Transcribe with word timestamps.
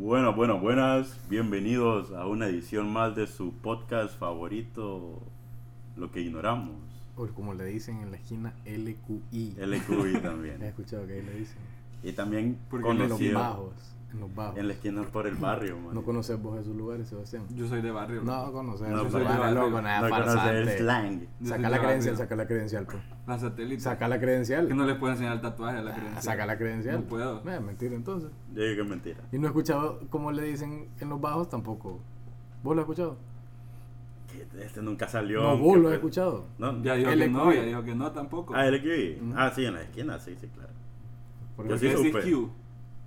Bueno, 0.00 0.32
bueno, 0.32 0.58
buenas. 0.58 1.14
Bienvenidos 1.28 2.10
a 2.12 2.26
una 2.26 2.46
edición 2.46 2.90
más 2.90 3.14
de 3.14 3.26
su 3.26 3.52
podcast 3.52 4.18
favorito, 4.18 5.20
Lo 5.94 6.10
que 6.10 6.22
ignoramos. 6.22 6.72
O 7.18 7.26
como 7.26 7.52
le 7.52 7.66
dicen 7.66 8.00
en 8.00 8.10
la 8.10 8.16
esquina, 8.16 8.54
LQI. 8.64 9.56
LQI 9.58 10.16
He 10.16 10.20
también. 10.20 10.62
escuchado 10.62 11.06
que 11.06 11.12
ahí 11.12 11.22
le 11.22 11.40
dicen. 11.40 11.58
Y 12.02 12.12
también 12.12 12.56
Porque 12.70 12.88
en 12.88 12.98
los 12.98 13.08
conocido 13.08 13.38
bajos. 13.40 13.74
En 14.12 14.20
los 14.20 14.34
bajos. 14.34 14.58
en 14.58 14.66
la 14.66 14.72
esquina 14.74 15.02
por 15.02 15.26
el 15.28 15.36
barrio, 15.36 15.78
man. 15.78 15.94
¿No 15.94 16.02
conoces 16.02 16.40
vos 16.42 16.58
esos 16.58 16.74
lugares, 16.74 17.08
Sebastián? 17.08 17.44
Yo 17.54 17.68
soy 17.68 17.80
de 17.80 17.90
barrio. 17.92 18.22
No 18.22 18.50
conoces. 18.52 18.88
No, 18.88 19.02
esos 19.06 19.20
lugares, 19.20 19.54
loco, 19.54 19.70
No 19.70 19.82
nada 19.82 20.08
conoces 20.10 20.50
el 20.50 20.68
slang. 20.78 21.20
Saca 21.44 21.70
la 21.70 21.70
de 21.70 21.78
credencial, 21.84 22.16
saca 22.16 22.36
la 22.36 22.46
credencial, 22.46 22.86
pues. 22.86 22.98
La 23.26 23.38
satélite. 23.38 23.80
Saca 23.80 24.08
la 24.08 24.18
credencial. 24.18 24.66
Que 24.66 24.74
no 24.74 24.84
le 24.84 24.96
puedo 24.96 25.12
enseñar 25.12 25.34
el 25.34 25.40
tatuaje 25.40 25.78
a 25.78 25.82
la 25.82 25.90
Ah, 25.92 25.94
credencial. 25.94 26.22
Saca 26.22 26.46
la 26.46 26.58
credencial. 26.58 26.96
No 26.96 27.02
puedo. 27.04 27.42
Eh, 27.48 27.60
mentira 27.60 27.94
entonces. 27.94 28.30
Yo 28.52 28.62
digo 28.62 28.74
que 28.76 28.82
es 28.82 28.88
mentira. 28.88 29.18
Y 29.30 29.38
no 29.38 29.44
he 29.46 29.50
escuchado 29.50 30.00
cómo 30.10 30.32
le 30.32 30.42
dicen 30.42 30.88
en 30.98 31.08
los 31.08 31.20
bajos 31.20 31.48
tampoco. 31.48 32.00
¿Vos 32.64 32.74
lo 32.74 32.82
has 32.82 32.88
escuchado? 32.88 33.16
Este 34.60 34.82
nunca 34.82 35.08
salió. 35.08 35.42
No, 35.42 35.58
vos 35.58 35.78
lo 35.78 35.88
has 35.88 35.94
escuchado. 35.94 36.46
No. 36.58 36.82
Ya 36.82 36.94
dijo 36.94 37.10
que 37.10 37.28
no, 37.28 37.52
ya 37.52 37.62
dijo 37.62 37.82
que 37.84 37.94
no 37.94 38.10
tampoco. 38.12 38.54
Ah, 38.54 38.66
LQI. 38.66 39.20
Ah, 39.36 39.52
sí, 39.54 39.64
en 39.64 39.74
la 39.74 39.82
esquina, 39.82 40.18
sí, 40.18 40.36
sí, 40.40 40.48
claro. 40.48 40.70
Porque 41.56 41.70
Yo 41.72 41.78
sí. 41.78 42.12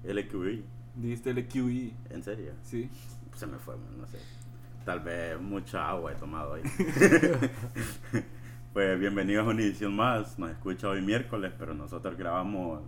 LQI. 0.05 0.63
Dijiste 0.95 1.31
el 1.31 1.47
QI. 1.47 1.93
¿En 2.09 2.23
serio? 2.23 2.51
Sí. 2.63 2.89
Se 3.35 3.47
me 3.47 3.57
fue, 3.57 3.75
no 3.97 4.05
sé. 4.07 4.19
Tal 4.85 4.99
vez 4.99 5.39
mucha 5.41 5.89
agua 5.89 6.11
he 6.11 6.15
tomado 6.15 6.51
hoy. 6.53 6.61
pues 8.73 8.99
bienvenidos 8.99 9.47
a 9.47 9.49
una 9.49 9.61
edición 9.61 9.95
más. 9.95 10.37
Nos 10.37 10.51
escucha 10.51 10.89
hoy 10.89 11.01
miércoles, 11.01 11.51
pero 11.57 11.73
nosotros 11.73 12.15
grabamos. 12.17 12.81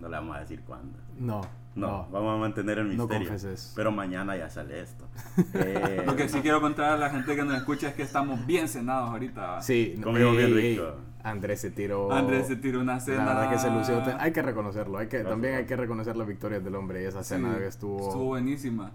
No 0.00 0.08
le 0.08 0.16
vamos 0.16 0.36
a 0.36 0.40
decir 0.40 0.60
cuándo. 0.62 0.98
No. 1.18 1.40
No, 1.76 2.08
vamos 2.10 2.36
a 2.36 2.40
mantener 2.40 2.78
el 2.78 2.96
No 2.96 3.02
misterio. 3.04 3.28
confeses. 3.28 3.72
pero 3.76 3.92
mañana 3.92 4.34
ya 4.34 4.48
sale 4.48 4.80
esto. 4.80 5.06
Eh, 5.54 6.02
Lo 6.06 6.16
que 6.16 6.26
sí 6.28 6.40
quiero 6.40 6.58
contar 6.62 6.92
a 6.92 6.96
la 6.96 7.10
gente 7.10 7.36
que 7.36 7.44
nos 7.44 7.54
escucha 7.54 7.88
es 7.88 7.94
que 7.94 8.02
estamos 8.02 8.44
bien 8.46 8.66
cenados 8.66 9.10
ahorita. 9.10 9.60
Sí, 9.60 10.00
Comimos 10.02 10.36
bien 10.38 10.54
rico. 10.54 10.94
Andrés 11.30 11.60
se 11.60 11.70
tiró. 11.70 12.12
Andrés 12.12 12.46
se 12.46 12.56
tiró 12.56 12.80
una 12.80 13.00
cena. 13.00 13.24
La 13.24 13.34
verdad 13.34 13.50
que 13.52 13.58
se 13.58 13.70
lució. 13.70 14.02
Hay 14.20 14.32
que 14.32 14.42
reconocerlo. 14.42 14.98
Hay 14.98 15.08
que, 15.08 15.16
Gracias, 15.18 15.30
también 15.32 15.54
hay 15.54 15.66
que 15.66 15.76
reconocer 15.76 16.16
las 16.16 16.26
victorias 16.26 16.62
del 16.64 16.74
hombre. 16.76 17.02
Y 17.02 17.06
esa 17.06 17.22
Sí, 17.22 17.30
cena 17.34 17.56
que 17.58 17.66
estuvo. 17.66 18.08
Estuvo 18.08 18.24
buenísima. 18.26 18.90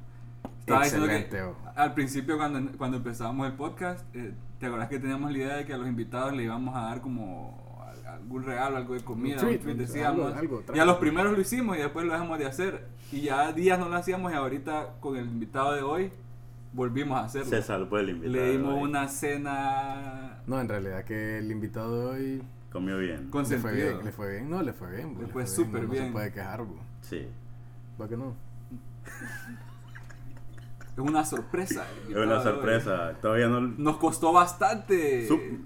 Estaba 0.62 0.84
diciendo 0.84 1.08
que 1.08 1.18
Excelente, 1.18 1.44
oh. 1.44 1.56
al 1.76 1.94
principio 1.94 2.38
cuando, 2.38 2.78
cuando 2.78 2.98
empezábamos 2.98 3.48
el 3.48 3.54
podcast, 3.54 4.06
eh, 4.16 4.34
¿te 4.60 4.66
acuerdas 4.68 4.90
que 4.90 5.00
teníamos 5.00 5.32
la 5.32 5.38
idea 5.38 5.56
de 5.58 5.66
que 5.66 5.74
a 5.74 5.78
los 5.78 5.88
invitados 5.88 6.34
le 6.34 6.44
íbamos 6.44 6.76
a 6.76 6.82
dar 6.82 7.02
como 7.02 7.84
al- 7.86 8.06
algún 8.14 8.44
regalo, 8.44 8.78
algo 8.78 8.94
de 8.94 9.02
comida, 9.02 9.42
Un 9.42 9.48
algo- 10.06 10.28
algo, 10.28 10.64
y 10.74 10.80
a 10.80 10.86
los 10.86 10.98
primeros 10.98 11.34
lo 11.34 11.42
hicimos 11.42 11.78
y 11.78 11.82
después 11.82 12.06
lo 12.06 12.14
dejamos 12.14 12.38
de 12.40 12.46
hacer. 12.46 12.86
Y 13.12 13.22
ya 13.22 13.52
días 13.52 13.78
no 13.80 13.90
lo 13.90 13.96
hacíamos 13.96 14.32
y 14.32 14.36
ahorita 14.36 14.94
con 15.00 15.18
el 15.18 15.26
invitado 15.26 15.74
de 15.74 15.82
hoy 15.82 16.12
volvimos 16.74 17.20
a 17.20 17.26
hacerlo. 17.26 17.50
se 17.50 17.62
salvó 17.62 17.98
el 17.98 18.10
invitado. 18.10 18.34
Le 18.34 18.52
dimos 18.52 18.74
hoy. 18.76 18.84
una 18.84 19.08
cena 19.08 20.42
No, 20.48 20.60
en 20.60 20.70
realidad 20.70 21.04
que 21.04 21.38
el 21.40 21.52
invitado 21.52 22.00
de 22.00 22.06
hoy 22.06 22.44
Comió 22.72 22.98
bien. 22.98 23.30
con 23.30 23.48
le 23.50 23.58
fue 23.58 23.74
bien, 23.74 24.00
le 24.04 24.12
fue 24.12 24.32
bien, 24.32 24.50
no 24.50 24.62
le 24.64 24.72
fue 24.74 24.90
bien, 24.96 25.18
Le 25.20 25.28
fue 25.28 25.44
bien, 25.44 25.54
súper 25.56 25.82
no, 25.82 25.88
No 25.88 25.94
bien. 25.94 26.06
se 26.06 26.12
puede 26.12 26.32
quejar, 26.32 26.60
bro. 26.62 26.80
Sí. 27.02 27.28
¿Va 28.02 28.08
que 28.08 28.16
no? 28.18 28.34
Es 30.94 30.98
una 30.98 31.26
sorpresa. 31.26 31.86
Es 32.10 32.16
una 32.16 32.26
de 32.26 32.34
hoy. 32.38 32.44
sorpresa. 32.44 33.14
Todavía 33.22 33.48
no. 33.48 33.62
Nos 33.62 33.98
costó 33.98 34.32
bastante. 34.34 35.28
Sup- 35.28 35.60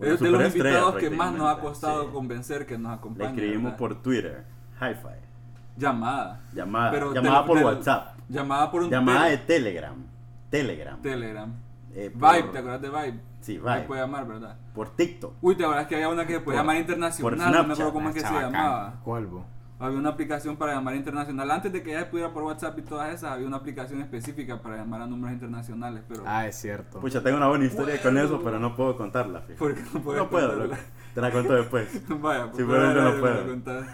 es 0.00 0.18
de 0.20 0.30
los 0.30 0.42
invitados 0.54 0.96
que 0.96 1.08
más 1.10 1.32
nos 1.34 1.54
ha 1.56 1.60
costado 1.60 2.06
sí. 2.06 2.10
convencer 2.12 2.66
que 2.66 2.76
nos 2.76 2.90
Le 2.92 2.96
acompañen. 2.98 3.30
escribimos 3.34 3.64
¿verdad? 3.64 3.78
por 3.78 4.02
Twitter. 4.02 4.44
Hi-Fi. 4.80 5.78
llamada. 5.78 6.40
Llamada. 6.52 6.90
Pero 6.90 7.14
llamada 7.14 7.46
por 7.46 7.58
WhatsApp. 7.58 8.18
Llamada 8.28 8.70
por 8.70 8.82
un 8.82 8.90
Llamada 8.90 9.26
de 9.26 9.36
tel- 9.38 9.46
Telegram. 9.46 9.94
Telegram. 10.58 11.02
Telegram. 11.02 11.52
Eh, 11.96 12.10
por- 12.16 12.32
Vibe, 12.36 12.48
¿te 12.50 12.58
acuerdas 12.58 12.80
de 12.82 12.88
Vibe? 12.90 13.20
Sí, 13.40 13.58
Vibe. 13.58 13.80
puede 13.82 14.00
llamar, 14.02 14.26
¿verdad? 14.26 14.56
Por 14.74 14.90
TikTok. 14.96 15.34
Uy, 15.40 15.56
¿te 15.56 15.64
acuerdas 15.64 15.86
que 15.88 15.94
había 15.96 16.08
una 16.08 16.26
que 16.26 16.34
se 16.34 16.40
podía 16.40 16.60
llamar 16.60 16.76
por 16.76 16.80
internacional? 16.82 17.38
No 17.38 17.50
me 17.50 17.72
acuerdo 17.72 17.74
Snapchat. 17.74 17.92
cómo 17.92 18.08
es 18.08 18.14
que 18.14 18.20
se 18.20 18.32
llamaba. 18.32 19.00
¿Cuál? 19.04 19.28
Había 19.80 19.98
una 19.98 20.10
aplicación 20.10 20.56
para 20.56 20.74
llamar 20.74 20.94
internacional. 20.94 21.50
Antes 21.50 21.72
de 21.72 21.82
que 21.82 21.90
ya 21.92 22.08
pudiera 22.08 22.32
por 22.32 22.44
WhatsApp 22.44 22.78
y 22.78 22.82
todas 22.82 23.12
esas, 23.12 23.32
había 23.32 23.46
una 23.48 23.56
aplicación 23.56 24.00
específica 24.00 24.62
para 24.62 24.76
llamar 24.76 25.02
a 25.02 25.06
números 25.08 25.32
internacionales. 25.34 26.02
Pero, 26.08 26.22
Ah, 26.24 26.46
es 26.46 26.54
cierto. 26.56 27.00
Pucha, 27.00 27.20
tengo 27.22 27.36
una 27.36 27.48
buena 27.48 27.64
historia 27.64 28.00
con 28.00 28.16
eso, 28.16 28.40
pero 28.42 28.58
no 28.60 28.76
puedo 28.76 28.96
contarla. 28.96 29.40
fíjate. 29.40 29.58
¿por 29.58 29.74
qué 29.74 29.82
no 29.92 30.00
puedes 30.02 30.22
No 30.22 30.30
puedo. 30.30 30.68
Te 31.14 31.20
la 31.20 31.30
cuento 31.32 31.52
después. 31.54 32.00
Vaya, 32.20 32.44
pues, 32.46 32.56
Simplemente 32.56 33.00
no 33.00 33.20
puedo. 33.20 33.84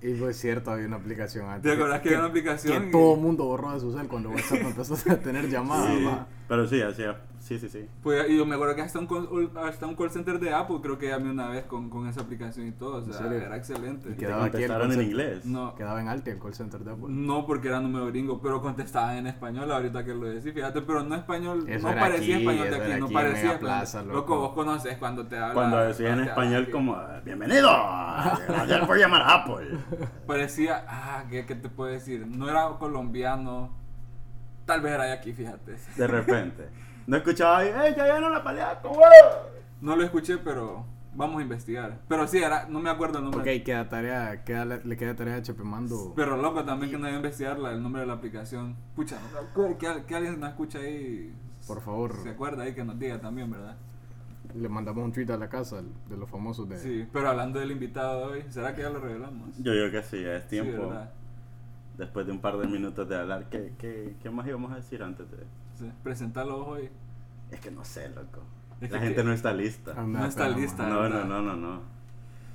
Y 0.00 0.14
fue 0.14 0.32
cierto, 0.32 0.70
había 0.70 0.86
una 0.86 0.96
aplicación 0.96 1.46
antes. 1.46 1.62
¿Te 1.62 1.72
acuerdas 1.72 2.00
que 2.00 2.08
había 2.10 2.20
una 2.20 2.28
aplicación? 2.28 2.82
Que 2.82 2.88
y- 2.88 2.92
todo 2.92 3.14
el 3.14 3.20
mundo 3.20 3.44
borró 3.44 3.72
de 3.72 3.80
su 3.80 3.92
cel 3.92 4.06
cuando 4.06 4.30
WhatsApp 4.30 4.58
empezó 4.62 4.94
a 5.10 5.16
tener 5.16 5.48
llamadas, 5.48 5.88
Sí, 5.96 6.08
pero 6.46 6.66
sí, 6.68 6.80
así, 6.82 7.02
sí, 7.48 7.58
sí, 7.58 7.68
sí. 7.70 7.88
Pues, 8.02 8.28
y 8.28 8.36
yo 8.36 8.44
me 8.44 8.54
acuerdo 8.56 8.76
que 8.76 8.82
hasta 8.82 8.98
un, 8.98 9.06
call, 9.06 9.50
hasta 9.64 9.86
un 9.86 9.96
call 9.96 10.10
center 10.10 10.38
de 10.38 10.52
Apple 10.52 10.76
creo 10.82 10.98
que 10.98 11.08
llamé 11.08 11.30
una 11.30 11.48
vez 11.48 11.64
con, 11.64 11.88
con 11.88 12.06
esa 12.06 12.20
aplicación 12.20 12.68
y 12.68 12.72
todo. 12.72 12.96
O 12.96 13.04
¿En 13.04 13.12
sea, 13.12 13.26
era 13.32 13.56
excelente. 13.56 14.10
Y 14.10 14.14
Quedaba 14.14 14.44
aquí 14.44 14.62
el 14.62 14.68
contestaron 14.68 14.92
en 14.92 15.02
inglés. 15.02 15.44
No, 15.46 15.74
Quedaba 15.74 16.00
en 16.00 16.08
Alti 16.08 16.30
el 16.30 16.38
call 16.38 16.54
center 16.54 16.80
de 16.80 16.92
Apple. 16.92 17.06
no 17.08 17.46
porque 17.46 17.68
era 17.68 17.80
número 17.80 18.06
gringo, 18.08 18.40
pero 18.42 18.60
contestaban 18.60 19.16
en 19.16 19.26
español 19.28 19.72
ahorita 19.72 20.04
que 20.04 20.14
lo 20.14 20.26
decís, 20.26 20.52
fíjate, 20.52 20.82
pero 20.82 21.02
no 21.02 21.14
español, 21.14 21.64
Eso 21.68 21.86
no 21.86 21.92
era 21.92 22.00
parecía 22.02 22.36
aquí, 22.36 22.44
español 22.46 22.70
de 22.70 22.76
aquí, 22.76 23.00
no 23.00 23.08
parecía 23.08 23.58
Plaza, 23.58 23.98
español. 24.00 24.16
loco. 24.16 24.38
vos 24.38 24.52
conoces 24.52 24.96
cuando 24.98 25.26
te 25.26 25.36
hablan. 25.36 25.54
Cuando 25.54 25.78
decían 25.78 26.18
en 26.20 26.24
español 26.26 26.68
como, 26.70 26.96
bienvenido, 27.24 27.70
gracias 28.48 28.86
por 28.86 28.98
llamar 28.98 29.22
a 29.22 29.34
Apple. 29.34 29.78
Parecía, 30.26 30.84
ah, 30.86 31.24
¿qué, 31.30 31.46
qué 31.46 31.54
te 31.54 31.68
puedo 31.68 31.90
decir? 31.90 32.26
No 32.26 32.48
era 32.48 32.68
colombiano, 32.78 33.70
tal 34.66 34.80
vez 34.82 34.92
era 34.92 35.04
de 35.04 35.12
aquí, 35.12 35.32
fíjate. 35.32 35.76
De 35.96 36.06
repente. 36.06 36.68
No 37.08 37.16
escuchaba, 37.16 37.64
¡eh, 37.64 37.94
ya 37.96 38.04
vieron 38.04 38.30
la 38.32 38.44
paleaco, 38.44 38.92
No 39.80 39.96
lo 39.96 40.02
escuché, 40.04 40.36
pero 40.36 40.84
vamos 41.14 41.38
a 41.38 41.42
investigar. 41.42 41.98
Pero 42.06 42.28
sí, 42.28 42.36
era, 42.36 42.66
no 42.68 42.80
me 42.80 42.90
acuerdo 42.90 43.16
el 43.18 43.24
nombre. 43.24 43.40
Ok, 43.58 43.64
queda 43.64 43.88
tarea, 43.88 44.44
queda, 44.44 44.66
le 44.66 44.96
queda 44.98 45.16
tarea 45.16 45.36
a 45.36 45.42
Chepe 45.42 45.62
Mando. 45.64 46.12
Pero 46.14 46.36
loco 46.36 46.62
también 46.64 46.90
que 46.92 46.98
no 46.98 47.06
iba 47.08 47.14
a 47.14 47.16
investigar 47.16 47.58
la- 47.58 47.72
el 47.72 47.82
nombre 47.82 48.02
de 48.02 48.06
la 48.08 48.12
aplicación. 48.12 48.76
Pucha, 48.94 49.16
que, 49.54 49.76
que- 49.78 50.04
que 50.04 50.14
alguien 50.14 50.38
nos 50.38 50.50
escucha 50.50 50.80
ahí. 50.80 51.34
Por 51.66 51.80
favor, 51.80 52.14
Se 52.22 52.28
acuerda 52.28 52.64
ahí 52.64 52.74
que 52.74 52.84
nos 52.84 52.98
diga 52.98 53.18
también, 53.18 53.50
¿verdad? 53.50 53.76
le 54.54 54.66
mandamos 54.68 55.04
un 55.04 55.12
tweet 55.12 55.30
a 55.30 55.36
la 55.36 55.48
casa 55.50 55.82
de 56.08 56.16
los 56.16 56.28
famosos 56.30 56.66
de... 56.68 56.78
Sí, 56.78 57.06
pero 57.12 57.28
hablando 57.28 57.58
del 57.60 57.70
invitado 57.70 58.20
de 58.20 58.24
hoy, 58.40 58.44
¿será 58.48 58.74
que 58.74 58.80
ya 58.80 58.88
lo 58.88 58.98
revelamos? 58.98 59.50
Yo 59.58 59.72
digo 59.72 59.90
que 59.90 60.02
sí, 60.02 60.22
ya 60.22 60.36
es 60.36 60.44
Sí, 60.44 60.48
tiempo. 60.48 60.88
¿verdad? 60.88 61.10
Después 61.98 62.24
de 62.26 62.32
un 62.32 62.38
par 62.40 62.56
de 62.56 62.66
minutos 62.66 63.06
de 63.08 63.16
hablar, 63.16 63.48
¿qué, 63.50 63.72
qué, 63.78 64.14
qué 64.22 64.30
más 64.30 64.46
íbamos 64.46 64.72
a 64.72 64.76
decir 64.76 65.02
antes 65.02 65.30
de...? 65.30 65.38
Sí, 65.78 65.90
presentarlo 66.02 66.66
hoy. 66.66 66.88
Es 67.50 67.60
que 67.60 67.70
no 67.70 67.84
sé, 67.84 68.08
loco. 68.08 68.42
Es 68.80 68.90
La 68.90 68.98
que- 69.00 69.06
gente 69.06 69.24
no 69.24 69.32
está 69.32 69.52
lista. 69.52 69.94
Ah, 69.96 70.04
No 70.06 70.24
está 70.26 70.48
lista. 70.48 70.84
No, 70.88 70.94
no, 70.94 71.00
¿verdad? 71.00 71.24
no, 71.24 71.42
no, 71.42 71.56
no. 71.56 71.80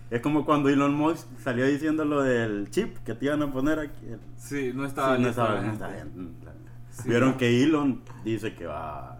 Es 0.09 0.22
como 0.22 0.46
cuando 0.46 0.70
Elon 0.70 0.94
Musk 0.94 1.28
salió 1.40 1.66
diciendo 1.66 2.06
lo 2.06 2.22
del 2.22 2.70
chip 2.70 2.98
que 3.00 3.14
te 3.16 3.26
iban 3.26 3.42
a 3.42 3.52
poner 3.52 3.80
aquí. 3.80 4.06
Sí, 4.38 4.72
no 4.74 4.84
Sí, 4.84 4.88
estaba 4.90 5.18
no 5.18 5.28
lista 5.28 5.62
no 5.62 5.72
estaba 5.74 5.92
bien. 5.94 6.36
Sí, 6.92 7.10
Vieron 7.10 7.31
no. 7.31 7.38
que 7.38 7.64
Elon 7.64 8.02
dice 8.24 8.54
que 8.54 8.68
va 8.68 9.14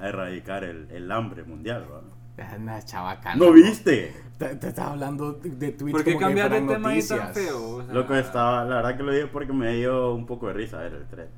a 0.00 0.08
erradicar 0.08 0.64
el, 0.64 0.90
el 0.90 1.10
hambre 1.12 1.44
mundial, 1.44 1.86
¿va? 1.92 2.00
Es 2.42 2.58
una 2.58 2.82
chabacana. 2.82 3.36
¿No 3.36 3.52
viste? 3.52 4.12
Te, 4.40 4.56
te 4.56 4.68
estaba 4.68 4.92
hablando 4.92 5.34
de, 5.34 5.72
tweets 5.72 5.92
¿Por 5.92 6.02
qué 6.02 6.14
como 6.14 6.18
que 6.18 6.24
cambiar 6.24 6.50
de 6.50 6.62
tema 6.62 6.88
ahí 6.88 7.06
tan 7.06 7.34
feo? 7.34 7.76
O 7.76 7.84
sea, 7.84 7.92
Loco 7.92 8.14
estaba, 8.14 8.64
la 8.64 8.76
verdad 8.76 8.96
que 8.96 9.02
lo 9.02 9.12
dije 9.12 9.26
porque 9.26 9.52
me 9.52 9.74
dio 9.74 10.14
un 10.14 10.24
poco 10.24 10.46
de 10.46 10.54
risa 10.54 10.78
ver 10.78 10.94
el 10.94 11.04
thread. 11.08 11.28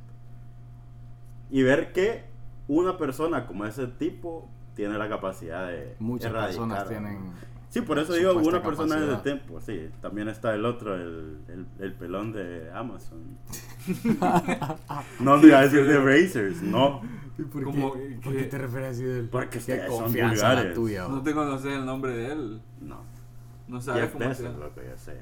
Y 1.51 1.65
ver 1.65 1.93
que 1.93 2.23
una 2.69 2.97
persona 2.99 3.49
como 3.49 3.67
ese 3.67 3.89
tipo 3.89 4.49
tiene 4.77 4.97
la 4.99 5.09
capacidad 5.09 5.67
de 5.67 5.97
Muchas 5.99 6.31
erradicar, 6.31 6.69
personas 6.69 6.89
tienen... 6.89 7.33
Sí, 7.71 7.81
por 7.81 7.99
eso 7.99 8.13
digo 8.13 8.35
una 8.35 8.63
persona 8.63 8.95
de 8.95 9.07
capacidad. 9.09 9.23
tiempo, 9.23 9.61
sí. 9.61 9.91
También 10.01 10.29
está 10.29 10.55
el 10.55 10.65
otro, 10.65 10.95
el, 10.95 11.39
el, 11.49 11.67
el 11.81 11.95
pelón 11.95 12.33
de 12.33 12.71
Amazon. 12.73 13.37
no, 15.19 15.39
no 15.39 15.45
iba 15.45 15.59
a 15.59 15.63
decir 15.63 15.85
de 15.89 15.99
Razers, 16.05 16.63
no. 16.63 17.03
¿Y 17.39 17.43
¿Por, 17.43 17.65
Como 17.65 17.93
qué, 17.95 18.19
¿Por 18.23 18.37
qué 18.37 18.43
te 18.45 18.59
refieres 18.59 18.91
así 18.93 19.05
de 19.05 19.19
él? 19.21 19.29
Porque 19.31 19.51
Qué 19.51 19.59
ustedes 19.59 19.87
son 19.91 20.03
confianza 20.05 20.43
la 20.43 20.49
vulgares. 20.55 20.75
tuya. 20.75 21.09
No 21.09 21.23
te 21.23 21.33
conoces 21.33 21.73
el 21.73 21.85
nombre 21.87 22.13
de 22.17 22.33
él. 22.33 22.61
No. 22.81 23.01
No 23.69 23.81
sabes 23.81 24.03
Jeff 24.03 24.13
cómo 24.13 24.29
Bezos, 24.29 24.57
loco, 24.59 24.81
yo 24.83 24.99
sé. 24.99 25.17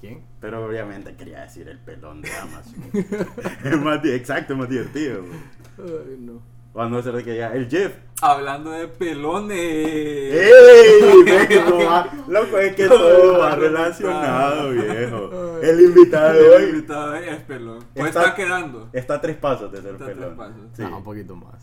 ¿Quién? 0.00 0.22
Pero 0.40 0.66
obviamente 0.66 1.14
quería 1.14 1.42
decir 1.42 1.68
el 1.68 1.78
pelón 1.78 2.20
de 2.22 2.30
Amazon. 2.36 2.74
es 3.64 3.80
más, 3.80 4.04
exacto, 4.04 4.52
es 4.52 4.58
más 4.58 4.68
divertido. 4.68 5.22
Ay, 5.78 6.16
no. 6.18 6.42
O 6.74 6.80
a 6.80 6.88
no 6.88 7.02
ser 7.02 7.12
de 7.14 7.22
que 7.24 7.32
diga, 7.32 7.52
el 7.54 7.68
Jeff. 7.68 7.92
Hablando 8.22 8.70
de 8.70 8.88
pelones. 8.88 9.58
¡Ey! 9.58 11.22
Ve 11.24 11.46
que 11.48 11.60
no 11.62 11.78
va- 11.84 12.06
Loco, 12.28 12.56
es 12.58 12.74
que 12.74 12.88
todo 12.88 13.38
va 13.38 13.56
relacionado, 13.56 14.70
viejo. 14.70 15.58
El 15.62 15.80
invitado 15.80 16.32
de 16.32 16.38
El 16.40 16.52
hoy 16.64 16.70
invitado 16.70 17.14
es 17.16 17.36
pelón. 17.42 17.78
Pues 17.94 18.06
Está- 18.08 18.22
está, 18.22 18.34
quedando. 18.34 18.88
está 18.92 19.14
a 19.14 19.20
tres 19.20 19.36
pasos 19.36 19.70
de 19.70 19.82
ser 19.82 19.92
Está 19.92 20.04
a 20.04 20.06
tres 20.06 20.18
pelón. 20.18 20.36
pasos. 20.36 20.54
Sí. 20.72 20.82
No, 20.82 20.96
un 20.98 21.04
poquito 21.04 21.36
más. 21.36 21.54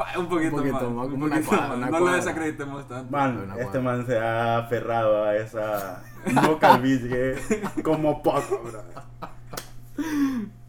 Va, 0.00 0.06
un 0.18 0.26
poquito, 0.28 0.56
Un 0.56 0.62
poquito 0.62 0.90
más. 0.90 0.92
más, 0.94 1.06
un 1.14 1.20
poquito 1.20 1.46
cuadra, 1.48 1.76
más. 1.76 1.90
no 1.90 2.00
lo 2.00 2.12
desacreditemos 2.12 2.88
tanto. 2.88 3.10
Man, 3.12 3.54
este 3.58 3.78
man 3.78 4.06
se 4.06 4.18
ha 4.18 4.58
aferrado 4.58 5.24
a 5.24 5.36
esa 5.36 6.02
no 6.32 6.58
calvicie 6.58 7.34
como 7.84 8.22
poco, 8.22 8.62
bro. 8.64 8.82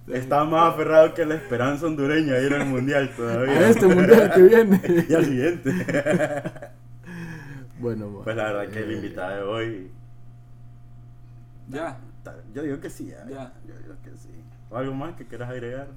Estaba 0.08 0.44
más 0.44 0.74
aferrado 0.74 1.14
que 1.14 1.26
la 1.26 1.36
esperanza 1.36 1.86
hondureña 1.86 2.38
ir 2.40 2.54
al 2.54 2.66
mundial 2.66 3.10
todavía. 3.16 3.54
A 3.54 3.70
este 3.70 3.88
mundial 3.88 4.32
que 4.34 4.42
viene. 4.42 4.82
y 5.10 5.14
al 5.14 5.26
siguiente. 5.26 5.72
Bueno, 7.80 8.10
ma, 8.10 8.24
Pues 8.24 8.38
la 8.38 8.54
verdad 8.54 8.72
que 8.72 8.80
el 8.80 8.92
eh, 8.92 8.96
invitado 8.96 9.36
de 9.36 9.42
hoy. 9.44 9.92
Ya. 11.68 12.00
Yo 12.54 12.64
digo 12.64 12.80
que 12.80 12.90
sí, 12.90 13.08
ya. 13.08 13.28
Ya. 13.28 13.54
Yo 13.68 13.78
digo 13.78 13.96
que 14.02 14.12
sí. 14.18 14.30
¿O 14.70 14.78
algo 14.78 14.94
más 14.94 15.16
que 15.16 15.28
quieras 15.28 15.50
agregar? 15.50 15.88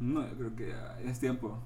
No, 0.00 0.26
yo 0.26 0.34
creo 0.34 0.56
que 0.56 0.68
ya 0.68 1.10
es 1.10 1.20
tiempo. 1.20 1.62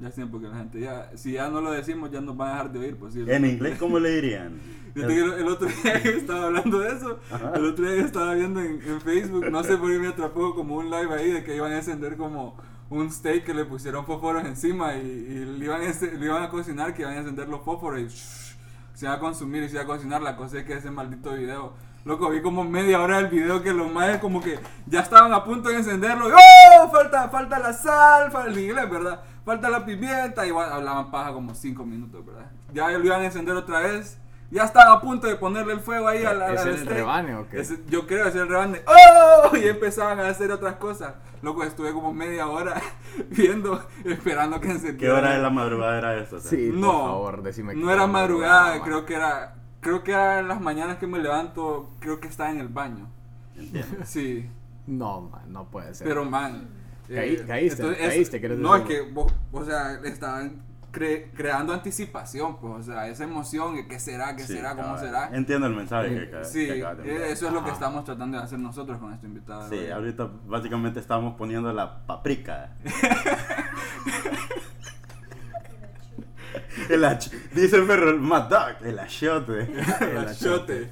Ya 0.00 0.08
es 0.08 0.14
tiempo 0.14 0.40
que 0.40 0.48
la 0.48 0.56
gente 0.56 0.80
ya. 0.80 1.10
Si 1.14 1.32
ya 1.32 1.50
no 1.50 1.60
lo 1.60 1.70
decimos, 1.72 2.10
ya 2.10 2.20
nos 2.22 2.36
van 2.36 2.48
a 2.48 2.52
dejar 2.52 2.72
de 2.72 2.78
oír, 2.78 2.96
pues 2.96 3.12
sí. 3.14 3.24
En 3.26 3.44
inglés, 3.44 3.78
¿cómo 3.78 3.98
le 3.98 4.10
dirían? 4.20 4.58
El, 4.94 5.08
el 5.08 5.46
otro 5.46 5.68
día 5.68 6.02
que 6.02 6.08
estaba 6.16 6.46
hablando 6.46 6.80
de 6.80 6.88
eso, 6.92 7.20
Ajá. 7.30 7.52
el 7.54 7.64
otro 7.66 7.84
día 7.84 7.94
que 7.94 8.06
estaba 8.06 8.34
viendo 8.34 8.60
en, 8.60 8.80
en 8.84 9.00
Facebook, 9.00 9.48
no 9.48 9.62
sé 9.62 9.76
por 9.76 9.88
qué 9.88 10.00
me 10.00 10.08
atrapó 10.08 10.52
como 10.56 10.78
un 10.78 10.90
live 10.90 11.14
ahí 11.14 11.30
de 11.30 11.44
que 11.44 11.54
iban 11.54 11.70
a 11.70 11.76
encender 11.76 12.16
como 12.16 12.56
un 12.88 13.08
steak 13.08 13.44
que 13.44 13.54
le 13.54 13.64
pusieron 13.66 14.04
fósforos 14.04 14.44
encima 14.44 14.96
y, 14.96 15.06
y 15.06 15.44
le, 15.58 15.64
iban 15.66 15.80
a, 15.82 15.84
ence- 15.84 16.10
le 16.18 16.26
iban 16.26 16.42
a 16.42 16.48
cocinar, 16.48 16.92
que 16.92 17.02
iban 17.02 17.14
a 17.14 17.18
encender 17.18 17.48
los 17.48 17.62
fósforos 17.62 18.00
y 18.00 18.06
shh, 18.08 18.56
se 18.94 19.06
iba 19.06 19.14
a 19.14 19.20
consumir 19.20 19.62
y 19.62 19.68
se 19.68 19.74
iba 19.74 19.84
a 19.84 19.86
cocinar. 19.86 20.22
La 20.22 20.34
cosa 20.36 20.58
es 20.58 20.64
que 20.64 20.72
ese 20.74 20.90
maldito 20.90 21.34
video, 21.34 21.72
loco, 22.04 22.30
vi 22.30 22.40
como 22.42 22.64
media 22.64 23.00
hora 23.00 23.16
del 23.18 23.28
video 23.28 23.62
que 23.62 23.72
los 23.72 23.90
más 23.92 24.18
como 24.18 24.40
que 24.40 24.58
ya 24.86 25.00
estaban 25.00 25.32
a 25.32 25.44
punto 25.44 25.68
de 25.68 25.76
encenderlo. 25.76 26.28
Y, 26.28 26.32
¡Oh! 26.32 26.88
Falta, 26.90 27.28
falta 27.28 27.58
la 27.58 27.72
sal, 27.72 28.30
falta 28.30 28.50
el 28.50 28.58
inglés, 28.58 28.90
¿verdad? 28.90 29.20
Falta 29.44 29.68
la 29.70 29.84
pimienta. 29.84 30.46
Igual 30.46 30.72
hablaban 30.72 31.10
paja 31.10 31.32
como 31.32 31.54
5 31.54 31.84
minutos, 31.84 32.24
¿verdad? 32.24 32.46
Ya 32.72 32.88
lo 32.88 33.04
iban 33.04 33.20
a 33.22 33.24
encender 33.26 33.54
otra 33.56 33.80
vez. 33.80 34.18
Ya 34.52 34.64
estaban 34.64 34.92
a 34.92 35.00
punto 35.00 35.28
de 35.28 35.36
ponerle 35.36 35.74
el 35.74 35.80
fuego 35.80 36.08
ahí 36.08 36.24
a 36.24 36.32
la, 36.34 36.52
¿Es 36.52 36.60
al 36.62 36.68
el 36.70 36.78
steak. 36.78 36.90
rebane 36.92 37.36
o 37.36 37.48
qué? 37.48 37.60
Ese- 37.60 37.84
yo 37.88 38.04
creo 38.08 38.24
que 38.24 38.30
es 38.30 38.34
el 38.34 38.48
rebane. 38.48 38.82
¡Oh! 38.84 39.56
Y 39.56 39.68
empezaban 39.68 40.18
a 40.18 40.26
hacer 40.28 40.50
otras 40.50 40.74
cosas. 40.74 41.14
Loco, 41.40 41.62
estuve 41.62 41.92
como 41.92 42.12
media 42.12 42.48
hora 42.48 42.74
viendo, 43.30 43.80
esperando 44.04 44.60
que 44.60 44.72
encendiera. 44.72 45.14
¿Qué 45.14 45.18
hora 45.20 45.32
de 45.34 45.38
la 45.38 45.50
madrugada 45.50 45.98
era 45.98 46.16
eso? 46.16 46.40
Sí, 46.40 46.70
No, 46.74 46.90
por 46.90 47.00
favor, 47.10 47.42
decime 47.44 47.74
no 47.76 47.92
era 47.92 48.08
madrugada, 48.08 48.76
ma. 48.78 48.84
creo 48.84 49.06
que 49.06 49.14
era, 49.14 49.54
creo 49.80 50.04
que 50.04 50.12
en 50.12 50.48
las 50.48 50.60
mañanas 50.60 50.98
que 50.98 51.06
me 51.06 51.18
levanto, 51.18 51.90
creo 52.00 52.20
que 52.20 52.28
estaba 52.28 52.50
en 52.50 52.60
el 52.60 52.68
baño. 52.68 53.08
Entiendo. 53.56 53.96
Sí, 54.04 54.48
No, 54.86 55.22
man, 55.22 55.52
no 55.52 55.70
puede 55.70 55.94
ser. 55.94 56.06
pero 56.06 56.24
man. 56.24 56.68
Caí- 57.08 57.44
caíste, 57.46 57.90
es- 57.90 57.98
caíste, 57.98 58.40
¿quieres 58.40 58.58
No, 58.58 58.74
es 58.76 58.82
que 58.84 59.00
vos, 59.02 59.32
o 59.52 59.64
sea, 59.64 59.98
estaban 60.04 60.62
cre- 60.92 61.28
creando 61.34 61.72
anticipación, 61.72 62.56
pues, 62.58 62.72
o 62.74 62.82
sea, 62.82 63.08
esa 63.08 63.24
emoción, 63.24 63.74
que 63.74 63.88
qué 63.88 63.98
será, 63.98 64.36
qué 64.36 64.44
Sí, 64.44 64.54
será, 64.54 64.76
cómo 64.76 64.96
será. 64.96 65.28
Entiendo 65.32 65.66
el 65.66 65.74
mensaje 65.74 66.30
que, 66.30 66.44
Sí, 66.44 66.66
que 66.66 66.72
de 66.74 67.16
eh, 67.28 67.32
eso 67.32 67.48
es 67.48 67.52
lo 67.52 67.60
que 67.60 67.66
Ajá. 67.70 67.74
estamos 67.74 68.04
tratando 68.04 68.38
de 68.38 68.44
hacer 68.44 68.58
nosotros 68.60 68.98
con 68.98 69.08
nuestro 69.08 69.28
invitado. 69.28 69.68
Sí, 69.68 69.90
ahorita 69.90 70.30
básicamente 70.46 71.00
estamos 71.00 71.34
poniendo 71.36 71.72
la 71.72 72.06
paprika. 72.06 72.70
el 76.88 77.04
ach- 77.04 77.30
dice 77.54 77.82
Ferro, 77.82 78.18
Mad 78.18 78.48
Dog, 78.48 78.84
el 78.86 78.98
achote. 78.98 79.60
el 80.00 80.18
achote 80.18 80.90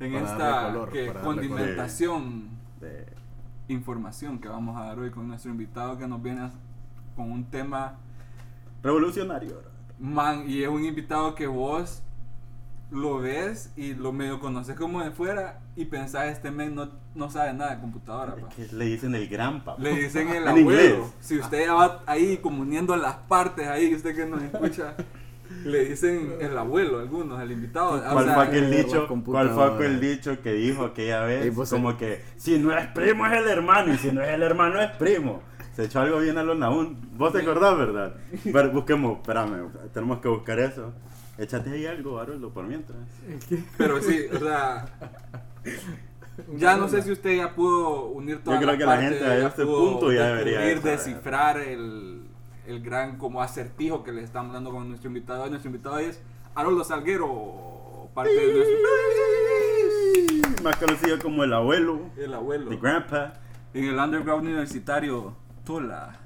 en 0.00 0.12
Para 0.12 0.26
esta 0.32 0.66
color, 0.68 0.90
que 0.92 1.12
condimentación, 1.12 2.50
De- 2.80 3.06
información 3.68 4.38
que 4.38 4.48
vamos 4.48 4.76
a 4.80 4.84
dar 4.84 4.98
hoy 4.98 5.10
con 5.10 5.26
nuestro 5.28 5.50
invitado 5.50 5.98
que 5.98 6.06
nos 6.06 6.22
viene 6.22 6.42
a- 6.42 6.50
con 7.16 7.30
un 7.32 7.44
tema 7.50 7.94
revolucionario. 8.82 9.62
Man, 9.98 10.44
y 10.46 10.62
es 10.62 10.68
un 10.68 10.84
invitado 10.84 11.34
que 11.34 11.46
vos 11.46 12.02
lo 12.90 13.18
ves 13.18 13.72
y 13.76 13.94
lo 13.94 14.12
medio 14.12 14.38
conoces 14.38 14.76
como 14.76 15.02
de 15.02 15.10
fuera 15.10 15.58
y 15.74 15.86
pensás, 15.86 16.26
este 16.26 16.50
men 16.52 16.74
no, 16.74 16.88
no 17.14 17.30
sabe 17.30 17.52
nada 17.54 17.74
de 17.74 17.80
computadora. 17.80 18.36
pa". 18.36 18.48
Es 18.48 18.54
que 18.68 18.76
le 18.76 18.84
dicen 18.84 19.14
el 19.14 19.26
gran 19.28 19.64
papá. 19.64 19.82
Le 19.82 19.96
dicen 19.96 20.28
el 20.28 20.46
abuelo. 20.48 20.60
inglés. 20.70 20.98
Si 21.20 21.38
usted 21.38 21.66
ya 21.66 21.74
va 21.74 22.02
ahí 22.06 22.36
como 22.38 22.62
uniendo 22.62 22.94
las 22.94 23.14
partes 23.16 23.66
ahí, 23.66 23.92
usted 23.94 24.14
que 24.14 24.26
nos 24.26 24.40
escucha, 24.42 24.94
le 25.64 25.84
dicen 25.84 26.36
el 26.40 26.56
abuelo, 26.56 27.00
algunos, 27.00 27.40
el 27.40 27.52
invitado. 27.52 27.94
O 27.94 28.12
¿Cuál 28.12 28.24
sea, 28.24 28.34
fue 28.34 28.44
aquel 28.44 28.70
dicho? 28.70 29.08
¿Cuál 29.24 29.50
fue 29.50 29.64
aquel 29.64 30.00
dicho 30.00 30.40
que 30.42 30.52
dijo 30.52 30.84
aquella 30.84 31.24
vez? 31.24 31.54
Vos 31.54 31.70
como 31.70 31.96
que 31.96 32.22
si 32.36 32.58
no 32.58 32.76
es 32.76 32.86
primo 32.88 33.26
es 33.26 33.32
el 33.32 33.48
hermano 33.48 33.94
y 33.94 33.98
si 33.98 34.12
no 34.12 34.22
es 34.22 34.28
el 34.28 34.42
hermano 34.42 34.80
es 34.80 34.90
primo. 34.92 35.42
Se 35.74 35.84
echó 35.84 36.00
algo 36.00 36.20
bien 36.20 36.38
a 36.38 36.42
los 36.42 36.56
Naún. 36.56 36.96
¿Vos 37.18 37.32
te 37.32 37.40
acordás, 37.40 37.76
verdad? 37.76 38.14
Pero 38.44 38.70
busquemos, 38.70 39.18
espérame, 39.18 39.68
tenemos 39.92 40.20
que 40.20 40.28
buscar 40.28 40.58
eso. 40.58 40.92
Échate 41.36 41.70
ahí 41.70 41.84
algo, 41.84 42.18
Haroldo, 42.18 42.50
por 42.50 42.64
mientras. 42.64 42.98
Pero 43.76 44.00
sí, 44.00 44.24
o 44.32 44.38
sea. 44.38 44.86
Ya 46.56 46.76
no 46.76 46.88
sé 46.88 47.02
si 47.02 47.12
usted 47.12 47.36
ya 47.36 47.54
pudo 47.54 48.06
unir 48.08 48.42
todas 48.42 48.58
creo 48.58 48.72
las 48.72 48.78
que 48.78 48.84
la 48.84 48.96
gente 48.98 49.24
a 49.24 49.46
este 49.48 49.64
pudo 49.64 49.90
punto 49.90 50.12
ya 50.12 50.26
debería 50.26 50.60
saber. 50.60 50.82
descifrar 50.82 51.58
el, 51.58 52.26
el 52.66 52.80
gran 52.82 53.16
como 53.18 53.42
acertijo 53.42 54.02
que 54.02 54.12
le 54.12 54.22
estamos 54.22 54.52
dando 54.52 54.70
con 54.70 54.88
nuestro 54.88 55.08
invitado. 55.08 55.46
Nuestro 55.48 55.70
invitado 55.70 55.98
es 55.98 56.20
Haroldo 56.54 56.84
Salguero, 56.84 58.08
parte 58.14 58.32
de 58.32 58.52
nuestro 58.52 58.76
Más 60.64 60.76
conocido 60.76 61.18
como 61.18 61.44
el 61.44 61.52
abuelo, 61.52 62.00
el 62.16 62.34
abuelo 62.34 62.70
the 62.70 62.76
grandpa. 62.76 63.34
en 63.74 63.84
el 63.84 63.98
underground 63.98 64.44
universitario 64.46 65.34
Tola. 65.64 66.20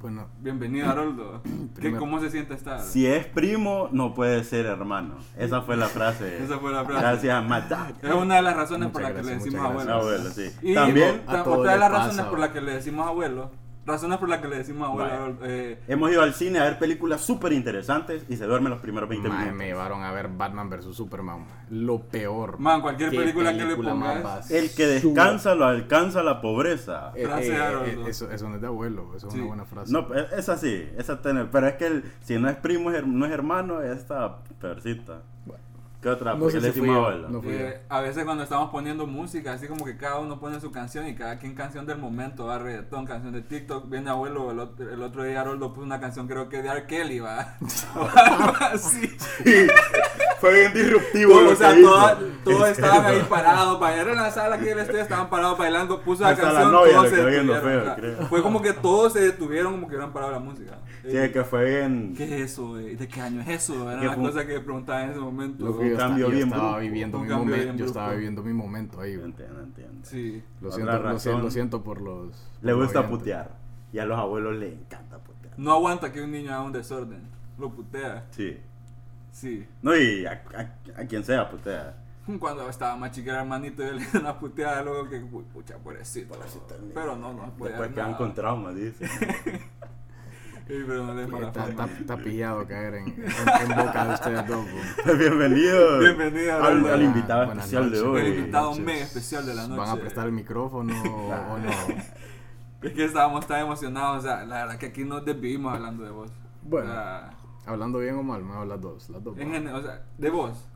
Bueno, 0.00 0.28
Bienvenido 0.38 0.88
Haroldo. 0.88 1.42
¿Qué, 1.80 1.94
¿Cómo 1.94 2.20
se 2.20 2.30
siente 2.30 2.54
estar? 2.54 2.80
Si 2.80 3.06
es 3.06 3.26
primo, 3.26 3.90
no 3.92 4.14
puede 4.14 4.44
ser 4.44 4.64
hermano. 4.64 5.16
Esa 5.36 5.60
fue 5.60 5.76
la 5.76 5.88
frase. 5.88 6.42
Esa 6.42 6.58
fue 6.58 6.72
la 6.72 6.86
frase. 6.86 7.00
Gracias 7.02 7.34
a 7.34 7.42
Matt 7.42 7.68
Dog. 7.68 7.94
Es 8.02 8.14
una 8.14 8.36
de 8.36 8.42
las 8.42 8.56
razones 8.56 8.88
por 8.88 9.02
Muchas 9.02 9.14
las 9.14 9.22
que 9.22 9.28
le 9.28 9.36
decimos 9.36 9.66
abuelo. 9.66 9.92
Abuelo, 9.92 10.30
sí. 10.30 10.50
Y 10.62 10.74
También 10.74 11.22
A 11.26 11.42
otra 11.42 11.72
de 11.72 11.78
las 11.78 11.90
pasa, 11.90 12.04
razones 12.04 12.26
por 12.26 12.38
las 12.38 12.48
que 12.50 12.60
le 12.62 12.72
decimos 12.72 13.06
abuelo, 13.06 13.50
razones 13.90 14.18
por 14.18 14.28
las 14.28 14.40
que 14.40 14.48
le 14.48 14.56
decimos 14.58 14.88
abuelo, 14.88 15.34
Vaya. 15.40 15.52
eh, 15.52 15.80
hemos 15.88 16.10
ido 16.10 16.22
al 16.22 16.32
cine 16.34 16.58
a 16.60 16.64
ver 16.64 16.78
películas 16.78 17.20
súper 17.20 17.52
interesantes 17.52 18.24
y 18.28 18.36
se 18.36 18.44
duermen 18.46 18.70
los 18.70 18.80
primeros 18.80 19.08
20 19.08 19.28
mae, 19.28 19.38
minutos. 19.38 19.58
me 19.58 19.66
llevaron 19.66 20.02
a 20.02 20.12
ver 20.12 20.28
Batman 20.28 20.70
vs 20.70 20.94
Superman. 20.94 21.44
Lo 21.70 22.00
peor. 22.00 22.58
Man, 22.58 22.80
cualquier 22.80 23.10
¿Qué 23.10 23.16
película 23.18 23.50
que 23.52 23.58
le 23.58 23.64
película 23.64 23.90
pongas. 23.92 24.50
El 24.50 24.70
que 24.74 24.86
descansa 24.86 25.54
lo 25.54 25.64
alcanza 25.66 26.22
la 26.22 26.40
pobreza. 26.40 27.12
Eh, 27.14 27.24
eh, 27.24 27.58
eh, 27.86 28.04
eso, 28.08 28.30
eso 28.30 28.48
no 28.48 28.56
es 28.56 28.60
de 28.60 28.66
abuelo, 28.66 29.12
eso 29.16 29.26
es 29.28 29.32
Sí. 29.32 29.38
una 29.40 29.48
buena 29.48 29.64
frase. 29.64 29.92
No, 29.92 30.12
es 30.14 30.32
es 30.32 30.48
así, 30.48 30.88
esa 30.96 31.20
tiene- 31.20 31.44
pero 31.46 31.66
es 31.68 31.74
que 31.74 31.86
el- 31.86 32.04
si 32.22 32.38
no 32.38 32.48
es 32.48 32.56
primo, 32.56 32.90
es 32.90 33.06
no 33.06 33.26
es 33.26 33.32
hermano, 33.32 33.82
esta 33.82 34.38
peorcita. 34.60 35.22
¿Qué 36.02 36.08
otra? 36.08 36.32
No 36.32 36.40
Porque 36.40 36.60
sé 36.60 36.66
le 36.68 36.72
si 36.72 36.78
fui 36.80 36.88
yo, 36.88 37.10
no 37.28 37.42
fui 37.42 37.52
eh, 37.52 37.82
a 37.90 38.00
veces 38.00 38.24
cuando 38.24 38.42
estamos 38.42 38.70
poniendo 38.70 39.06
música, 39.06 39.52
así 39.52 39.66
como 39.66 39.84
que 39.84 39.98
cada 39.98 40.18
uno 40.18 40.40
pone 40.40 40.58
su 40.58 40.70
canción 40.72 41.06
y 41.06 41.14
cada 41.14 41.38
quien 41.38 41.54
canción 41.54 41.84
del 41.84 41.98
momento, 41.98 42.46
va 42.46 42.58
reggaetón, 42.58 43.04
canción 43.04 43.34
de 43.34 43.42
TikTok, 43.42 43.88
viene 43.90 44.08
abuelo, 44.08 44.50
el 44.50 44.60
otro, 44.60 44.90
el 44.90 45.02
otro 45.02 45.24
día 45.24 45.42
Haroldo 45.42 45.74
puso 45.74 45.84
una 45.84 46.00
canción 46.00 46.26
creo 46.26 46.48
que 46.48 46.62
de 46.62 46.70
R. 46.70 46.86
Kelly, 46.86 47.20
va, 47.20 47.54
así. 48.72 49.10
Fue 50.40 50.54
bien 50.54 50.72
disruptivo. 50.72 51.32
Todo, 51.32 51.42
lo 51.42 51.50
o 51.50 51.56
sea, 51.56 51.74
que 51.74 51.82
toda- 51.82 52.18
todos 52.44 52.68
estaban 52.68 53.04
ahí 53.04 53.22
parados, 53.28 53.78
para 53.78 54.00
en 54.00 54.16
la 54.16 54.30
sala 54.30 54.58
que 54.58 54.72
él 54.72 54.78
estudia, 54.78 55.02
estaban 55.02 55.28
parados 55.28 55.58
bailando, 55.58 56.00
puso 56.00 56.22
la 56.22 56.30
Hasta 56.30 56.44
la 56.46 56.52
canción, 56.52 56.72
novia 56.72 56.92
todos 56.94 57.08
se 57.10 57.16
detuvieron, 57.16 57.46
feo, 57.62 57.80
o 57.80 57.84
sea, 57.84 57.94
creo. 57.96 58.26
Fue 58.28 58.42
como 58.42 58.62
que 58.62 58.72
todos 58.72 59.12
se 59.12 59.20
detuvieron 59.20 59.72
como 59.72 59.86
que 59.88 59.96
hubieran 59.96 60.12
parado 60.14 60.32
la 60.32 60.38
música. 60.38 60.78
Sí, 61.02 61.16
Eh, 61.16 61.30
que 61.32 61.44
fue 61.44 61.64
bien. 61.64 62.14
¿Qué 62.16 62.24
es 62.24 62.52
eso? 62.52 62.68
güey? 62.68 62.94
¿De 62.96 63.08
qué 63.08 63.20
año 63.20 63.40
es 63.42 63.48
eso? 63.48 63.90
Era 63.90 64.00
Que 64.00 64.06
la 64.06 64.12
fue 64.14 64.22
un- 64.22 64.30
cosa 64.30 64.46
que 64.46 64.60
preguntaba 64.60 65.02
en 65.04 65.10
ese 65.10 65.18
momento. 65.20 65.64
Un 65.66 65.72
yo, 65.92 65.96
cambio 65.98 66.26
estaba, 66.30 66.72
yo 66.74 66.80
viviendo 66.80 67.18
Un 67.18 67.26
mi 67.26 67.32
momento. 67.32 67.56
bien 67.64 67.78
Yo 67.78 67.84
estaba 67.86 68.06
brusco. 68.06 68.16
viviendo 68.18 68.42
mi 68.42 68.52
momento 68.52 69.00
ahí. 69.00 69.16
güey. 69.16 69.26
Entiendo, 69.30 69.60
entiendo. 69.60 69.98
Sí. 70.02 70.42
Lo 70.60 70.70
siento, 70.72 70.98
lo, 70.98 71.18
siento, 71.18 71.42
lo 71.42 71.50
siento 71.50 71.82
por 71.82 72.00
los. 72.00 72.50
Le 72.62 72.72
gusta 72.72 73.00
oyentes. 73.00 73.18
putear. 73.18 73.50
Y 73.92 73.98
a 73.98 74.04
los 74.06 74.18
abuelos 74.18 74.56
les 74.56 74.72
encanta 74.72 75.18
putear. 75.18 75.54
No 75.58 75.72
aguanta 75.72 76.12
que 76.12 76.22
un 76.22 76.30
niño 76.32 76.52
haga 76.52 76.62
un 76.62 76.72
desorden. 76.72 77.22
Lo 77.58 77.70
putea. 77.70 78.26
Sí. 78.30 78.58
Sí. 79.32 79.66
No, 79.82 79.94
y 79.96 80.26
a, 80.26 80.42
a- 80.56 81.00
a 81.00 81.04
quien 81.06 81.24
sea 81.24 81.48
putea. 81.50 81.96
Cuando 82.38 82.68
estaba 82.68 82.96
más 82.96 83.10
chica 83.10 83.32
el 83.32 83.36
hermanito, 83.38 83.82
yo 83.82 83.92
le 83.94 84.00
di 84.00 84.06
una 84.18 84.38
puteada, 84.38 84.82
luego 84.82 85.08
que, 85.08 85.18
pucha, 85.20 85.76
pobrecito. 85.78 86.38
Pero 86.94 87.16
no, 87.16 87.32
no 87.32 87.50
puede 87.54 87.72
Después 87.72 87.92
quedan 87.92 88.14
con 88.14 88.32
trauma, 88.34 88.72
dice. 88.72 89.06
Está, 90.70 91.26
fama. 91.26 91.68
está, 91.68 91.84
está 91.86 92.16
pillado 92.24 92.66
caer 92.66 92.94
en, 92.94 93.06
en, 93.08 93.70
en 93.70 93.76
boca 93.76 94.04
de 94.04 94.14
ustedes 94.14 94.46
dos. 94.46 94.64
Bienvenido. 95.18 95.98
Bienvenido, 95.98 96.62
al, 96.62 96.86
al 96.86 97.02
invitado 97.02 97.46
Buenas 97.46 97.64
especial 97.64 97.90
de 97.90 97.96
noches. 97.98 98.12
hoy. 98.12 98.20
El 98.20 98.38
invitado 98.38 98.74
mega 98.76 99.00
especial 99.04 99.46
de 99.46 99.54
la 99.54 99.66
noche. 99.66 99.80
¿Van 99.80 99.88
a 99.88 99.96
prestar 99.96 100.26
el 100.26 100.32
micrófono 100.32 100.94
o, 101.02 101.58
no? 101.58 101.70
Es 102.82 102.92
que 102.92 103.04
estábamos 103.04 103.46
tan 103.48 103.62
emocionados, 103.62 104.18
o 104.18 104.28
sea, 104.28 104.44
la 104.44 104.62
verdad 104.62 104.78
que 104.78 104.86
aquí 104.86 105.02
nos 105.04 105.24
desvivimos 105.24 105.74
hablando 105.74 106.04
de 106.04 106.10
vos. 106.10 106.30
Bueno. 106.62 106.88
O 106.88 106.92
sea, 106.92 107.30
Hablando 107.66 107.98
bien 107.98 108.14
o 108.16 108.22
mal, 108.22 108.42
me 108.42 108.52
hablo 108.52 108.64
las 108.66 108.80
dos. 108.80 109.10
Las 109.10 109.22
dos. 109.22 109.36
en 109.38 109.68
o 109.68 109.82
sea, 109.82 110.02
de 110.18 110.30
vos. 110.30 110.66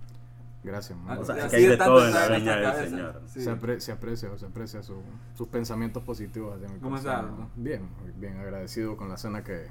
Gracias, 0.65 0.99
man. 0.99 1.19
Ah, 1.19 1.21
O 1.21 1.25
sea, 1.25 1.35
así 1.37 1.49
que 1.51 1.57
hay 1.57 1.67
de 1.67 1.77
todo 1.77 2.01
en 2.03 2.09
está 2.09 2.29
la 2.31 2.37
viña 2.39 2.57
del 2.57 2.65
cabeza. 2.65 2.85
Señor. 2.91 3.23
Sí. 3.27 3.41
Se, 3.43 3.53
apre- 3.53 3.79
se 3.81 3.93
aprecia, 3.93 4.39
se 4.39 4.47
aprecia 4.47 4.83
su- 4.83 5.03
sus 5.35 5.47
pensamientos 5.49 6.03
positivos 6.03 6.57
hacia 6.57 6.69
mi 6.75 6.81
¿Cómo 6.81 6.97
está? 6.97 7.25
Bien, 7.55 7.83
bien 8.17 8.39
agradecido 8.39 8.97
con 8.97 9.09
la 9.11 9.19
cena 9.19 9.45
que, 9.45 9.67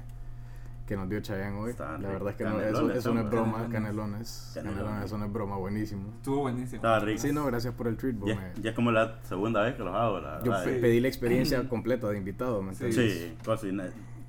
que 0.86 0.96
nos 0.96 1.08
dio 1.08 1.18
Chayanne 1.20 1.58
hoy. 1.58 1.70
Estaban 1.72 2.00
La 2.00 2.10
verdad 2.10 2.28
es 2.30 2.36
que 2.36 2.44
no, 2.44 2.60
eso, 2.60 2.90
eso 2.92 3.12
no 3.12 3.20
es 3.22 3.28
broma, 3.30 3.68
canelones. 3.72 4.52
canelones. 4.54 5.04
Eso 5.06 5.18
no 5.18 5.24
es 5.24 5.32
broma, 5.32 5.56
buenísimo. 5.56 6.12
Estuvo 6.16 6.40
buenísimo. 6.42 6.76
Estaba 6.76 7.00
rico. 7.00 7.20
Sí, 7.20 7.32
no, 7.32 7.44
gracias 7.46 7.74
por 7.74 7.88
el 7.88 7.96
treat, 7.96 8.14
Ya, 8.24 8.36
me- 8.36 8.62
ya 8.62 8.70
es 8.70 8.76
como 8.76 8.92
la 8.92 9.18
segunda 9.24 9.62
vez 9.62 9.74
que 9.74 9.82
los 9.82 9.94
hago, 9.96 10.20
la 10.20 10.38
Yo 10.44 10.52
verdad. 10.52 10.64
pe- 10.64 10.74
Sí. 10.76 10.80
pedí 10.80 11.00
la 11.00 11.08
experiencia 11.08 11.68
completa 11.68 12.08
de 12.08 12.18
invitado, 12.18 12.62
¿me 12.62 12.72
Sí. 12.72 12.84
entiendes? 12.84 13.18
Sí, 13.18 13.36
cocina. 13.44 13.84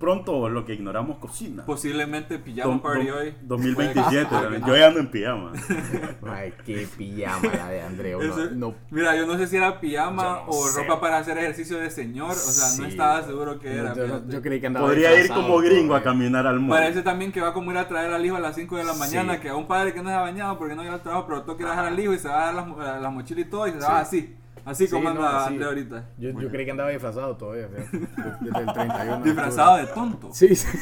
Pronto 0.05 0.49
lo 0.49 0.63
que 0.65 0.75
ignoramos 0.75 1.17
cocina. 1.17 1.65
Posiblemente 1.65 2.37
pijama 2.37 2.75
Dom- 2.75 2.81
party 2.83 3.09
hoy. 3.09 3.33
2027. 3.41 4.25
Puede- 4.27 4.41
también. 4.43 4.63
Yo 4.67 4.77
ya 4.77 4.85
ando 4.85 4.99
en 4.99 5.07
pijama. 5.09 5.51
Ay, 6.31 6.53
qué 6.63 6.87
pijama 6.95 7.49
la 7.57 7.69
de 7.69 7.81
Andreu. 7.81 8.21
No, 8.21 8.51
no, 8.51 8.75
Mira, 8.91 9.15
yo 9.15 9.25
no 9.25 9.35
sé 9.39 9.47
si 9.47 9.57
era 9.57 9.79
pijama 9.79 10.21
Yo 10.23 10.29
no 10.45 10.47
o 10.49 10.67
sé. 10.67 10.79
ropa 10.83 11.01
para 11.01 11.17
hacer 11.17 11.39
ejercicio 11.39 11.79
de 11.79 11.89
señor. 11.89 12.29
O 12.29 12.35
sea, 12.35 12.67
no 12.77 12.83
Sí. 12.85 12.91
estaba 12.91 13.23
seguro 13.23 13.57
que 13.59 13.73
era. 13.73 13.95
yo, 13.95 14.05
fíjate. 14.05 14.31
yo 14.31 14.41
creí 14.43 14.61
que 14.61 14.67
andaba 14.67 14.85
Podría 14.85 15.19
ir 15.19 15.27
como 15.27 15.57
gringo 15.57 15.95
a 15.95 16.03
caminar 16.03 16.45
al 16.45 16.59
mundo. 16.59 16.75
Parece 16.75 17.01
también 17.01 17.31
que 17.31 17.41
va 17.41 17.51
como 17.51 17.71
ir 17.71 17.77
a 17.79 17.87
traer 17.87 18.13
al 18.13 18.23
hijo 18.23 18.35
a 18.35 18.39
las 18.39 18.53
5 18.53 18.77
de 18.77 18.83
la 18.83 18.93
mañana, 18.93 19.33
Sí. 19.35 19.39
que 19.39 19.49
a 19.49 19.55
un 19.55 19.65
padre 19.65 19.91
que 19.91 20.03
no 20.03 20.09
se 20.09 20.15
ha 20.15 20.21
bañado 20.21 20.55
porque 20.59 20.75
no 20.75 20.83
llega 20.83 20.93
al 20.93 21.01
trabajo, 21.01 21.25
pero 21.27 21.41
toca 21.41 21.63
ir 21.63 21.67
a 21.67 21.71
dejar 21.71 21.85
al 21.87 21.99
hijo 21.99 22.13
y 22.13 22.19
se 22.19 22.27
va 22.27 22.43
a 22.43 22.45
dar 22.45 22.53
las, 22.53 22.67
mo- 22.67 22.77
la 22.79 23.09
mochila 23.09 23.41
y 23.41 23.45
todo 23.45 23.65
y 23.67 23.71
se 23.71 23.79
va 23.79 24.01
así. 24.01 24.35
Así 24.65 24.87
Sí, 24.87 24.91
como 24.93 25.13
no, 25.13 25.23
anda 25.25 25.41
sí. 25.41 25.47
André 25.53 25.65
ahorita. 25.67 26.03
Yo, 26.17 26.29
yo 26.41 26.49
creí 26.49 26.65
que 26.65 26.71
andaba 26.71 26.89
disfrazado 26.89 27.37
todavía, 27.37 27.67
fíjate, 27.69 27.99
desde 28.41 28.59
el 28.59 28.73
31. 28.73 29.17
de 29.19 29.23
Disfrazado 29.23 29.77
de 29.77 29.85
tonto. 29.87 30.29
Sí, 30.33 30.53
sí. 30.55 30.67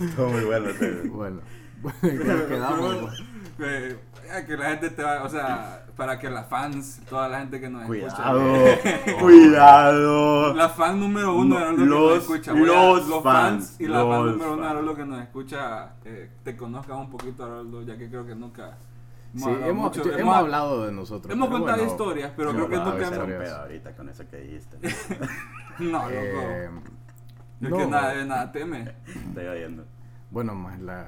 Estuvo 0.00 0.28
muy 0.28 0.44
bueno. 0.44 0.70
Bueno, 1.10 1.40
bueno, 1.82 2.46
quedamos. 2.48 3.22
Eh, 4.38 4.44
que 4.46 4.56
la 4.56 4.68
gente 4.70 4.90
te 4.90 5.02
va, 5.02 5.22
o 5.22 5.28
sea, 5.28 5.84
para 5.96 6.18
que 6.18 6.30
las 6.30 6.46
fans, 6.48 7.00
toda 7.08 7.28
la 7.28 7.40
gente 7.40 7.60
que 7.60 7.68
nos 7.68 7.84
Cuidado, 7.86 8.56
escucha. 8.66 9.16
cuidado. 9.20 10.54
La 10.54 10.68
fan 10.68 10.98
número 11.00 11.34
uno 11.34 11.54
No, 11.56 11.60
era 11.60 11.70
lo 11.72 11.76
que 11.78 11.84
los- 11.84 12.14
nos 12.14 12.18
escucha. 12.22 12.52
Voy 12.52 12.62
a- 12.62 12.64
los 12.66 13.08
los 13.08 13.22
fans, 13.22 13.64
fans 13.66 13.80
y 13.80 13.86
la 13.86 13.98
fan 14.00 14.08
los 14.26 14.32
número 14.32 14.52
uno 14.54 14.70
era 14.70 14.82
lo 14.82 14.94
que 14.96 15.04
nos 15.04 15.20
escucha. 15.22 15.90
eh, 16.04 16.30
te 16.44 16.56
conozcan 16.56 16.98
un 16.98 17.10
poquito, 17.10 17.44
Haroldo, 17.44 17.82
ya 17.82 17.96
que 17.96 18.08
creo 18.08 18.26
que 18.26 18.34
nunca. 18.34 18.76
Sí, 19.36 19.44
hablado 19.44 19.70
hemos, 19.70 19.84
mucho. 19.96 20.04
yo- 20.10 20.18
hemos 20.18 20.36
hablado 20.36 20.86
de 20.86 20.92
nosotros. 20.92 21.32
hemos 21.32 21.48
contado 21.50 21.76
bueno, 21.78 21.90
historias, 21.92 22.32
pero 22.36 22.50
hemos 22.50 22.66
creo 22.66 22.68
que 22.68 22.84
nunca 22.90 23.08
Se 23.08 23.14
hemos. 23.14 23.52
ahorita 23.52 23.92
con 23.96 24.08
eso 24.08 24.24
que 24.28 24.36
dijiste. 24.38 24.76
No, 25.78 25.98
loco. 26.02 26.10
Eh, 26.12 26.70
es 27.62 27.70
no. 27.70 27.76
que 27.78 27.86
nada, 27.86 28.08
de 28.14 28.24
nada 28.26 28.52
teme. 28.52 28.92
Estoy 29.06 29.46
oyendo. 29.46 29.84
Bueno, 30.30 30.54
más 30.54 30.78
la. 30.80 31.06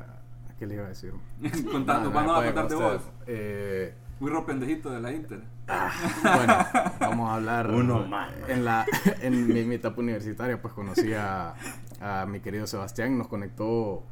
¿Qué 0.62 0.68
le 0.68 0.74
iba 0.76 0.84
a 0.84 0.90
decir? 0.90 1.12
Contando, 1.72 2.10
Ah, 2.10 2.12
vamos 2.14 2.30
a 2.30 2.34
puede 2.36 2.54
contarte 2.54 2.74
con 2.76 2.84
vos. 2.84 3.02
Eh, 3.26 3.94
Muy 4.20 4.30
pendejito 4.46 4.90
de 4.92 5.00
la 5.00 5.10
Inter. 5.12 5.40
bueno, 6.22 6.56
vamos 7.00 7.30
a 7.30 7.34
hablar. 7.34 7.68
Uno 7.68 8.06
más. 8.06 8.30
En, 8.46 8.64
la, 8.64 8.86
en 9.22 9.48
mi, 9.48 9.64
mi 9.64 9.74
etapa 9.74 10.00
universitaria, 10.00 10.62
pues 10.62 10.72
conocí 10.72 11.14
a, 11.14 11.54
a 12.00 12.26
mi 12.26 12.38
querido 12.38 12.68
Sebastián. 12.68 13.18
Nos 13.18 13.26
conectó 13.26 14.04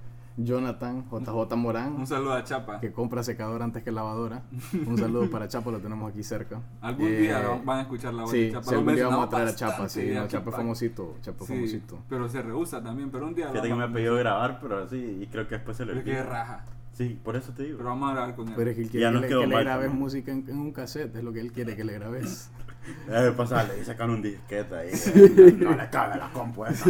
Jonathan 0.44 1.04
JJ 1.10 1.56
Morán, 1.56 1.92
Un 1.94 2.06
saludo 2.06 2.32
a 2.34 2.44
Chapa. 2.44 2.80
que 2.80 2.92
compra 2.92 3.22
secadora 3.22 3.64
antes 3.64 3.82
que 3.82 3.92
lavadora. 3.92 4.42
Un 4.86 4.96
saludo 4.98 5.30
para 5.30 5.48
Chapa, 5.48 5.70
lo 5.70 5.78
tenemos 5.80 6.10
aquí 6.10 6.22
cerca. 6.22 6.60
Algún 6.80 7.08
Eh, 7.08 7.16
día 7.18 7.42
lo- 7.42 7.62
van 7.62 7.78
a 7.78 7.82
escuchar 7.82 8.14
la 8.14 8.22
voz 8.22 8.30
Sí, 8.30 8.42
de 8.46 8.52
Chapa. 8.52 8.64
sí, 8.64 8.70
Lo 8.72 8.78
algún 8.78 8.94
día 8.94 9.06
vamos 9.08 9.26
a 9.26 9.28
traer 9.28 9.48
a 9.48 9.54
Chapa, 9.54 9.88
sí. 9.88 10.10
No, 10.14 10.28
Chapa 10.28 10.50
es 10.50 10.56
famosito, 10.56 11.16
Chapa 11.22 11.42
es 11.42 11.46
Sí, 11.48 11.54
famosito. 11.54 11.98
pero 12.08 12.28
se 12.28 12.42
rehúsa 12.42 12.82
también, 12.82 13.10
pero 13.10 13.26
un 13.26 13.34
día 13.34 13.46
lo 13.46 13.52
Fíjate 13.52 13.68
que 13.68 13.74
me 13.74 13.84
a 13.84 13.92
pidió 13.92 14.14
grabar, 14.16 14.58
pero 14.60 14.88
sí, 14.88 15.18
y 15.20 15.26
creo 15.26 15.46
que 15.48 15.56
después 15.56 15.76
se 15.76 15.84
le 15.84 15.92
Pero 15.92 16.04
que 16.04 16.22
raja. 16.22 16.64
Sí, 16.92 17.18
por 17.22 17.36
eso 17.36 17.52
te 17.52 17.62
digo. 17.64 17.78
Pero 17.78 17.90
vamos 17.90 18.10
a 18.10 18.14
grabar 18.14 18.34
con 18.36 18.48
él. 18.48 18.54
Pero 18.56 18.70
es 18.70 18.76
que 18.76 18.82
él 18.82 18.90
quiere 18.90 19.06
que, 19.28 19.34
le- 19.34 19.48
que 19.48 19.60
grabes 19.64 19.92
música 19.94 20.32
en, 20.32 20.44
en 20.48 20.58
un 20.58 20.72
cassette, 20.72 21.16
es 21.16 21.24
lo 21.24 21.32
que 21.32 21.40
él 21.40 21.52
quiere 21.52 21.74
que 21.76 21.84
le 21.84 21.94
grabes. 21.94 22.50
Eh, 23.08 23.32
pasale, 23.36 23.80
y 23.80 23.84
sacan 23.84 24.10
un 24.10 24.22
disquete 24.22 24.74
ahí. 24.74 24.90
eh, 24.92 25.56
No 25.58 25.72
le 25.74 25.88
cabe 25.90 26.16
la 26.18 26.30
compu 26.32 26.64
esa. 26.66 26.86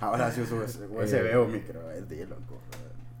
Ahora 0.00 0.30
sí 0.32 0.40
uso 0.42 0.56
USB 0.56 1.36
o 1.38 1.46
micro, 1.46 1.90
es 1.92 2.08
de 2.08 2.26
loco. 2.26 2.58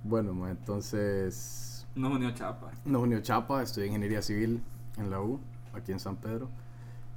Bueno, 0.04 0.32
ma, 0.32 0.50
entonces 0.50 1.86
Nos 1.94 2.12
unió 2.12 2.30
Chapa. 2.32 2.70
nos 2.84 3.02
unió 3.02 3.20
Chapa, 3.20 3.62
estudié 3.62 3.86
ingeniería 3.88 4.22
civil 4.22 4.62
en 4.96 5.10
la 5.10 5.20
U, 5.20 5.40
aquí 5.74 5.92
en 5.92 6.00
San 6.00 6.16
Pedro. 6.16 6.48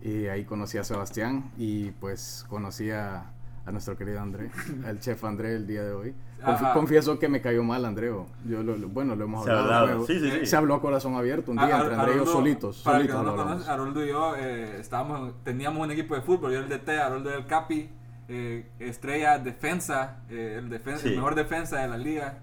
Y 0.02 0.28
ahí 0.28 0.46
conocí 0.46 0.78
a 0.78 0.84
Sebastián 0.84 1.52
y 1.58 1.92
pues 1.92 2.46
conocí 2.50 2.92
a, 2.92 3.32
a 3.66 3.72
nuestro 3.72 3.98
querido 3.98 4.20
André, 4.22 4.52
al 4.86 5.00
chef 5.00 5.24
André 5.24 5.56
el 5.56 5.66
día 5.68 5.84
de 5.84 5.94
hoy. 5.94 6.14
Ajá. 6.54 6.74
confieso 6.74 7.18
que 7.20 7.28
me 7.30 7.42
cayó 7.42 7.64
mal 7.64 7.84
Andreo. 7.86 8.26
Yo 8.48 8.64
lo, 8.64 8.78
lo- 8.78 8.88
bueno, 8.90 9.16
lo 9.16 9.26
hemos 9.26 9.44
Se 9.46 9.52
hablado. 9.52 9.74
hablado, 9.74 10.06
sí, 10.06 10.20
sí, 10.20 10.32
sí. 10.32 10.46
Se 10.46 10.56
habló 10.56 10.76
a 10.76 10.82
corazón 10.82 11.16
abierto 11.16 11.52
un 11.52 11.58
día 11.58 11.78
entre 11.78 11.96
André 11.96 12.12
y 12.14 12.16
yo 12.18 12.22
Haroldo- 12.24 12.32
solitos. 12.32 12.82
Para 12.84 12.98
que 13.00 13.04
solitos 13.04 13.18
no 13.18 13.24
lo 13.24 13.32
hablamos. 13.32 13.54
conoce, 13.54 13.72
Haroldo 13.72 14.06
y 14.06 14.08
yo 14.10 14.36
eh, 14.38 14.78
estábamos, 14.80 15.34
teníamos 15.44 15.84
un 15.84 15.92
equipo 15.92 16.16
de 16.16 16.22
fútbol. 16.22 16.54
Yo 16.54 16.60
el 16.60 16.70
DT, 16.70 16.90
Haroldo 17.00 17.30
era 17.30 17.40
el 17.40 17.46
Capi, 17.46 17.90
eh, 18.28 18.70
estrella 18.80 19.38
defensa, 19.40 20.18
eh, 20.30 20.56
el, 20.60 20.70
defen- 20.70 20.98
Sí. 20.98 21.10
el 21.10 21.16
mejor 21.16 21.36
defensa 21.36 21.80
de 21.80 21.88
la 21.88 21.98
liga. 21.98 22.40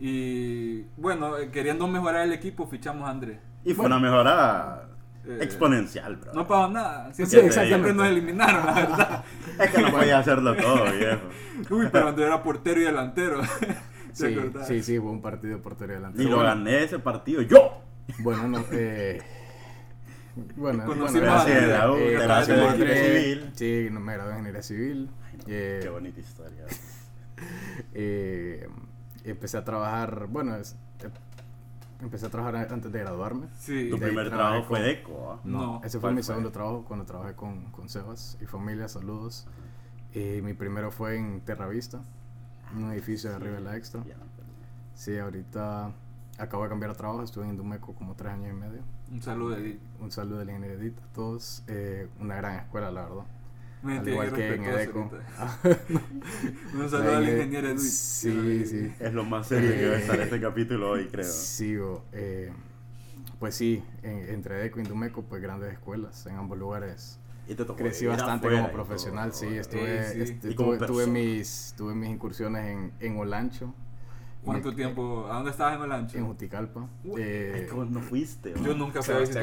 Y 0.00 0.82
bueno, 0.96 1.36
eh, 1.38 1.50
queriendo 1.50 1.86
mejorar 1.86 2.22
el 2.22 2.32
equipo, 2.32 2.66
fichamos 2.66 3.06
a 3.06 3.10
André. 3.10 3.38
Y 3.64 3.74
fue 3.74 3.86
una 3.86 3.98
mejora 3.98 4.88
Eh, 5.26 5.38
exponencial, 5.40 6.16
bro. 6.16 6.32
No 6.34 6.46
pasó 6.46 6.70
nada. 6.70 7.12
Sí, 7.14 7.24
Siempre, 7.26 7.48
exactamente. 7.48 7.94
nos 7.94 8.06
eliminaron, 8.08 8.66
la 8.66 8.74
verdad. 8.74 9.24
Es 9.58 9.70
que 9.70 9.82
no 9.82 9.90
podía 9.90 10.18
hacerlo 10.18 10.54
todo, 10.56 10.84
viejo. 10.92 11.20
Uy, 11.70 11.88
pero 11.90 12.08
André 12.08 12.26
era 12.26 12.42
portero 12.42 12.80
y 12.80 12.84
delantero. 12.84 13.40
¿Te 13.70 14.12
Sí, 14.12 14.36
sí, 14.66 14.82
sí, 14.82 14.98
fue 15.00 15.10
un 15.10 15.20
partido 15.22 15.56
de 15.56 15.62
portería 15.62 15.96
delante. 15.96 16.22
Y 16.22 16.26
lo 16.26 16.36
Bueno, 16.36 16.50
gané 16.50 16.84
ese 16.84 16.98
partido 16.98 17.42
yo. 17.42 17.80
Bueno, 18.18 18.46
no, 18.48 18.64
eh, 18.70 19.20
bueno, 20.56 20.84
Conocimos 20.84 21.12
bueno, 21.12 21.30
a 21.32 21.34
gracias, 21.44 21.56
André, 21.62 21.78
la 21.78 21.90
U, 21.92 21.96
eh, 21.96 22.10
gracias, 22.12 22.78
de 22.78 22.96
civil. 23.22 23.50
Sí, 23.54 23.88
no, 23.90 24.00
me 24.00 24.12
gradué 24.14 24.32
de 24.32 24.38
ingeniería 24.38 24.62
civil. 24.62 25.10
Eh, 25.46 25.80
Qué 25.82 25.88
bonita 25.88 26.20
historia. 26.20 26.64
eh, 27.94 28.68
empecé 29.24 29.56
a 29.58 29.64
trabajar, 29.64 30.26
bueno, 30.28 30.56
es- 30.56 30.72
eh, 30.72 30.76
empecé 32.00 32.26
a 32.26 32.30
trabajar 32.30 32.56
antes 32.72 32.90
de 32.92 32.98
graduarme. 33.00 33.46
Sí. 33.58 33.88
Tu 33.90 33.98
primer 33.98 34.28
trabajo 34.30 34.64
fue 34.64 34.78
con- 34.78 34.86
de 34.86 34.90
eco, 34.92 35.32
¿ah? 35.32 35.40
No, 35.44 35.58
No, 35.58 35.80
ese 35.84 35.92
fue 35.98 36.00
¿cuál 36.08 36.14
mi 36.14 36.22
fue? 36.22 36.26
segundo 36.34 36.50
trabajo 36.52 36.84
cuando 36.86 37.04
trabajé 37.04 37.34
con, 37.34 37.70
con 37.72 37.88
Sebas 37.88 38.36
y 38.40 38.46
familia, 38.46 38.88
saludos. 38.88 39.46
Eh, 40.12 40.40
mi 40.44 40.54
primero 40.54 40.90
fue 40.90 41.16
en 41.16 41.40
Terravista, 41.40 42.00
un 42.76 42.92
edificio 42.92 43.30
de 43.30 43.36
arriba 43.36 43.54
de 43.56 43.60
la 43.62 43.76
Extra. 43.76 44.02
Sí, 44.94 45.18
ahorita 45.18 45.92
acabo 46.38 46.62
de 46.64 46.68
cambiar 46.68 46.92
de 46.92 46.96
trabajo, 46.98 47.22
estuve 47.22 47.44
en 47.44 47.50
Indumeco 47.50 47.94
como 47.94 48.14
tres 48.14 48.32
años 48.32 48.50
y 48.50 48.54
medio. 48.54 48.82
Un 49.10 49.22
saludo 49.22 49.50
de 49.56 49.78
Un 50.00 50.10
saludo 50.10 50.38
de 50.38 50.44
la 50.44 50.52
ingeniería 50.52 50.80
Edith 50.80 50.98
a 50.98 51.12
todos. 51.14 51.62
Eh, 51.66 52.08
una 52.20 52.36
gran 52.36 52.58
escuela, 52.60 52.90
la 52.90 53.02
verdad. 53.02 53.24
Me 53.84 53.98
Al 53.98 54.08
igual 54.08 54.32
que 54.32 54.54
en 54.54 54.64
Edeco. 54.64 55.10
ahorita. 55.12 55.58
Un 56.74 56.90
saludo 56.90 57.16
al 57.16 57.28
ingeniero 57.28 57.68
Edwin. 57.68 57.78
Sí, 57.80 58.66
sí. 58.66 58.92
Es 58.98 59.12
lo 59.12 59.24
más 59.24 59.46
serio 59.48 59.72
que 59.72 59.88
va 59.88 59.96
a 59.96 59.98
estar 59.98 60.20
este 60.20 60.40
capítulo 60.40 60.90
hoy, 60.90 61.06
creo. 61.08 61.24
Sigo. 61.30 62.04
eh, 62.12 62.50
pues 63.38 63.54
sí, 63.56 63.82
en- 64.02 64.28
entre 64.34 64.56
Edeco 64.60 64.78
y 64.78 64.82
Indumeco, 64.84 65.22
pues 65.22 65.42
grandes 65.42 65.72
escuelas 65.72 66.24
en 66.26 66.36
ambos 66.36 66.58
lugares. 66.58 67.18
Y 67.46 67.54
te 67.54 67.64
tocó 67.66 67.76
Crecí 67.76 68.06
bastante 68.06 68.48
como 68.48 68.72
profesional, 68.72 69.30
todo, 69.32 69.40
sí. 69.40 69.48
Estuve, 69.58 70.04
Sí, 70.08 70.14
sí. 70.14 70.20
este, 70.32 70.50
Y 70.50 70.54
como 70.54 70.78
tuve, 70.78 71.06
mis, 71.06 71.74
tuve 71.76 71.94
mis 71.94 72.08
incursiones 72.08 72.64
en, 72.66 72.92
en 73.00 73.18
Olancho. 73.18 73.74
¿Cuánto 74.44 74.68
Me- 74.70 74.74
tiempo? 74.76 75.26
¿A 75.30 75.36
dónde 75.36 75.50
estabas 75.50 75.76
en 75.78 75.82
el 75.84 75.92
ancho? 75.92 76.18
En 76.18 76.26
Juticalpa. 76.26 76.86
Eh, 77.16 77.68
vos 77.72 77.88
no 77.90 78.00
fuiste, 78.00 78.52
¿o? 78.52 78.62
Yo 78.62 78.74
nunca 78.74 79.02
fui 79.02 79.14
a 79.14 79.18
visitar 79.20 79.42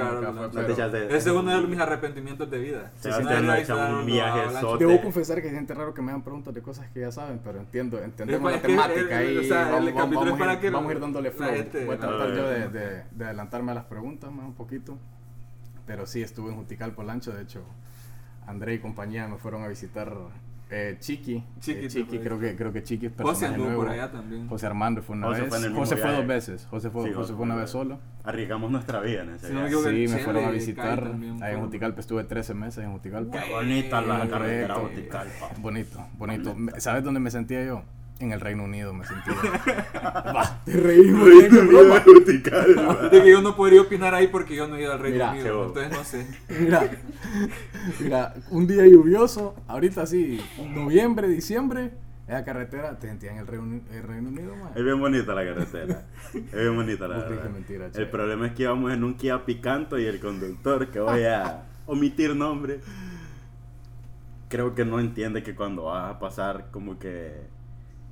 Ese 1.10 1.29
es 1.29 1.36
uno 1.36 1.50
de 1.62 1.67
mis 1.67 1.79
arrepentimientos 1.79 2.50
de 2.51 2.60
vida. 2.60 2.91
No 3.03 3.17
visitar 3.17 3.60
echaba 3.60 4.00
un 4.00 4.05
viaje. 4.05 4.41
Debo 4.79 5.01
confesar 5.01 5.41
que 5.41 5.48
es 5.48 5.53
gente 5.53 5.74
raro 5.74 5.93
que 5.93 6.01
me 6.01 6.12
hagan 6.12 6.22
preguntas 6.22 6.53
de 6.53 6.62
cosas 6.62 6.88
que 6.91 7.00
ya 7.00 7.12
saben, 7.12 7.39
pero 7.43 7.60
entiendo, 7.60 8.00
entendemos 8.00 8.51
Es 8.53 8.62
la 8.62 8.67
temática 8.67 9.24
eh, 9.24 9.34
y 9.34 9.38
o 9.39 9.43
sea, 9.43 9.77
el 9.77 9.91
vamos, 9.93 10.36
a 10.36 10.38
para 10.38 10.53
ir, 10.53 10.60
que 10.60 10.70
vamos 10.70 10.89
a 10.89 10.91
ir 10.93 11.00
la- 11.00 11.05
dándole 11.05 11.31
flow. 11.31 11.50
gente- 11.50 11.86
Voy 11.86 11.96
a 11.96 12.00
tratar 12.00 12.22
Ah, 12.31 12.36
yo 12.36 12.50
de, 12.50 12.60
ya. 12.60 12.67
de- 12.67 13.03
de 13.12 13.25
adelantarme 13.25 13.72
a 13.72 13.75
las 13.75 13.86
preguntas 13.86 14.31
más 14.31 14.46
un 14.46 14.53
poquito. 14.53 14.98
Pero 15.88 16.05
sí, 16.05 16.22
estuve 16.22 16.51
en 16.51 16.58
Jutical 16.58 16.93
Polancho, 16.93 17.31
de 17.34 17.41
hecho, 17.41 17.63
André 18.46 18.75
y 18.75 18.79
compañía 18.79 19.27
me 19.27 19.38
fueron 19.38 19.63
a 19.63 19.67
visitar 19.67 20.13
eh, 20.72 20.96
Chiqui. 21.00 21.44
Chiqui 21.60 21.86
Eh, 21.86 21.88
Chiqui, 21.90 22.16
fue. 22.18 22.20
creo 22.22 22.40
que, 22.40 22.56
creo 22.56 22.72
que 22.74 22.82
Chiqui 22.82 23.06
es 23.08 23.12
José 23.12 23.24
personaje 23.24 23.46
anduvo 23.54 23.68
nuevo. 23.68 23.82
por 23.84 23.92
allá 23.92 24.12
también. 24.12 24.48
José 24.48 24.66
Armando 24.68 25.01
fue 25.01 25.16
una 25.18 25.28
José 25.28 25.42
vez. 25.42 25.50
fue 25.50 25.70
José 25.72 25.96
fue 25.98 26.04
viaje. 26.06 26.18
dos 26.18 26.28
veces. 26.28 26.66
José 26.70 26.90
fue, 26.90 27.08
Sí, 27.10 27.13
José 27.13 27.34
fue 27.34 27.44
una 27.44 27.56
vez 27.56 27.70
solo. 27.70 28.00
Arriesgamos 28.24 28.72
nuestra 28.72 29.00
vida 29.01 29.24
en 29.24 29.30
ese 29.32 29.51
viaje. 29.51 29.70
Sí, 29.70 29.75
el 29.75 29.84
me 29.94 30.06
Chele, 30.08 30.20
fueron 30.24 30.46
a 30.46 30.50
visitar. 30.51 31.04
también 31.04 31.44
Ahí 31.44 31.54
en. 31.56 31.60
Juticalpa 31.62 32.00
estuve 32.00 32.24
13 32.24 32.54
meses 32.54 32.84
en 32.84 32.92
Juticalpa. 32.94 33.40
Qué 33.44 33.51
bonita 33.54 34.01
la 34.01 34.28
carretera. 34.30 34.75
Juticalpa. 34.75 35.50
Bonito, 35.60 36.08
bonito. 36.18 36.56
Me- 36.56 36.80
¿Sabes 36.80 37.04
dónde 37.04 37.20
me 37.20 37.32
sentía 37.32 37.63
yo? 37.66 37.84
En 38.22 38.32
el 38.32 38.40
Reino 38.40 38.63
Unido 38.66 38.94
me 38.94 39.04
sentía. 39.04 39.34
Va, 39.96 40.62
te 40.63 40.72
qué 40.74 40.80
Unido 40.80 41.66
broma. 41.66 42.00
de 43.10 43.22
que 43.24 43.32
yo 43.32 43.42
no 43.42 43.56
podría 43.56 43.82
opinar 43.82 44.13
ahí 44.13 44.28
porque 44.28 44.56
yo 44.56 44.68
no 44.68 44.75
he 44.75 44.84
ido 44.84 44.94
al 44.94 45.00
Reino 45.00 45.16
Mira, 45.16 45.32
Unido. 45.32 45.66
Entonces 45.66 45.92
no 45.92 46.04
sé. 46.04 46.28
Mira, 46.60 46.90
mira, 48.00 48.34
un 48.51 48.68
día 48.68 48.86
lluvioso, 48.86 49.56
ahorita 49.68 50.06
sí, 50.06 50.40
noviembre, 50.70 51.28
diciembre, 51.28 51.92
esa 52.28 52.46
carretera 52.46 53.00
te 53.00 53.08
sentía 53.08 53.32
en 53.32 53.40
el 53.40 53.48
Reino, 53.48 53.82
el 53.92 54.04
Reino 54.04 54.30
Unido, 54.30 54.56
man. 54.56 54.72
Es 54.75 54.84
bien 54.84 55.00
bonita 55.00 55.34
la 55.34 55.44
carretera. 55.44 56.06
Es 56.34 56.54
bien 56.54 56.75
bonita 56.75 57.08
la 57.08 57.28
mentira, 57.51 57.92
che. 57.92 58.01
El 58.01 58.10
problema 58.10 58.48
es 58.48 58.54
que 58.54 58.63
íbamos 58.63 58.94
en 58.94 59.04
un 59.04 59.16
Kia 59.16 59.44
Picanto 59.46 59.98
y 59.98 60.06
el 60.06 60.20
conductor, 60.20 60.88
que 60.92 61.00
voy 61.00 61.24
a 61.24 61.63
omitir 61.88 62.36
nombre, 62.36 62.82
creo 64.48 64.75
que 64.75 64.86
no 64.86 65.00
entiende 65.00 65.42
que 65.42 65.56
cuando 65.56 65.86
vas 65.86 66.12
a 66.13 66.20
pasar 66.20 66.68
como 66.72 67.00
que 67.00 67.61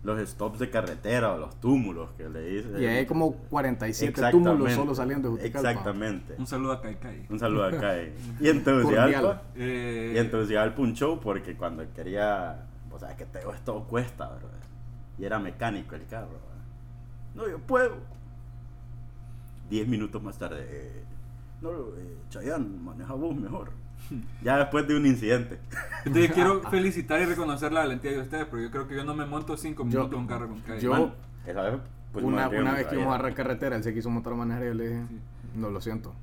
los 0.04 0.30
stops 0.30 0.60
de 0.60 0.70
carretera 0.70 1.34
o 1.34 1.38
los 1.38 1.60
túmulos 1.60 2.12
que 2.12 2.30
le 2.30 2.42
dicen. 2.42 2.82
Y 2.82 2.86
hay 2.86 3.06
como 3.06 3.34
47 3.34 4.10
Exactamente. 4.10 4.50
túmulos 4.52 4.74
solo 4.74 4.96
saliendo 4.96 5.30
de 5.30 5.38
Juticalpa. 5.38 5.70
Exactamente. 5.72 6.36
Un 6.38 6.48
saludo 6.48 6.72
a 6.74 6.82
Kai 6.82 6.96
Kai. 6.96 7.26
Un 7.30 7.40
saludo 7.40 7.66
acá. 7.66 7.98
eh. 7.98 8.14
Y 8.40 8.48
en 8.50 8.64
Tegucigalpa, 8.64 9.20
Cordial. 9.22 9.42
Eh, 9.56 10.14
y 10.16 10.18
en 10.18 10.32
Tegucigalpa 10.32 10.82
un 10.82 10.94
show 10.94 11.20
porque 11.20 11.56
cuando 11.58 11.84
quería, 11.94 12.66
o 12.92 12.98
sea, 12.98 13.16
que 13.18 13.26
te, 13.26 13.40
esto 13.40 13.84
cuesta, 13.90 14.30
¿verdad? 14.30 14.50
Y 15.18 15.26
era 15.26 15.38
mecánico 15.40 15.96
el 15.96 16.06
carro, 16.08 16.30
¿verdad? 16.30 16.64
No, 17.36 17.48
yo 17.50 17.60
puedo. 17.60 17.98
Diez 19.70 19.88
minutos 19.88 20.24
más 20.24 20.38
tarde, 20.38 20.66
eh, 20.68 21.04
no, 21.62 21.70
eh, 21.72 22.18
Chayanne, 22.30 22.66
maneja 22.82 23.14
vos 23.14 23.36
mejor. 23.36 23.72
Ya 24.42 24.58
después 24.58 24.88
de 24.88 24.96
un 24.96 25.06
incidente. 25.06 25.60
Entonces 26.06 26.32
quiero 26.32 26.62
felicitar 26.70 27.22
y 27.22 27.26
reconocer 27.26 27.72
la 27.72 27.82
valentía 27.82 28.12
de 28.12 28.20
ustedes, 28.22 28.46
pero 28.50 28.62
yo 28.62 28.72
creo 28.72 28.88
que 28.88 28.96
yo 28.96 29.04
no 29.04 29.14
me 29.16 29.26
monto 29.26 29.58
cinco 29.58 29.84
minutos 29.86 30.12
en 30.14 30.20
un 30.20 30.28
carro 30.28 30.48
con 30.48 30.60
Kai. 30.62 30.80
yo- 30.80 30.92
Man, 30.92 31.14
esa 31.46 31.62
vez, 31.62 31.80
pues, 32.12 32.26
una 32.26 32.48
una 32.50 32.74
vez 32.74 32.88
que 32.88 32.96
íbamos 32.96 33.12
a 33.14 33.16
agarrar 33.16 33.34
carretera, 33.36 33.76
él 33.76 33.84
se 33.84 33.94
quiso 33.94 34.10
montar 34.10 34.34
a 34.34 34.36
manejar 34.38 34.64
y 34.64 34.66
yo 34.68 34.74
le 34.74 34.88
dije, 34.90 35.04
Sí. 35.10 35.20
no 35.56 35.70
lo 35.70 35.82
siento. 35.82 36.14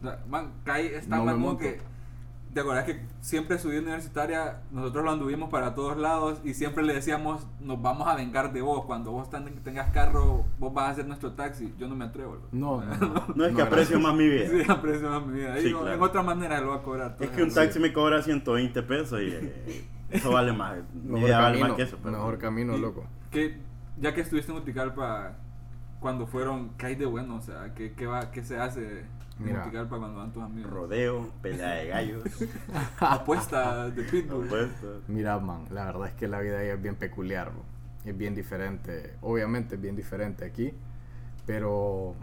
O 0.00 0.04
sea, 0.04 0.18
man, 0.28 0.50
Kai 0.64 0.86
está 0.86 1.16
No 1.16 1.22
me 1.24 1.26
man 1.32 1.34
como 1.34 1.46
monto. 1.48 1.62
que. 1.62 1.80
¿Te 2.52 2.60
acuerdas 2.60 2.84
que 2.84 3.00
siempre 3.22 3.58
su 3.58 3.70
vida 3.70 3.80
universitaria 3.80 4.60
nosotros 4.72 5.04
lo 5.04 5.12
anduvimos 5.12 5.48
para 5.48 5.74
todos 5.74 5.96
lados 5.96 6.38
y 6.44 6.52
siempre 6.52 6.84
le 6.84 6.92
decíamos, 6.92 7.46
nos 7.60 7.80
vamos 7.80 8.06
a 8.08 8.14
vengar 8.14 8.52
de 8.52 8.60
vos? 8.60 8.84
Cuando 8.84 9.10
vos 9.10 9.30
tengas 9.30 9.90
carro, 9.92 10.44
vos 10.58 10.74
vas 10.74 10.90
a 10.90 10.94
ser 10.96 11.06
nuestro 11.06 11.32
taxi. 11.32 11.72
Yo 11.78 11.88
no 11.88 11.96
me 11.96 12.04
atrevo. 12.04 12.38
No, 12.52 12.84
no, 12.84 12.96
no. 12.96 13.26
No 13.34 13.46
es 13.46 13.56
que 13.56 13.62
aprecio 13.62 13.98
más 13.98 14.14
mi 14.14 14.28
vida. 14.28 14.50
Sí, 14.50 14.70
aprecio 14.70 15.08
más 15.08 15.26
mi 15.26 15.40
vida. 15.40 15.56
Sí, 15.56 15.68
Digo, 15.68 15.80
claro. 15.80 15.96
En 15.96 16.02
otra 16.02 16.22
manera 16.22 16.60
lo 16.60 16.68
va 16.68 16.76
a 16.76 16.82
cobrar. 16.82 17.16
Es 17.20 17.30
que 17.30 17.42
un 17.42 17.54
taxi 17.54 17.78
me 17.78 17.90
cobra 17.90 18.20
120 18.20 18.82
pesos 18.82 19.20
y 19.22 19.28
eh, 19.28 19.88
eso 20.10 20.30
vale 20.30 20.52
más. 20.52 20.76
Mi 20.92 21.20
Mejor 21.20 21.30
vale 21.30 21.42
camino, 21.42 21.68
más 21.68 21.76
que 21.76 21.82
eso. 21.84 21.98
Pero 22.02 22.18
mejor 22.18 22.38
camino, 22.38 22.76
Y 22.76 22.80
loco. 22.80 23.06
Que, 23.30 23.56
ya 23.98 24.12
que 24.12 24.20
estuviste 24.20 24.52
en 24.52 24.58
Uticalpa, 24.58 25.38
cuando 26.00 26.26
fueron, 26.26 26.72
¿qué 26.76 26.86
hay 26.86 26.94
de 26.96 27.06
bueno? 27.06 27.36
O 27.36 27.40
sea, 27.40 27.72
¿qué, 27.74 27.94
qué, 27.94 28.06
va, 28.06 28.30
qué 28.30 28.44
se 28.44 28.58
hace 28.58 29.06
Mira. 29.38 29.62
Uticalpa 29.62 29.98
cuando 29.98 30.18
van 30.18 30.32
tus 30.32 30.42
amigos? 30.42 30.70
Rodeo, 30.70 31.30
pelea 31.42 31.70
de 31.70 31.86
gallos, 31.88 32.22
Apuesta 33.00 33.88
de 33.90 34.02
Pitbull. 34.02 34.46
apuestas. 34.46 35.08
Mira, 35.08 35.38
man, 35.38 35.64
la 35.70 35.86
verdad 35.86 36.08
es 36.08 36.14
que 36.14 36.28
la 36.28 36.40
vida 36.40 36.58
ahí 36.58 36.68
es 36.68 36.80
bien 36.80 36.94
peculiar, 36.96 37.50
bro. 37.50 37.62
es 38.04 38.16
bien 38.16 38.34
diferente. 38.34 39.14
Obviamente 39.22 39.76
es 39.76 39.80
bien 39.80 39.96
diferente 39.96 40.44
aquí, 40.44 40.72
pero, 41.46 42.14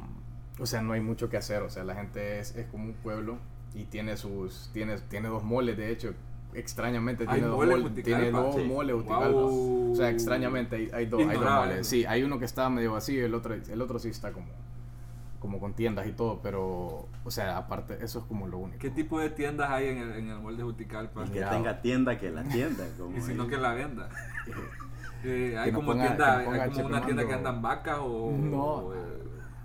o 0.59 0.65
sea, 0.65 0.81
no 0.81 0.93
hay 0.93 1.01
mucho 1.01 1.29
que 1.29 1.37
hacer. 1.37 1.61
O 1.63 1.69
sea, 1.69 1.83
la 1.83 1.95
gente 1.95 2.39
es, 2.39 2.55
es 2.55 2.67
como 2.67 2.85
un 2.85 2.93
pueblo 2.93 3.37
y 3.73 3.85
tiene 3.85 4.15
sus, 4.17 4.69
tiene, 4.73 4.97
tiene 5.09 5.27
dos 5.29 5.43
moles, 5.43 5.77
de 5.77 5.91
hecho. 5.91 6.13
Extrañamente 6.53 7.25
¿Hay 7.27 7.35
tiene 7.41 7.47
dos, 7.47 7.57
moles, 7.57 8.03
tiene 8.03 8.31
dos 8.31 8.55
Sí. 8.55 8.63
moles. 8.63 8.95
Guau. 9.03 9.91
O 9.91 9.95
sea, 9.95 10.09
extrañamente 10.09 10.75
hay, 10.77 10.89
hay 10.93 11.05
dos, 11.05 11.21
hay 11.21 11.37
dos 11.37 11.45
moles. 11.51 11.85
Sí, 11.87 12.05
hay 12.05 12.23
uno 12.23 12.39
que 12.39 12.45
está 12.45 12.69
medio 12.69 12.93
vacío 12.93 13.19
y 13.21 13.23
el 13.23 13.35
otro, 13.35 13.53
el 13.53 13.81
otro 13.81 13.99
sí 13.99 14.09
está 14.09 14.31
como, 14.31 14.47
como 15.39 15.59
con 15.59 15.73
tiendas 15.73 16.05
y 16.07 16.11
todo, 16.11 16.41
pero, 16.43 17.07
o 17.23 17.31
sea, 17.31 17.57
aparte, 17.57 17.97
eso 18.01 18.19
es 18.19 18.25
como 18.25 18.45
lo 18.47 18.57
único. 18.57 18.79
¿Qué 18.79 18.89
tipo 18.89 19.19
de 19.19 19.29
tiendas 19.29 19.69
hay 19.69 19.87
en 19.87 19.97
el, 19.99 20.11
en 20.17 20.29
el 20.29 20.39
mall 20.39 20.57
de 20.57 20.63
Juticalpa? 20.63 21.23
Y 21.25 21.29
que 21.29 21.41
tenga 21.41 21.81
tienda, 21.81 22.17
que 22.19 22.29
la 22.29 22.43
tienda. 22.43 22.85
Como 22.97 23.17
Y 23.17 23.21
si 23.21 23.33
no 23.33 23.47
que 23.47 23.57
la 23.57 23.73
venda. 23.73 24.09
Eh, 25.21 25.55
hay 25.57 25.65
Que 25.65 25.71
no 25.73 25.79
como, 25.79 25.91
ponga- 25.91 26.07
tienda, 26.07 26.43
no 26.43 26.51
hay 26.51 26.69
como 26.69 26.85
una 26.85 26.95
Chepe 26.99 27.05
tienda 27.07 27.27
que 27.27 27.33
andan 27.33 27.61
vacas 27.61 27.97
o, 27.99 28.31
No. 28.31 28.57
o, 28.63 28.93
eh, 28.93 28.97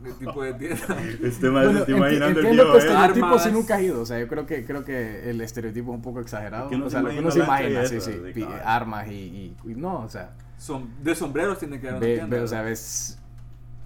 ¿qué 0.02 0.10
tipo 0.26 0.42
de 0.42 0.54
tienda. 0.54 0.96
Este 1.22 1.30
se 1.30 1.48
Bueno, 1.48 1.70
está 1.70 1.84
enti- 1.92 1.96
imaginando 1.96 2.40
el 2.40 2.46
ese. 2.46 2.78
estereotipo 2.78 3.26
Armas. 3.26 3.42
si 3.44 3.52
nunca 3.52 3.74
has 3.76 3.82
ido. 3.82 4.00
O 4.00 4.04
sea, 4.06 4.18
yo 4.18 4.26
creo 4.26 4.46
que, 4.46 4.64
creo 4.64 4.84
que 4.84 5.30
el 5.30 5.40
estereotipo 5.40 5.92
es 5.92 5.96
un 5.96 6.02
poco 6.02 6.18
exagerado. 6.18 6.68
Que 6.68 6.74
uno 6.74 6.86
o 6.86 6.88
se 6.90 6.94
sea, 6.94 7.02
lo 7.02 7.08
que 7.10 7.14
imagina 7.18 7.44
uno 7.44 7.44
se 7.46 7.68
imagina, 7.78 7.86
sí, 7.86 8.00
sí. 8.34 8.46
armas 8.64 9.06
y, 9.06 9.12
y- 9.12 9.56
y 9.64 9.74
no, 9.76 10.00
o 10.00 10.08
sea, 10.08 10.34
Son, 10.58 10.88
de 11.04 11.14
sombreros 11.14 11.56
tiene 11.60 11.78
que 11.80 11.88
haber 11.88 11.98
una 12.02 12.06
tienda. 12.16 12.36
ve, 12.36 12.42
o 12.42 12.48
sea, 12.48 12.62
ves, 12.62 13.20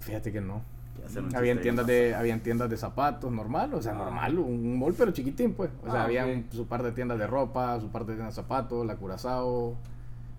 fíjate 0.01 0.33
que 0.33 0.41
no. 0.41 0.63
Chiste 1.07 1.57
tiendas 1.57 1.87
de, 1.87 2.15
habían 2.15 2.41
tiendas 2.41 2.69
de 2.71 2.77
zapatos 2.77 3.31
normal, 3.33 3.73
o 3.75 3.83
sea, 3.83 3.93
Ah. 3.93 3.97
normal, 4.05 4.39
un 4.39 4.79
mall 4.79 4.95
pero 4.97 5.11
chiquitín 5.13 5.55
pues. 5.55 5.71
O 5.83 5.91
sea, 5.91 6.03
Ah, 6.03 6.05
habían 6.05 6.31
ok. 6.49 6.53
su 6.53 6.67
par 6.67 6.83
de 6.83 6.93
tiendas 6.93 7.19
de 7.19 7.27
ropa, 7.27 7.79
su 7.81 7.89
par 7.89 8.05
de 8.05 8.15
tiendas 8.15 8.35
de 8.37 8.43
zapatos, 8.43 8.85
la 8.87 8.97
Curazao, 8.97 9.77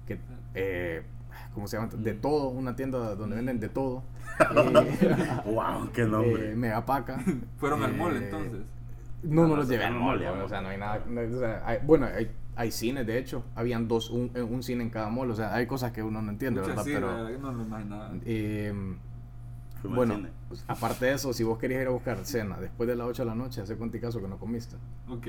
que, 0.07 0.19
eh, 0.55 1.03
¿cómo 1.53 1.67
se 1.67 1.77
llama? 1.77 1.89
De 1.95 2.13
todo, 2.13 2.49
una 2.49 2.75
tienda 2.75 3.15
donde 3.15 3.35
venden 3.35 3.59
de 3.59 3.69
todo. 3.69 4.03
Eh, 4.39 5.27
Wow, 5.45 5.89
qué 5.93 6.03
nombre. 6.03 6.51
eh, 6.51 6.55
Megapaca. 6.55 7.19
Fueron 7.57 7.83
al 7.83 7.93
mall 7.95 8.15
Eh, 8.15 8.19
entonces. 8.25 8.61
No, 9.21 9.43
Ah, 9.43 9.45
no 9.45 9.47
no 9.49 9.55
los 9.57 9.67
llevé 9.67 9.83
al 9.83 9.95
mall, 9.95 10.23
o 10.23 10.47
sea, 10.47 10.61
no 10.61 10.69
hay 10.69 10.77
no. 10.77 10.85
nada. 10.85 11.03
no, 11.07 11.21
o 11.21 11.39
sea, 11.39 11.61
hay- 11.65 11.79
bueno, 11.85 12.05
hay, 12.05 12.31
hay 12.55 12.71
cines, 12.71 13.05
de 13.05 13.17
hecho. 13.17 13.43
Habían 13.55 13.87
dos, 13.89 14.09
un, 14.11 14.31
eh, 14.33 14.41
un 14.41 14.63
cine 14.63 14.83
en 14.83 14.89
cada 14.89 15.09
mall, 15.09 15.29
o 15.31 15.35
sea, 15.35 15.53
hay 15.53 15.65
cosas 15.67 15.91
que 15.91 16.01
uno 16.01 16.21
no 16.21 16.31
entiende, 16.31 16.61
¿verdad? 16.61 16.83
sí, 16.85 16.91
Pero, 16.93 17.07
verdad 17.07 17.27
que 17.31 17.37
no 17.39 17.51
lo 17.51 17.63
imaginaba. 17.63 18.11
eh, 18.25 18.73
Fuimos 19.81 19.97
al 19.99 20.05
bueno, 20.07 20.15
cine. 20.15 20.29
pues, 20.47 20.63
aparte 20.67 21.05
de 21.05 21.13
eso, 21.13 21.33
si 21.33 21.43
vos 21.43 21.57
querías 21.57 21.81
ir 21.81 21.87
a 21.87 21.91
buscar 21.91 22.25
cena 22.25 22.57
después 22.59 22.87
de 22.87 22.95
las 22.95 23.07
8 23.07 23.23
de 23.23 23.29
la 23.29 23.35
noche, 23.35 23.61
hace 23.61 23.77
caso 23.99 24.21
que 24.21 24.27
no 24.27 24.37
comiste. 24.37 24.75
Ok. 25.09 25.27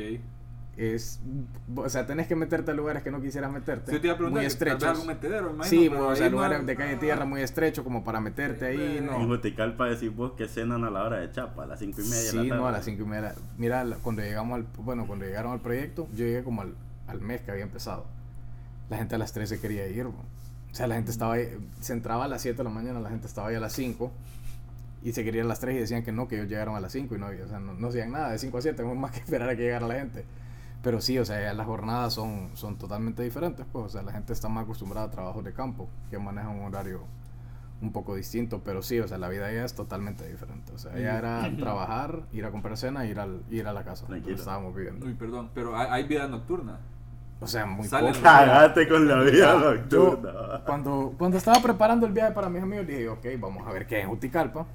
Es, 0.76 1.20
o 1.76 1.88
sea, 1.90 2.06
tenés 2.06 2.26
que 2.26 2.36
meterte 2.36 2.70
a 2.70 2.74
lugares 2.74 3.02
que 3.02 3.10
no 3.10 3.20
quisieras 3.20 3.50
meterte. 3.52 3.92
Sí, 3.92 3.98
te 3.98 4.06
iba 4.06 4.14
a 4.14 4.16
preguntar 4.16 4.40
muy 4.42 4.46
estrechos. 4.46 4.84
algún 4.84 5.08
metedero, 5.08 5.50
imagino, 5.50 5.64
Sí, 5.82 5.88
pero 5.90 6.08
o 6.08 6.16
sea, 6.16 6.24
ahí 6.26 6.30
no- 6.30 6.36
lugares 6.38 6.64
de 6.64 6.76
calle 6.76 6.96
tierra 6.96 7.24
muy 7.26 7.42
estrecho 7.42 7.84
como 7.84 8.02
para 8.02 8.20
meterte 8.20 8.66
ahí, 8.66 8.80
Eh, 8.80 8.98
En 8.98 9.06
no. 9.06 9.26
Juticalpa 9.26 9.86
decís 9.86 10.14
vos 10.14 10.32
que 10.32 10.48
cenan 10.48 10.84
a 10.84 10.90
la 10.90 11.02
hora 11.04 11.18
de 11.18 11.30
chapa, 11.32 11.64
a 11.64 11.66
las 11.66 11.80
5 11.80 12.00
y 12.00 12.04
media 12.04 12.16
de 12.16 12.30
Sí, 12.30 12.36
la 12.36 12.42
tarde. 12.44 12.56
no, 12.56 12.66
a 12.68 12.72
las 12.72 12.84
5 12.84 13.02
y 13.02 13.06
media. 13.06 13.34
Mira, 13.58 13.84
cuando 14.02 14.22
llegamos 14.22 14.54
al, 14.56 14.66
bueno, 14.78 15.06
cuando 15.06 15.26
llegaron 15.26 15.52
al 15.52 15.60
proyecto, 15.60 16.06
yo 16.14 16.24
llegué 16.24 16.42
como 16.44 16.62
al, 16.62 16.74
al 17.08 17.20
mes 17.20 17.42
que 17.42 17.50
había 17.50 17.64
empezado. 17.64 18.06
La 18.88 18.96
gente 18.96 19.16
a 19.16 19.18
las 19.18 19.32
3 19.34 19.48
se 19.50 19.60
quería 19.60 19.86
ir, 19.86 20.04
bro. 20.04 20.14
O 20.72 20.74
sea, 20.74 20.86
la 20.86 20.94
gente 20.94 21.10
estaba 21.10 21.34
ahí, 21.34 21.48
se 21.80 21.92
entraba 21.92 22.24
a 22.24 22.28
las 22.28 22.40
7 22.42 22.56
de 22.58 22.64
la 22.64 22.70
mañana, 22.70 23.00
la 23.00 23.10
gente 23.10 23.26
estaba 23.26 23.48
ahí 23.48 23.56
a 23.56 23.60
las 23.60 23.72
5 23.74 24.12
y 25.02 25.12
se 25.12 25.24
querían 25.24 25.46
a 25.46 25.48
las 25.48 25.60
3 25.60 25.76
y 25.76 25.78
decían 25.80 26.02
que 26.02 26.12
no, 26.12 26.28
que 26.28 26.36
ellos 26.36 26.48
llegaron 26.48 26.76
a 26.76 26.80
las 26.80 26.92
5 26.92 27.14
y 27.14 27.18
no, 27.18 27.26
había- 27.26 27.44
o 27.44 27.48
sea, 27.48 27.58
no, 27.58 27.74
no 27.74 27.88
hacían 27.88 28.12
nada, 28.12 28.30
de 28.30 28.38
5 28.38 28.58
a 28.58 28.62
7, 28.62 28.76
tenemos 28.76 28.96
más 29.00 29.10
que 29.12 29.18
esperar 29.20 29.48
a 29.48 29.56
que 29.56 29.62
llegara 29.62 29.86
la 29.86 29.94
gente. 29.94 30.24
Pero 30.82 31.00
sí, 31.02 31.18
o 31.18 31.24
sea, 31.26 31.52
las 31.52 31.66
jornadas 31.66 32.14
son, 32.14 32.50
son 32.54 32.76
totalmente 32.78 33.22
diferentes, 33.22 33.66
pues, 33.70 33.84
o 33.86 33.88
sea, 33.90 34.02
la 34.02 34.12
gente 34.12 34.32
está 34.32 34.48
más 34.48 34.64
acostumbrada 34.64 35.06
a 35.06 35.10
trabajos 35.10 35.44
de 35.44 35.52
campo, 35.52 35.88
que 36.10 36.18
manejan 36.18 36.56
un 36.58 36.64
horario 36.66 37.02
un 37.82 37.92
poco 37.92 38.14
distinto, 38.14 38.60
pero 38.64 38.82
sí, 38.82 38.98
o 39.00 39.08
sea, 39.08 39.16
la 39.18 39.28
vida 39.28 39.50
ya 39.52 39.64
es 39.64 39.74
totalmente 39.74 40.26
diferente. 40.28 40.72
O 40.72 40.78
sea, 40.78 40.92
ya 40.98 41.16
era 41.18 41.50
trabajar, 41.58 42.22
ir 42.32 42.44
a 42.46 42.50
comprar 42.50 42.76
cena, 42.76 43.06
ir, 43.06 43.18
al, 43.18 43.42
ir 43.50 43.66
a 43.66 43.72
la 43.72 43.84
casa, 43.84 44.02
donde 44.02 44.16
Tranquilo. 44.18 44.36
estábamos 44.38 44.74
viviendo. 44.74 45.06
Uy, 45.06 45.14
perdón, 45.14 45.50
pero 45.54 45.76
hay, 45.76 45.86
hay 45.90 46.04
vida 46.08 46.26
nocturna. 46.28 46.78
O 47.42 47.46
sea, 47.46 47.64
muy 47.64 47.86
Salen 47.86 48.12
poco. 48.12 48.22
Cagate 48.24 48.86
con 48.86 49.08
la 49.08 49.20
vida 49.22 49.32
Yo, 49.88 50.10
nocturna. 50.10 50.62
cuando, 50.66 51.14
cuando 51.16 51.38
estaba 51.38 51.58
preparando 51.62 52.06
el 52.06 52.12
viaje 52.12 52.32
para 52.32 52.50
mis 52.50 52.62
amigos, 52.62 52.86
dije, 52.86 53.08
ok, 53.08 53.26
vamos 53.38 53.66
a 53.66 53.72
ver 53.72 53.86
qué 53.86 53.98
es 53.98 54.04
en 54.04 54.10
Juticalpa. 54.10 54.66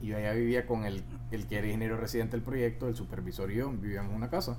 Y 0.00 0.08
yo 0.08 0.16
allá 0.16 0.32
vivía 0.32 0.66
con 0.66 0.84
el, 0.84 1.02
el 1.30 1.46
que 1.46 1.58
era 1.58 1.66
ingeniero 1.66 1.96
residente 1.96 2.36
del 2.36 2.42
proyecto, 2.42 2.88
el 2.88 2.94
supervisor 2.94 3.50
y 3.50 3.56
yo, 3.56 3.70
vivíamos 3.70 4.10
en 4.10 4.16
una 4.16 4.30
casa. 4.30 4.56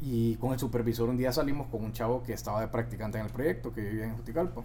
Y 0.00 0.36
con 0.36 0.52
el 0.52 0.58
supervisor 0.58 1.08
un 1.08 1.16
día 1.16 1.32
salimos 1.32 1.68
con 1.68 1.84
un 1.84 1.92
chavo 1.92 2.22
que 2.22 2.32
estaba 2.32 2.60
de 2.60 2.68
practicante 2.68 3.18
en 3.18 3.26
el 3.26 3.32
proyecto, 3.32 3.72
que 3.72 3.82
vivía 3.82 4.04
en 4.04 4.16
Juticalpa. 4.16 4.62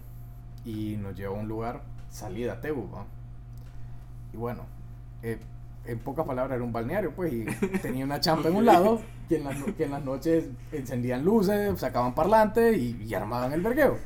Y 0.64 0.96
nos 0.96 1.14
llevó 1.14 1.36
a 1.36 1.40
un 1.40 1.48
lugar, 1.48 1.82
salida 2.10 2.54
a 2.54 2.60
Tebu, 2.60 2.90
¿va? 2.90 3.06
Y 4.32 4.36
bueno, 4.36 4.64
eh, 5.22 5.38
en 5.84 5.98
pocas 6.00 6.26
palabras 6.26 6.56
era 6.56 6.64
un 6.64 6.72
balneario, 6.72 7.12
pues, 7.14 7.32
y 7.32 7.44
tenía 7.82 8.04
una 8.04 8.20
champa 8.20 8.48
en 8.48 8.56
un 8.56 8.66
lado, 8.66 9.00
que 9.28 9.36
en, 9.36 9.44
las, 9.44 9.62
que 9.62 9.84
en 9.84 9.92
las 9.92 10.04
noches 10.04 10.46
encendían 10.72 11.24
luces, 11.24 11.78
sacaban 11.78 12.14
parlantes 12.14 12.76
y, 12.76 13.00
y 13.02 13.14
armaban 13.14 13.52
el 13.52 13.62
vergueo. 13.62 13.96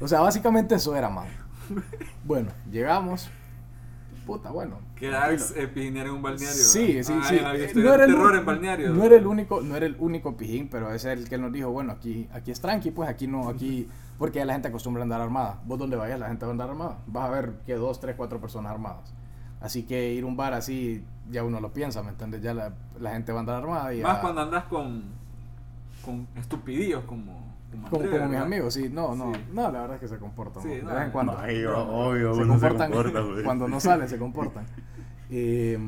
O 0.00 0.06
sea, 0.06 0.20
básicamente 0.20 0.74
eso 0.74 0.94
era, 0.94 1.08
man. 1.08 1.28
Bueno, 2.24 2.50
llegamos. 2.70 3.30
Puta, 4.26 4.50
bueno. 4.50 4.78
Que 4.96 5.08
Darks 5.08 5.54
eh, 5.56 5.70
en 5.76 6.10
un 6.10 6.20
balneario. 6.20 6.52
Sí, 6.62 7.02
sí, 7.04 7.12
Ah, 7.16 7.24
sí. 7.28 7.36
historias 7.36 7.52
de 7.52 7.64
el 8.04 8.10
terror 8.14 8.32
un- 8.32 8.38
en 8.38 8.44
balneario. 8.44 8.90
No 8.92 9.04
era 9.04 9.16
el 9.16 9.26
único, 9.26 9.60
no 9.62 9.76
era 9.76 9.86
el 9.86 9.96
único 10.00 10.36
pijín, 10.36 10.68
pero 10.68 10.92
ese 10.92 11.12
es 11.12 11.20
el 11.20 11.28
que 11.28 11.38
nos 11.38 11.52
dijo, 11.52 11.70
bueno, 11.70 11.92
aquí, 11.92 12.28
aquí 12.32 12.50
es 12.50 12.60
tranqui, 12.60 12.90
pues 12.90 13.08
aquí 13.08 13.28
no, 13.28 13.48
aquí, 13.48 13.88
porque 14.18 14.40
ya 14.40 14.44
la 14.44 14.54
gente 14.54 14.68
acostumbra 14.68 15.02
a 15.02 15.04
andar 15.04 15.20
armada. 15.20 15.60
Vos 15.64 15.78
donde 15.78 15.96
vayas, 15.96 16.18
la 16.18 16.26
gente 16.26 16.44
va 16.44 16.50
a 16.50 16.52
andar 16.52 16.68
armada. 16.70 16.98
Vas 17.06 17.24
a 17.28 17.30
ver 17.30 17.52
que 17.64 17.74
dos, 17.76 18.00
tres, 18.00 18.16
cuatro 18.16 18.40
personas 18.40 18.72
armadas. 18.72 19.14
Así 19.60 19.84
que 19.84 20.12
ir 20.12 20.24
a 20.24 20.26
un 20.26 20.36
bar 20.36 20.52
así, 20.54 21.04
ya 21.30 21.44
uno 21.44 21.60
lo 21.60 21.72
piensa, 21.72 22.02
¿me 22.02 22.10
entiendes? 22.10 22.42
Ya 22.42 22.52
la, 22.52 22.74
la 23.00 23.12
gente 23.12 23.30
va 23.32 23.38
a 23.38 23.40
andar 23.40 23.62
armada 23.62 23.94
y 23.94 24.02
Más 24.02 24.18
cuando 24.18 24.42
andas 24.42 24.64
con, 24.64 25.04
con 26.04 26.26
estupidillos 26.36 27.04
como, 27.04 27.45
como, 27.70 27.88
como, 27.88 28.02
Andrés, 28.02 28.18
como 28.20 28.30
mis 28.32 28.40
amigos, 28.40 28.74
sí, 28.74 28.88
no, 28.88 29.14
no, 29.14 29.34
Sí. 29.34 29.40
no, 29.52 29.62
la 29.70 29.80
verdad 29.80 29.94
es 29.96 30.00
que 30.00 30.08
se 30.08 30.18
comportan 30.18 30.62
Sí, 30.62 30.68
¿no? 30.68 30.74
de 30.74 30.82
no, 30.82 30.94
vez 30.94 31.04
en 31.04 31.10
cuando. 31.10 31.38
Ay, 31.38 31.64
obvio, 31.64 32.34
se 32.34 32.46
comportan, 32.46 32.92
comporta, 32.92 33.22
cuando 33.44 33.68
no 33.68 33.80
salen 33.80 34.08
se 34.08 34.18
comportan. 34.18 34.64
Eh, 35.30 35.78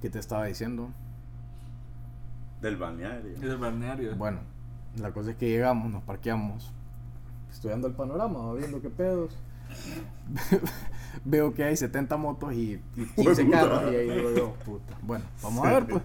¿Qué 0.00 0.08
te 0.10 0.18
estaba 0.18 0.46
diciendo? 0.46 0.88
Del 2.62 2.76
balneario. 2.76 3.32
Es 3.32 3.42
el 3.42 3.56
balneario. 3.56 4.14
Bueno, 4.16 4.38
la 4.96 5.10
cosa 5.12 5.30
es 5.30 5.36
que 5.36 5.48
llegamos, 5.48 5.90
nos 5.90 6.02
parqueamos, 6.04 6.72
estudiando 7.50 7.88
el 7.88 7.94
panorama, 7.94 8.52
viendo 8.54 8.80
qué 8.80 8.90
pedos. 8.90 9.36
Veo 11.24 11.52
que 11.54 11.64
hay 11.64 11.76
70 11.76 12.16
motos 12.16 12.52
y, 12.52 12.80
y 12.96 13.04
15 13.16 13.44
Puta. 13.44 13.50
carros 13.58 13.92
y 13.92 13.96
ahí 13.96 14.10
digo 14.10 14.30
yo, 14.36 14.52
puta. 14.64 14.94
Bueno, 15.02 15.24
vamos 15.42 15.66
a 15.66 15.72
ver 15.72 15.86
pues. 15.86 16.02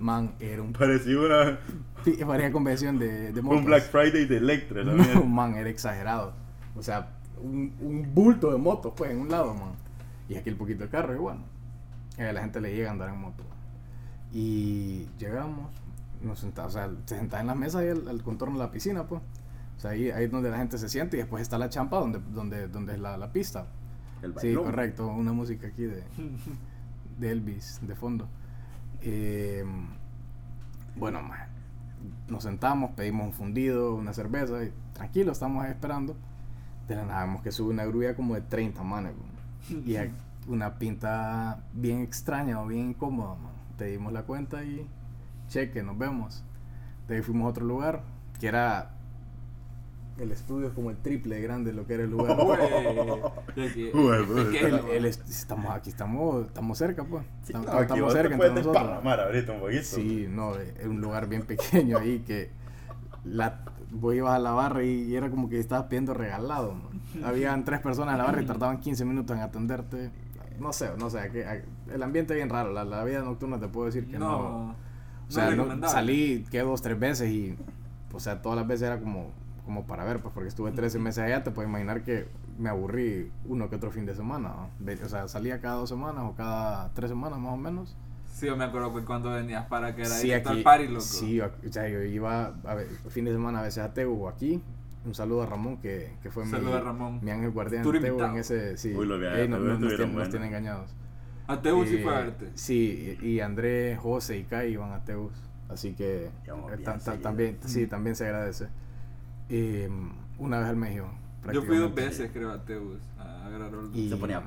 Man, 0.00 0.32
era 0.40 0.62
un 0.62 0.72
Parecía 0.72 1.18
una, 1.18 1.58
pi- 2.04 2.12
parecía 2.24 2.52
convención 2.52 2.98
de, 2.98 3.32
de 3.32 3.42
motos. 3.42 3.60
un 3.60 3.64
Black 3.66 3.84
Friday 3.90 4.26
de 4.26 4.36
Electra. 4.38 4.82
la 4.84 4.92
No, 4.94 5.24
man, 5.24 5.54
era 5.54 5.68
exagerado. 5.70 6.32
O 6.76 6.82
sea, 6.82 7.10
un, 7.42 7.74
un 7.80 8.14
bulto 8.14 8.50
de 8.52 8.58
motos, 8.58 8.92
pues, 8.96 9.10
en 9.10 9.20
un 9.20 9.30
lado, 9.30 9.54
man. 9.54 9.72
Y 10.28 10.36
aquí 10.36 10.48
el 10.48 10.56
poquito 10.56 10.84
de 10.84 10.90
carro, 10.90 11.14
y 11.14 11.18
bueno. 11.18 11.40
A 12.18 12.32
la 12.32 12.40
gente 12.42 12.60
le 12.60 12.74
llega 12.74 12.88
a 12.90 12.92
andar 12.92 13.08
en 13.08 13.18
moto. 13.20 13.42
Y 14.32 15.06
llegamos, 15.18 15.70
nos 16.22 16.38
sentamos, 16.38 16.74
o 16.74 16.78
sea, 16.78 16.90
se 17.06 17.16
sentaba 17.16 17.40
en 17.40 17.46
las 17.48 17.56
mesas 17.56 17.82
al, 17.82 18.08
al 18.08 18.22
contorno 18.22 18.58
de 18.58 18.64
la 18.64 18.70
piscina, 18.70 19.04
pues. 19.08 19.20
O 19.76 19.80
sea, 19.80 19.92
ahí, 19.92 20.10
ahí 20.10 20.24
es 20.24 20.30
donde 20.30 20.50
la 20.50 20.58
gente 20.58 20.76
se 20.78 20.88
siente 20.88 21.16
y 21.16 21.20
después 21.20 21.40
está 21.42 21.56
la 21.58 21.68
champa 21.70 21.98
donde, 21.98 22.20
donde, 22.32 22.68
donde 22.68 22.92
es 22.92 23.00
la, 23.00 23.16
la 23.16 23.32
pista. 23.32 23.66
El 24.22 24.38
Sí, 24.38 24.54
correcto, 24.54 25.06
una 25.08 25.32
música 25.32 25.68
aquí 25.68 25.84
de, 25.84 26.02
de 27.18 27.30
Elvis 27.30 27.80
de 27.82 27.94
fondo. 27.94 28.28
Eh, 29.02 29.64
bueno, 30.96 31.22
man, 31.22 31.48
nos 32.28 32.42
sentamos, 32.42 32.92
pedimos 32.92 33.26
un 33.26 33.32
fundido, 33.32 33.94
una 33.94 34.12
cerveza 34.12 34.64
y 34.64 34.72
tranquilo, 34.92 35.32
estamos 35.32 35.66
esperando. 35.66 36.16
De 36.88 36.96
la 36.96 37.04
nada 37.04 37.24
vemos 37.24 37.42
que 37.42 37.52
sube 37.52 37.70
una 37.70 37.84
grulla 37.84 38.16
como 38.16 38.34
de 38.34 38.40
30 38.40 38.82
manes 38.82 39.12
man, 39.14 39.82
y 39.86 39.96
una 40.50 40.78
pinta 40.78 41.62
bien 41.72 42.00
extraña 42.00 42.60
o 42.60 42.66
bien 42.66 42.90
incómoda. 42.90 43.36
man. 43.36 43.52
Te 43.78 43.86
dimos 43.86 44.12
la 44.12 44.22
cuenta 44.22 44.64
y 44.64 44.86
cheque, 45.48 45.82
nos 45.82 45.96
vemos. 45.96 46.42
De 47.08 47.16
ahí 47.16 47.22
fuimos 47.22 47.46
a 47.46 47.50
otro 47.50 47.64
lugar 47.64 48.02
que 48.38 48.48
era 48.48 48.90
el 50.20 50.32
estudio 50.32 50.68
es 50.68 50.72
como 50.74 50.90
el 50.90 50.96
triple 50.98 51.36
de 51.36 51.42
grande 51.42 51.70
de 51.70 51.76
lo 51.76 51.86
que 51.86 51.94
era 51.94 52.04
el 52.04 52.10
lugar. 52.10 52.36
Que- 53.54 53.70
que- 53.90 55.08
estamos 55.08 55.70
aquí, 55.74 55.90
estamos, 55.90 56.46
estamos 56.46 56.78
cerca, 56.78 57.04
pues. 57.04 57.24
Sí, 57.42 57.52
Estamos, 57.52 57.66
no, 57.66 57.72
aquí 57.72 57.82
estamos 57.92 58.12
cerca 58.12 58.34
entre 58.34 58.50
puedes 58.50 58.66
nosotros. 58.66 59.04
ahorita 59.04 59.52
un 59.52 59.60
poquito. 59.60 59.82
Sí, 59.82 60.26
no, 60.30 60.54
es 60.56 60.86
un 60.86 61.00
lugar 61.00 61.28
bien 61.28 61.42
pequeño 61.42 61.98
ahí 61.98 62.20
que 62.20 62.50
la, 63.24 63.60
vos 63.90 64.14
ibas 64.14 64.34
a 64.34 64.38
la 64.38 64.52
barra 64.52 64.82
y, 64.84 65.02
y 65.04 65.16
era 65.16 65.30
como 65.30 65.48
que 65.48 65.58
estabas 65.58 65.86
pidiendo 65.86 66.14
regalado. 66.14 66.74
¿no? 66.74 67.26
Habían 67.26 67.64
tres 67.64 67.80
personas 67.80 68.12
en 68.12 68.18
la 68.18 68.24
barra 68.24 68.42
y 68.42 68.46
tardaban 68.46 68.78
15 68.80 69.04
minutos 69.04 69.36
en 69.36 69.42
atenderte. 69.42 70.10
No 70.58 70.72
sé, 70.72 70.90
no 70.98 71.08
sé, 71.10 71.30
que, 71.32 71.44
a- 71.46 71.62
el 71.92 72.02
ambiente 72.02 72.34
es 72.34 72.36
bien 72.36 72.50
raro. 72.50 72.72
La, 72.72 72.84
la 72.84 73.02
vida 73.04 73.22
nocturna 73.22 73.58
te 73.58 73.68
puedo 73.68 73.86
decir 73.86 74.06
que 74.06 74.18
no. 74.18 74.28
no, 74.28 74.70
o 75.28 75.32
sea, 75.32 75.50
no- 75.50 75.88
salí, 75.88 76.44
quedé 76.50 76.62
dos, 76.62 76.82
tres 76.82 76.98
veces 76.98 77.30
y, 77.30 77.56
o 78.12 78.20
sea, 78.20 78.42
todas 78.42 78.58
las 78.58 78.66
veces 78.66 78.86
era 78.88 78.98
como, 79.00 79.30
como 79.64 79.86
para 79.86 80.04
ver, 80.04 80.20
pues 80.20 80.32
porque 80.34 80.48
estuve 80.48 80.70
13 80.72 80.98
meses 80.98 81.24
allá, 81.24 81.42
te 81.44 81.50
puedes 81.50 81.68
imaginar 81.68 82.02
que 82.02 82.26
me 82.58 82.68
aburrí 82.68 83.30
uno 83.46 83.68
que 83.70 83.76
otro 83.76 83.90
fin 83.90 84.06
de 84.06 84.14
semana. 84.14 84.52
O 85.04 85.08
sea, 85.08 85.28
salía 85.28 85.60
cada 85.60 85.76
dos 85.76 85.88
semanas 85.88 86.24
o 86.26 86.34
cada 86.34 86.92
tres 86.94 87.10
semanas 87.10 87.38
más 87.38 87.52
o 87.52 87.56
menos. 87.56 87.96
Sí, 88.32 88.46
yo 88.46 88.56
me 88.56 88.64
acuerdo 88.64 88.94
que 88.94 89.04
cuando 89.04 89.30
venías 89.30 89.66
para 89.66 89.94
que 89.94 90.02
era 90.02 90.10
Sí, 90.10 90.28
directo 90.28 90.50
aquí, 90.50 90.58
al 90.58 90.64
party, 90.64 90.86
loco. 90.88 91.00
sí, 91.00 91.40
o 91.40 91.50
sea, 91.70 91.88
yo 91.88 92.02
iba 92.02 92.54
a 92.64 92.74
ver, 92.74 92.86
fin 93.08 93.24
de 93.24 93.32
semana 93.32 93.60
a 93.60 93.62
veces 93.62 93.82
a 93.82 93.92
Tegu 93.92 94.24
o 94.24 94.28
aquí. 94.28 94.62
Un 95.04 95.14
saludo 95.14 95.42
a 95.42 95.46
Ramón, 95.46 95.78
que, 95.78 96.12
que 96.22 96.30
fue 96.30 96.44
mi, 96.44 96.50
Saludo 96.50 96.76
a 96.76 96.80
Ramón. 96.80 97.20
mi 97.22 97.30
ángel 97.30 97.50
guardián 97.50 97.82
de 97.90 98.00
Tegu 98.00 98.22
en 98.22 98.36
ese... 98.36 98.76
Sí, 98.76 98.92
Uy, 98.94 99.06
no- 99.08 99.16
no- 99.16 99.18
nos, 99.18 99.30
tienen, 99.34 99.50
nos 99.50 100.12
buenos. 100.12 100.28
tienen 100.30 100.48
engañados. 100.48 100.94
A 101.46 101.60
Teu 101.62 101.84
sí 101.84 101.96
Eh, 101.96 102.02
fue 102.02 102.14
a 102.14 102.20
verte. 102.20 102.50
Sí, 102.54 103.18
y 103.22 103.40
Andrés, 103.40 103.98
José 103.98 104.36
y 104.38 104.44
Kai 104.44 104.72
iban 104.72 104.92
a 104.92 105.02
Teus. 105.04 105.32
Así 105.68 105.94
que 105.94 106.26
eh, 106.26 106.30
ta- 106.84 106.98
ta- 106.98 107.16
también, 107.18 107.58
sí, 107.64 107.86
también 107.86 108.14
se 108.14 108.26
agradece. 108.26 108.68
Eh, 109.50 109.90
una 110.38 110.58
vez 110.60 110.68
al 110.68 110.76
mes 110.76 110.96
iba, 110.96 111.12
Yo 111.52 111.62
fui 111.62 111.76
dos 111.76 111.94
veces, 111.94 112.30
creo, 112.32 112.50
a 112.52 112.64
Teus. 112.64 113.00
A 113.18 113.46
agarrar 113.46 113.70
Y- 113.92 114.08
Se 114.08 114.16
ponía. 114.16 114.42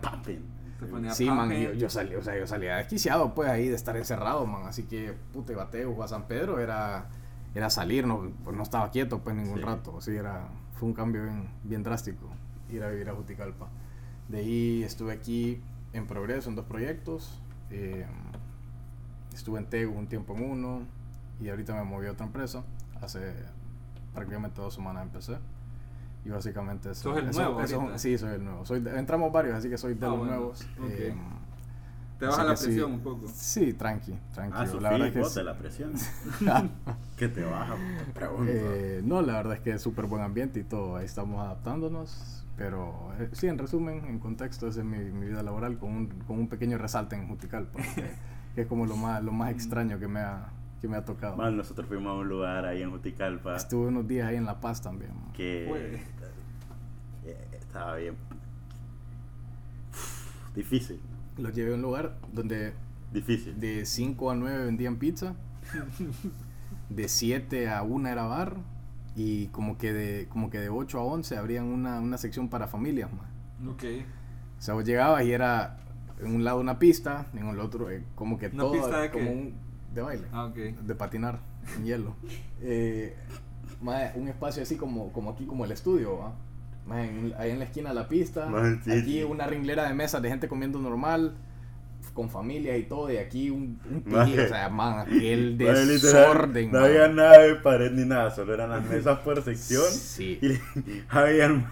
Se 0.79 0.85
ponía 0.87 1.11
Sí, 1.11 1.29
man, 1.29 1.51
yo, 1.51 1.73
yo 1.73 1.89
salí, 1.89 2.15
o 2.15 2.21
sea, 2.23 2.37
yo 2.37 2.45
salía 2.47 2.77
desquiciado 2.77 3.33
pues 3.33 3.49
ahí 3.49 3.67
de 3.67 3.75
estar 3.75 3.95
encerrado, 3.95 4.45
man. 4.45 4.65
Así 4.65 4.83
que, 4.83 5.13
puta, 5.31 5.51
iba 5.53 5.63
a 5.63 5.69
Teus 5.69 5.95
o 5.97 6.03
a 6.03 6.07
San 6.07 6.27
Pedro 6.27 6.59
era, 6.59 7.09
era 7.55 7.69
salir, 7.69 8.05
no, 8.07 8.31
pues 8.43 8.55
no 8.57 8.63
estaba 8.63 8.89
quieto 8.91 9.19
pues 9.19 9.35
ningún 9.35 9.57
Sí. 9.59 9.63
rato. 9.63 10.01
Sí, 10.01 10.11
era, 10.15 10.47
fue 10.73 10.87
un 10.89 10.93
cambio 10.93 11.23
bien, 11.23 11.47
bien 11.63 11.83
drástico 11.83 12.29
ir 12.69 12.83
a 12.83 12.89
vivir 12.89 13.07
a 13.09 13.13
Juticalpa. 13.13 13.67
De 14.29 14.39
ahí 14.39 14.83
estuve 14.83 15.13
aquí 15.13 15.61
en 15.93 16.07
progreso 16.07 16.49
en 16.49 16.55
dos 16.55 16.65
proyectos. 16.65 17.39
eh, 17.69 18.05
estuve 19.33 19.59
en 19.59 19.65
Tegu 19.67 19.97
un 19.97 20.07
tiempo 20.07 20.35
en 20.35 20.43
uno 20.43 20.81
y 21.41 21.49
ahorita 21.49 21.73
me 21.75 21.83
moví 21.83 22.05
a 22.07 22.11
otra 22.11 22.25
empresa. 22.27 22.63
Hace 23.01 23.33
prácticamente 24.13 24.61
dos 24.61 24.73
semanas 24.73 25.03
empecé. 25.03 25.37
Y 26.25 26.29
básicamente 26.29 26.91
eso. 26.91 27.09
¿Sos 27.11 27.17
el 27.17 27.29
eso- 27.29 27.39
nuevo 27.41 27.61
eso- 27.61 27.79
ahorita? 27.81 27.97
sí, 27.97 28.17
soy 28.17 28.33
el 28.35 28.43
nuevo. 28.45 28.65
Soy 28.65 28.79
de- 28.79 28.97
entramos 28.97 29.31
varios, 29.31 29.55
así 29.55 29.69
que 29.69 29.77
soy 29.77 29.93
de 29.95 30.05
Ah, 30.05 30.09
los 30.09 30.19
bueno, 30.19 30.33
nuevos. 30.35 30.61
ok. 30.79 30.89
eh, 30.89 31.15
Te 32.19 32.27
baja 32.27 32.43
la 32.45 32.51
que 32.51 32.57
sí. 32.57 32.65
presión 32.67 32.91
un 32.93 32.99
poco. 33.01 33.27
Sí, 33.27 33.73
tranqui, 33.73 34.13
Ah, 34.13 34.33
tranquilo. 34.33 34.67
su 34.71 34.79
la 34.79 34.91
verdad 34.91 35.07
es 35.07 35.13
que 35.13 35.19
vos 35.19 35.35
de 35.35 35.43
la 35.43 35.57
presión. 35.57 35.91
¿Qué 37.17 37.27
te 37.27 37.43
baja? 37.43 37.75
Te 38.13 38.25
eh, 38.47 39.01
no, 39.03 39.21
la 39.21 39.33
verdad 39.33 39.55
es 39.55 39.59
que 39.61 39.71
es 39.71 39.81
súper 39.81 40.05
buen 40.05 40.21
ambiente 40.21 40.59
y 40.59 40.63
todo. 40.63 40.95
Ahí 40.95 41.05
estamos 41.05 41.41
adaptándonos. 41.41 42.39
Pero 42.55 43.11
eh, 43.19 43.29
sí, 43.33 43.47
en 43.47 43.57
resumen, 43.57 44.05
en 44.05 44.19
contexto, 44.19 44.67
esa 44.67 44.79
es 44.81 44.85
mi, 44.85 44.99
mi 44.99 45.27
vida 45.27 45.41
laboral 45.43 45.77
con 45.79 45.91
un, 45.91 46.07
con 46.27 46.37
un 46.39 46.47
pequeño 46.47 46.77
resalte 46.77 47.15
en 47.15 47.27
Juticalpa, 47.27 47.81
que, 47.81 48.11
que 48.55 48.61
es 48.61 48.67
como 48.67 48.85
lo 48.85 48.95
más, 48.95 49.23
lo 49.23 49.31
más 49.31 49.49
extraño 49.51 49.97
que 49.99 50.07
me 50.07 50.19
ha, 50.19 50.49
que 50.83 50.89
me 50.89 50.97
ha 50.97 51.05
tocado. 51.05 51.37
Man, 51.37 51.55
nosotros 51.55 51.87
fuimos 51.87 52.11
a 52.11 52.15
un 52.15 52.27
lugar 52.27 52.65
ahí 52.65 52.81
en 52.81 52.91
Juticalpa 52.91 53.55
Estuve 53.55 53.87
unos 53.87 54.05
días 54.05 54.27
ahí 54.27 54.35
en 54.35 54.43
La 54.43 54.59
Paz 54.59 54.81
también. 54.81 55.15
man. 55.15 55.31
que 55.31 55.95
eh, 57.23 57.47
estaba 57.57 57.95
bien 57.95 58.17
difícil, 60.53 60.99
Los 61.37 61.53
llevé 61.53 61.71
a 61.71 61.75
un 61.75 61.81
lugar 61.81 62.17
donde 62.33 62.73
difícil. 63.13 63.57
de 63.57 63.85
5 63.85 64.31
a 64.31 64.35
9 64.35 64.65
vendían 64.65 64.97
pizza, 64.97 65.35
de 66.89 67.07
7 67.07 67.69
a 67.69 67.81
1 67.81 68.09
era 68.09 68.23
bar 68.25 68.57
y 69.15 69.47
como 69.47 69.77
que 69.77 69.93
de, 69.93 70.27
como 70.27 70.49
que 70.49 70.59
de 70.59 70.67
8 70.67 70.99
a 70.99 71.03
11 71.05 71.37
abrían 71.37 71.65
una, 71.67 72.01
una 72.01 72.17
sección 72.17 72.49
para 72.49 72.67
familias. 72.67 73.09
man. 73.13 73.69
Ok. 73.69 73.83
O 74.57 74.61
sea, 74.61 74.73
vos 74.73 74.83
llegabas 74.83 75.23
y 75.23 75.31
era 75.31 75.77
en 76.19 76.35
un 76.35 76.43
lado 76.43 76.59
una 76.59 76.77
pista, 76.77 77.27
en 77.33 77.47
el 77.47 77.59
otro 77.61 77.89
eh, 77.89 78.03
como 78.15 78.37
que 78.37 78.47
¿Una 78.47 78.57
todo 78.63 78.73
pista 78.73 78.99
de 78.99 79.11
como 79.11 79.25
qué? 79.25 79.31
un 79.31 79.62
de 79.93 80.01
baile, 80.01 80.27
Ah, 80.31 80.45
ok. 80.45 80.55
de 80.55 80.95
patinar 80.95 81.39
en 81.77 81.85
hielo. 81.85 82.15
Eh, 82.61 83.15
mae, 83.81 84.11
un 84.15 84.27
espacio 84.27 84.63
así 84.63 84.75
como, 84.75 85.11
como 85.13 85.31
aquí, 85.31 85.45
como 85.45 85.65
el 85.65 85.71
estudio, 85.71 86.17
¿va? 86.17 86.33
Mae, 86.85 87.07
en- 87.09 87.33
ahí 87.37 87.51
en 87.51 87.59
la 87.59 87.65
esquina 87.65 87.93
la 87.93 88.07
pista, 88.07 88.47
Mae, 88.47 88.79
sí, 88.83 88.91
aquí 88.91 89.17
sí. 89.19 89.23
una 89.23 89.47
ringlera 89.47 89.87
de 89.87 89.93
mesas 89.93 90.21
de 90.21 90.29
gente 90.29 90.47
comiendo 90.47 90.79
normal, 90.79 91.35
con 92.13 92.29
familia 92.29 92.77
y 92.77 92.83
todo, 92.83 93.11
y 93.11 93.17
aquí 93.17 93.49
un, 93.49 93.79
un 93.89 94.13
o 94.13 94.25
sea, 94.47 94.69
man, 94.69 94.99
aquel 95.07 95.55
Man, 95.57 95.87
literal, 95.87 95.87
desorden, 95.87 96.71
no 96.71 96.79
man. 96.79 96.89
había 96.89 97.07
nada 97.07 97.39
de 97.39 97.55
pared 97.55 97.91
ni 97.91 98.05
nada, 98.05 98.29
solo 98.31 98.53
eran 98.53 98.69
las 98.69 98.83
mesas 98.85 99.19
por 99.19 99.41
sección. 99.41 99.83
Sí, 99.89 100.39
Y 100.41 101.03
habían 101.09 101.61
más 101.63 101.71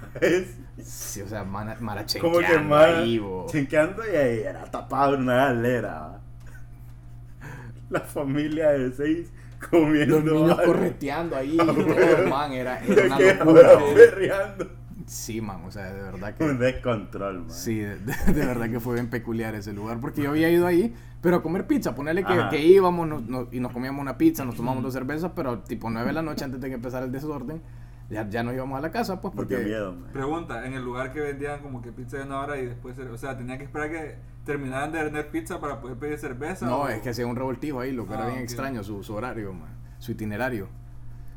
sí, 0.83 1.21
o 1.21 1.27
sea, 1.27 1.43
man, 1.43 1.75
como 2.19 2.39
que 2.39 2.45
ahí, 2.45 3.19
bo. 3.19 3.45
chinqueando 3.49 4.01
y 4.11 4.15
ahí 4.15 4.39
era 4.39 4.63
tapado 4.65 5.15
en 5.15 5.21
una 5.23 5.35
galera. 5.47 6.20
La 7.91 7.99
familia 8.01 8.69
de 8.71 8.91
seis 8.93 9.31
comiendo. 9.69 10.19
Los 10.21 10.33
niños 10.33 10.59
algo. 10.59 10.73
correteando 10.73 11.35
ahí, 11.35 11.57
Ah, 11.59 11.65
bueno. 11.71 12.29
man, 12.29 12.51
era, 12.53 12.79
era 12.83 13.05
una 13.05 13.19
locura. 13.45 13.79
perreando. 13.93 14.69
Sí, 15.07 15.41
man, 15.41 15.61
o 15.65 15.71
sea, 15.71 15.91
de 15.91 16.01
verdad 16.01 16.33
Un 16.39 16.57
que... 16.57 16.63
descontrol, 16.65 17.39
man. 17.41 17.49
Sí, 17.51 17.79
de, 17.79 17.97
de- 17.97 18.33
de 18.33 18.45
verdad 18.45 18.69
que 18.69 18.79
fue 18.79 18.93
bien 18.95 19.09
peculiar 19.09 19.53
ese 19.55 19.73
lugar, 19.73 19.99
porque 19.99 20.21
yo 20.21 20.29
había 20.29 20.49
ido 20.49 20.65
ahí, 20.67 20.93
pero 21.21 21.37
a 21.37 21.43
comer 21.43 21.67
pizza, 21.67 21.93
ponerle 21.93 22.23
que, 22.23 22.33
que 22.49 22.65
íbamos 22.65 23.21
y 23.51 23.59
nos 23.59 23.71
comíamos 23.73 24.01
una 24.01 24.17
pizza, 24.17 24.45
nos 24.45 24.55
tomamos 24.55 24.81
dos 24.83 24.93
cervezas, 24.93 25.31
pero 25.35 25.59
tipo 25.59 25.89
9 25.89 26.07
de 26.07 26.13
la 26.13 26.21
noche 26.21 26.45
antes 26.45 26.61
de 26.61 26.69
que 26.69 26.75
empezara 26.75 27.05
el 27.05 27.11
desorden, 27.11 27.61
ya, 28.11 28.29
ya 28.29 28.43
nos 28.43 28.53
íbamos 28.53 28.77
a 28.77 28.81
la 28.81 28.91
casa, 28.91 29.19
pues 29.21 29.33
Porque 29.35 29.57
miedo, 29.59 29.93
man. 29.93 30.09
Pregunta, 30.11 30.65
en 30.67 30.73
el 30.73 30.83
lugar 30.83 31.11
que 31.13 31.21
vendían 31.21 31.61
como 31.61 31.81
que 31.81 31.91
pizza 31.91 32.17
de 32.17 32.23
una 32.23 32.39
hora 32.41 32.57
y 32.59 32.65
después, 32.65 32.97
o 32.99 33.17
sea, 33.17 33.37
tenía 33.37 33.57
que 33.57 33.63
esperar 33.63 33.89
que 33.89 34.15
terminaran 34.45 34.91
de 34.91 35.03
vender 35.03 35.29
pizza 35.31 35.59
para 35.59 35.79
poder 35.81 35.97
pedir 35.97 36.17
cerveza. 36.19 36.65
No, 36.65 36.81
o- 36.81 36.87
es 36.89 37.01
que 37.01 37.09
hacía 37.09 37.25
un 37.25 37.35
revoltijo 37.35 37.79
ahí, 37.79 37.91
lo 37.93 38.05
que 38.07 38.13
era 38.13 38.25
Ah, 38.25 38.29
bien 38.29 38.39
extraño, 38.39 38.83
su, 38.83 39.01
su 39.03 39.13
horario, 39.15 39.53
man, 39.53 39.69
su 39.99 40.11
itinerario. 40.11 40.67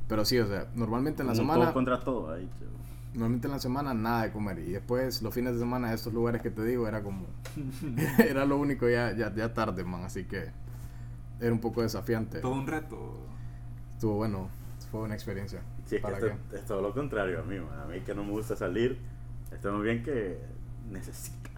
Pero 0.09 0.25
sí, 0.25 0.39
o 0.39 0.47
sea, 0.47 0.67
normalmente 0.75 1.23
en 1.23 1.29
la 1.29 1.33
Como 1.35 1.43
semana... 1.45 1.65
todo 1.65 1.73
contra 1.75 2.01
todo 2.01 2.33
ahí, 2.33 2.49
chavo. 2.59 2.71
Normalmente 3.15 3.47
en 3.47 3.53
la 3.53 3.61
semana 3.61 3.95
nada 3.95 4.23
de 4.25 4.33
comer 4.33 4.59
y 4.59 4.73
después 4.73 5.23
los 5.23 5.33
fines 5.33 5.53
de 5.55 5.61
semana 5.61 5.93
estos 5.95 6.13
lugares 6.13 6.43
que 6.43 6.51
te 6.51 6.65
digo 6.65 6.89
era 6.89 7.03
como 7.05 7.27
era 8.19 8.45
lo 8.45 8.59
único 8.59 8.89
ya, 8.89 9.13
ya, 9.13 9.33
ya 9.33 9.55
tarde 9.55 9.85
man 9.85 10.03
así 10.03 10.25
que 10.25 10.49
era 11.41 11.53
un 11.53 11.61
poco 11.61 11.83
desafiante 11.83 12.41
Todo 12.41 12.53
un 12.55 12.67
reto. 12.67 13.17
estuvo 13.93 14.15
bueno 14.15 14.49
fue 14.91 15.03
una 15.03 15.15
experiencia 15.15 15.61
Sí, 15.87 15.97
es 15.97 16.01
que 16.01 16.01
¿Para 16.01 16.17
esto, 16.19 16.57
es 16.57 16.65
todo 16.67 16.81
lo 16.83 16.93
contrario 16.95 17.41
a 17.41 17.43
mí, 17.43 17.59
man. 17.59 17.81
A 17.81 17.85
mí 17.87 18.01
que 18.01 18.15
no 18.15 18.25
me 18.25 18.31
gusta 18.31 18.57
salir, 18.57 18.99
está 19.53 19.71
muy 19.71 19.83
bien 19.85 20.03
que 20.03 20.39
necesita. 20.91 21.51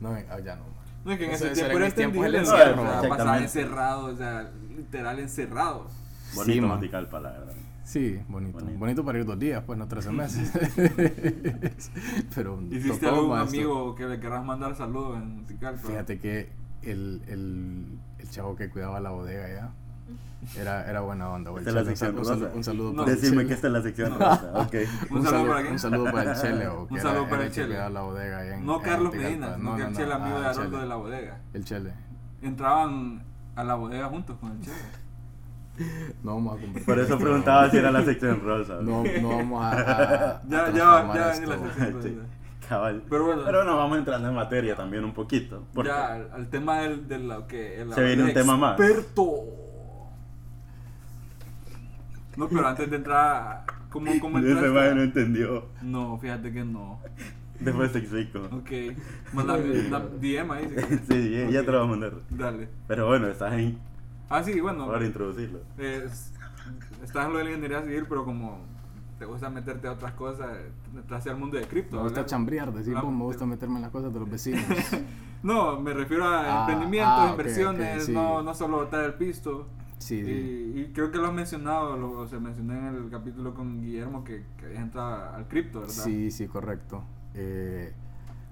no 0.00 0.10
allá 0.10 0.56
no 0.56 0.64
man. 0.64 0.72
No, 1.04 1.12
es 1.12 1.18
que 1.18 1.24
en 1.26 1.30
Ese- 1.30 1.52
ese 1.52 1.54
tiempo 1.62 1.78
era 1.78 1.94
tiempos 1.94 2.26
el 2.26 2.34
encierro, 2.34 2.58
o 2.58 2.64
sea, 2.64 2.74
exactamente. 2.74 3.08
pasaban 3.08 3.42
encerrados, 3.42 4.14
o 4.14 4.16
sea, 4.16 4.50
literal 4.76 5.18
encerrados. 5.20 5.92
Bonito 6.34 6.80
Sí, 6.80 6.88
la 6.90 7.30
verdad. 7.30 7.54
Sí, 7.84 8.20
bonito. 8.26 8.58
Bonito. 8.58 8.78
bonito. 8.80 9.04
para 9.04 9.18
ir 9.20 9.24
dos 9.24 9.38
días, 9.38 9.62
pues 9.64 9.78
no 9.78 9.86
13 9.86 10.10
meses. 10.10 10.50
Pero 12.34 12.60
¿Hiciste 12.70 13.06
algún 13.06 13.30
maestro. 13.30 13.58
amigo 13.60 13.94
que 13.94 14.06
le 14.06 14.18
querrás 14.18 14.44
mandar 14.44 14.74
saludos 14.74 15.18
en 15.18 15.36
musical? 15.42 15.78
Fíjate 15.78 16.18
que 16.18 16.50
el, 16.82 17.22
el, 17.28 17.98
el 18.18 18.30
chavo 18.30 18.56
que 18.56 18.68
cuidaba 18.70 18.98
la 19.00 19.10
bodega 19.10 19.48
ya 19.48 19.72
era, 20.56 20.88
era 20.88 21.00
buena 21.00 21.28
onda. 21.30 21.50
güey. 21.50 21.60
Esta 21.62 21.70
es 21.70 21.74
la 21.74 21.82
Chele, 21.82 21.96
sección 21.96 22.18
un, 22.18 22.24
saludo, 22.24 22.44
rosa. 22.46 22.56
un 22.56 22.64
saludo 22.64 22.92
No. 22.92 23.04
para 23.04 23.12
el 23.16 23.46
que 23.48 23.54
esta 23.54 23.66
es 23.66 23.72
la 23.72 23.82
sección 23.82 24.12
rosa. 24.18 24.50
Ok. 24.54 24.74
Un 25.10 25.16
Un, 25.18 25.22
saludo 25.24 25.30
saludo, 25.30 25.46
para 25.48 25.60
quién? 25.60 25.72
un 25.72 25.78
saludo 25.78 26.04
para 26.12 26.32
el 26.32 26.40
Chele. 26.40 26.68
o 26.68 26.80
Un 26.82 26.88
que 26.88 26.94
era- 26.94 27.02
saludo 27.02 27.20
era 27.22 27.30
para 27.30 27.42
el 27.42 27.48
que 27.48 27.54
Chele. 27.54 27.66
cuidaba 27.68 27.90
la 27.90 28.00
bodega 28.02 28.38
ahí 28.38 28.48
en- 28.52 28.66
No 28.66 28.76
en 28.76 28.82
Carlos. 28.82 29.14
Medina, 29.14 29.56
no, 29.58 29.76
que 29.76 29.82
el 29.82 29.96
Chele 29.96 30.12
amigo 30.14 30.36
ah, 30.36 30.40
de 30.40 30.46
Haroldo 30.46 30.62
Chele. 30.70 30.78
de 30.82 30.86
la 30.88 30.94
bodega. 30.96 31.40
El 31.52 31.64
Chele. 31.64 31.92
Entraban 32.42 33.22
a 33.56 33.64
la 33.64 33.74
bodega 33.74 34.08
juntos 34.08 34.36
con 34.40 34.52
el 34.52 34.60
Chele. 34.60 34.76
No 36.22 36.34
vamos 36.36 36.56
a 36.56 36.60
convertir 36.60 36.84
Por 36.86 36.98
eso 36.98 37.18
preguntaba 37.18 37.70
si 37.70 37.76
era 37.76 37.90
la 37.90 38.02
sección 38.04 38.40
rosa. 38.42 38.76
No, 38.80 39.04
no 39.20 39.28
vamos 39.28 39.62
a. 39.64 39.70
a- 39.72 40.30
a 40.36 40.42
Ya, 40.48 40.70
ya, 40.70 41.12
ya, 41.14 41.34
en 41.36 41.48
la 41.48 41.58
sección 41.58 41.92
rosa. 41.92 42.08
Cabal. 42.68 43.02
Pero 43.10 43.24
bueno. 43.26 43.42
Pero 43.44 43.58
bueno, 43.58 43.76
vamos 43.76 43.98
entrando 43.98 44.28
en 44.28 44.34
materia 44.34 44.74
también 44.74 45.04
un 45.04 45.12
poquito. 45.12 45.64
Ya, 45.84 46.14
al, 46.14 46.48
tema 46.48 46.80
del, 46.80 47.06
de 47.06 47.18
lo 47.18 47.46
que... 47.46 47.80
el- 47.82 47.92
Se 47.92 48.02
viene 48.02 48.22
el 48.22 48.28
un 48.28 48.34
tema 48.34 48.56
más. 48.56 48.80
Experto. 48.80 49.34
No, 52.36 52.48
pero 52.48 52.66
antes 52.66 52.90
de 52.90 52.96
entrar... 52.96 53.64
¿Cómo, 53.90 54.10
cómo 54.20 54.38
ese 54.40 54.48
entraste? 54.50 54.70
man 54.72 54.96
no 54.96 55.02
entendió. 55.02 55.66
No, 55.82 56.18
fíjate 56.18 56.52
que 56.52 56.64
no. 56.64 57.00
Después 57.60 57.92
te 57.92 57.98
explico. 58.00 58.40
Ok. 58.52 58.70
Mándame 59.32 59.80
una 59.88 60.00
DM 60.00 60.50
ahí. 60.52 60.68
si. 60.68 61.12
Sí, 61.14 61.30
ya, 61.30 61.50
ya 61.50 61.60
Ok. 61.60 61.66
te 61.66 61.72
lo 61.72 61.78
voy 61.78 61.86
a 61.86 61.90
mandar. 61.90 62.12
Dale. 62.28 62.68
Pero 62.86 63.06
bueno, 63.06 63.28
estás 63.28 63.54
en. 63.54 63.78
Ah, 64.28 64.42
sí, 64.42 64.60
bueno. 64.60 64.86
Para 64.86 65.06
introducirlo. 65.06 65.60
es- 65.78 66.32
estás 67.02 67.26
en 67.26 67.32
lo 67.32 67.38
de 67.38 67.44
la 67.44 67.50
ingeniería 67.50 67.82
civil, 67.82 68.04
pero 68.08 68.24
como 68.24 68.58
te 69.18 69.24
gusta 69.24 69.48
meterte 69.48 69.88
a 69.88 69.92
otras 69.92 70.12
cosas, 70.12 70.58
estás 70.98 71.26
al 71.28 71.38
mundo 71.38 71.56
de 71.56 71.64
cripto. 71.66 71.96
Me 71.96 72.02
gusta 72.02 72.16
¿verdad? 72.20 72.30
chambrear, 72.30 72.72
decir, 72.74 72.94
"Vos, 72.94 73.10
me 73.10 73.22
gusta 73.22 73.46
meterme 73.46 73.76
en 73.76 73.82
las 73.82 73.90
cosas 73.90 74.12
de 74.12 74.20
los 74.20 74.28
vecinos. 74.30 74.62
No, 75.42 75.78
me 75.80 75.92
refiero 75.94 76.24
a 76.24 76.40
Ah, 76.40 76.60
emprendimientos, 76.62 77.12
ah, 77.16 77.24
ok, 77.26 77.30
inversiones, 77.32 77.98
ok, 78.00 78.06
sí. 78.06 78.12
no, 78.12 78.42
no 78.42 78.54
solo 78.54 78.78
botar 78.78 79.04
el 79.04 79.14
pisto. 79.14 79.68
Sí, 79.98 80.16
Y, 80.16 80.24
sí. 80.24 80.72
y 80.76 80.92
creo 80.92 81.10
que 81.10 81.18
lo 81.18 81.26
has 81.26 81.32
mencionado, 81.32 81.96
lo, 81.96 82.12
o 82.12 82.28
sea, 82.28 82.38
mencioné 82.38 82.78
en 82.78 82.94
el 82.96 83.10
capítulo 83.10 83.54
con 83.54 83.80
Guillermo 83.80 84.24
que, 84.24 84.44
que 84.58 84.74
entrado 84.76 85.34
al 85.34 85.48
cripto, 85.48 85.80
¿verdad? 85.80 85.94
Sí, 85.94 86.30
sí, 86.30 86.46
correcto. 86.46 87.02
Eh, 87.34 87.92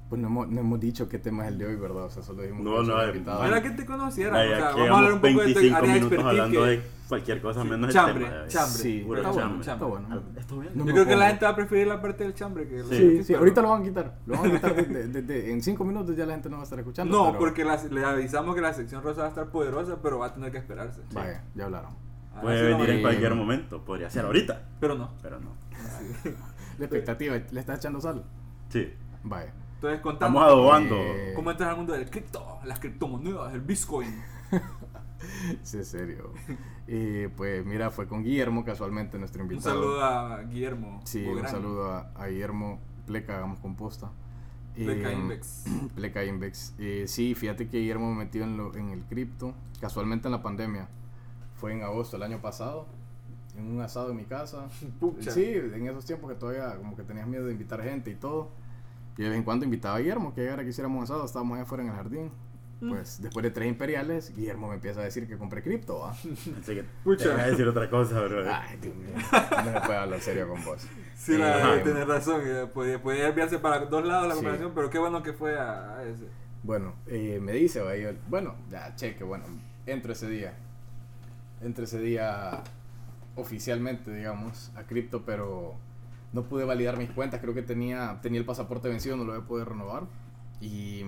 pues 0.09 0.21
no 0.21 0.29
hemos, 0.29 0.49
no 0.49 0.61
hemos 0.61 0.81
dicho 0.81 1.09
qué 1.09 1.19
tema 1.19 1.45
es 1.47 1.53
el 1.53 1.59
de 1.59 1.67
hoy, 1.67 1.77
¿verdad? 1.77 2.05
O 2.05 2.11
sea, 2.11 2.23
solo 2.23 2.43
dijimos 2.43 2.63
No, 2.65 2.73
que 2.73 2.79
no, 2.79 2.87
somos 2.87 3.07
invitados. 3.09 3.47
Era 3.47 3.63
que 3.63 3.71
te 3.71 3.87
conociera, 3.87 4.39
Ay, 4.39 4.49
o 4.53 4.57
sea, 4.57 4.65
vamos 4.71 4.89
a 4.91 4.97
hablar 4.99 5.13
un 5.13 5.21
poco 5.21 5.29
de 5.29 5.33
tu 5.33 5.39
25 5.61 5.77
área 5.77 5.95
de 5.95 6.01
minutos 6.01 6.25
hablando 6.25 6.61
que- 6.63 6.67
de 6.69 6.83
cualquier 7.09 7.43
cosa 7.43 7.63
Sí, 7.63 7.69
menos 7.69 7.93
chambre, 7.95 8.25
el 8.25 8.31
tema. 8.31 8.47
chambre. 8.49 8.83
Sí, 8.83 9.03
Puro 9.07 9.17
está 9.19 9.31
bueno, 9.31 9.49
chambre. 9.49 9.73
está 9.73 9.85
bueno. 9.85 10.09
Ah, 10.11 10.39
¿Esto 10.41 10.59
bien? 10.61 10.73
No 10.75 10.79
Yo 10.81 10.85
me 10.87 10.93
creo 10.93 11.07
que 11.07 11.17
la 11.17 11.27
gente 11.29 11.45
va 11.45 11.51
a 11.51 11.57
preferir 11.57 11.87
la 11.87 12.01
parte 12.03 12.25
del 12.25 12.35
chambre 12.35 12.69
que 12.69 12.79
el 12.81 12.85
Sí, 12.87 12.97
Sí, 12.97 13.25
sí, 13.25 13.35
ahorita 13.35 13.63
lo 13.63 13.71
van 13.71 13.81
a 13.83 13.85
quitar. 13.85 14.19
Lo 14.27 14.39
van 14.39 14.51
a 14.51 14.55
quitar 14.55 14.75
de- 14.77 14.83
de- 14.85 15.09
de- 15.09 15.23
de- 15.23 15.53
en 15.53 15.63
cinco 15.63 15.85
minutos 15.85 16.17
ya 16.17 16.27
la 16.27 16.33
gente 16.35 16.49
no 16.49 16.57
va 16.57 16.63
a 16.63 16.65
estar 16.65 16.79
escuchando. 16.79 17.17
No, 17.17 17.27
pero- 17.33 17.39
porque 17.39 17.65
la- 17.65 17.83
le 17.83 18.05
avisamos 18.05 18.55
que 18.55 18.61
la 18.61 18.73
sección 18.75 19.03
rosa 19.03 19.21
va 19.23 19.27
a 19.27 19.31
estar 19.31 19.49
poderosa, 19.51 19.99
pero 20.03 20.19
va 20.19 20.27
a 20.27 20.35
tener 20.35 20.51
que 20.53 20.59
esperarse. 20.59 21.01
Vaya, 21.13 21.45
ya 21.55 21.65
hablaron. 21.65 21.93
Ah, 22.35 22.41
Puede 22.43 22.63
venir 22.63 22.91
en 22.91 22.99
eh, 22.99 23.03
cualquier 23.03 23.35
momento. 23.35 23.85
Podría 23.85 24.11
ser 24.11 24.25
ahorita. 24.25 24.63
Pero 24.81 24.97
no. 24.97 25.13
Pero 25.23 25.39
no. 25.41 25.51
La 26.79 26.85
expectativa, 26.87 27.37
¿le 27.51 27.61
estás 27.61 27.79
echando 27.79 28.01
sal? 28.01 28.25
Sí. 28.71 28.93
Vaya. 29.23 29.53
Entonces, 29.85 30.01
contando 30.03 30.39
Estamos 30.39 30.43
adobando. 30.49 30.97
Eh, 30.97 31.33
cómo 31.35 31.51
entras 31.51 31.71
al 31.71 31.77
mundo 31.77 31.93
del 31.93 32.09
cripto, 32.11 32.59
las 32.65 32.79
criptomonedas, 32.81 33.55
el 33.55 33.61
Bitcoin. 33.61 34.23
Sí, 35.63 35.79
es 35.79 35.89
serio. 35.89 36.33
Y 36.87 37.29
pues 37.29 37.65
mira, 37.65 37.91
fue 37.91 38.07
con 38.07 38.23
Guillermo 38.23 38.63
casualmente 38.63 39.19
nuestro 39.19 39.43
Un 39.43 39.51
invitado. 39.51 39.75
saludo 39.75 40.05
a 40.05 40.43
Guillermo. 40.43 41.01
Sí, 41.05 41.25
un 41.27 41.49
saludo 41.49 41.91
a, 41.91 42.11
a 42.15 42.27
Guillermo 42.27 42.79
Pleca, 43.07 43.37
hagamos 43.37 43.59
composta. 43.61 44.11
Pleca 44.75 45.11
Eh, 45.11 45.15
Invex. 45.15 45.65
Pleca 45.95 46.25
Invex. 46.25 46.75
Eh, 46.79 47.05
sí, 47.07 47.35
fíjate 47.35 47.69
que 47.69 47.79
Guillermo 47.79 48.13
me 48.13 48.25
metió 48.25 48.45
en, 48.45 48.59
lo- 48.59 48.75
en 48.75 48.91
el 48.91 49.03
cripto, 49.05 49.55
casualmente 49.81 50.29
en 50.29 50.33
la 50.33 50.43
pandemia. 50.43 50.89
Fue 51.55 51.73
en 51.73 51.83
agosto 51.83 52.19
del 52.19 52.25
año 52.31 52.43
pasado, 52.43 52.87
en 53.57 53.67
un 53.67 53.81
asado 53.81 54.11
en 54.11 54.17
mi 54.19 54.25
casa. 54.25 54.67
Pucha. 55.01 55.31
Sí, 55.31 55.45
en 55.55 55.87
esos 55.89 56.05
tiempos 56.05 56.31
que 56.31 56.37
todavía 56.39 56.77
como 56.77 56.97
que 56.97 57.03
tenías 57.03 57.27
miedo 57.27 57.47
de 57.47 57.53
invitar 57.53 57.83
gente 57.83 58.11
y 58.11 58.15
todo. 58.17 58.51
Y 59.17 59.23
de 59.23 59.29
vez 59.29 59.39
en 59.39 59.45
cuando 59.45 59.65
invitaba 59.65 59.97
a 59.97 59.99
Guillermo 60.01 60.35
que 60.35 60.41
llegara 60.43 60.63
que 60.65 60.71
hiciéramos 60.71 61.05
asado, 61.05 61.25
estábamos 61.25 61.55
allá 61.55 61.63
afuera 61.65 61.85
en 61.85 61.91
el 61.91 61.95
jardín. 61.97 62.31
Mm. 62.81 62.89
Pues 62.91 63.23
después 63.23 63.43
de 63.45 63.51
tres 63.53 63.69
imperiales, 63.69 64.35
Guillermo 64.35 64.69
me 64.69 64.75
empieza 64.75 65.01
a 65.01 65.05
decir 65.05 65.29
que 65.29 65.39
compré 65.39 65.63
cripto, 65.63 66.01
¿va? 66.01 66.11
Así 66.61 66.75
que 66.75 66.85
Pucha. 67.05 67.25
te 67.25 67.31
voy 67.31 67.41
a 67.41 67.47
decir 67.47 67.69
otra 67.69 67.89
cosa, 67.89 68.21
bro. 68.23 68.45
Ay, 68.53 68.77
Dios 68.83 68.95
mío. 68.97 69.15
No 69.15 69.73
se 69.73 69.81
puede 69.87 69.99
hablar 69.99 70.21
serio 70.21 70.49
con 70.49 70.65
vos. 70.65 70.87
Sí, 71.17 71.35
Eh, 71.35 71.39
la 71.39 71.47
verdad, 71.47 71.73
ajá. 71.75 71.83
tienes 71.85 72.07
razón. 72.09 72.43
eh, 72.45 72.67
Podía, 72.75 73.01
podía 73.01 73.27
desviarse 73.27 73.59
para 73.61 73.79
dos 73.87 74.05
lados 74.05 74.27
la 74.27 74.35
Sí. 74.35 74.39
conversación, 74.41 74.73
pero 74.75 74.91
qué 74.91 74.99
bueno 74.99 75.23
que 75.23 75.33
fue 75.33 75.57
a, 75.59 75.97
a 75.99 76.03
ese. 76.05 76.25
Bueno, 76.65 76.95
eh, 77.07 77.39
me 77.41 77.53
dice, 77.53 77.81
va, 77.81 77.97
y 77.97 78.03
yo, 78.03 78.11
bueno, 78.29 78.55
ya, 78.71 78.95
cheque, 78.97 79.23
bueno, 79.23 79.45
entro 79.87 80.13
ese 80.13 80.29
día. 80.29 80.55
Entro 81.63 81.85
ese 81.85 82.01
día 82.01 82.63
oficialmente, 83.37 84.13
digamos, 84.15 84.73
a 84.77 84.83
cripto, 84.85 85.23
pero 85.25 85.75
no 86.35 86.43
pude 86.43 86.65
validar 86.65 86.99
mis 86.99 87.11
cuentas. 87.11 87.41
Creo 87.41 87.55
que 87.55 87.63
tenía, 87.63 88.19
tenía 88.21 88.41
el 88.41 88.45
pasaporte 88.45 88.89
vencido, 88.89 89.17
no 89.17 89.25
lo 89.25 89.33
había 89.33 89.47
podido 89.47 89.65
renovar. 89.67 90.03
Y 90.61 91.05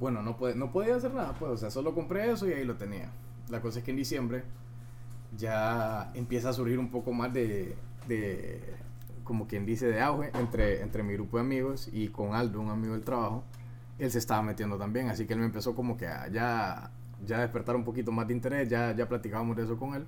bueno, 0.00 0.20
no, 0.22 0.36
puede, 0.36 0.54
no 0.56 0.72
podía 0.72 0.96
hacer 0.96 1.14
nada, 1.14 1.34
pues, 1.38 1.52
o 1.52 1.56
sea, 1.56 1.70
solo 1.70 1.94
compré 1.94 2.30
eso 2.30 2.48
y 2.48 2.52
ahí 2.52 2.64
lo 2.64 2.76
tenía. 2.76 3.10
La 3.48 3.60
cosa 3.60 3.78
es 3.78 3.84
que 3.84 3.92
en 3.92 3.96
diciembre 3.96 4.44
ya 5.36 6.10
empieza 6.14 6.50
a 6.50 6.52
surgir 6.52 6.78
un 6.78 6.90
poco 6.90 7.12
más 7.12 7.32
de, 7.32 7.76
de 8.06 8.60
como 9.24 9.46
quien 9.46 9.64
dice, 9.64 9.86
de 9.86 10.00
auge 10.00 10.30
entre, 10.34 10.82
entre 10.82 11.02
mi 11.02 11.14
grupo 11.14 11.36
de 11.36 11.42
amigos 11.42 11.88
y 11.92 12.08
con 12.08 12.34
Aldo, 12.34 12.60
un 12.60 12.70
amigo 12.70 12.94
del 12.94 13.04
trabajo. 13.04 13.44
Él 13.98 14.10
se 14.10 14.18
estaba 14.18 14.42
metiendo 14.42 14.76
también, 14.78 15.08
así 15.08 15.26
que 15.26 15.34
él 15.34 15.40
me 15.40 15.46
empezó 15.46 15.74
como 15.74 15.96
que 15.96 16.06
a 16.06 16.28
ya, 16.28 16.90
ya 17.24 17.40
despertar 17.40 17.76
un 17.76 17.84
poquito 17.84 18.10
más 18.12 18.26
de 18.26 18.34
interés, 18.34 18.68
ya, 18.68 18.94
ya 18.94 19.08
platicábamos 19.08 19.56
de 19.56 19.64
eso 19.64 19.76
con 19.76 19.94
él. 19.94 20.06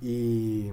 Y 0.00 0.70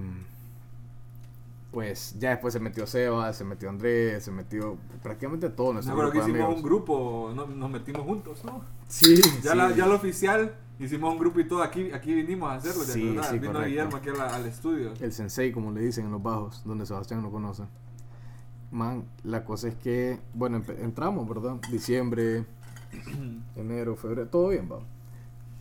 pues 1.73 2.15
ya 2.19 2.29
después 2.29 2.53
se 2.53 2.59
metió 2.59 2.85
Seba, 2.87 3.33
se 3.33 3.43
metió 3.43 3.67
Andrés, 3.69 4.23
se 4.23 4.31
metió 4.31 4.77
prácticamente 5.01 5.49
todo 5.49 5.73
nuestro 5.73 5.95
que 5.95 6.01
grupo 6.01 6.13
de 6.13 6.19
hicimos 6.23 6.39
amigos. 6.45 6.55
un 6.57 6.63
grupo, 6.63 7.31
no- 7.35 7.47
nos 7.47 7.69
metimos 7.71 8.03
juntos, 8.03 8.45
¿no? 8.45 8.61
Sí, 8.87 9.15
Ya, 9.43 9.51
sí. 9.51 9.57
la, 9.57 9.71
ya 9.75 9.87
lo 9.87 9.95
oficial, 9.95 10.55
hicimos 10.79 11.11
un 11.11 11.19
grupo 11.19 11.39
y 11.39 11.47
todo. 11.47 11.63
Aquí, 11.63 11.91
aquí 11.91 12.13
vinimos 12.13 12.49
a 12.49 12.55
hacerlo, 12.55 12.85
¿te 12.85 12.91
Sí, 12.93 13.17
sí, 13.29 13.39
Vino. 13.39 13.59
Guillermo 13.63 13.97
aquí 13.97 14.09
al 14.09 14.45
estudio. 14.45 14.93
El 15.01 15.11
sensei, 15.11 15.51
como 15.51 15.71
le 15.71 15.81
dicen 15.81 16.05
en 16.05 16.11
los 16.11 16.21
bajos, 16.21 16.61
donde 16.63 16.85
Sebastián 16.85 17.23
lo 17.23 17.31
conoce. 17.31 17.63
Man, 18.71 19.05
la 19.23 19.43
cosa 19.43 19.67
es 19.67 19.75
que, 19.75 20.19
bueno, 20.33 20.61
entramos, 20.79 21.27
¿verdad? 21.27 21.57
Diciembre, 21.71 22.45
enero, 23.55 23.95
febrero, 23.95 24.27
todo 24.27 24.49
bien, 24.49 24.69
va. 24.71 24.79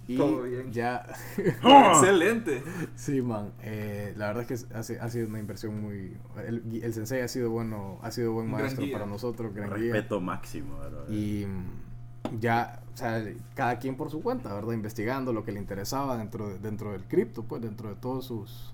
Y 0.08 0.16
Todo 0.16 0.42
bien. 0.42 0.72
ya, 0.72 1.06
Excelente. 1.38 2.62
sí, 2.96 3.22
man, 3.22 3.52
eh, 3.62 4.12
la 4.16 4.28
verdad 4.28 4.50
es 4.50 4.66
que 4.66 4.74
ha, 4.74 4.82
si- 4.82 4.94
ha 4.96 5.08
sido 5.08 5.28
una 5.28 5.38
inversión 5.38 5.80
muy... 5.80 6.16
El, 6.46 6.80
el 6.82 6.92
sensei 6.94 7.20
ha 7.20 7.28
sido 7.28 7.50
bueno, 7.50 7.98
ha 8.02 8.10
sido 8.10 8.32
buen 8.32 8.50
maestro 8.50 8.84
para 8.92 9.06
nosotros, 9.06 9.54
gran 9.54 9.68
guía. 9.74 9.92
Respeto 9.92 10.20
máximo, 10.20 10.76
bro. 10.78 11.12
Y 11.12 11.46
mm, 11.46 12.40
ya, 12.40 12.82
o 12.92 12.96
sea, 12.96 13.24
cada 13.54 13.78
quien 13.78 13.96
por 13.96 14.10
su 14.10 14.22
cuenta, 14.22 14.52
¿verdad? 14.52 14.72
Investigando 14.72 15.32
lo 15.32 15.44
que 15.44 15.52
le 15.52 15.60
interesaba 15.60 16.16
dentro, 16.16 16.48
de- 16.48 16.58
dentro 16.58 16.92
del 16.92 17.04
cripto, 17.04 17.44
pues 17.44 17.62
dentro 17.62 17.88
de 17.88 17.94
todas 17.94 18.24
sus, 18.24 18.72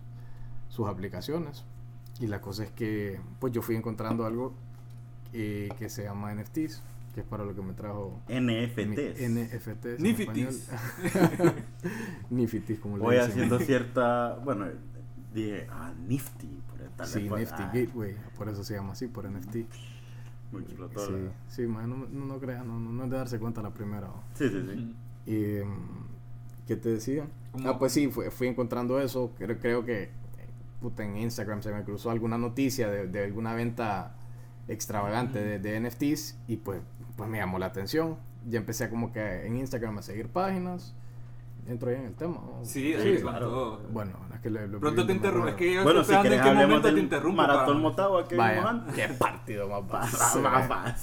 sus 0.71 0.89
aplicaciones. 0.89 1.65
Y 2.21 2.27
la 2.27 2.41
cosa 2.41 2.65
es 2.65 2.71
que, 2.73 3.21
pues 3.39 3.53
yo 3.53 3.61
fui 3.63 3.77
encontrando 3.77 4.25
algo 4.25 4.55
eh, 5.35 5.69
que 5.79 5.89
se 5.91 6.05
llama 6.05 6.33
NFTs, 6.35 6.83
que 7.19 7.23
es 7.23 7.27
para 7.29 7.45
lo 7.45 7.53
que 7.53 7.63
me 7.63 7.73
trajo 7.73 8.23
mi- 8.29 8.37
NFTs. 8.41 9.21
NFTs. 9.29 9.99
Nifitis. 10.01 10.71
Nifitis, 12.31 12.79
como 12.79 12.97
le 12.97 13.03
Voy 13.03 13.17
dicen. 13.17 13.31
haciendo 13.33 13.59
cierta. 13.67 14.35
Bueno, 14.45 14.67
dije, 15.35 15.67
ah, 15.71 15.93
Nifty. 16.07 16.47
Por 16.71 16.89
tal 16.91 17.07
Sí, 17.09 17.23
Nifty 17.29 17.63
ah, 17.63 17.71
Gateway, 17.75 18.17
por 18.37 18.49
eso 18.49 18.63
se 18.63 18.75
llama 18.75 18.93
así, 18.93 19.09
por 19.09 19.29
NFT. 19.29 19.57
Muy 20.53 20.63
explotó, 20.63 21.05
Sí, 21.07 21.13
¿verdad? 21.13 21.33
sí, 21.49 21.63
man, 21.67 21.91
no, 21.91 21.97
no, 22.11 22.25
no 22.27 22.39
creas, 22.39 22.65
no, 22.65 22.79
no, 22.79 22.91
no 22.91 23.05
es 23.05 23.11
de 23.11 23.17
darse 23.17 23.39
cuenta 23.39 23.63
la 23.63 23.71
primera. 23.75 24.09
Sí, 24.35 24.49
sí, 24.49 24.63
sí. 24.73 24.95
Y, 25.33 25.65
mm, 25.65 26.09
¿Qué 26.67 26.77
te 26.77 26.89
decía? 26.91 27.27
¿Cómo? 27.53 27.69
Ah, 27.69 27.79
pues 27.79 27.93
sí, 27.93 28.09
fui, 28.09 28.27
fui 28.31 28.47
encontrando 28.47 29.01
eso. 29.01 29.33
Creo, 29.37 29.59
creo 29.59 29.85
que 29.85 30.11
puta, 30.81 31.05
en 31.05 31.17
Instagram 31.17 31.63
se 31.63 31.73
me 31.73 31.83
cruzó 31.83 32.11
alguna 32.11 32.39
noticia 32.39 32.89
de, 32.89 33.09
de 33.09 33.25
alguna 33.25 33.55
venta 33.55 34.15
extravagante 34.69 35.43
de, 35.43 35.59
de 35.59 35.81
NFTs 35.81 36.37
y 36.47 36.57
pues, 36.59 36.81
pues 37.19 37.29
me 37.29 37.37
llamó 37.37 37.59
la 37.59 37.67
atención. 37.67 38.17
Ya 38.49 38.59
empecé 38.61 38.89
como 38.89 39.13
que 39.13 39.45
en 39.47 39.57
Instagram 39.59 39.99
a 39.99 40.03
seguir 40.03 40.29
páginas. 40.29 40.95
Entro 41.67 41.91
ya 41.91 41.99
en 41.99 42.07
el 42.07 42.15
tema. 42.15 42.37
¿no? 42.37 42.65
Sí, 42.65 42.95
Sí, 43.03 43.19
claro. 43.21 43.47
todo. 43.51 43.81
Bueno, 43.91 44.13
es 44.35 44.41
que 44.41 44.49
lo, 44.49 44.67
lo 44.67 44.81
Pronto 44.81 45.05
te 45.05 45.13
interrumpo. 45.13 45.49
Es 45.49 45.55
que 45.57 45.75
yo 45.75 45.83
Bueno, 45.83 46.01
estoy 46.01 46.17
si 46.17 46.23
querés 46.23 46.39
en 46.39 46.45
qué 46.45 46.67
momento 46.67 46.95
te 46.95 47.01
interrumpo. 47.01 47.37
Maratón 47.37 47.83
Motagua 47.83 48.27
que 48.27 48.37
Vaya, 48.37 48.85
qué 48.95 49.09
partido 49.09 49.69
más 49.69 49.83
va, 50.45 50.67
va. 50.67 50.95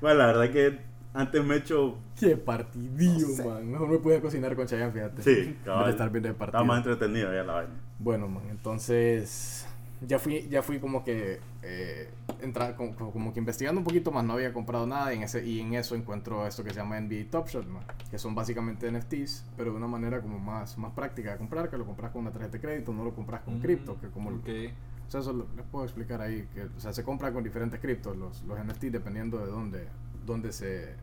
Bueno, 0.00 0.18
la 0.20 0.26
verdad 0.28 0.50
que 0.50 0.80
Antes 1.12 1.44
me 1.44 1.56
echo. 1.56 1.98
Qué 2.18 2.36
partidillo, 2.36 3.28
No 3.28 3.34
sé. 3.34 3.44
man. 3.44 3.70
Mejor 3.70 3.88
me 3.88 3.98
pude 3.98 4.20
cocinar 4.22 4.56
con 4.56 4.66
Chayanne, 4.66 4.92
fíjate. 4.92 5.22
Sí, 5.22 5.58
cabal. 5.64 5.90
estar 5.90 6.08
viendo 6.10 6.28
el 6.30 6.34
partido. 6.36 6.58
Estaba 6.62 6.64
más 6.64 6.78
entretenido 6.86 7.34
ya 7.34 7.42
la 7.42 7.52
vaina. 7.52 7.72
Bueno, 7.98 8.26
man, 8.28 8.44
entonces 8.50 9.63
ya 10.06 10.18
fui, 10.18 10.46
ya 10.48 10.62
fui 10.62 10.78
como 10.80 11.02
que 11.04 11.40
eh, 11.62 12.08
entrar, 12.40 12.76
como, 12.76 12.94
como- 12.96 13.32
que 13.32 13.38
investigando 13.40 13.80
un 13.80 13.84
poquito 13.84 14.10
más, 14.12 14.24
no 14.24 14.34
había 14.34 14.52
comprado 14.52 14.86
nada 14.86 15.12
y 15.12 15.16
en, 15.18 15.22
ese, 15.24 15.46
y 15.46 15.60
en 15.60 15.74
eso 15.74 15.94
encuentro 15.94 16.46
esto 16.46 16.62
que 16.64 16.70
se 16.70 16.76
llama 16.76 16.98
NBA 17.00 17.30
Top 17.30 17.48
Shot, 17.48 17.66
man, 17.66 17.82
que 18.10 18.18
son 18.18 18.34
básicamente 18.34 18.90
NFTs, 18.90 19.44
pero 19.56 19.70
de 19.70 19.76
una 19.76 19.86
manera 19.86 20.20
como 20.20 20.38
más, 20.38 20.76
más 20.78 20.92
práctica 20.92 21.32
de 21.32 21.38
comprar, 21.38 21.70
que 21.70 21.78
lo 21.78 21.84
compras 21.86 22.10
con 22.12 22.22
una 22.22 22.30
tarjeta 22.32 22.52
de 22.52 22.60
crédito, 22.60 22.92
no 22.92 23.04
lo 23.04 23.14
compras 23.14 23.42
con 23.42 23.58
Mm, 23.58 23.62
cripto, 23.62 24.00
que 24.00 24.08
como... 24.08 24.30
O 24.30 25.10
sea, 25.10 25.20
eso 25.20 25.32
lo- 25.32 25.46
les 25.56 25.64
puedo 25.66 25.84
explicar 25.84 26.20
ahí, 26.20 26.48
que 26.54 26.62
o 26.64 26.80
sea, 26.80 26.92
se 26.92 27.02
compra 27.04 27.32
con 27.32 27.44
diferentes 27.44 27.78
criptos 27.80 28.16
los, 28.16 28.42
los 28.44 28.58
NFTs 28.58 28.90
dependiendo 28.92 29.38
de 29.38 29.46
dónde, 29.46 29.88
dónde 30.26 30.52
se... 30.52 30.94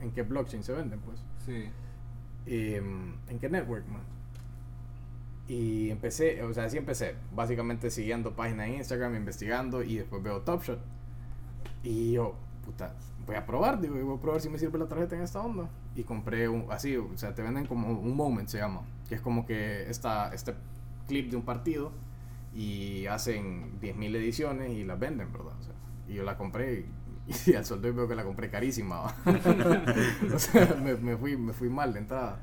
en 0.00 0.10
qué 0.12 0.22
blockchain 0.22 0.62
se 0.62 0.72
venden, 0.72 1.00
pues. 1.00 1.18
Sí. 1.44 1.68
Em, 2.46 3.14
¿En 3.28 3.38
qué 3.38 3.48
network, 3.48 3.86
man? 3.88 4.02
Y 5.48 5.90
empecé, 5.90 6.42
o 6.42 6.52
sea, 6.52 6.64
así 6.64 6.76
empecé, 6.76 7.14
básicamente 7.32 7.90
siguiendo 7.90 8.34
páginas 8.34 8.66
de 8.66 8.76
Instagram, 8.76 9.14
investigando 9.14 9.82
y 9.82 9.96
después 9.98 10.22
veo 10.22 10.40
Top 10.40 10.62
Shot. 10.64 10.80
Y 11.84 12.12
yo, 12.12 12.34
puta, 12.64 12.94
voy 13.26 13.36
a 13.36 13.46
probar, 13.46 13.80
digo, 13.80 13.94
voy 14.04 14.16
a 14.16 14.20
probar 14.20 14.40
si 14.40 14.48
me 14.48 14.58
sirve 14.58 14.78
la 14.78 14.88
tarjeta 14.88 15.14
en 15.14 15.22
esta 15.22 15.40
onda. 15.40 15.68
Y 15.94 16.02
compré 16.02 16.48
un, 16.48 16.66
así, 16.70 16.96
o 16.96 17.16
sea, 17.16 17.34
te 17.34 17.42
venden 17.42 17.66
como 17.66 17.88
un 17.88 18.16
moment, 18.16 18.48
se 18.48 18.58
llama, 18.58 18.82
que 19.08 19.14
es 19.14 19.20
como 19.20 19.46
que 19.46 19.88
esta, 19.88 20.34
este 20.34 20.54
clip 21.06 21.30
de 21.30 21.36
un 21.36 21.44
partido 21.44 21.92
y 22.52 23.06
hacen 23.06 23.80
10.000 23.80 24.16
ediciones 24.16 24.72
y 24.72 24.82
las 24.82 24.98
venden, 24.98 25.32
¿verdad? 25.32 25.54
O 25.60 25.62
sea, 25.62 25.74
y 26.08 26.14
yo 26.14 26.24
la 26.24 26.36
compré 26.36 26.86
y, 27.28 27.50
y 27.50 27.54
al 27.54 27.64
soldo 27.64 27.92
veo 27.92 28.08
que 28.08 28.14
la 28.14 28.24
compré 28.24 28.50
carísima. 28.50 29.14
o 30.34 30.38
sea, 30.38 30.76
me, 30.82 30.94
me 30.96 31.16
fui, 31.16 31.36
me 31.36 31.52
fui 31.52 31.68
mal 31.68 31.92
de 31.92 32.00
entrada. 32.00 32.40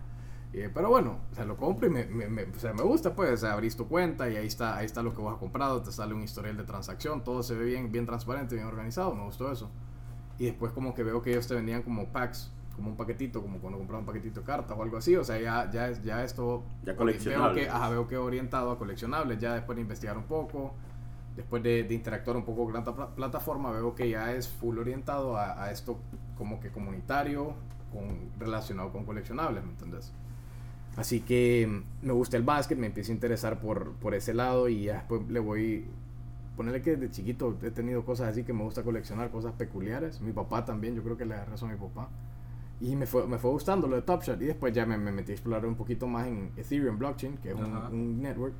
Eh, 0.54 0.70
pero 0.72 0.90
bueno, 0.90 1.18
o 1.32 1.36
sea, 1.36 1.46
lo 1.46 1.58
compro 1.58 1.88
y 1.88 1.90
me, 1.90 2.06
me, 2.06 2.28
me- 2.30 2.44
o 2.44 2.60
sea, 2.60 2.74
me 2.74 2.84
gusta, 2.84 3.16
pues, 3.16 3.32
o 3.32 3.38
sea, 3.38 3.54
abrís 3.54 3.76
tu 3.76 3.88
cuenta 3.88 4.30
y 4.30 4.36
ahí 4.38 4.46
está, 4.46 4.78
ahí 4.78 4.86
está 4.86 5.02
lo 5.02 5.14
que 5.16 5.22
vos 5.22 5.34
has 5.34 5.40
comprado, 5.40 5.82
te 5.82 5.92
sale 5.92 6.14
un 6.14 6.22
historial 6.22 6.56
de 6.58 6.64
transacción, 6.64 7.24
todo 7.24 7.42
se 7.42 7.56
ve 7.56 7.66
bien, 7.66 7.92
bien 7.92 8.06
transparente, 8.06 8.54
bien 8.56 8.68
organizado, 8.68 9.16
me 9.16 9.24
gustó 9.24 9.52
eso. 9.52 9.72
Y 10.38 10.46
después 10.46 10.72
como 10.72 10.94
que 10.94 11.04
veo 11.04 11.22
que 11.24 11.32
ellos 11.32 11.48
te 11.48 11.56
vendían 11.56 11.82
como 11.82 12.06
packs, 12.10 12.52
como 12.76 12.90
un 12.92 12.98
paquetito, 12.98 13.42
como 13.42 13.60
cuando 13.60 13.80
compraba 13.80 14.00
un 14.02 14.06
paquetito 14.06 14.42
de 14.42 14.46
cartas 14.46 14.78
o 14.78 14.84
algo 14.84 14.98
así, 14.98 15.16
o 15.16 15.24
sea, 15.24 15.40
ya, 15.40 15.72
ya, 15.72 15.92
ya 15.92 16.24
esto... 16.24 16.64
Ya 16.84 16.94
Veo 16.94 16.98
coleccionable. 16.98 17.62
que, 17.64 17.70
ajá, 17.70 17.90
veo 17.90 18.08
que 18.08 18.18
orientado 18.18 18.72
a 18.72 18.78
coleccionables, 18.78 19.40
ya 19.40 19.56
después 19.56 19.76
de 19.76 19.82
investigar 19.82 20.18
un 20.18 20.24
poco, 20.26 20.74
después 21.36 21.64
de, 21.64 21.84
de 21.84 21.94
interactuar 21.96 22.38
un 22.38 22.46
poco 22.46 22.66
con 22.66 22.74
la 22.74 22.84
pla- 22.84 23.10
plataforma, 23.16 23.72
veo 23.72 23.96
que 23.96 24.08
ya 24.10 24.34
es 24.34 24.48
full 24.50 24.78
orientado 24.78 25.36
a, 25.38 25.64
a 25.64 25.72
esto 25.72 25.98
como 26.38 26.60
que 26.60 26.70
comunitario, 26.72 27.54
con, 27.92 28.30
relacionado 28.40 28.92
con 28.92 29.06
coleccionables, 29.06 29.64
¿me 29.64 29.72
entendés? 29.72 30.12
Así 30.96 31.22
que 31.22 31.82
me 32.04 32.14
gusta 32.14 32.38
el 32.38 32.44
básquet, 32.44 32.78
me 32.78 32.88
empiezo 32.88 33.12
a 33.12 33.16
interesar 33.16 33.60
por, 33.60 33.94
por 33.94 34.14
ese 34.14 34.34
lado 34.34 34.70
y 34.70 34.84
ya 34.86 34.94
después 34.96 35.22
le 35.30 35.40
voy... 35.40 35.86
Ponerle 36.56 36.84
que 36.84 36.96
desde 36.96 37.10
chiquito 37.12 37.58
he 37.64 37.72
tenido 37.72 38.06
cosas 38.06 38.28
así 38.30 38.44
que 38.44 38.54
me 38.54 38.62
gusta 38.62 38.84
coleccionar, 38.84 39.32
cosas 39.32 39.54
peculiares. 39.54 40.22
Mi 40.22 40.34
papá 40.34 40.66
también, 40.66 40.94
yo 40.94 41.02
creo 41.04 41.18
que 41.18 41.26
le 41.26 41.34
da 41.34 41.46
razón 41.46 41.72
a 41.72 41.74
mi 41.74 41.80
papá. 41.80 42.10
Y 42.80 42.96
me 42.96 43.08
fue, 43.08 43.26
me 43.26 43.40
fue 43.40 43.50
gustando 43.50 43.88
lo 43.88 43.96
de 43.96 44.04
Top 44.04 44.22
Shot. 44.22 44.40
Y 44.40 44.46
después 44.46 44.72
ya 44.72 44.86
me, 44.86 44.96
me 45.00 45.12
metí 45.12 45.32
a 45.32 45.34
explorar 45.36 45.66
un 45.66 45.74
poquito 45.74 46.06
más 46.06 46.28
en 46.28 46.52
Ethereum 46.56 47.00
Blockchain, 47.00 47.38
que 47.38 47.50
es 47.50 47.56
un, 47.56 48.22
network. 48.22 48.54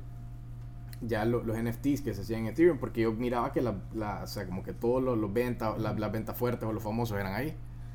Ya 1.02 1.24
lo- 1.24 1.44
los 1.44 1.56
NFTs 1.56 2.00
que 2.02 2.14
se 2.14 2.22
hacían 2.22 2.40
en 2.40 2.46
Ethereum, 2.48 2.78
porque 2.78 3.02
yo 3.02 3.12
miraba 3.12 3.52
que 3.52 3.60
la, 3.60 3.76
la- 3.94 4.22
o 4.24 4.26
sea, 4.26 4.44
como 4.46 4.64
que 4.64 4.72
todos 4.72 5.00
los, 5.00 5.16
los 5.16 5.32
ventas, 5.32 5.78
la- 5.78 5.92
las 5.92 6.10
ventas 6.10 6.36
fuertes 6.36 6.68
o 6.68 6.72
los 6.72 6.82
famosos 6.82 7.16
eran 7.16 7.32
ahí. 7.34 7.54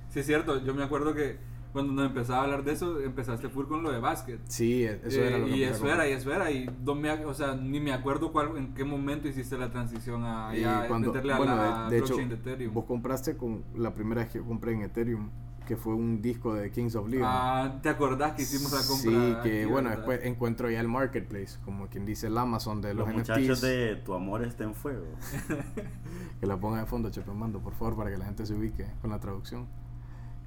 Sí, 0.09 0.19
es 0.21 0.25
cierto. 0.25 0.63
Yo 0.63 0.73
me 0.73 0.83
acuerdo 0.83 1.13
que 1.13 1.37
cuando 1.73 1.93
nos 1.93 2.07
empezaba 2.07 2.39
a 2.39 2.43
hablar 2.45 2.63
de 2.63 2.71
eso, 2.73 2.99
empezaste 2.99 3.47
full 3.49 3.65
con 3.67 3.83
lo 3.83 3.91
de 3.91 3.99
básquet. 3.99 4.39
Sí, 4.45 4.83
e- 4.83 4.99
eso 5.05 5.21
era 5.21 5.37
Eh, 5.37 5.39
lo 5.39 5.45
que 5.45 5.51
y 5.57 5.63
empecé 5.63 5.73
a 5.73 5.75
eso 5.75 5.93
era, 5.93 6.09
y 6.09 6.11
eso 6.13 6.33
era, 6.33 6.51
y 6.51 6.69
no 6.83 6.95
me, 6.95 7.11
o 7.25 7.33
sea, 7.33 7.55
ni 7.55 7.79
me 7.79 7.93
acuerdo 7.93 8.31
cuál, 8.31 8.57
en 8.57 8.73
qué 8.73 8.83
momento 8.83 9.27
hiciste 9.27 9.57
la 9.57 9.69
transición 9.69 10.23
a, 10.23 10.55
Y 10.55 10.61
ya 10.61 10.87
cuando- 10.87 11.07
meterle 11.13 11.33
a 11.33 11.37
bueno, 11.37 11.55
la 11.55 11.83
de, 11.85 11.91
de 11.91 11.97
hecho, 11.97 12.07
blockchain 12.15 12.29
de 12.29 12.35
Ethereum. 12.35 12.73
vos 12.73 12.85
compraste 12.85 13.37
con 13.37 13.63
la 13.75 13.93
primera 13.93 14.21
vez 14.23 14.31
que 14.31 14.39
compré 14.39 14.73
en 14.73 14.81
Ethereum, 14.81 15.29
que 15.67 15.77
fue 15.77 15.93
un 15.93 16.19
disco 16.23 16.55
de 16.55 16.71
Kings 16.71 16.95
of 16.95 17.07
Leon. 17.07 17.23
Ah, 17.27 17.77
¿te 17.83 17.89
acordás 17.89 18.31
que 18.33 18.41
hicimos 18.41 18.71
la 18.71 18.79
compra? 18.79 19.11
Sí, 19.11 19.47
que 19.47 19.61
aquí, 19.61 19.71
bueno, 19.71 19.89
verdad? 19.89 19.97
después 20.07 20.25
encuentro 20.25 20.71
ya 20.71 20.79
el 20.79 20.87
marketplace, 20.87 21.59
como 21.63 21.85
quien 21.87 22.07
dice 22.07 22.25
el 22.25 22.35
Amazon 22.39 22.81
de 22.81 22.95
los, 22.95 23.05
Los 23.07 23.15
NFTs. 23.17 23.29
muchachos 23.29 23.61
de 23.61 23.95
Tu 24.03 24.13
amor 24.15 24.43
está 24.43 24.63
en 24.63 24.73
fuego. 24.73 25.05
Que 26.39 26.47
la 26.47 26.57
ponga 26.59 26.79
de 26.79 26.85
fondo, 26.87 27.09
Chepe 27.11 27.31
Mando, 27.33 27.59
por 27.59 27.73
favor, 27.75 27.95
para 27.97 28.09
que 28.09 28.17
la 28.17 28.25
gente 28.25 28.45
se 28.47 28.53
ubique 28.55 28.87
con 29.01 29.09
la 29.11 29.19
traducción. 29.19 29.67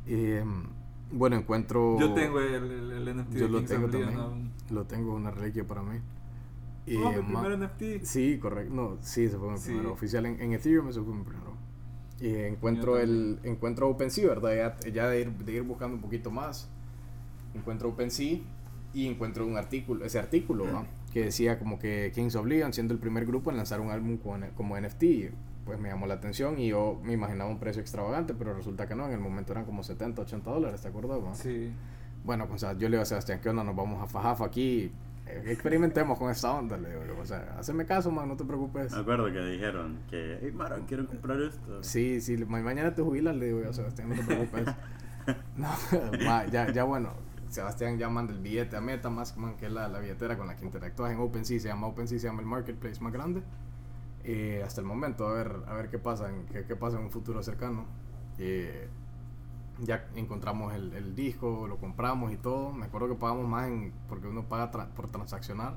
Eh, 0.06 0.42
bueno, 1.12 1.37
encuentro. 1.37 1.98
Yo 2.01 2.12
tengo 2.14 2.40
el, 2.40 2.55
el, 2.55 2.92
el 3.09 3.16
NFT 3.16 3.33
Yo 3.35 3.44
de 3.46 3.48
lo 3.51 3.59
Kings 3.59 3.70
tengo 3.70 3.88
también. 3.88 4.51
Lo 4.70 4.85
tengo, 4.85 5.14
una 5.14 5.31
reliquia 5.31 5.64
para 5.66 5.83
mí. 5.83 5.98
Y, 6.87 6.96
¿no? 6.98 7.09
Oh, 7.09 7.12
mi 7.12 7.22
primer 7.22 7.59
NFT. 7.59 8.05
Sí, 8.05 8.38
correcto. 8.38 8.75
No, 8.75 8.96
sí, 9.03 9.25
ese 9.25 9.38
fue 9.38 9.51
mi 9.51 9.59
Sí. 9.59 9.70
primero. 9.70 9.92
Oficial 9.92 10.27
en, 10.27 10.40
en 10.40 10.53
Ethereum, 10.53 10.88
ese 10.88 11.01
fue 11.01 11.14
mi 11.14 11.22
primero. 11.22 11.53
Y 12.20 12.35
encuentro 12.35 12.98
el 12.98 13.38
encuentro 13.42 13.88
OpenSea, 13.88 14.29
¿verdad? 14.29 14.77
Ya, 14.85 14.90
ya 14.92 15.09
de, 15.09 15.20
ir, 15.22 15.31
de 15.33 15.53
ir 15.53 15.62
buscando 15.62 15.96
un 15.96 16.03
poquito 16.03 16.31
más. 16.31 16.68
Encuentro 17.55 17.88
OpenSea 17.90 18.38
y 18.94 19.07
encuentro 19.07 19.46
un 19.46 19.57
artículo, 19.57 20.05
ese 20.05 20.18
artículo, 20.18 20.64
¿va? 20.64 20.87
que 21.12 21.25
decía 21.25 21.59
como 21.59 21.79
que 21.79 22.11
Kings 22.14 22.37
of 22.37 22.46
Leon, 22.46 22.72
siendo 22.72 22.94
el 22.94 23.01
primer 23.01 23.27
grupo 23.27 23.51
en 23.51 23.57
lanzar 23.59 23.81
un 23.81 23.90
álbum 23.90 24.16
con- 24.18 24.46
como 24.57 24.77
NFT, 24.79 25.31
pues 25.64 25.79
me 25.79 25.88
llamó 25.88 26.07
la 26.07 26.14
atención 26.14 26.59
y 26.59 26.68
yo 26.68 27.01
me 27.03 27.12
imaginaba 27.12 27.48
un 27.51 27.59
precio 27.59 27.81
extravagante, 27.81 28.35
pero 28.35 28.55
resulta 28.55 28.87
que 28.87 28.94
no, 28.94 29.07
en 29.07 29.12
el 29.12 29.20
momento 29.20 29.53
eran 29.53 29.64
como 29.64 29.83
70, 29.83 30.22
80 30.22 30.51
dólares, 30.51 30.81
¿te 30.83 30.88
acuerdas? 30.88 31.18
va? 31.25 31.35
Sí. 31.35 31.72
Bueno, 32.25 32.46
pues, 32.48 32.62
o 32.62 32.66
sea, 32.66 32.72
yo 32.75 32.88
le 32.88 32.96
digo 32.96 33.03
a 33.03 33.07
Sebastián, 33.07 33.40
¿qué 33.42 33.48
onda? 33.48 33.64
Nos 33.64 33.75
vamos 33.77 34.03
a 34.03 34.07
fajafa 34.07 34.44
aquí, 34.44 34.92
eh, 35.27 35.42
experimentemos 35.46 36.18
con 36.18 36.31
esta 36.31 36.53
onda, 36.53 36.77
le 36.77 36.90
digo, 36.90 37.03
yo, 37.07 37.18
o 37.18 37.25
sea, 37.27 37.57
haceme 37.59 37.85
caso, 37.87 38.11
man, 38.11 38.29
no 38.29 38.37
te 38.37 38.44
preocupes. 38.44 38.92
Me 38.92 38.98
acuerdo 38.98 39.27
que 39.33 39.40
dijeron 39.44 39.98
que, 40.11 40.38
hey, 40.42 40.53
Mara, 40.53 40.79
quiero 40.87 41.07
comprar 41.07 41.40
esto. 41.40 41.83
Sí, 41.83 42.20
sí, 42.20 42.37
ma- 42.46 42.61
mañana 42.61 42.94
te 42.94 43.03
jubilas, 43.03 43.35
le 43.37 43.46
digo 43.46 43.61
yo 43.62 43.70
a 43.70 43.72
Sebastián, 43.72 44.09
no 44.09 44.14
te 44.16 44.22
preocupes. 44.22 44.66
no, 45.57 45.68
ma, 46.25 46.46
ya, 46.46 46.70
ya 46.72 46.85
bueno, 46.85 47.11
Sebastián 47.48 47.98
ya 47.98 48.09
manda 48.09 48.33
el 48.33 48.40
billete 48.40 48.77
a 48.77 48.81
MetaMask, 48.81 49.37
man, 49.37 49.57
que 49.57 49.66
es 49.66 49.72
la, 49.72 49.87
la 49.88 49.98
billetera 50.01 50.37
con 50.37 50.46
la 50.46 50.57
que 50.57 50.64
interactúas 50.64 51.12
en 51.12 51.18
OpenSea, 51.20 51.61
se 51.61 51.68
llama 51.68 51.87
OpenSea, 51.88 52.18
se 52.18 52.27
llama 52.27 52.40
el 52.40 52.46
marketplace 52.46 53.01
más 53.01 53.12
grande. 53.12 53.42
Eh, 54.24 54.62
hasta 54.64 54.80
el 54.80 54.87
momento, 54.87 55.26
a 55.26 55.32
ver, 55.35 55.56
a 55.66 55.74
ver 55.74 55.88
qué 55.90 55.98
pasa, 55.98 56.28
en, 56.30 56.46
qué, 56.46 56.64
qué 56.64 56.76
pasa 56.76 56.98
en 56.98 57.04
un 57.04 57.11
futuro 57.11 57.42
cercano. 57.42 57.87
Eh, 58.38 58.88
ya 59.80 60.06
encontramos 60.14 60.72
el, 60.74 60.92
el 60.94 61.14
disco, 61.16 61.66
lo 61.66 61.78
compramos 61.78 62.32
y 62.32 62.37
todo. 62.37 62.72
Me 62.72 62.87
acuerdo 62.87 63.08
que 63.08 63.14
pagamos 63.16 63.48
más 63.48 63.66
en, 63.68 63.92
porque 64.08 64.28
uno 64.28 64.44
paga 64.44 64.70
tra- 64.70 64.88
por 64.88 65.08
transaccionar. 65.08 65.76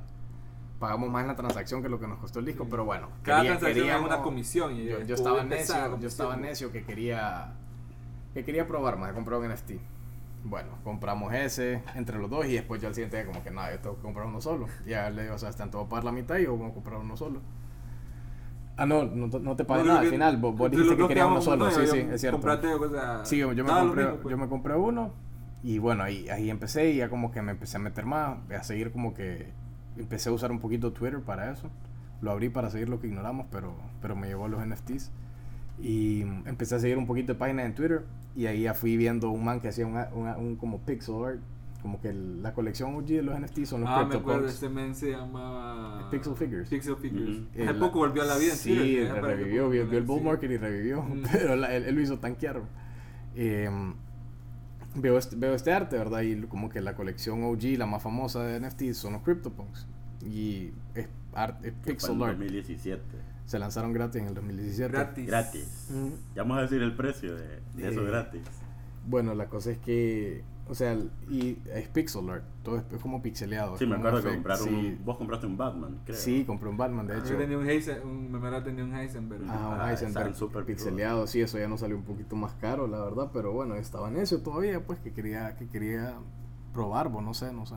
Pagamos 0.79 1.10
más 1.10 1.21
en 1.21 1.27
la 1.29 1.36
transacción 1.36 1.81
que 1.81 1.89
lo 1.89 1.99
que 1.99 2.08
nos 2.08 2.19
costó 2.19 2.39
el 2.39 2.45
disco, 2.45 2.65
Sí. 2.65 2.69
pero 2.69 2.86
bueno. 2.86 3.08
Cada 3.23 3.39
quería- 3.39 3.51
transacción 3.58 3.86
queríamos- 3.88 4.08
una 4.13 4.21
comisión. 4.21 4.73
Y 4.75 4.86
yo, 4.86 5.01
yo 5.01 5.15
estaba 5.15 5.43
necio, 5.43 5.97
yo 5.99 6.08
estaba 6.08 6.31
comisión. 6.31 6.41
necio 6.41 6.71
que 6.71 6.84
quería 6.84 7.53
que 8.34 8.43
quería 8.43 8.67
probar 8.67 8.97
más, 8.97 9.13
comprar 9.13 9.39
un 9.39 9.45
NFT. 9.45 9.79
Bueno, 10.43 10.71
compramos 10.84 11.34
ese 11.34 11.81
entre 11.95 12.19
los 12.19 12.29
dos 12.29 12.45
y 12.45 12.53
después 12.53 12.81
yo 12.81 12.89
al 12.89 12.93
siguiente 12.93 13.15
día 13.15 13.25
como 13.25 13.41
que 13.41 13.49
nada, 13.49 13.71
yo 13.71 13.79
tengo 13.79 13.95
que 13.95 14.01
comprar 14.01 14.27
uno 14.27 14.41
solo. 14.41 14.67
Ya 14.86 15.10
le 15.10 15.23
digo, 15.23 15.36
o 15.36 15.38
sea, 15.38 15.49
están 15.49 15.71
todos 15.71 15.88
pagar 15.88 16.03
la 16.03 16.12
mitad 16.12 16.36
y 16.38 16.43
yo 16.43 16.55
voy 16.58 16.69
a 16.69 16.73
comprar 16.73 16.99
uno 16.99 17.15
solo. 17.15 17.39
Ah, 18.77 18.85
no, 18.85 19.03
no, 19.05 19.29
te- 19.29 19.39
no 19.39 19.55
te 19.55 19.63
pagué 19.63 19.83
nada 19.83 19.99
al 20.01 20.07
final, 20.07 20.38
vos, 20.38 20.55
vos 20.55 20.69
dijiste 20.71 20.97
que 20.97 21.07
querías 21.07 21.27
uno 21.27 21.41
solo, 21.41 21.71
sí, 21.71 21.81
sí, 21.88 21.97
es 22.11 22.19
cierto. 22.21 22.38
O 22.39 22.89
sea, 22.89 23.25
Sí, 23.25 23.38
yo 23.38 23.47
me, 23.53 23.63
compré, 23.63 24.03
mismo, 24.03 24.19
pues. 24.21 24.31
yo 24.31 24.38
me 24.38 24.49
compré 24.49 24.75
uno 24.75 25.11
y 25.63 25.77
bueno, 25.79 26.03
ahí, 26.03 26.27
ahí 26.29 26.49
empecé 26.49 26.91
y 26.91 26.97
ya 26.97 27.09
como 27.09 27.31
que 27.31 27.41
me 27.41 27.51
empecé 27.53 27.77
a 27.77 27.79
meter 27.79 28.05
más, 28.05 28.38
a 28.51 28.63
seguir 28.63 28.91
como 28.91 29.13
que 29.13 29.47
empecé 29.97 30.29
a 30.29 30.33
usar 30.33 30.51
un 30.51 30.59
poquito 30.59 30.91
Twitter 30.91 31.21
para 31.21 31.51
eso. 31.51 31.69
Lo 32.21 32.31
abrí 32.31 32.49
para 32.49 32.69
seguir 32.69 32.89
lo 32.89 32.99
que 32.99 33.07
ignoramos, 33.07 33.47
pero, 33.51 33.75
pero 34.01 34.15
me 34.15 34.27
llevó 34.27 34.45
a 34.45 34.49
los 34.49 34.61
NFTs. 34.65 35.11
Y 35.81 36.21
empecé 36.45 36.75
a 36.75 36.79
seguir 36.79 36.97
un 36.97 37.05
poquito 37.07 37.33
de 37.33 37.39
páginas 37.39 37.65
en 37.65 37.75
Twitter 37.75 38.03
y 38.35 38.45
ahí 38.47 38.61
ya 38.63 38.73
fui 38.73 38.95
viendo 38.97 39.29
un 39.29 39.43
man 39.43 39.59
que 39.59 39.67
hacía 39.69 39.85
una- 39.85 40.09
una- 40.13 40.38
un 40.38 40.55
como 40.55 40.79
pixel 40.79 41.15
art, 41.25 41.39
como 41.86 42.02
que 42.02 42.10
el- 42.10 42.41
la 42.41 42.52
colección 42.56 42.95
OG 42.95 43.06
de 43.06 43.21
los 43.21 43.36
NFTs 43.39 43.69
son 43.69 43.82
los 43.82 43.89
Ah, 43.91 44.04
me 44.06 44.15
acuerdo, 44.15 44.48
este 44.48 44.69
men 44.69 44.95
se 44.95 45.12
llamaba... 45.12 46.10
Pixel 46.10 46.36
Figures. 46.36 46.67
Pixel 46.67 46.95
Figures. 46.95 47.30
Ujú. 47.41 47.48
Hace 47.54 47.62
El- 47.69 47.76
poco 47.78 48.00
volvió 48.00 48.24
a 48.24 48.26
la 48.26 48.38
vida 48.39 48.54
en 48.54 48.58
Sí, 48.58 48.76
Twitter, 48.76 49.21
revivió, 49.21 49.62
poco 49.65 49.71
vio, 49.71 49.88
vio 49.88 50.00
el 50.00 50.04
sí. 50.04 50.08
bull 50.12 50.24
market 50.24 50.50
y 50.50 50.58
revivió, 50.58 51.04
Mm. 51.04 51.21
pero 51.32 51.56
la- 51.56 51.76
él, 51.76 51.84
él 51.84 51.93
lo 51.93 52.02
hizo 52.02 52.17
tanquear. 52.17 52.63
Eh, 53.36 53.69
veo, 54.95 55.17
este, 55.19 55.36
veo 55.36 55.54
este 55.54 55.74
arte, 55.74 55.95
¿verdad? 55.95 56.21
Y 56.21 56.41
como 56.48 56.69
que 56.69 56.82
la 56.82 56.95
colección 56.95 57.43
OG, 57.43 57.78
la 57.78 57.86
más 57.86 58.02
famosa 58.02 58.43
de 58.43 58.60
NFT, 58.60 58.93
son 58.93 59.13
los 59.13 59.21
CryptoPunks. 59.21 59.86
Y 60.26 60.71
es, 60.95 61.08
art, 61.36 61.63
es 61.63 61.74
pixel 61.86 62.15
en 62.15 62.24
art. 62.24 62.32
2017. 62.39 63.04
Se 63.45 63.60
lanzaron 63.60 63.93
gratis 63.93 64.21
en 64.24 64.28
el 64.30 64.34
2017. 64.34 64.91
Gratis. 64.91 65.28
Gratis. 65.28 65.88
Ya 66.36 66.41
vamos 66.41 66.58
a 66.58 66.62
decir 66.62 66.82
el 66.82 66.95
precio 66.95 67.36
de, 67.36 67.59
de 67.76 67.89
eso 67.89 68.03
gratis. 68.03 68.41
Bueno, 69.07 69.36
la 69.36 69.45
cosa 69.49 69.70
es 69.70 69.78
que 69.78 70.43
O 70.68 70.74
sea, 70.74 70.97
y 71.30 71.59
es 71.76 71.88
pixel 71.89 72.28
art, 72.28 72.43
todo 72.63 72.78
es, 72.78 72.84
es 72.91 72.99
como 72.99 73.22
pixeleado. 73.22 73.78
Sí, 73.78 73.86
me 73.86 73.97
acuerdo 73.97 74.24
que 74.24 74.30
compraron 74.34 74.68
sí, 74.68 74.74
un, 74.74 75.05
vos 75.05 75.18
compraste 75.18 75.45
un 75.45 75.57
Batman, 75.57 75.99
creo. 76.05 76.18
Sí, 76.18 76.43
compré 76.43 76.70
un 76.70 76.78
Batman, 76.78 77.05
de 77.05 77.13
Yo 77.18 77.20
hecho. 77.24 77.38
tenía 77.38 77.57
un 77.59 77.70
Heisen, 77.70 78.01
un, 78.03 78.32
me 78.32 78.38
acuerdo 78.39 78.63
tenía 78.63 78.84
un 78.84 78.95
Heisenberg. 78.95 79.43
Ah, 79.47 79.70
un 79.76 79.82
Ah, 79.82 79.91
Heisenberg 79.91 80.28
están 80.30 80.36
súper 80.36 80.66
pixeleado, 80.66 81.28
sí, 81.28 81.39
eso 81.41 81.59
ya 81.59 81.68
no 81.68 81.78
salió 81.78 81.95
un 81.95 82.03
poquito 82.03 82.36
más 82.36 82.53
caro, 82.53 82.88
la 82.88 82.99
verdad, 83.03 83.30
pero 83.32 83.51
bueno, 83.53 83.76
estaba 83.76 84.07
en 84.09 84.18
eso 84.18 84.39
todavía, 84.39 84.84
pues 84.84 84.97
que 84.99 85.13
quería, 85.13 85.55
que 85.55 85.68
quería 85.68 86.16
probar, 86.74 87.11
pues 87.11 87.24
no 87.24 87.36
sé, 87.36 87.53
no 87.53 87.68
sé. 87.68 87.76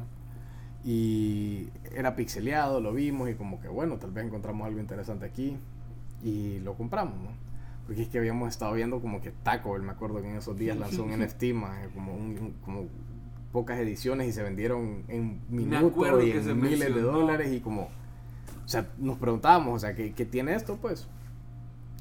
Y 0.83 1.69
era 1.95 2.17
pixeleado, 2.17 2.81
lo 2.81 2.95
vimos 2.95 3.29
y 3.29 3.35
como 3.35 3.61
que 3.61 3.69
bueno, 3.69 3.99
tal 3.99 4.13
vez 4.13 4.25
encontramos 4.25 4.67
algo 4.67 4.81
interesante 4.81 5.27
aquí 5.27 5.59
y 6.23 6.61
lo 6.61 6.75
compramos, 6.75 7.17
¿no? 7.19 7.48
Porque 7.89 8.03
es 8.03 8.09
que 8.09 8.19
habíamos 8.19 8.49
estado 8.51 8.73
viendo 8.75 9.01
como 9.01 9.21
que 9.21 9.33
Taco 9.43 9.73
Bell, 9.73 9.83
me 9.83 9.91
acuerdo 9.93 10.21
que 10.23 10.29
en 10.31 10.37
esos 10.37 10.57
días 10.57 10.77
lanzó 10.77 11.03
un 11.05 11.11
NFT 11.19 11.43
más, 11.55 11.89
como, 11.95 12.15
un- 12.15 12.55
como 12.65 12.87
pocas 13.51 13.79
ediciones 13.81 14.29
y 14.29 14.33
se 14.33 14.43
vendieron 14.45 15.03
en 15.09 15.41
minutos 15.49 16.23
y 16.23 16.31
en 16.33 16.61
miles 16.61 16.81
de 16.81 16.91
mencionó. 16.91 17.13
dólares 17.19 17.51
y 17.53 17.61
como, 17.61 17.85
o 17.85 18.69
sea, 18.69 18.87
nos 18.99 19.17
preguntábamos, 19.19 19.75
o 19.75 19.79
sea, 19.79 19.95
¿qué, 19.97 20.13
qué 20.13 20.25
tiene 20.27 20.55
esto? 20.55 20.77
Pues 20.77 21.09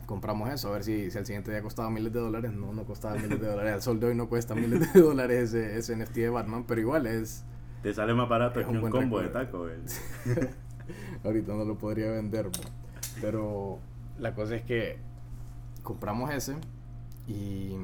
compramos 0.06 0.50
eso, 0.50 0.70
a 0.70 0.72
ver 0.74 0.84
si, 0.84 1.10
si 1.10 1.18
al 1.18 1.26
siguiente 1.26 1.52
día 1.52 1.62
costaba 1.62 1.90
miles 1.90 2.12
de 2.14 2.20
dólares. 2.20 2.52
No, 2.54 2.74
no 2.74 2.84
costaba 2.84 3.16
miles 3.16 3.40
de 3.42 3.48
dólares. 3.48 3.74
Al 3.74 3.82
sol 3.82 4.00
de 4.00 4.08
hoy 4.08 4.16
no 4.16 4.28
cuesta 4.30 4.56
miles 4.56 4.94
de 4.94 5.02
dólares 5.02 5.54
ese, 5.54 5.78
ese 5.78 5.96
NFT 5.96 6.16
de 6.16 6.30
Batman, 6.30 6.66
pero 6.68 6.80
igual 6.82 7.08
es. 7.08 7.44
Te 7.82 7.94
sale 7.94 8.14
más 8.14 8.28
barato 8.28 8.60
Es 8.60 8.66
que 8.66 8.72
un 8.72 8.78
un 8.78 8.82
buen 8.82 8.92
combo 8.92 9.20
de 9.20 9.28
recuerdo. 9.28 9.46
taco, 9.48 9.60
güey. 9.64 10.48
Ahorita 11.24 11.54
no 11.54 11.64
lo 11.66 11.78
podría 11.78 12.12
vender, 12.12 12.50
pero 13.22 13.80
la 14.18 14.34
cosa 14.34 14.56
es 14.56 14.64
que 14.64 14.98
compramos 15.88 16.30
ese 16.32 16.58
y 17.28 17.78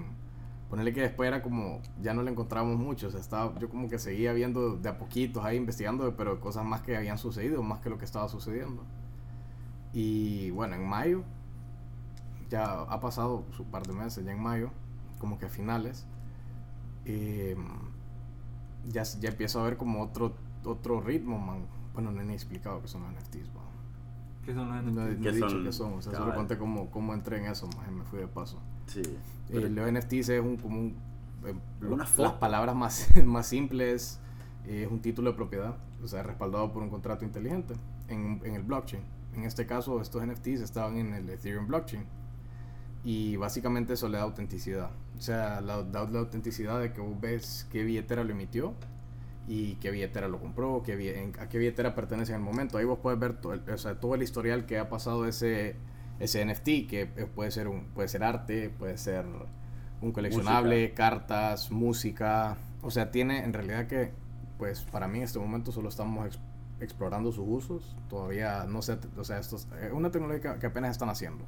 ponerle 0.70 0.94
que 0.94 1.00
después 1.00 1.26
era 1.26 1.42
como 1.42 1.80
ya 2.02 2.14
no 2.14 2.22
le 2.22 2.32
encontramos 2.32 2.78
mucho, 2.78 3.08
estaba, 3.08 3.58
yo 3.60 3.70
como 3.70 3.88
que 3.88 3.98
seguía 3.98 4.34
viendo 4.34 4.76
de 4.76 4.90
a 4.90 4.98
poquitos 4.98 5.46
ahí 5.46 5.56
investigando, 5.56 6.14
pero 6.18 6.42
cosas 6.42 6.66
más 6.66 6.82
que 6.82 6.98
habían 6.98 7.18
sucedido, 7.18 7.64
más 7.64 7.80
que 7.80 7.90
lo 7.90 7.98
que 7.98 8.04
estaba 8.04 8.28
sucediendo. 8.28 8.84
Y 9.94 10.50
bueno, 10.52 10.76
en 10.76 10.86
mayo, 10.86 11.24
ya 12.50 12.82
ha 12.82 13.00
pasado 13.00 13.46
su 13.56 13.64
par 13.64 13.88
de 13.88 13.94
meses, 13.94 14.26
ya 14.26 14.34
en 14.34 14.42
mayo, 14.44 14.70
como 15.18 15.38
que 15.38 15.46
a 15.46 15.50
finales, 15.50 16.06
eh, 17.06 17.56
ya, 18.86 19.04
ya 19.04 19.30
empiezo 19.30 19.62
a 19.62 19.64
ver 19.64 19.78
como 19.78 20.02
otro, 20.02 20.36
otro 20.66 21.00
ritmo, 21.00 21.38
man. 21.38 21.68
Bueno, 21.94 22.12
no 22.12 22.22
he 22.22 22.34
explicado 22.34 22.82
que 22.82 22.90
son 22.90 23.04
los 23.04 23.14
NFTs. 23.14 23.50
¿Qué 24.46 24.54
son 24.54 24.70
los 24.70 24.84
No, 24.94 25.08
he- 25.08 25.12
NFTs? 25.12 25.20
no 25.20 25.30
he 25.30 25.32
¿Qué 25.32 25.32
dicho 25.36 25.50
son? 25.50 25.64
qué 25.64 25.72
son, 25.72 25.94
o 25.94 26.02
sea, 26.02 26.12
solo 26.14 26.26
Cabal. 26.26 26.36
conté 26.38 26.58
cómo, 26.58 26.90
cómo 26.92 27.14
entré 27.14 27.38
en 27.38 27.46
eso, 27.46 27.70
y 27.88 27.92
me 27.92 28.04
fui 28.04 28.20
de 28.20 28.28
paso. 28.28 28.60
Sí. 28.88 29.02
Eh, 29.50 29.70
los 29.70 29.90
NFTs 29.92 30.30
es 30.30 30.42
un, 30.42 30.58
como 30.58 30.80
un, 30.80 30.96
eh, 31.46 31.54
las 31.82 32.34
palabras 32.34 32.76
más, 32.76 33.08
más 33.26 33.48
simples, 33.48 34.20
eh, 34.66 34.84
es 34.86 34.92
un 34.92 35.02
título 35.02 35.32
de 35.32 35.36
propiedad, 35.38 35.76
o 36.04 36.08
sea, 36.08 36.24
respaldado 36.24 36.72
por 36.74 36.84
un 36.84 36.90
contrato 36.90 37.24
inteligente 37.26 37.76
en, 38.10 38.42
en 38.44 38.56
el 38.56 38.64
blockchain. 38.64 39.04
En 39.36 39.44
este 39.44 39.66
caso, 39.66 40.00
estos 40.02 40.26
NFTs 40.26 40.62
estaban 40.62 40.98
en 40.98 41.14
el 41.14 41.30
Ethereum 41.30 41.66
blockchain. 41.68 42.04
Y 43.06 43.36
básicamente 43.36 43.94
eso 43.94 44.08
le 44.08 44.18
da 44.18 44.24
autenticidad. 44.24 44.92
O 45.18 45.22
sea, 45.22 45.60
la- 45.62 45.84
da 45.84 46.06
la 46.10 46.20
autenticidad 46.20 46.80
de 46.80 46.94
que 46.94 47.02
vos 47.02 47.20
ves 47.20 47.68
qué 47.72 47.84
billetera 47.84 48.24
lo 48.24 48.32
emitió 48.32 48.74
y 49.48 49.76
qué 49.76 49.92
billetera 49.92 50.28
lo 50.28 50.40
compró, 50.40 50.84
qué, 50.84 51.22
en- 51.22 51.34
a 51.40 51.50
qué 51.50 51.58
billetera 51.58 51.96
pertenece 51.96 52.32
en 52.34 52.40
el 52.40 52.44
momento. 52.44 52.78
Ahí 52.78 52.86
vos 52.86 53.00
puedes 53.02 53.20
ver 53.20 53.40
todo 53.42 53.54
el, 53.54 53.62
o 53.70 53.78
sea, 53.78 54.00
todo 54.00 54.16
el 54.16 54.24
historial 54.24 54.66
que 54.66 54.78
ha 54.80 54.90
pasado 54.90 55.26
ese, 55.28 55.76
ese 56.20 56.46
NFT, 56.46 56.88
que 56.88 57.02
eh, 57.18 57.28
puede 57.34 57.52
ser, 57.52 57.68
un, 57.68 57.86
puede 57.94 58.08
ser 58.08 58.24
arte, 58.24 58.70
puede 58.70 58.98
ser 58.98 59.26
un 60.02 60.12
coleccionable, 60.12 60.94
cartas, 60.94 61.72
música. 61.72 62.58
O 62.82 62.92
sea, 62.92 63.12
tiene 63.12 63.44
en 63.44 63.54
realidad 63.54 63.88
que, 63.88 64.12
pues 64.58 64.82
para 64.82 65.08
mí 65.08 65.20
en 65.20 65.24
este 65.26 65.40
momento 65.40 65.72
solo 65.72 65.90
estamos 65.90 66.26
ex- 66.28 66.40
explorando 66.80 67.32
sus 67.32 67.46
usos. 67.48 67.96
Todavía 68.10 68.66
no 68.68 68.82
sé, 68.82 68.98
o 69.18 69.24
sea, 69.24 69.40
esto 69.40 69.56
es 69.58 69.68
eh, 69.82 69.92
una 69.94 70.12
tecnología 70.12 70.54
que, 70.54 70.60
que 70.60 70.66
apenas 70.68 70.92
están 70.92 71.10
haciendo. 71.10 71.46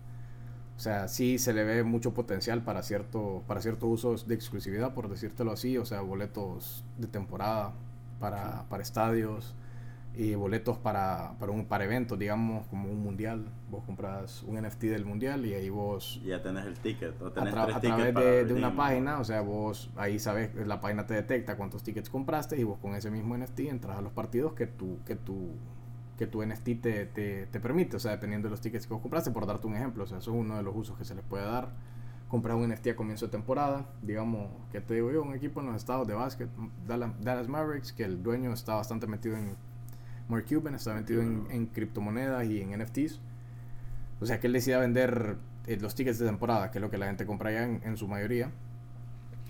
O 0.78 0.80
sea, 0.80 1.08
sí 1.08 1.38
se 1.38 1.54
le 1.54 1.64
ve 1.64 1.84
mucho 1.84 2.14
potencial 2.14 2.62
para, 2.64 2.84
cierto, 2.84 3.44
para 3.48 3.62
ciertos 3.62 3.90
usos 3.90 4.28
de 4.28 4.36
exclusividad, 4.36 4.94
por 4.94 5.08
decírtelo 5.10 5.52
así. 5.54 5.78
O 5.78 5.86
sea, 5.86 6.02
boletos 6.02 6.84
de 6.98 7.08
temporada 7.08 7.74
para, 8.20 8.64
para 8.70 8.84
estadios 8.84 9.56
y 10.18 10.34
boletos 10.34 10.78
para, 10.78 11.34
para, 11.40 11.52
un, 11.52 11.66
para 11.66 11.84
eventos, 11.84 12.18
digamos, 12.18 12.66
como 12.68 12.90
un 12.90 13.04
mundial. 13.04 13.48
Vos 13.70 13.84
compras 13.84 14.44
un 14.44 14.56
NFT 14.62 14.84
del 14.84 15.04
mundial 15.04 15.46
y 15.46 15.54
ahí 15.54 15.70
vos 15.70 16.22
ya 16.26 16.42
tenés 16.42 16.66
el 16.66 16.80
ticket. 16.80 17.22
O 17.22 17.28
a, 17.28 17.34
tenés 17.34 17.54
tra- 17.54 17.66
tres 17.66 17.76
a 17.76 17.80
tickets 17.82 18.14
través 18.14 18.16
de, 18.16 18.46
de 18.46 18.54
una 18.54 18.74
página, 18.76 19.20
o 19.20 19.26
sea, 19.26 19.42
vos 19.42 19.92
ahí 19.98 20.18
sabes, 20.20 20.56
la 20.56 20.80
página 20.80 21.06
te 21.06 21.16
detecta 21.16 21.58
cuántos 21.58 21.84
tickets 21.84 22.10
compraste 22.10 22.58
y 22.58 22.64
vos 22.64 22.78
con 22.80 22.96
ese 22.96 23.12
mismo 23.12 23.38
NFT 23.38 23.60
entras 23.62 23.98
a 23.98 24.02
los 24.02 24.14
partidos 24.14 24.54
que 24.54 24.68
tu, 24.68 25.00
que 25.04 25.16
tu, 25.18 25.50
que 26.18 26.28
tu 26.28 26.46
NFT 26.46 26.64
te, 26.82 27.06
te, 27.08 27.48
te 27.48 27.60
permite, 27.60 27.98
o 27.98 28.00
sea, 28.00 28.12
dependiendo 28.12 28.48
de 28.48 28.52
los 28.52 28.62
tickets 28.62 28.88
que 28.88 28.94
vos 28.94 29.02
compraste, 29.02 29.32
por 29.32 29.46
darte 29.46 29.68
un 29.68 29.76
ejemplo, 29.76 30.06
o 30.06 30.08
sea, 30.08 30.20
eso 30.20 30.32
es 30.32 30.38
uno 30.38 30.56
de 30.56 30.64
los 30.64 30.74
usos 30.74 30.98
que 30.98 31.04
se 31.04 31.14
les 31.14 31.26
puede 31.26 31.44
dar. 31.46 31.74
Compras 32.28 32.56
un 32.56 32.70
NFT 32.70 32.88
a 32.88 32.96
comienzo 32.96 33.28
de 33.28 33.32
temporada, 33.32 33.86
digamos, 34.02 34.50
que 34.72 34.82
te 34.82 34.96
digo 34.96 35.12
yo, 35.12 35.22
un 35.22 35.36
equipo 35.36 35.62
en 35.62 35.68
los 35.68 35.76
estados 35.76 36.08
de 36.08 36.14
básquet, 36.14 36.50
Dallas, 36.88 37.48
Mavericks, 37.48 37.94
que 37.94 38.04
el 38.04 38.24
dueño 38.24 38.52
está 38.52 38.76
bastante 38.76 39.06
metido 39.08 39.38
en 39.38 39.56
Mark 40.28 40.46
Cuban, 40.50 40.74
está 40.74 40.94
metido 40.96 41.22
en, 41.22 41.46
en 41.52 41.68
criptomonedas 41.68 42.46
y 42.46 42.62
en 42.62 42.82
NFTs. 42.82 43.20
O 44.20 44.26
sea, 44.26 44.40
que 44.40 44.48
él 44.48 44.54
decida 44.54 44.80
vender 44.80 45.38
eh, 45.68 45.78
los 45.78 45.94
tickets 45.94 46.20
de 46.20 46.26
temporada, 46.26 46.72
que 46.72 46.80
es 46.80 46.82
lo 46.82 46.90
que 46.90 46.98
la 46.98 47.06
gente 47.08 47.26
compra 47.26 47.52
ya 47.52 47.64
en, 47.64 47.82
en 47.84 47.98
su 47.98 48.08
mayoría. 48.08 48.52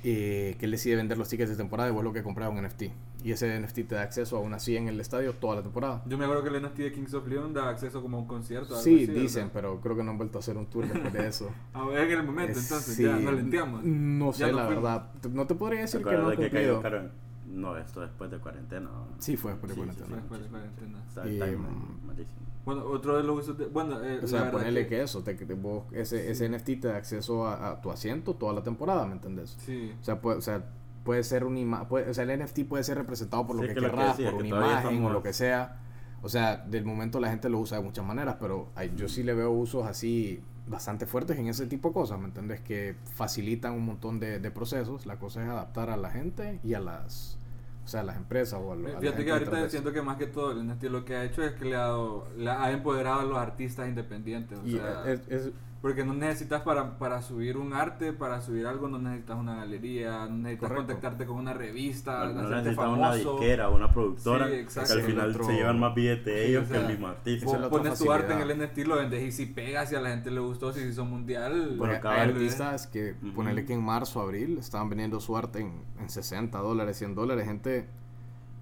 Eh, 0.07 0.55
que 0.59 0.65
él 0.65 0.71
decide 0.71 0.95
vender 0.95 1.17
los 1.17 1.27
tickets 1.29 1.49
de 1.49 1.55
temporada 1.55 1.89
y 1.89 1.91
vos 1.91 2.03
lo 2.03 2.13
que 2.13 2.21
compras 2.21 2.51
es 2.51 2.55
un 2.57 2.63
NFT. 2.63 2.83
Y 3.23 3.31
ese 3.31 3.59
NFT 3.59 3.87
te 3.87 3.95
da 3.95 4.03
acceso 4.03 4.37
a 4.37 4.39
una 4.39 4.57
así 4.57 4.77
en 4.77 4.87
el 4.87 4.99
estadio 5.01 5.33
toda 5.33 5.55
la 5.55 5.63
temporada. 5.63 6.03
Yo 6.05 6.15
me 6.15 6.25
acuerdo 6.25 6.43
que 6.43 6.49
el 6.55 6.61
NFT 6.61 6.77
de 6.77 6.91
Kings 6.91 7.13
of 7.15 7.27
Leon 7.27 7.53
da 7.55 7.69
acceso 7.69 8.01
como 8.03 8.17
a 8.17 8.19
un 8.19 8.27
concierto. 8.27 8.75
algo 8.75 8.83
Sí, 8.83 9.03
así, 9.05 9.07
dicen, 9.11 9.45
¿verdad? 9.47 9.51
pero 9.53 9.81
creo 9.81 9.95
que 9.97 10.03
no 10.03 10.11
han 10.11 10.17
vuelto 10.19 10.37
a 10.37 10.41
hacer 10.41 10.57
un 10.57 10.67
tour 10.67 10.87
después 10.87 11.11
de 11.11 11.27
eso. 11.27 11.49
Ah, 11.73 11.87
es 11.93 11.99
en 12.01 12.11
el 12.19 12.23
momento, 12.23 12.59
Eh, 12.59 12.61
entonces, 12.61 12.95
sí, 12.95 13.03
ya, 13.03 13.15
no 13.17 13.31
lenteamos. 13.31 13.83
No 13.83 14.31
sé, 14.31 14.45
no 14.45 14.57
la 14.57 14.65
fuimos. 14.67 14.83
verdad. 14.83 15.09
No 15.31 15.47
te 15.47 15.55
podría 15.55 15.79
¿Te 15.79 15.81
decir 15.85 16.03
que 16.03 16.11
no 16.11 16.29
han 16.29 16.29
de 16.29 16.37
que 16.37 16.49
cayó 16.51 16.73
cumplido. 16.75 16.81
caro? 16.81 17.09
No, 17.55 17.77
esto 17.77 18.01
después 18.01 18.29
de 18.29 18.37
cuarentena. 18.39 18.89
¿no? 18.89 19.07
Sí, 19.19 19.37
fue 19.37 19.51
después 19.51 19.69
de 19.69 19.75
Sí, 19.75 19.81
sí, 19.81 19.85
cuarentena. 19.87 20.07
sí. 20.07 20.21
Después 20.21 20.41
de 20.41 20.47
cuarentena. 20.49 21.03
Está 21.07 21.23
el 21.23 21.35
Y, 21.53 22.05
malísimo. 22.05 22.39
Bueno, 22.65 22.83
otro 22.85 23.17
de 23.17 23.23
los 23.23 23.39
usos 23.43 23.57
de... 23.57 23.67
Bueno, 23.67 24.03
eh, 24.03 24.19
O 24.23 24.27
sea, 24.27 24.51
ponerle 24.51 24.87
que, 24.87 25.01
eso, 25.03 25.23
te, 25.23 25.35
te- 25.35 25.53
vos, 25.53 25.83
ese, 25.91 26.19
Sí. 26.23 26.31
ese 26.31 26.49
NFT 26.49 26.81
te 26.81 26.87
da 26.87 26.97
acceso 26.97 27.45
a, 27.47 27.69
a 27.71 27.81
tu 27.81 27.91
asiento 27.91 28.33
toda 28.35 28.53
la 28.53 28.63
temporada, 28.63 29.05
¿me 29.05 29.13
entendés? 29.13 29.55
Sí. 29.59 29.93
O 30.01 30.03
sea, 30.03 30.19
puede, 30.19 30.37
o 30.39 30.41
sea, 30.41 30.65
puede 31.03 31.23
ser 31.23 31.43
un 31.43 31.55
ima 31.57 31.87
puede, 31.87 32.09
o 32.09 32.13
sea, 32.15 32.23
el 32.23 32.39
NFT 32.43 32.65
puede 32.67 32.83
ser 32.83 32.97
representado 32.97 33.45
por 33.45 33.55
lo 33.55 33.61
Sí, 33.61 33.67
que 33.69 33.75
que 33.75 33.81
querrás, 33.81 34.17
decía, 34.17 34.31
por 34.31 34.41
que 34.43 34.51
una 34.51 34.57
imagen 34.67 35.03
o 35.05 35.09
lo 35.11 35.21
que 35.21 35.31
sea. 35.33 35.79
O 36.23 36.27
sea, 36.29 36.57
del 36.57 36.83
momento 36.85 37.19
la 37.19 37.29
gente 37.29 37.49
lo 37.49 37.59
usa 37.59 37.77
de 37.77 37.83
muchas 37.83 38.03
maneras, 38.03 38.37
pero 38.39 38.69
hay- 38.73 38.91
yo 38.95 39.07
sí 39.07 39.21
le 39.21 39.35
veo 39.35 39.51
usos 39.51 39.85
así 39.85 40.41
bastante 40.67 41.05
fuertes 41.05 41.37
en 41.37 41.45
ese 41.47 41.67
tipo 41.67 41.89
de 41.89 41.93
cosas, 41.93 42.17
¿me 42.19 42.25
entiendes? 42.25 42.61
Que 42.61 42.95
facilitan 43.13 43.73
un 43.73 43.85
montón 43.85 44.19
de, 44.19 44.39
de 44.39 44.49
procesos. 44.49 45.05
La 45.05 45.19
cosa 45.19 45.43
es 45.43 45.47
adaptar 45.49 45.91
a 45.91 45.97
la 45.97 46.09
gente 46.09 46.59
y 46.63 46.73
a 46.73 46.79
las, 46.79 47.37
o 47.85 47.87
sea, 47.87 48.01
a 48.01 48.03
las 48.03 48.17
empresas 48.17 48.59
o 48.61 48.73
a, 48.73 48.75
lo- 48.75 48.87
a 48.87 48.91
la 48.93 48.99
Fíjate 48.99 49.23
que 49.23 49.31
ahorita 49.31 49.51
de 49.51 49.69
siento 49.69 49.93
que 49.93 50.01
más 50.01 50.17
que 50.17 50.25
todo 50.27 50.51
el 50.51 50.57
lo 50.89 51.05
que 51.05 51.15
ha 51.15 51.23
hecho 51.23 51.43
es 51.43 51.53
que 51.53 51.65
le 51.65 51.75
ha 51.75 51.81
dado, 51.81 52.27
le 52.35 52.49
ha 52.49 52.71
empoderado 52.71 53.19
a 53.19 53.23
los 53.25 53.37
artistas 53.37 53.87
independientes. 53.87 54.57
O. 54.57 54.65
Y 54.65 54.73
sea, 54.73 55.03
es- 55.05 55.21
es- 55.29 55.51
porque 55.85 56.03
no 56.03 56.15
necesitas 56.15 56.63
para, 56.63 56.97
para 56.97 57.21
subir 57.21 57.57
un 57.57 57.71
arte, 57.71 58.11
para 58.11 58.41
subir 58.41 58.65
algo, 58.65 58.87
no 58.87 58.97
necesitas 58.97 59.37
una 59.37 59.57
galería, 59.57 60.25
no 60.25 60.37
necesitas 60.37 60.69
Correcto. 60.69 60.75
contactarte 60.93 61.25
con 61.27 61.35
una 61.37 61.53
revista, 61.53 62.25
No, 62.25 62.41
no 62.41 62.49
necesitas 62.49 62.75
famoso. 62.75 62.99
una 63.01 63.13
disquera 63.13 63.69
o 63.69 63.75
una 63.75 63.93
productora 63.93 64.47
Sí, 64.47 64.65
que 64.73 64.79
al 64.93 65.01
final 65.03 65.29
otro- 65.29 65.43
se 65.45 65.53
llevan 65.53 65.79
más 65.79 65.93
billete 65.93 66.43
Sí, 66.43 66.49
ellos 66.49 66.65
o 66.67 66.71
que 66.71 66.77
el 66.79 66.87
mismo 66.87 67.05
artista. 67.05 67.45
Vos 67.45 67.67
pones 67.67 67.99
tu 67.99 68.11
arte 68.11 68.33
en 68.33 68.39
el 68.41 68.49
NFT, 68.57 68.77
lo 68.87 68.95
vendes 68.95 69.21
y 69.21 69.31
si 69.31 69.45
pega, 69.45 69.85
si 69.85 69.93
a 69.93 70.01
la 70.01 70.09
gente 70.09 70.31
le 70.31 70.39
gustó, 70.39 70.73
si 70.73 70.79
se 70.79 70.87
hizo 70.87 71.05
mundial. 71.05 71.75
Bueno, 71.77 71.99
hay 72.09 72.19
artistas 72.31 72.87
que, 72.87 73.13
Ujú. 73.21 73.33
ponerle 73.35 73.63
que 73.65 73.73
en 73.73 73.83
marzo, 73.83 74.21
abril, 74.21 74.57
estaban 74.57 74.89
vendiendo 74.89 75.19
su 75.19 75.37
arte 75.37 75.59
en, 75.59 75.83
en 75.99 76.09
60 76.09 76.57
dólares, 76.61 76.97
100 76.97 77.13
dólares. 77.13 77.45
Gente, 77.45 77.85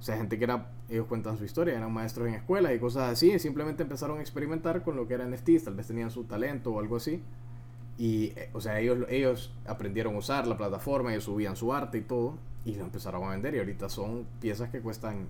o 0.04 0.06
sea, 0.06 0.18
gente 0.18 0.38
que 0.38 0.44
era, 0.44 0.70
ellos 0.90 1.06
cuentan 1.08 1.38
su 1.38 1.46
historia, 1.46 1.78
eran 1.78 1.90
maestros 1.94 2.28
en 2.28 2.34
escuelas 2.34 2.76
y 2.76 2.78
cosas 2.80 3.10
así. 3.14 3.32
Y 3.32 3.40
simplemente 3.40 3.84
empezaron 3.84 4.18
a 4.18 4.22
experimentar 4.22 4.84
con 4.84 4.98
lo 4.98 5.08
que 5.08 5.14
era 5.14 5.26
NFTs. 5.26 5.64
Tal 5.64 5.76
vez 5.76 5.88
tenían 5.88 6.12
su 6.12 6.26
talento 6.26 6.74
o 6.74 6.80
algo 6.82 6.98
así. 6.98 7.24
Y, 7.98 8.34
eh, 8.36 8.50
o 8.52 8.60
sea, 8.60 8.82
ellos, 8.82 9.06
ellos 9.08 9.54
aprendieron 9.66 10.16
a 10.16 10.18
usar 10.18 10.46
la 10.46 10.58
plataforma, 10.58 11.12
ellos 11.14 11.24
subían 11.24 11.56
su 11.56 11.72
arte 11.74 12.00
y 12.00 12.02
todo. 12.02 12.38
Y 12.66 12.76
lo 12.76 12.84
empezaron 12.84 13.24
a 13.24 13.30
vender. 13.30 13.56
Y 13.56 13.60
ahorita 13.60 13.88
son 13.88 14.26
piezas 14.42 14.70
que 14.72 14.82
cuestan 14.82 15.28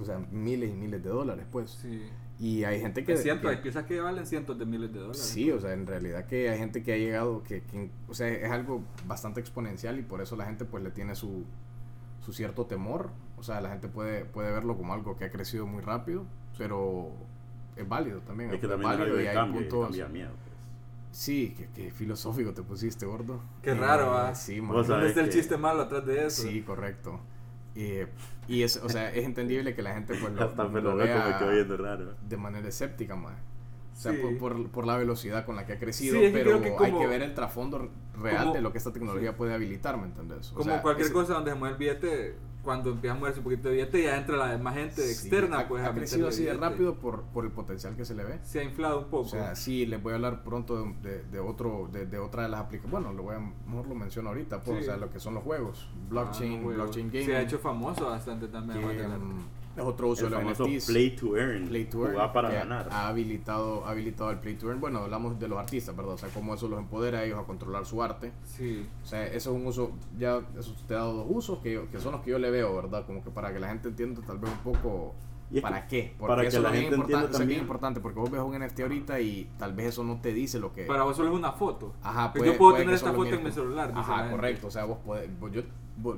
o 0.00 0.04
sea, 0.04 0.20
miles 0.30 0.70
y 0.70 0.74
miles 0.74 1.02
de 1.02 1.08
dólares, 1.10 1.44
pues. 1.50 1.70
Sí. 1.82 2.02
Y 2.38 2.62
hay 2.62 2.80
gente 2.80 3.04
que. 3.04 3.14
Es 3.14 3.22
cierto, 3.24 3.48
que- 3.48 3.56
hay 3.56 3.62
piezas 3.62 3.84
que 3.84 4.00
valen 4.00 4.26
cientos 4.26 4.56
de 4.56 4.64
miles 4.64 4.92
de 4.92 5.00
dólares. 5.00 5.22
Sí, 5.22 5.50
o 5.50 5.58
sea, 5.58 5.72
en 5.72 5.88
realidad 5.88 6.26
que 6.26 6.50
hay 6.50 6.58
gente 6.58 6.84
que 6.84 6.92
ha 6.92 6.96
llegado, 6.96 7.42
que, 7.42 7.62
que- 7.62 7.90
o 8.08 8.14
sea, 8.14 8.28
es 8.28 8.48
algo 8.52 8.84
bastante 9.08 9.40
exponencial 9.40 9.98
y 9.98 10.02
por 10.02 10.20
eso 10.20 10.36
la 10.36 10.44
gente 10.44 10.64
pues 10.64 10.84
le 10.84 10.92
tiene 10.92 11.16
su, 11.16 11.42
su 12.20 12.32
cierto 12.32 12.66
temor. 12.66 13.10
O 13.44 13.46
sea, 13.46 13.60
la 13.60 13.68
gente 13.68 13.88
puede, 13.88 14.24
puede 14.24 14.50
verlo 14.50 14.74
como 14.74 14.94
algo 14.94 15.18
que 15.18 15.26
ha 15.26 15.30
crecido 15.30 15.66
muy 15.66 15.82
rápido, 15.82 16.24
pero 16.56 17.10
es 17.76 17.86
válido 17.86 18.20
también. 18.20 18.50
Es 18.54 18.58
que 18.58 18.66
también 18.66 18.90
es 18.92 18.98
válido 18.98 19.20
y 19.20 19.26
hay 19.26 19.34
cambio, 19.34 19.60
y 19.60 19.64
puntos- 19.64 19.84
cambia 19.88 20.08
miedo. 20.08 20.30
pues. 20.30 20.54
Sí, 21.10 21.54
que, 21.54 21.66
que 21.68 21.90
filosófico 21.90 22.54
te 22.54 22.62
pusiste, 22.62 23.04
gordo. 23.04 23.42
Qué 23.60 23.74
raro, 23.74 24.16
¿ah? 24.16 24.34
Sí. 24.34 24.60
¿Dónde 24.60 25.08
está 25.08 25.20
el 25.20 25.26
que- 25.26 25.32
chiste 25.34 25.58
malo 25.58 25.82
atrás 25.82 26.06
de 26.06 26.24
eso? 26.26 26.40
Sí, 26.42 26.62
correcto. 26.62 27.20
Eh, 27.74 28.06
y 28.48 28.62
es, 28.62 28.78
o 28.78 28.88
sea, 28.88 29.10
es 29.12 29.26
entendible 29.26 29.74
que 29.74 29.82
la 29.82 29.92
gente 29.92 30.14
pues 30.18 30.32
lo, 30.32 30.42
Hasta 30.44 30.64
lo- 30.64 30.80
lo 30.80 30.96
vea 30.96 31.36
raro. 31.76 32.14
de 32.26 32.36
manera 32.38 32.66
escéptica, 32.66 33.14
mae. 33.14 33.34
O 33.94 33.96
sea, 33.96 34.12
Sí. 34.12 34.18
por, 34.18 34.36
por, 34.38 34.68
por 34.70 34.86
la 34.86 34.96
velocidad 34.96 35.46
con 35.46 35.54
la 35.54 35.64
que 35.66 35.74
ha 35.74 35.78
crecido, 35.78 36.18
Sí, 36.18 36.24
es 36.24 36.32
que 36.32 36.38
pero 36.38 36.60
hay 36.80 36.92
que 36.92 37.06
ver 37.06 37.22
el 37.22 37.32
trasfondo 37.32 37.90
real 38.20 38.42
como- 38.42 38.54
de 38.54 38.60
lo 38.60 38.72
que 38.72 38.78
esta 38.78 38.92
tecnología 38.92 39.36
puede 39.36 39.54
habilitar, 39.54 39.96
¿me 39.96 40.06
entendés? 40.06 40.50
O 40.52 40.56
Como 40.56 40.64
sea, 40.70 40.82
cualquier 40.82 41.06
ese- 41.06 41.14
cosa 41.14 41.34
donde 41.34 41.52
se 41.52 41.56
mueve 41.56 41.74
el 41.74 41.78
billete, 41.78 42.34
cuando 42.64 42.90
empieza 42.90 43.14
a 43.14 43.18
moverse 43.20 43.38
un 43.40 43.44
poquito 43.44 43.68
de 43.68 43.74
billete, 43.74 44.02
ya 44.02 44.16
entra 44.16 44.36
la 44.36 44.48
demás 44.48 44.74
gente 44.74 45.02
externa, 45.08 45.60
ha, 45.60 45.68
pues 45.68 45.84
ha 45.84 45.92
crecido 45.94 46.26
así 46.28 46.42
de 46.44 46.54
rápido 46.54 46.94
por, 46.98 47.22
por 47.24 47.44
el 47.44 47.52
potencial 47.52 47.94
que 47.94 48.04
se 48.04 48.14
le 48.14 48.24
ve. 48.24 48.40
Se 48.42 48.58
ha 48.60 48.62
inflado 48.64 48.98
un 49.00 49.04
poco. 49.04 49.26
O 49.26 49.28
sea, 49.28 49.54
sí, 49.54 49.86
les 49.86 50.02
voy 50.02 50.12
a 50.12 50.16
hablar 50.16 50.42
pronto 50.42 50.82
de, 50.82 50.92
de- 51.08 51.22
de 51.24 51.38
otro, 51.40 51.88
de, 51.92 52.06
de 52.06 52.18
otra 52.18 52.42
de 52.44 52.48
las 52.48 52.60
aplicaciones. 52.62 52.90
Bueno, 53.04 53.12
lo 53.16 53.22
voy 53.22 53.36
a, 53.36 53.38
mejor 53.68 53.86
lo 53.86 53.94
menciono 53.94 54.30
ahorita, 54.30 54.62
pues, 54.64 54.78
Sí. 54.78 54.82
o 54.82 54.86
sea, 54.86 54.96
lo 54.96 55.10
que 55.10 55.20
son 55.20 55.34
los 55.34 55.44
juegos. 55.44 55.88
Ah, 55.92 55.96
Blockchain, 56.08 56.62
güey. 56.62 56.74
blockchain 56.76 57.08
gaming. 57.10 57.26
Se 57.26 57.36
ha 57.36 57.42
hecho 57.42 57.58
famoso 57.58 58.06
bastante 58.06 58.48
también. 58.48 58.80
que, 58.80 59.06
es 59.76 59.82
otro 59.82 60.08
uso 60.08 60.26
El 60.26 60.32
de 60.32 60.42
los 60.44 60.58
NFTs. 60.58 60.86
play 60.86 61.10
to 61.16 61.36
earn. 61.36 61.66
Play 61.68 61.84
to 61.86 62.02
earn, 62.04 62.12
Jugar 62.12 62.32
para 62.32 62.50
ganar. 62.50 62.88
Ha 62.90 63.08
habilitado, 63.08 63.84
ha 63.86 63.90
habilitado 63.90 64.30
el 64.30 64.38
Play 64.38 64.54
to 64.54 64.68
Earn. 64.68 64.80
Bueno, 64.80 65.00
hablamos 65.00 65.38
de 65.38 65.48
los 65.48 65.58
artistas, 65.58 65.96
¿verdad? 65.96 66.14
O 66.14 66.18
sea, 66.18 66.28
cómo 66.30 66.54
eso 66.54 66.68
los 66.68 66.78
empodera 66.78 67.18
a 67.20 67.24
ellos 67.24 67.38
a 67.38 67.44
controlar 67.44 67.84
su 67.86 68.02
arte. 68.02 68.32
Sí. 68.44 68.86
O 69.02 69.06
sea, 69.06 69.26
eso 69.26 69.50
es 69.50 69.56
un 69.60 69.66
uso, 69.66 69.92
ya 70.18 70.40
eso 70.58 70.74
te 70.86 70.94
ha 70.94 70.98
dado 70.98 71.14
dos 71.14 71.26
usos 71.28 71.58
que, 71.58 71.72
yo- 71.72 71.90
que 71.90 71.98
son 71.98 72.12
los 72.12 72.20
que 72.22 72.30
yo 72.30 72.38
le 72.38 72.50
veo, 72.50 72.74
¿verdad? 72.76 73.04
Como 73.06 73.22
que 73.22 73.30
para 73.30 73.52
que 73.52 73.58
la 73.60 73.68
gente 73.68 73.88
entienda 73.88 74.20
tal 74.26 74.38
vez 74.38 74.50
un 74.50 74.58
poco 74.72 75.14
para 75.62 75.86
qué. 75.86 76.14
Porque 76.18 76.30
para 76.32 76.42
que 76.42 76.48
eso 76.48 76.60
la 76.62 76.68
es 76.70 76.74
gente 76.80 76.94
importante, 76.96 77.14
entienda 77.14 77.28
bien 77.28 77.38
también. 77.40 77.60
importante, 77.60 78.00
porque 78.00 78.18
vos 78.20 78.30
ves 78.30 78.40
un 78.40 78.54
NFT 78.58 78.80
ahorita 78.80 79.20
y 79.20 79.50
tal 79.58 79.72
vez 79.72 79.86
eso 79.88 80.02
no 80.02 80.20
te 80.20 80.32
dice 80.32 80.58
lo 80.58 80.72
que... 80.72 80.84
Para 80.84 81.04
vos 81.04 81.16
solo 81.16 81.28
es 81.30 81.34
una 81.36 81.52
foto. 81.52 81.94
Ajá, 82.02 82.32
Que 82.32 82.38
puede- 82.40 82.52
yo 82.52 82.58
puedo 82.58 82.70
puede 82.72 82.82
tener 82.84 82.94
esta 82.96 83.12
foto 83.12 83.28
en 83.34 83.44
mi 83.44 83.52
celular. 83.52 83.88
dice 83.94 84.00
Ajá, 84.00 84.30
correcto. 84.30 84.66
O 84.66 84.70
sea, 84.70 84.84
vos 84.84 84.98
podés, 85.04 85.28
vos- 85.38 85.52
yo, 85.52 85.62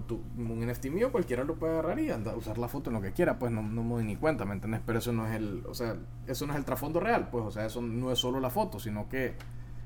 tu- 0.07 0.23
un 0.39 0.61
NFT 0.67 0.87
mío 0.91 1.13
cualquiera 1.13 1.45
lo 1.45 1.55
puede 1.57 1.75
agarrar 1.75 1.99
y 2.01 2.11
usar 2.37 2.59
la 2.59 2.69
foto 2.69 2.91
en 2.91 2.95
lo 2.95 3.03
que 3.03 3.13
quiera, 3.13 3.39
pues 3.39 3.53
no, 3.53 3.63
no 3.63 3.83
me 3.85 3.91
doy 3.95 4.05
ni 4.05 4.17
cuenta, 4.17 4.45
¿me 4.45 4.55
entiendes? 4.55 4.81
Pero 4.87 4.99
eso 4.99 5.13
no 5.13 5.27
es 5.27 5.35
el, 5.37 5.65
o 5.67 5.75
sea, 5.75 5.97
eso 6.27 6.47
no 6.47 6.53
es 6.55 6.59
el 6.59 6.65
trasfondo 6.65 6.99
real, 7.01 7.29
pues, 7.31 7.45
o 7.45 7.51
sea, 7.51 7.67
eso 7.67 7.81
no 7.83 8.11
es 8.11 8.19
solo 8.19 8.41
la 8.41 8.51
foto, 8.51 8.79
sino 8.81 9.09
que 9.09 9.35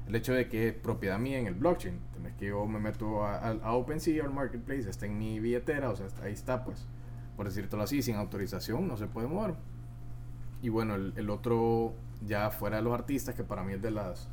el 0.07 0.15
hecho 0.15 0.33
de 0.33 0.49
que 0.49 0.69
es 0.69 0.75
propiedad 0.75 1.19
mía 1.19 1.39
en 1.39 1.47
el 1.47 1.55
blockchain. 1.55 1.99
Tenés 2.15 2.35
que 2.35 2.47
yo 2.47 2.67
me 2.67 2.79
meto 2.81 3.25
a, 3.25 3.37
a, 3.39 3.51
a 3.63 3.73
OpenSea 3.75 4.25
al 4.25 4.33
Marketplace, 4.33 4.89
está 4.91 5.07
en 5.07 5.19
mi 5.19 5.39
billetera, 5.41 5.91
o 5.91 5.97
sea, 5.97 6.07
ahí 6.23 6.33
está, 6.33 6.65
pues, 6.65 6.87
por 7.37 7.47
decírtelo 7.47 7.83
así, 7.83 8.03
sin 8.03 8.17
autorización 8.17 8.87
no 8.89 8.97
se 8.97 9.07
puede 9.07 9.27
mover. 9.29 9.55
Y 10.63 10.69
bueno, 10.69 10.95
el, 10.95 11.13
el 11.17 11.31
otro, 11.31 11.95
ya 12.27 12.51
fuera 12.51 12.77
de 12.77 12.83
los 12.83 12.93
artistas, 12.93 13.35
que 13.35 13.45
para 13.45 13.63
mí 13.65 13.73
es 13.75 13.83
de 13.83 13.91
las 13.91 14.29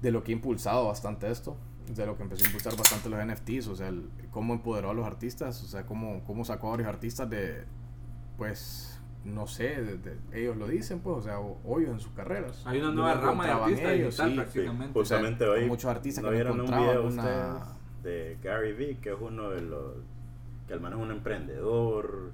de 0.00 0.10
lo 0.10 0.24
que 0.24 0.32
ha 0.32 0.34
impulsado 0.34 0.88
bastante 0.88 1.30
esto, 1.30 1.56
de 1.88 2.06
lo 2.06 2.16
que 2.16 2.22
empezó 2.22 2.44
a 2.44 2.46
impulsar 2.46 2.76
bastante 2.76 3.08
los 3.08 3.18
NFTs, 3.20 3.66
o 3.68 3.76
sea, 3.76 3.88
el- 3.88 4.08
cómo 4.30 4.54
empoderó 4.54 4.90
a 4.90 4.94
los 4.94 5.06
artistas, 5.06 5.62
o 5.62 5.66
sea, 5.66 5.84
cómo, 5.84 6.22
cómo 6.24 6.44
sacó 6.44 6.68
a 6.68 6.70
varios 6.72 6.88
artistas 6.88 7.28
de, 7.28 7.64
pues, 8.36 9.00
no 9.24 9.46
sé, 9.46 9.80
de- 9.82 9.98
de- 9.98 10.16
ellos 10.32 10.56
lo 10.56 10.66
dicen, 10.66 11.00
pues, 11.00 11.18
o 11.18 11.22
sea, 11.22 11.38
ho- 11.40 11.58
hoyos 11.64 11.90
en 11.90 12.00
sus 12.00 12.12
carreras. 12.12 12.62
Hay 12.66 12.78
una 12.78 12.88
No 12.88 12.94
nueva 12.94 13.14
rama 13.14 13.26
de 13.44 13.50
encontraban 13.52 13.62
artista 13.70 13.92
ellos, 13.92 14.16
digital 14.16 14.28
sí. 14.28 14.32
Sí, 14.32 14.40
prácticamente. 14.40 14.92
justamente 14.98 15.44
O 15.44 15.46
sea, 15.54 15.62
hoy 15.62 15.68
muchos 15.68 15.90
artistas 15.90 16.24
¿no 16.24 16.30
que 16.30 16.32
no 16.32 16.36
vieron 16.36 16.52
un 16.54 16.66
encontraban 16.66 16.88
video 16.88 17.06
una- 17.08 17.22
ustedes 17.22 17.82
de 18.02 18.38
Gary 18.42 18.72
Vee 18.72 18.98
que 19.00 19.10
es 19.10 19.16
uno 19.20 19.50
de 19.50 19.60
los 19.60 19.94
que 20.66 20.74
el 20.74 20.80
man 20.80 20.92
es 20.94 20.98
un 20.98 21.10
emprendedor 21.12 22.32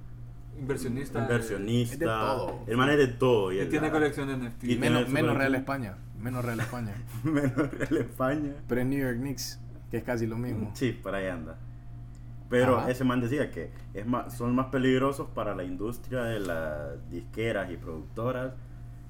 Inversionista. 0.57 1.19
inversionista 1.19 1.93
Es 1.93 1.99
de 1.99 2.05
todo. 2.05 2.59
el 2.67 2.77
man 2.77 2.89
es 2.89 2.97
de 2.97 3.07
todo 3.07 3.51
y, 3.51 3.57
Y 3.57 3.59
el- 3.59 3.69
tiene 3.69 3.91
colección 3.91 4.27
de 4.27 4.33
NFT. 4.37 4.63
Y 4.71 4.77
Menos, 4.77 5.07
menos 5.09 5.37
Real. 5.37 5.53
España, 5.55 5.97
menos 6.19 6.43
Real 6.45 6.59
España. 6.59 6.93
menos 7.23 7.55
Real 7.71 7.97
España 7.97 8.53
Pero 8.67 8.81
es 8.81 8.87
New 8.87 8.99
York 8.99 9.17
Knicks, 9.17 9.59
que 9.91 9.97
es 9.97 10.03
casi 10.03 10.27
lo 10.27 10.37
mismo. 10.37 10.71
sí 10.73 10.91
por 10.91 11.15
ahí 11.15 11.27
anda 11.27 11.57
pero 12.49 12.79
Ajá. 12.79 12.89
ese 12.89 13.03
man 13.03 13.21
decía 13.21 13.51
que 13.51 13.69
es 13.93 14.07
más, 14.07 14.35
son 14.35 14.55
más 14.55 14.67
peligrosos 14.67 15.27
para 15.35 15.53
la 15.53 15.63
industria 15.63 16.23
de 16.23 16.39
las 16.39 17.07
disqueras 17.11 17.69
y 17.71 17.77
productoras 17.77 18.53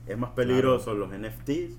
es 0.08 0.18
más 0.18 0.32
peligroso 0.32 0.94
los 0.94 1.10
NFTs 1.18 1.78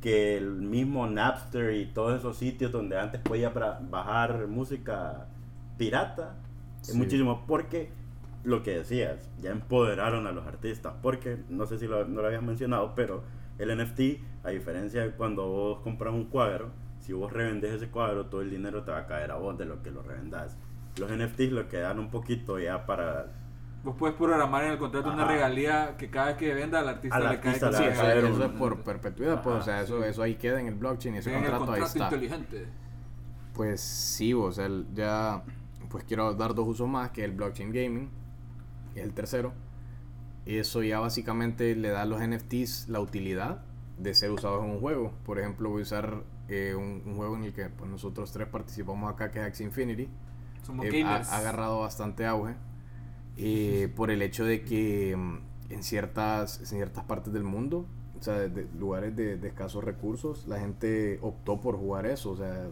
que 0.00 0.36
el 0.36 0.50
mismo 0.62 1.06
Napster 1.06 1.74
y 1.74 1.86
todos 1.86 2.18
esos 2.18 2.36
sitios 2.38 2.72
donde 2.72 2.98
antes 2.98 3.20
podía 3.20 3.50
bajar 3.50 4.46
música 4.48 5.26
pirata 5.78 6.34
es 6.80 6.88
Sí. 6.88 6.96
muchísimo 6.98 7.44
porque 7.46 7.90
lo 8.42 8.62
que 8.64 8.78
decías 8.78 9.28
ya 9.40 9.50
empoderaron 9.50 10.26
a 10.26 10.32
los 10.32 10.44
artistas 10.46 10.94
porque 11.02 11.38
no 11.50 11.66
sé 11.66 11.78
si 11.78 11.86
lo, 11.86 12.04
no 12.08 12.20
lo 12.22 12.26
habías 12.26 12.42
mencionado 12.42 12.94
pero 12.96 13.22
el 13.60 13.76
NFT 13.76 14.00
a 14.44 14.50
diferencia 14.50 15.02
de 15.02 15.10
cuando 15.12 15.46
vos 15.46 15.80
compras 15.80 16.12
un 16.14 16.24
cuadro 16.26 16.70
si 17.00 17.12
vos 17.12 17.32
revendes 17.32 17.72
ese 17.74 17.88
cuadro 17.88 18.26
todo 18.26 18.40
el 18.42 18.50
dinero 18.50 18.82
te 18.84 18.90
va 18.90 18.98
a 18.98 19.06
caer 19.06 19.30
a 19.30 19.36
vos 19.36 19.56
de 19.58 19.64
lo 19.66 19.82
que 19.82 19.90
lo 19.90 20.02
revendas 20.02 20.58
los 20.98 21.10
NFTs 21.10 21.52
lo 21.52 21.68
que 21.68 21.78
dan 21.78 21.98
un 21.98 22.10
poquito 22.10 22.58
ya 22.58 22.86
para 22.86 23.32
Vos 23.82 23.96
puedes 23.98 24.14
programar 24.14 24.64
en 24.64 24.72
el 24.72 24.78
contrato 24.78 25.10
una 25.10 25.26
regalía 25.26 25.96
que 25.96 26.10
cada 26.10 26.26
vez 26.26 26.36
que 26.36 26.52
venda 26.52 26.80
al 26.80 26.88
artista 26.90 27.16
Al 27.16 27.22
le 27.22 27.28
artista 27.30 27.70
cae. 27.70 27.80
le 27.88 27.94
Sí, 27.94 28.26
eso, 28.28 28.36
un- 28.36 28.42
es 28.42 28.48
por 28.58 28.82
perpetuidad, 28.82 29.42
pues, 29.42 29.56
o 29.56 29.62
sea, 29.62 29.76
Ajá, 29.76 29.84
eso, 29.84 30.02
sí. 30.02 30.08
eso 30.10 30.22
ahí 30.22 30.34
queda 30.34 30.60
en 30.60 30.66
el 30.66 30.74
blockchain 30.74 31.14
y 31.14 31.18
ese 31.18 31.30
en 31.30 31.36
el 31.36 31.50
contrato, 31.50 31.72
ahí 31.72 31.80
contrato 31.80 32.04
está. 32.04 32.14
inteligente. 32.14 32.66
Pues 33.54 33.80
sí, 33.80 34.34
o 34.34 34.52
sea, 34.52 34.66
el- 34.66 34.86
ya 34.92 35.42
pues 35.88 36.04
quiero 36.04 36.34
dar 36.34 36.54
dos 36.54 36.68
usos 36.68 36.86
más, 36.88 37.10
que 37.10 37.24
el 37.24 37.32
blockchain 37.32 37.72
gaming, 37.72 38.10
que 38.92 39.00
es 39.00 39.06
el 39.06 39.14
tercero. 39.14 39.54
Eso 40.58 40.82
ya 40.82 40.98
básicamente 41.00 41.74
le 41.76 41.90
da 41.90 42.02
a 42.02 42.06
los 42.06 42.20
NFTs 42.20 42.88
la 42.88 43.00
utilidad 43.00 43.62
de 43.98 44.14
ser 44.14 44.30
usados 44.30 44.64
en 44.64 44.70
un 44.70 44.80
juego. 44.80 45.12
Por 45.24 45.38
ejemplo, 45.38 45.70
voy 45.70 45.80
a 45.80 45.82
usar 45.82 46.22
eh, 46.48 46.74
un, 46.74 47.02
un 47.06 47.16
juego 47.16 47.36
en 47.36 47.44
el 47.44 47.52
que 47.52 47.68
pues, 47.68 47.88
nosotros 47.90 48.32
tres 48.32 48.48
participamos 48.48 49.12
acá, 49.12 49.30
que 49.30 49.38
es 49.40 49.44
Axie 49.44 49.64
Infinity. 49.66 50.08
Somos 50.62 50.86
Eh, 50.86 51.02
ha, 51.04 51.16
ha 51.16 51.38
agarrado 51.38 51.80
bastante 51.80 52.26
auge 52.26 52.54
eh, 53.36 53.92
por 53.94 54.10
el 54.10 54.22
hecho 54.22 54.44
de 54.44 54.62
que 54.64 55.14
mm, 55.16 55.38
en 55.72 55.82
ciertas, 55.82 56.60
en 56.60 56.66
ciertas 56.66 57.04
partes 57.04 57.32
del 57.32 57.44
mundo, 57.44 57.86
o 58.18 58.22
sea, 58.22 58.34
de, 58.34 58.66
lugares 58.78 59.14
de, 59.16 59.36
de 59.36 59.48
escasos 59.48 59.84
recursos, 59.84 60.46
la 60.48 60.58
gente 60.58 61.18
optó 61.22 61.60
por 61.60 61.76
jugar 61.76 62.06
eso. 62.06 62.30
O 62.32 62.36
sea, 62.36 62.68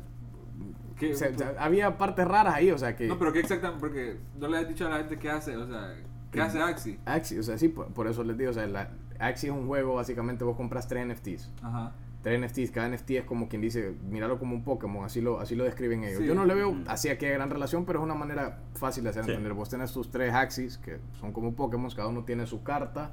¿Qué- 0.98 1.12
o 1.12 1.16
sea, 1.16 1.30
o 1.34 1.38
sea, 1.38 1.54
había 1.58 1.96
partes 1.96 2.26
raras 2.26 2.54
ahí, 2.56 2.70
o 2.72 2.78
sea 2.78 2.96
que... 2.96 3.06
No, 3.06 3.18
pero 3.18 3.32
¿qué 3.32 3.38
exactamente? 3.40 3.80
Porque 3.80 4.18
no 4.36 4.48
le 4.48 4.58
has 4.58 4.68
dicho 4.68 4.86
a 4.86 4.90
la 4.90 4.96
gente 4.98 5.16
qué 5.18 5.30
hace, 5.30 5.56
o 5.56 5.66
sea, 5.66 5.94
¿qué 6.30 6.40
hace 6.40 6.60
Axi? 6.60 6.98
Axie, 7.04 7.38
o 7.38 7.42
sea, 7.42 7.58
sí, 7.58 7.68
por, 7.68 7.88
por 7.88 8.06
eso 8.06 8.22
les 8.24 8.36
digo, 8.38 8.50
o 8.50 8.54
sea, 8.54 8.66
la, 8.66 8.90
Axie 9.18 9.50
es 9.50 9.54
un 9.56 9.66
juego, 9.66 9.94
básicamente 9.94 10.44
vos 10.44 10.56
compras 10.56 10.86
tres 10.88 11.06
NFTs. 11.06 11.50
Ajá. 11.62 11.92
Tres 12.22 12.40
NFTs, 12.40 12.72
cada 12.72 12.88
NFT 12.88 13.10
es 13.12 13.24
como 13.24 13.48
quien 13.48 13.62
dice, 13.62 13.94
míralo 14.10 14.38
como 14.40 14.54
un 14.54 14.64
Pokémon, 14.64 15.04
así 15.04 15.20
lo, 15.20 15.38
así 15.40 15.54
lo 15.54 15.64
describen 15.64 16.02
ellos. 16.04 16.20
Sí. 16.20 16.26
Yo 16.26 16.34
no 16.34 16.44
le 16.44 16.54
veo 16.54 16.70
Ujú. 16.70 16.82
así 16.88 17.08
aquí 17.08 17.26
a 17.26 17.30
gran 17.30 17.48
relación, 17.48 17.84
pero 17.84 18.00
es 18.00 18.04
una 18.04 18.14
manera 18.14 18.58
fácil 18.74 19.04
de 19.04 19.10
hacer 19.10 19.24
Sí. 19.24 19.30
entender. 19.30 19.52
Vos 19.54 19.68
tenés 19.68 19.92
tus 19.92 20.10
tres 20.10 20.34
Axis, 20.34 20.78
que 20.78 20.98
son 21.20 21.32
como 21.32 21.54
Pokémon, 21.54 21.88
cada 21.90 22.08
uno 22.08 22.24
tiene 22.24 22.46
su 22.46 22.62
carta 22.64 23.12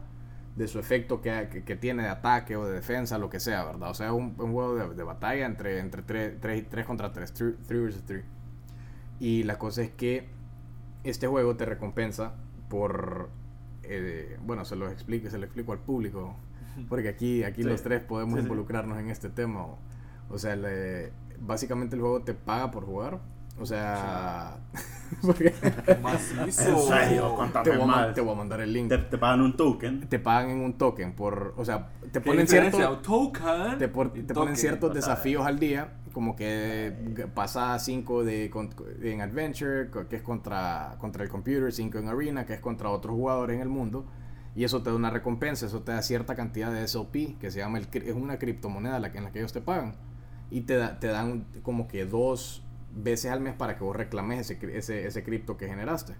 de 0.55 0.68
su 0.68 0.80
efecto 0.80 1.22
que, 1.22 1.49
que, 1.51 1.63
que 1.63 1.76
tiene 1.76 2.03
de 2.03 2.09
ataque 2.09 2.55
o 2.55 2.66
de 2.66 2.74
defensa, 2.74 3.18
lo 3.18 3.30
que 3.30 3.39
sea, 3.39 3.63
¿verdad? 3.66 3.89
O 3.91 3.93
sea, 3.93 4.07
es 4.07 4.13
un, 4.13 4.36
un 4.39 4.53
juego 4.53 4.76
de, 4.76 4.95
de 4.95 5.03
batalla 5.03 5.45
entre, 5.45 5.80
entre 5.80 6.01
tres, 6.01 6.39
tres, 6.41 6.66
tres 6.70 6.86
contra 6.86 7.11
tres, 7.13 7.34
3 7.34 7.55
versus 7.68 8.03
3. 8.05 8.24
Y 9.20 9.43
la 9.43 9.57
cosa 9.59 9.82
es 9.84 9.91
que 9.91 10.28
este 11.03 11.28
juego 11.28 11.55
te 11.57 11.66
recompensa 11.66 12.34
por 12.70 13.30
eh, 13.84 14.38
bueno 14.45 14.66
se 14.66 14.76
lo 14.76 14.89
explico 14.89 15.30
se 15.30 15.38
lo 15.38 15.45
explico 15.45 15.72
al 15.74 15.80
público 15.80 16.36
porque 16.89 17.07
aquí 17.09 17.43
aquí 17.43 17.63
Sí. 17.63 17.70
los 17.70 17.82
tres 17.84 18.01
podemos 18.01 18.34
Sí, 18.36 18.39
sí. 18.39 18.43
involucrarnos 18.43 18.97
en 18.99 19.09
este 19.09 19.30
tema 19.30 19.66
o, 19.66 19.78
o 20.30 20.38
sea 20.38 20.55
le- 20.55 21.11
básicamente 21.39 21.95
el 21.95 22.01
juego 22.01 22.22
te 22.22 22.34
paga 22.34 22.72
por 22.72 22.86
jugar 22.86 23.20
o 23.59 23.65
sea 23.65 24.57
porque 25.21 25.53
Macizo. 26.01 26.41
En 26.69 26.77
serio, 26.77 27.35
te, 27.63 27.69
voy 27.77 27.89
a, 27.93 28.13
te 28.13 28.21
voy 28.21 28.33
a 28.33 28.37
mandar 28.37 28.61
el 28.61 28.73
link 28.73 28.89
te, 28.89 28.97
te, 28.97 29.03
te 29.05 29.17
pagan 29.17 29.41
un 29.41 29.55
token 29.55 30.07
pagan 30.23 30.49
en 30.49 30.59
un 30.61 30.73
token 30.77 31.13
por 31.13 31.53
o 31.57 31.63
sea 31.63 31.89
te 32.01 32.09
¿Qué 32.11 32.21
ponen 32.21 32.45
diferencia? 32.45 32.87
cierto 32.87 32.97
Token 33.01 33.77
te, 33.77 33.87
por- 33.87 34.07
y 34.07 34.21
te 34.21 34.21
token. 34.23 34.35
ponen 34.35 34.55
ciertos 34.55 34.89
pasada. 34.89 35.13
desafíos 35.15 35.45
al 35.45 35.59
día, 35.59 35.93
como 36.13 36.35
que 36.35 37.27
pasa 37.33 37.77
5 37.79 38.23
de, 38.23 38.49
con- 38.49 38.69
en 39.01 39.21
Adventure, 39.21 39.89
que 40.09 40.15
es 40.17 40.21
contra, 40.21 40.95
contra 40.99 41.23
el 41.23 41.29
computer, 41.29 41.71
5 41.73 41.97
en 41.97 42.07
Arena, 42.07 42.45
que 42.45 42.53
es 42.53 42.59
contra 42.61 42.89
otros 42.89 43.15
jugadores 43.15 43.55
en 43.55 43.61
el 43.61 43.69
mundo, 43.69 44.05
y 44.55 44.63
eso 44.63 44.81
te 44.81 44.89
da 44.91 44.95
una 44.95 45.09
recompensa, 45.09 45.65
eso 45.65 45.81
te 45.81 45.91
da 45.91 46.01
cierta 46.01 46.35
cantidad 46.35 46.71
de 46.71 46.87
SLP, 46.87 47.37
que 47.39 47.51
se 47.51 47.59
llama 47.59 47.77
el, 47.79 47.89
cri- 47.91 48.03
es 48.05 48.15
una 48.15 48.37
criptomoneda 48.39 48.99
la 48.99 49.11
que, 49.11 49.17
en 49.17 49.25
la 49.25 49.31
que 49.31 49.39
ellos 49.39 49.51
te 49.51 49.59
pagan, 49.61 49.95
y 50.49 50.61
te, 50.61 50.77
da- 50.77 50.99
te 50.99 51.07
dan 51.07 51.45
como 51.63 51.87
que 51.89 52.05
dos 52.05 52.64
veces 52.95 53.31
al 53.31 53.41
mes 53.41 53.53
para 53.53 53.77
que 53.77 53.83
vos 53.83 53.95
reclames 53.95 54.49
ese, 54.49 54.77
ese, 54.77 55.05
ese 55.07 55.23
cripto 55.23 55.57
que 55.57 55.67
generaste. 55.67 56.13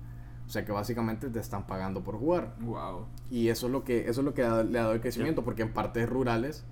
O 0.46 0.50
sea 0.50 0.64
que 0.64 0.72
básicamente 0.72 1.30
te 1.30 1.40
están 1.40 1.66
pagando 1.66 2.04
por 2.04 2.18
jugar. 2.20 2.54
Wow. 2.60 3.08
Y 3.32 3.48
eso 3.50 3.66
es 3.66 3.72
lo 3.72 3.84
que, 3.84 4.02
eso 4.10 4.22
es 4.22 4.26
lo 4.26 4.34
que 4.34 4.44
ha- 4.44 4.64
le 4.64 4.78
ha 4.78 4.84
dado 4.84 4.94
el 4.94 5.02
crecimiento, 5.02 5.44
porque 5.44 5.64
en 5.64 5.74
partes 5.74 6.08
rurales, 6.08 6.66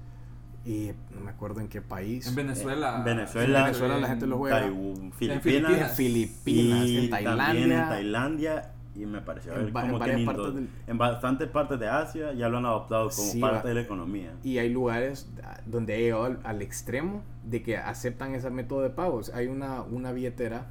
y 0.65 0.91
no 1.13 1.21
me 1.21 1.31
acuerdo 1.31 1.59
en 1.59 1.67
qué 1.67 1.81
país. 1.81 2.27
En 2.27 2.35
Venezuela. 2.35 2.97
En 2.99 3.03
Venezuela- 3.03 3.59
En 3.59 3.65
Venezuela 3.65 3.97
la 3.97 4.07
gente 4.07 4.27
lo 4.27 4.37
juega. 4.37 4.59
Taiwán, 4.61 5.11
Filipinas. 5.11 5.71
En 5.89 5.95
Filipinas, 5.95 6.85
y 6.87 6.97
en 7.05 7.09
también 7.09 7.25
Tailandia. 7.35 7.63
en 7.83 7.89
Tailandia 7.89 8.71
y 8.95 9.05
me 9.05 9.21
pareció 9.21 9.53
En 9.53 9.65
ver 9.65 9.75
va- 9.75 9.81
en 9.85 9.91
como 9.91 10.03
que 10.03 10.11
en, 10.11 10.25
partes 10.25 10.43
Indo- 10.45 10.51
del- 10.53 10.69
en 10.87 10.97
bastantes 10.97 11.47
partes 11.49 11.79
de 11.79 11.87
Asia 11.89 12.33
ya 12.33 12.49
lo 12.49 12.57
han 12.59 12.65
adoptado 12.65 13.09
como 13.09 13.27
Sí, 13.29 13.39
parte 13.39 13.57
va- 13.57 13.69
de 13.69 13.73
la 13.75 13.81
economía. 13.81 14.33
Y 14.43 14.57
hay 14.59 14.69
lugares 14.69 15.29
donde 15.65 15.93
ha 15.93 15.97
llegado 15.97 16.23
al, 16.25 16.39
al 16.43 16.61
extremo 16.61 17.23
de 17.43 17.63
que 17.63 17.77
aceptan 17.77 18.35
ese 18.35 18.49
método 18.49 18.81
de 18.81 18.89
pagos. 18.91 19.31
Hay 19.33 19.47
una, 19.47 19.81
una 19.81 20.11
billetera 20.11 20.67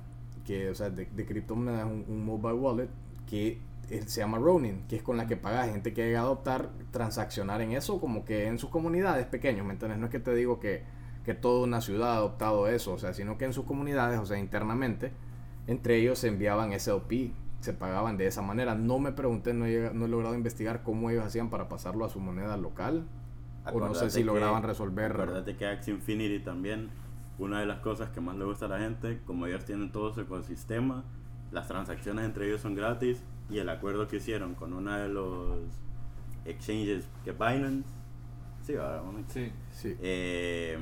que, 0.46 0.70
o 0.70 0.74
sea, 0.74 0.90
de, 0.90 1.06
de 1.06 1.26
criptomonedas, 1.26 1.84
un, 1.86 2.04
un 2.08 2.24
mobile 2.24 2.54
wallet 2.54 2.88
que 3.28 3.58
eh, 3.90 4.02
se 4.06 4.20
llama 4.20 4.38
Ronin, 4.38 4.82
que 4.88 4.96
es 4.96 5.02
con 5.02 5.16
la 5.16 5.26
que 5.26 5.36
paga 5.36 5.66
gente 5.66 5.92
que 5.92 6.04
llega 6.06 6.20
a 6.20 6.22
adoptar, 6.22 6.70
transaccionar 6.92 7.60
en 7.60 7.72
eso, 7.72 8.00
como 8.00 8.24
que 8.24 8.46
en 8.46 8.58
sus 8.58 8.70
comunidades 8.70 9.26
pequeñas, 9.26 9.66
¿me 9.66 9.72
entiendes? 9.72 9.98
No 9.98 10.06
es 10.06 10.12
que 10.12 10.20
te 10.20 10.34
digo 10.34 10.60
que, 10.60 10.82
que 11.24 11.34
toda 11.34 11.64
una 11.64 11.80
ciudad 11.80 12.12
ha 12.12 12.16
adoptado 12.16 12.68
eso, 12.68 12.92
o 12.92 12.98
sea, 12.98 13.12
sino 13.14 13.36
que 13.38 13.44
en 13.44 13.52
sus 13.52 13.64
comunidades, 13.64 14.18
o 14.20 14.26
sea, 14.26 14.38
internamente, 14.38 15.12
entre 15.66 15.96
ellos 15.96 16.18
se 16.20 16.28
enviaban 16.28 16.72
SLP, 16.72 17.32
se 17.62 17.72
pagaban 17.72 18.16
de 18.16 18.26
esa 18.26 18.42
manera. 18.42 18.74
No 18.74 18.98
me 18.98 19.12
pregunté, 19.12 19.54
no 19.54 19.66
he, 19.66 19.92
no 19.94 20.04
he 20.04 20.08
logrado 20.08 20.34
investigar 20.34 20.82
cómo 20.82 21.10
ellos 21.10 21.24
hacían 21.24 21.48
para 21.48 21.68
pasarlo 21.68 22.04
a 22.04 22.08
su 22.08 22.18
moneda 22.20 22.56
local, 22.56 23.06
o 23.72 23.78
no 23.78 23.94
sé 23.94 24.10
si 24.10 24.18
que- 24.20 24.24
lograban 24.24 24.62
resolver. 24.64 25.12
Acuérdate 25.12 25.56
que 25.56 25.66
Axie 25.66 25.94
Infinity 25.94 26.40
también, 26.40 26.90
una 27.38 27.60
de 27.60 27.66
las 27.66 27.78
cosas 27.78 28.10
que 28.10 28.20
más 28.20 28.36
le 28.36 28.44
gusta 28.44 28.66
a 28.66 28.68
la 28.68 28.78
gente, 28.80 29.20
como 29.24 29.46
ellos 29.46 29.64
tienen 29.64 29.92
todo 29.92 30.12
su 30.12 30.20
ecosistema, 30.22 31.04
las 31.52 31.68
transacciones 31.68 32.24
entre 32.24 32.46
ellos 32.48 32.60
son 32.60 32.74
gratis 32.74 33.22
y 33.48 33.58
el 33.58 33.68
acuerdo 33.68 34.08
que 34.08 34.16
hicieron 34.16 34.54
con 34.56 34.72
uno 34.72 34.92
de 34.96 35.08
los 35.08 35.58
exchanges 36.44 37.08
que 37.24 37.30
Binance, 37.32 37.88
sí. 38.62 38.74
Sí. 39.28 39.52
Sí, 39.72 39.96
Eh, 40.00 40.76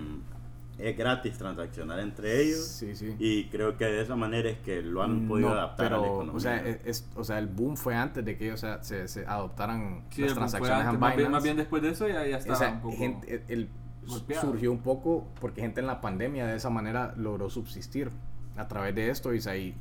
es 0.83 0.97
gratis 0.97 1.37
transaccionar 1.39 1.99
entre 2.01 2.43
ellos 2.43 2.65
sí, 2.65 2.95
sí. 2.97 3.15
y 3.19 3.45
creo 3.49 3.77
que 3.77 3.85
de 3.85 4.01
esa 4.03 4.17
manera 4.17 4.49
es 4.51 4.59
que 4.59 4.83
lo 4.83 5.03
han 5.03 5.29
podido 5.29 5.49
No, 5.51 5.55
adaptar 5.55 5.87
a 5.87 5.91
la 5.97 6.03
pero, 6.03 6.15
economía. 6.15 6.37
o 6.37 6.41
sea, 6.41 6.57
es, 6.67 6.79
es- 6.85 7.09
o 7.17 7.25
sea, 7.25 7.39
el 7.39 7.47
boom 7.49 7.77
fue 7.77 7.95
antes 7.95 8.25
de 8.25 8.37
que 8.37 8.45
ellos 8.47 8.63
o 8.63 8.67
sea, 8.67 8.83
se, 8.83 9.07
se 9.09 9.27
adoptaran 9.27 10.05
Sí, 10.11 10.23
las 10.23 10.35
transacciones 10.35 10.87
antes, 10.87 10.99
más, 11.01 11.11
bien, 11.11 11.19
Binance. 11.19 11.33
más 11.33 11.43
bien 11.45 11.57
después 11.57 11.83
de 11.83 11.91
eso 11.91 12.09
ya, 12.09 12.27
ya 12.27 12.37
estaba 12.39 12.57
O 12.57 12.59
sea, 12.59 12.71
un 12.73 12.81
poco... 12.81 12.97
gente, 12.97 13.45
el- 13.49 13.69
golpeado. 14.07 14.43
surgió 14.49 14.73
un 14.73 14.81
poco 14.83 15.29
porque 15.41 15.61
gente 15.61 15.81
en 15.81 15.87
la 15.87 16.01
pandemia 16.01 16.47
de 16.47 16.57
esa 16.57 16.71
manera 16.71 17.15
logró 17.17 17.51
subsistir 17.51 18.11
a 18.57 18.67
través 18.67 18.95
de 18.95 19.11
esto 19.11 19.33
y 19.35 19.39
o 19.39 19.75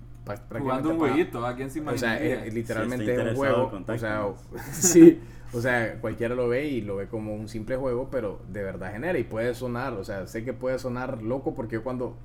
jugando 0.60 0.90
un 0.90 1.00
jueguito, 1.00 1.46
¿a 1.46 1.56
quién 1.56 1.70
se 1.72 1.82
o 1.82 1.98
sea, 1.98 2.20
es- 2.20 2.54
literalmente 2.54 3.06
Si 3.06 3.12
es 3.12 3.18
un 3.20 3.36
juego. 3.36 3.72
O 3.88 3.98
sea, 3.98 4.28
sí, 4.74 5.20
o 5.54 5.62
sea, 5.62 6.00
cualquiera 6.00 6.36
lo 6.36 6.48
ve 6.48 6.68
y 6.68 6.82
lo 6.82 6.98
ve 6.98 7.08
como 7.08 7.34
un 7.34 7.48
simple 7.50 7.76
juego, 7.78 8.10
pero 8.12 8.42
de 8.50 8.64
verdad 8.64 8.92
genera 8.92 9.18
y 9.18 9.24
puede 9.24 9.54
sonar, 9.56 9.94
o 9.94 10.04
sea, 10.04 10.28
sé 10.28 10.44
que 10.44 10.54
puede 10.54 10.78
sonar 10.80 11.22
loco 11.24 11.56
porque 11.56 11.76
yo 11.76 11.84
cuando 11.84 12.16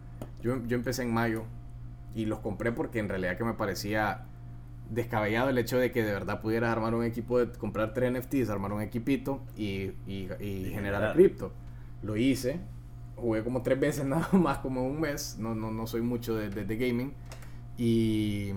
yo, 0.42 0.62
yo 0.66 0.76
empecé 0.76 1.03
en 1.03 1.14
mayo 1.14 1.45
y 2.14 2.26
los 2.26 2.40
compré 2.40 2.70
porque 2.72 2.99
en 2.99 3.09
realidad 3.09 3.36
que 3.38 3.45
me 3.45 3.55
parecía 3.55 4.26
descabellado 4.90 5.49
el 5.49 5.57
hecho 5.59 5.78
de 5.78 5.90
que 5.90 6.03
de 6.05 6.12
verdad 6.12 6.40
pudieras 6.42 6.70
armar 6.70 6.95
un 6.95 7.05
equipo 7.05 7.38
de 7.38 7.51
comprar 7.59 7.95
tres 7.95 8.12
NFTs, 8.12 8.51
armar 8.51 8.72
un 8.72 8.82
equipito 8.82 9.40
y, 9.57 9.92
y- 10.07 10.28
y 10.38 10.64
generar 10.64 10.72
generar. 10.74 11.14
cripto. 11.14 11.53
Lo 12.03 12.16
hice, 12.18 12.61
jugué 13.16 13.42
como 13.42 13.62
tres 13.62 13.80
veces 13.80 14.05
nada 14.05 14.28
más, 14.32 14.59
como 14.59 14.86
un 14.86 15.01
mes, 15.01 15.36
no, 15.40 15.55
no, 15.55 15.70
no 15.70 15.86
soy 15.86 16.03
mucho 16.03 16.36
de, 16.36 16.51
de- 16.51 16.66
de 16.66 16.76
gaming 16.76 17.14
y 17.79 18.53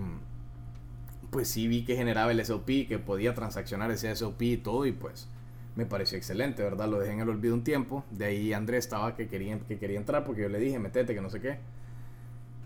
pues 1.30 1.50
sí 1.50 1.68
vi 1.68 1.84
que 1.84 1.96
generaba 1.96 2.32
el 2.32 2.44
SLP, 2.44 2.88
que 2.88 3.00
podía 3.00 3.34
transaccionar 3.34 3.92
ese 3.92 4.14
SLP 4.16 4.42
y 4.44 4.58
todo 4.58 4.86
y 4.86 4.92
pues 4.92 5.28
me 5.76 5.86
pareció 5.86 6.18
excelente, 6.18 6.64
¿verdad? 6.64 6.88
Lo 6.88 7.00
dejé 7.00 7.14
en 7.14 7.20
el 7.20 7.30
olvido 7.30 7.54
un 7.54 7.64
tiempo, 7.64 8.04
de 8.12 8.26
ahí 8.26 8.54
Andrés 8.54 8.86
estaba 8.86 9.16
que 9.16 9.28
quería, 9.28 9.60
que 9.60 9.78
quería 9.78 9.98
entrar 9.98 10.24
porque 10.24 10.42
yo 10.44 10.50
le 10.50 10.60
dije, 10.60 10.80
metete, 10.80 11.14
que 11.14 11.22
no 11.22 11.30
sé 11.30 11.40
qué. 11.42 11.58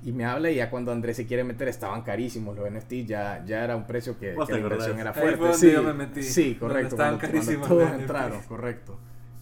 Y 0.04 0.14
me 0.14 0.26
habla 0.26 0.50
y 0.50 0.56
ya 0.56 0.70
cuando 0.70 0.92
Andrés 0.92 1.18
se 1.18 1.28
quiere 1.28 1.44
meter 1.44 1.68
estaban 1.68 2.02
carísimos 2.04 2.56
los 2.58 2.68
NFT, 2.72 3.06
ya, 3.06 3.44
ya 3.46 3.64
era 3.64 3.76
un 3.76 3.86
precio 3.86 4.18
que, 4.18 4.34
¿Vos 4.34 4.48
que 4.48 4.54
te 4.54 4.60
la 4.60 4.64
inversión 4.66 5.00
era 5.00 5.12
Ahí 5.12 5.20
fuerte. 5.20 5.38
fue 5.38 5.48
donde 5.50 5.68
sí, 5.68 5.74
yo 5.74 5.84
me 5.84 5.94
metí, 5.94 6.24
sí, 6.24 6.44
donde 6.44 6.60
correcto. 6.60 6.88
estaban 6.96 7.20
cuando- 7.20 7.20
cuando 7.20 7.40
carísimos 7.46 7.68
todos 7.68 7.82
los 7.82 7.90
NFTs. 7.92 8.02
entraron, 8.02 8.42
correcto. 8.44 9.00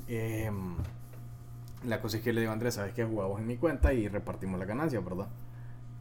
Em, 0.08 0.76
la 1.86 2.02
cosa 2.02 2.18
es 2.18 2.24
que 2.24 2.34
le 2.34 2.42
digo 2.42 2.50
a 2.52 2.54
Andrés, 2.54 2.74
sabes 2.74 2.94
que 2.94 3.06
jugamos 3.06 3.40
en 3.40 3.48
mi 3.48 3.56
cuenta 3.58 3.94
y 3.94 4.08
repartimos 4.08 4.60
la 4.60 4.66
ganancia, 4.66 5.00
¿verdad? 5.00 5.28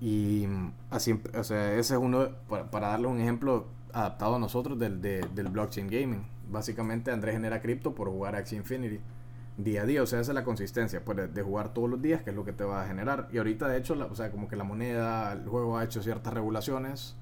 Y 0.01 0.47
así, 0.91 1.21
o 1.35 1.45
sea, 1.45 1.73
ese 1.75 1.95
es 1.95 2.01
uno, 2.01 2.29
para, 2.49 2.71
para 2.71 2.89
darle 2.89 3.09
un 3.09 3.19
ejemplo 3.21 3.67
adaptado 3.93 4.37
a 4.37 4.39
nosotros 4.39 4.79
del, 4.79 5.01
de- 5.03 5.27
del 5.35 5.49
blockchain 5.49 5.89
gaming. 5.89 6.27
Básicamente 6.51 7.11
Andrés 7.11 7.35
genera 7.35 7.61
cripto 7.61 7.95
por 7.95 8.09
jugar 8.09 8.37
Axie 8.37 8.57
Infinity 8.59 9.01
día 9.57 9.83
a 9.83 9.87
día, 9.87 10.03
o 10.03 10.07
sea, 10.07 10.21
esa 10.21 10.31
es 10.31 10.35
la 10.37 10.45
consistencia, 10.45 11.05
pues 11.05 11.17
de, 11.17 11.27
de 11.29 11.43
jugar 11.43 11.75
todos 11.75 11.91
los 11.91 12.01
días, 12.01 12.23
que 12.23 12.31
es 12.31 12.37
lo 12.37 12.45
que 12.45 12.53
te 12.53 12.63
va 12.63 12.83
a 12.85 12.87
generar. 12.87 13.29
Y 13.33 13.39
ahorita, 13.39 13.67
de 13.67 13.77
hecho, 13.79 13.97
la- 13.97 14.07
o 14.07 14.15
sea, 14.15 14.31
como 14.31 14.47
que 14.47 14.55
la 14.57 14.63
moneda, 14.65 15.33
el 15.33 15.49
juego 15.49 15.77
ha 15.79 15.85
hecho 15.85 16.01
ciertas 16.03 16.33
regulaciones 16.33 17.17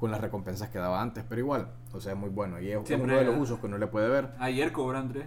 con 0.00 0.10
las 0.10 0.20
recompensas 0.20 0.70
que 0.70 0.78
daba 0.78 1.02
antes, 1.02 1.22
pero 1.28 1.40
igual, 1.40 1.68
o 1.92 2.00
sea, 2.00 2.12
es 2.12 2.18
muy 2.18 2.30
bueno. 2.30 2.58
Y 2.60 2.70
es 2.72 2.78
Siempre- 2.86 3.04
uno 3.12 3.18
de 3.18 3.24
los 3.26 3.36
usos 3.38 3.58
que 3.60 3.66
uno 3.66 3.76
le 3.78 3.86
puede 3.88 4.08
ver. 4.08 4.30
Ayer 4.38 4.72
cobró 4.72 4.96
Andrés. 4.98 5.26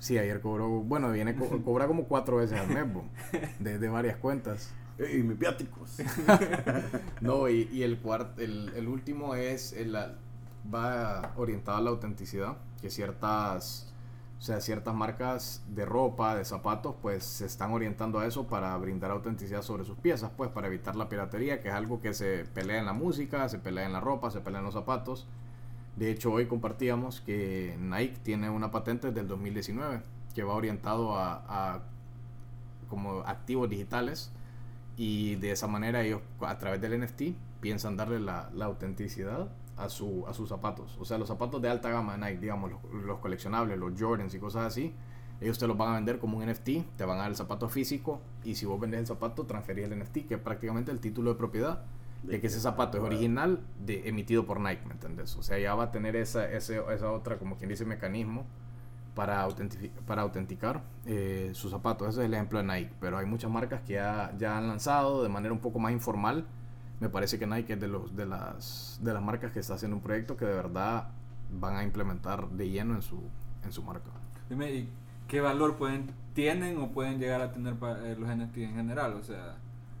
Sí, 0.00 0.18
ayer 0.18 0.40
cobró, 0.40 0.68
bueno, 0.68 1.10
viene 1.12 1.36
co- 1.36 1.46
cobra 1.64 1.86
como 1.86 2.04
cuatro 2.04 2.38
veces 2.38 2.58
al 2.58 2.68
mes, 2.68 2.92
bo, 2.92 3.04
de, 3.60 3.78
de 3.78 3.88
varias 3.88 4.16
cuentas. 4.16 4.74
¡Ey, 4.98 5.22
mis 5.22 5.38
viáticos! 5.38 5.98
No, 7.20 7.48
y, 7.48 7.68
y 7.72 7.82
el, 7.82 7.98
cuart, 7.98 8.38
el, 8.38 8.70
el 8.76 8.88
último 8.88 9.34
es, 9.34 9.72
el, 9.72 9.96
va 10.72 11.32
orientado 11.36 11.78
a 11.78 11.80
la 11.80 11.90
autenticidad, 11.90 12.56
que 12.80 12.90
ciertas, 12.90 13.92
o 14.38 14.42
sea, 14.42 14.60
ciertas 14.60 14.94
marcas 14.94 15.62
de 15.68 15.84
ropa, 15.84 16.36
de 16.36 16.44
zapatos, 16.44 16.94
pues 17.02 17.24
se 17.24 17.46
están 17.46 17.72
orientando 17.72 18.18
a 18.18 18.26
eso 18.26 18.46
para 18.46 18.76
brindar 18.76 19.10
autenticidad 19.10 19.62
sobre 19.62 19.84
sus 19.84 19.96
piezas, 19.98 20.30
pues 20.36 20.50
para 20.50 20.66
evitar 20.68 20.96
la 20.96 21.08
piratería, 21.08 21.60
que 21.60 21.68
es 21.68 21.74
algo 21.74 22.00
que 22.00 22.14
se 22.14 22.44
pelea 22.44 22.78
en 22.78 22.86
la 22.86 22.92
música, 22.92 23.48
se 23.48 23.58
pelea 23.58 23.86
en 23.86 23.92
la 23.92 24.00
ropa, 24.00 24.30
se 24.30 24.40
pelea 24.40 24.60
en 24.60 24.66
los 24.66 24.74
zapatos. 24.74 25.26
De 25.96 26.10
hecho, 26.10 26.32
hoy 26.32 26.46
compartíamos 26.46 27.20
que 27.20 27.76
Nike 27.80 28.18
tiene 28.22 28.50
una 28.50 28.70
patente 28.70 29.12
del 29.12 29.28
2019 29.28 30.02
que 30.34 30.42
va 30.42 30.54
orientado 30.54 31.16
a, 31.16 31.44
a 31.48 31.82
como 32.88 33.20
activos 33.20 33.70
digitales 33.70 34.32
y 34.96 35.36
de 35.36 35.50
esa 35.50 35.66
manera 35.66 36.02
ellos 36.02 36.20
a 36.40 36.58
través 36.58 36.80
del 36.80 37.00
NFT 37.00 37.22
piensan 37.60 37.96
darle 37.96 38.20
la, 38.20 38.50
la 38.54 38.66
autenticidad 38.66 39.48
a, 39.76 39.88
su, 39.88 40.24
a 40.28 40.34
sus 40.34 40.48
zapatos. 40.48 40.96
O 41.00 41.04
sea, 41.04 41.18
los 41.18 41.28
zapatos 41.28 41.60
de 41.60 41.68
alta 41.68 41.90
gama 41.90 42.16
de 42.16 42.26
Nike, 42.26 42.40
digamos, 42.40 42.70
los, 42.70 43.04
los 43.04 43.18
coleccionables, 43.18 43.78
los 43.78 43.92
Jordans 43.98 44.34
y 44.34 44.38
cosas 44.38 44.66
así, 44.66 44.94
ellos 45.40 45.58
te 45.58 45.66
los 45.66 45.76
van 45.76 45.92
a 45.92 45.94
vender 45.96 46.18
como 46.18 46.38
un 46.38 46.46
NFT, 46.48 46.96
te 46.96 47.04
van 47.04 47.18
a 47.18 47.22
dar 47.22 47.30
el 47.30 47.36
zapato 47.36 47.68
físico 47.68 48.20
y 48.44 48.54
si 48.54 48.66
vos 48.66 48.80
vendes 48.80 49.00
el 49.00 49.06
zapato, 49.06 49.44
transferís 49.46 49.84
el 49.84 49.98
NFT, 49.98 50.26
que 50.28 50.34
es 50.34 50.40
prácticamente 50.40 50.92
el 50.92 51.00
título 51.00 51.32
de 51.32 51.36
propiedad 51.36 51.84
de 52.22 52.40
que 52.40 52.46
ese 52.46 52.60
zapato 52.60 52.96
es 52.96 53.04
original 53.04 53.60
de, 53.84 54.08
emitido 54.08 54.46
por 54.46 54.60
Nike, 54.60 54.86
¿me 54.86 54.92
entendés? 54.92 55.36
O 55.36 55.42
sea, 55.42 55.58
ya 55.58 55.74
va 55.74 55.84
a 55.84 55.90
tener 55.90 56.16
esa, 56.16 56.50
ese, 56.50 56.80
esa 56.94 57.12
otra, 57.12 57.38
como 57.38 57.56
quien 57.56 57.68
dice, 57.68 57.84
mecanismo 57.84 58.46
para, 59.14 59.46
para 60.06 60.22
autenticar 60.22 60.82
eh, 61.06 61.50
sus 61.54 61.70
zapatos. 61.70 62.08
Ese 62.08 62.20
es 62.20 62.26
el 62.26 62.34
ejemplo 62.34 62.58
de 62.58 62.64
Nike, 62.64 62.92
pero 63.00 63.18
hay 63.18 63.26
muchas 63.26 63.50
marcas 63.50 63.80
que 63.82 63.94
ya, 63.94 64.32
ya 64.38 64.58
han 64.58 64.68
lanzado 64.68 65.22
de 65.22 65.28
manera 65.28 65.52
un 65.52 65.60
poco 65.60 65.78
más 65.78 65.92
informal. 65.92 66.46
Me 67.00 67.08
parece 67.08 67.38
que 67.38 67.46
Nike 67.46 67.74
es 67.74 67.80
de, 67.80 67.88
los, 67.88 68.14
de, 68.16 68.26
las, 68.26 68.98
de 69.02 69.12
las 69.12 69.22
marcas 69.22 69.52
que 69.52 69.60
está 69.60 69.74
haciendo 69.74 69.96
un 69.96 70.02
proyecto 70.02 70.36
que 70.36 70.44
de 70.46 70.54
verdad 70.54 71.08
van 71.50 71.76
a 71.76 71.82
implementar 71.84 72.48
de 72.50 72.68
lleno 72.70 72.94
en 72.94 73.02
su, 73.02 73.20
en 73.64 73.72
su 73.72 73.82
marca. 73.82 74.10
Dime, 74.48 74.72
¿y 74.72 74.88
qué 75.28 75.40
valor 75.40 75.76
pueden, 75.76 76.10
tienen 76.34 76.78
o 76.78 76.92
pueden 76.92 77.18
llegar 77.18 77.40
a 77.40 77.52
tener 77.52 77.74
eh, 78.04 78.16
los 78.18 78.28
NFT 78.28 78.56
en 78.58 78.74
general? 78.76 79.14
O 79.14 79.22
sea, 79.22 79.56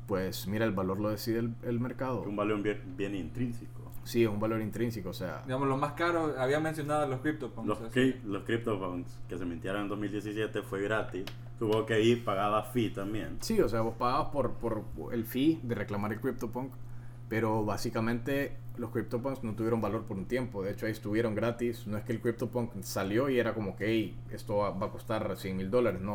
Pues 0.06 0.46
mira, 0.46 0.64
el 0.66 0.72
valor 0.72 1.00
lo 1.00 1.10
decide 1.10 1.38
el, 1.38 1.54
el 1.62 1.80
mercado. 1.80 2.22
Un 2.22 2.36
valor 2.36 2.62
bien, 2.62 2.80
bien 2.96 3.14
intrínseco. 3.14 3.73
Sí, 4.04 4.22
es 4.22 4.28
un 4.28 4.38
valor 4.38 4.60
intrínseco, 4.60 5.08
o 5.08 5.14
sea, 5.14 5.42
digamos, 5.46 5.66
lo 5.66 5.76
más 5.76 5.92
caro, 5.94 6.34
había 6.38 6.60
mencionado 6.60 7.06
los 7.08 7.20
CryptoPunks. 7.20 7.66
Los, 7.68 7.78
cri- 7.92 8.22
los 8.24 8.44
CryptoPunks 8.44 9.18
que 9.28 9.38
se 9.38 9.44
mintieron 9.46 9.82
en 9.82 9.88
2017 9.88 10.62
fue 10.62 10.82
gratis. 10.82 11.24
Supongo 11.58 11.86
que 11.86 11.94
ahí 11.94 12.16
pagaba 12.16 12.62
fee 12.64 12.90
también. 12.90 13.38
Sí, 13.40 13.60
o 13.60 13.68
sea, 13.68 13.80
vos 13.80 13.94
pagabas 13.96 14.28
por, 14.28 14.52
por 14.54 14.82
el 15.12 15.24
fee 15.24 15.58
de 15.62 15.74
reclamar 15.74 16.12
el 16.12 16.20
CryptoPunk, 16.20 16.72
pero 17.28 17.64
básicamente 17.64 18.56
los 18.76 18.90
CryptoPunks 18.90 19.42
no 19.44 19.54
tuvieron 19.54 19.80
valor 19.80 20.02
por 20.04 20.16
un 20.18 20.26
tiempo. 20.26 20.62
De 20.62 20.72
hecho, 20.72 20.86
ahí 20.86 20.92
estuvieron 20.92 21.34
gratis. 21.34 21.86
No 21.86 21.96
es 21.96 22.04
que 22.04 22.12
el 22.12 22.20
CryptoPunk 22.20 22.82
salió 22.82 23.30
y 23.30 23.38
era 23.38 23.54
como 23.54 23.76
que 23.76 23.86
"Hey, 23.86 24.18
esto 24.30 24.56
va, 24.56 24.70
va 24.70 24.86
a 24.86 24.90
costar 24.90 25.34
100 25.36 25.56
mil 25.56 25.70
dólares. 25.70 26.00
No. 26.02 26.14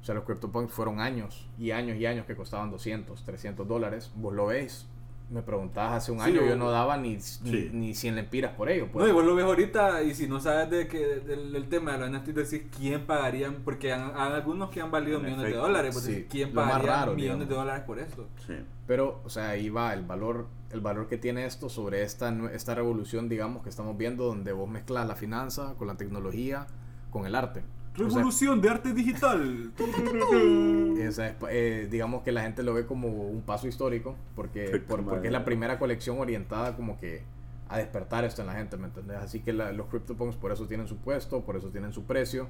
O 0.00 0.04
sea, 0.04 0.14
los 0.16 0.24
CryptoPunks 0.24 0.72
fueron 0.72 0.98
años 1.00 1.48
y 1.58 1.70
años 1.70 1.96
y 1.98 2.06
años 2.06 2.26
que 2.26 2.34
costaban 2.34 2.70
200, 2.72 3.22
300 3.24 3.68
dólares. 3.68 4.10
Vos 4.16 4.34
lo 4.34 4.46
ves. 4.46 4.88
Me 5.30 5.42
preguntabas 5.42 5.94
hace 6.02 6.12
un 6.12 6.18
Sí, 6.20 6.24
año, 6.30 6.44
yo 6.46 6.56
no 6.56 6.70
daba 6.70 6.96
ni, 6.98 7.18
Sí. 7.20 7.40
ni, 7.72 7.78
ni 7.78 7.94
100 7.94 8.16
lempiras 8.16 8.52
por 8.54 8.68
ello. 8.68 8.88
pues. 8.92 9.02
No, 9.02 9.08
y 9.10 9.12
vos 9.14 9.24
lo 9.24 9.34
ves 9.34 9.46
ahorita 9.46 10.02
y 10.02 10.14
si 10.14 10.26
no 10.28 10.40
sabes 10.40 10.68
de 10.70 10.88
que, 10.88 10.98
del, 11.20 11.52
del 11.52 11.68
tema 11.70 11.92
de 11.92 11.98
los 12.00 12.10
NFT, 12.10 12.32
decís 12.34 12.62
quién 12.76 13.06
pagarían, 13.06 13.62
porque 13.64 13.92
han- 13.92 14.12
hay 14.14 14.32
algunos 14.32 14.68
que 14.70 14.82
han 14.82 14.90
valido 14.90 15.16
En 15.18 15.24
millones 15.24 15.44
efecto, 15.46 15.62
de 15.62 15.68
dólares, 15.68 15.94
pues 15.94 16.04
sí. 16.04 16.12
decís, 16.12 16.26
quién 16.30 16.52
pagaría 16.52 16.86
raro, 16.86 17.14
millones 17.14 17.48
de 17.48 17.54
dólares 17.54 17.82
por 17.86 17.98
esto. 17.98 18.28
Sí. 18.46 18.54
Pero, 18.86 19.22
o 19.24 19.30
sea, 19.30 19.50
ahí 19.50 19.70
va 19.70 19.94
el 19.94 20.02
valor, 20.02 20.48
el 20.70 20.80
valor 20.80 21.08
que 21.08 21.16
tiene 21.16 21.46
esto 21.46 21.70
sobre 21.70 22.02
esta, 22.02 22.28
esta 22.52 22.74
revolución, 22.74 23.28
digamos, 23.30 23.62
que 23.62 23.70
estamos 23.70 23.96
viendo, 23.96 24.24
donde 24.26 24.52
vos 24.52 24.68
mezclas 24.68 25.06
la 25.06 25.14
finanza 25.16 25.74
con 25.78 25.86
la 25.88 25.96
tecnología, 25.96 26.66
con 27.10 27.24
el 27.24 27.34
arte. 27.34 27.62
O 27.94 27.96
sea, 27.98 28.06
Revolución 28.06 28.60
de 28.60 28.70
arte 28.70 28.92
digital. 28.92 29.72
esa 30.98 31.28
es, 31.28 31.34
eh, 31.50 31.88
digamos 31.90 32.22
que 32.22 32.32
la 32.32 32.42
gente 32.42 32.62
lo 32.62 32.74
ve 32.74 32.86
como 32.86 33.08
un 33.08 33.42
paso 33.42 33.66
histórico, 33.68 34.16
porque, 34.34 34.68
por- 34.86 35.04
porque 35.04 35.26
es 35.28 35.32
la 35.32 35.44
primera 35.44 35.78
colección 35.78 36.18
orientada 36.18 36.74
como 36.76 36.98
que 36.98 37.22
a 37.68 37.78
despertar 37.78 38.24
esto 38.24 38.42
en 38.42 38.48
la 38.48 38.54
gente, 38.54 38.76
¿me 38.76 38.86
entendés? 38.86 39.18
Así 39.18 39.40
que 39.40 39.52
la- 39.52 39.72
los 39.72 39.86
CryptoPunks 39.88 40.36
por 40.36 40.52
eso 40.52 40.66
tienen 40.66 40.86
su 40.88 40.96
puesto, 40.96 41.42
por 41.42 41.56
eso 41.56 41.68
tienen 41.68 41.92
su 41.92 42.04
precio. 42.04 42.48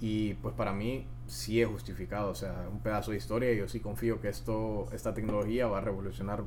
Y 0.00 0.34
pues 0.34 0.54
para 0.54 0.72
mí 0.72 1.06
sí 1.26 1.62
es 1.62 1.68
justificado, 1.68 2.30
o 2.30 2.34
sea, 2.34 2.66
un 2.72 2.80
pedazo 2.80 3.12
de 3.12 3.18
historia 3.18 3.52
y 3.52 3.58
yo 3.58 3.68
sí 3.68 3.78
confío 3.78 4.20
que 4.20 4.28
esto, 4.28 4.88
esta 4.92 5.14
tecnología 5.14 5.68
va 5.68 5.78
a 5.78 5.80
revolucionar 5.80 6.42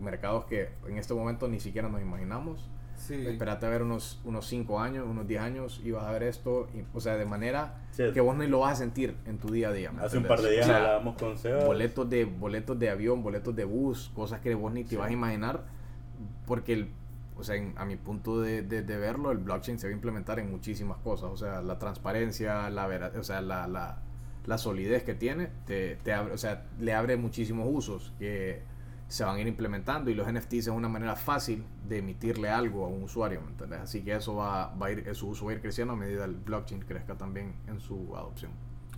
mercados 0.00 0.46
que 0.46 0.70
en 0.88 0.96
este 0.96 1.12
momento 1.12 1.46
ni 1.48 1.60
siquiera 1.60 1.88
nos 1.88 2.00
imaginamos. 2.00 2.68
Sí. 2.96 3.14
Espérate 3.26 3.66
a 3.66 3.68
ver 3.68 3.82
unos, 3.82 4.20
unos 4.24 4.46
5 4.46 4.80
años, 4.80 5.06
unos 5.08 5.26
10 5.26 5.40
años 5.42 5.80
y 5.84 5.90
vas 5.90 6.04
a 6.06 6.12
ver 6.12 6.22
esto, 6.24 6.68
y- 6.74 6.84
o 6.96 7.00
sea, 7.00 7.16
de 7.16 7.24
manera 7.26 7.82
Sí. 7.90 8.04
que 8.12 8.20
vos 8.20 8.36
ni 8.36 8.46
lo 8.46 8.60
vas 8.60 8.72
a 8.72 8.76
sentir 8.76 9.16
en 9.26 9.38
tu 9.38 9.50
día 9.50 9.68
a 9.68 9.72
día. 9.72 9.92
¿me 9.92 10.02
Hace 10.02 10.18
un 10.18 10.24
par 10.24 10.40
de 10.40 10.50
días 10.52 10.64
O 10.64 10.68
sea, 10.68 10.76
hablábamos 10.78 11.16
con 11.16 11.36
Seba. 11.38 11.64
boletos 11.64 12.08
de 12.08 12.24
boletos 12.24 12.78
de 12.78 12.90
avión, 12.90 13.22
boletos 13.22 13.54
de 13.54 13.64
bus, 13.64 14.10
cosas 14.14 14.40
que 14.40 14.54
vos 14.54 14.72
ni 14.72 14.84
te 14.84 14.90
Sí. 14.90 14.96
vas 14.96 15.08
a 15.10 15.12
imaginar, 15.12 15.64
porque 16.46 16.72
el, 16.74 16.88
o 17.36 17.42
sea, 17.44 17.56
en- 17.56 17.74
a 17.76 17.84
mi 17.84 17.96
punto 17.96 18.40
de, 18.40 18.62
de- 18.62 18.82
de 18.82 18.96
verlo, 18.96 19.30
el 19.32 19.38
blockchain 19.38 19.78
se 19.78 19.86
va 19.88 19.90
a 19.90 19.94
implementar 19.94 20.38
en 20.38 20.50
muchísimas 20.50 20.98
cosas, 20.98 21.30
o 21.30 21.36
sea, 21.36 21.62
la 21.62 21.78
transparencia, 21.78 22.70
la 22.70 22.86
vera- 22.86 23.12
o 23.18 23.22
sea, 23.22 23.40
la, 23.40 23.66
la, 23.66 23.98
la 24.46 24.58
solidez 24.58 25.02
que 25.04 25.14
tiene, 25.14 25.48
te, 25.66 25.96
te 25.96 26.12
abre, 26.12 26.34
o 26.34 26.38
sea, 26.38 26.66
le 26.78 26.94
abre 26.94 27.16
muchísimos 27.16 27.66
usos 27.70 28.12
que 28.18 28.62
se 29.14 29.24
van 29.24 29.36
a 29.36 29.40
ir 29.40 29.46
implementando 29.46 30.10
y 30.10 30.14
los 30.14 30.26
NFTs 30.30 30.52
es 30.54 30.68
una 30.68 30.88
manera 30.88 31.14
fácil 31.14 31.64
de 31.88 31.98
emitirle 31.98 32.48
algo 32.48 32.84
a 32.84 32.88
un 32.88 33.04
usuario, 33.04 33.40
¿me 33.42 33.48
entendés? 33.50 33.80
Así 33.80 34.02
que 34.02 34.12
eso 34.14 34.34
va, 34.34 34.74
va 34.74 34.86
a 34.86 34.90
ir, 34.90 35.14
su 35.14 35.28
uso 35.28 35.44
va 35.46 35.52
a 35.52 35.54
ir 35.54 35.60
creciendo 35.60 35.94
a 35.94 35.96
medida 35.96 36.24
el 36.24 36.34
blockchain 36.34 36.80
crezca 36.82 37.16
también 37.16 37.54
en 37.68 37.78
su 37.80 38.16
adopción. 38.16 38.50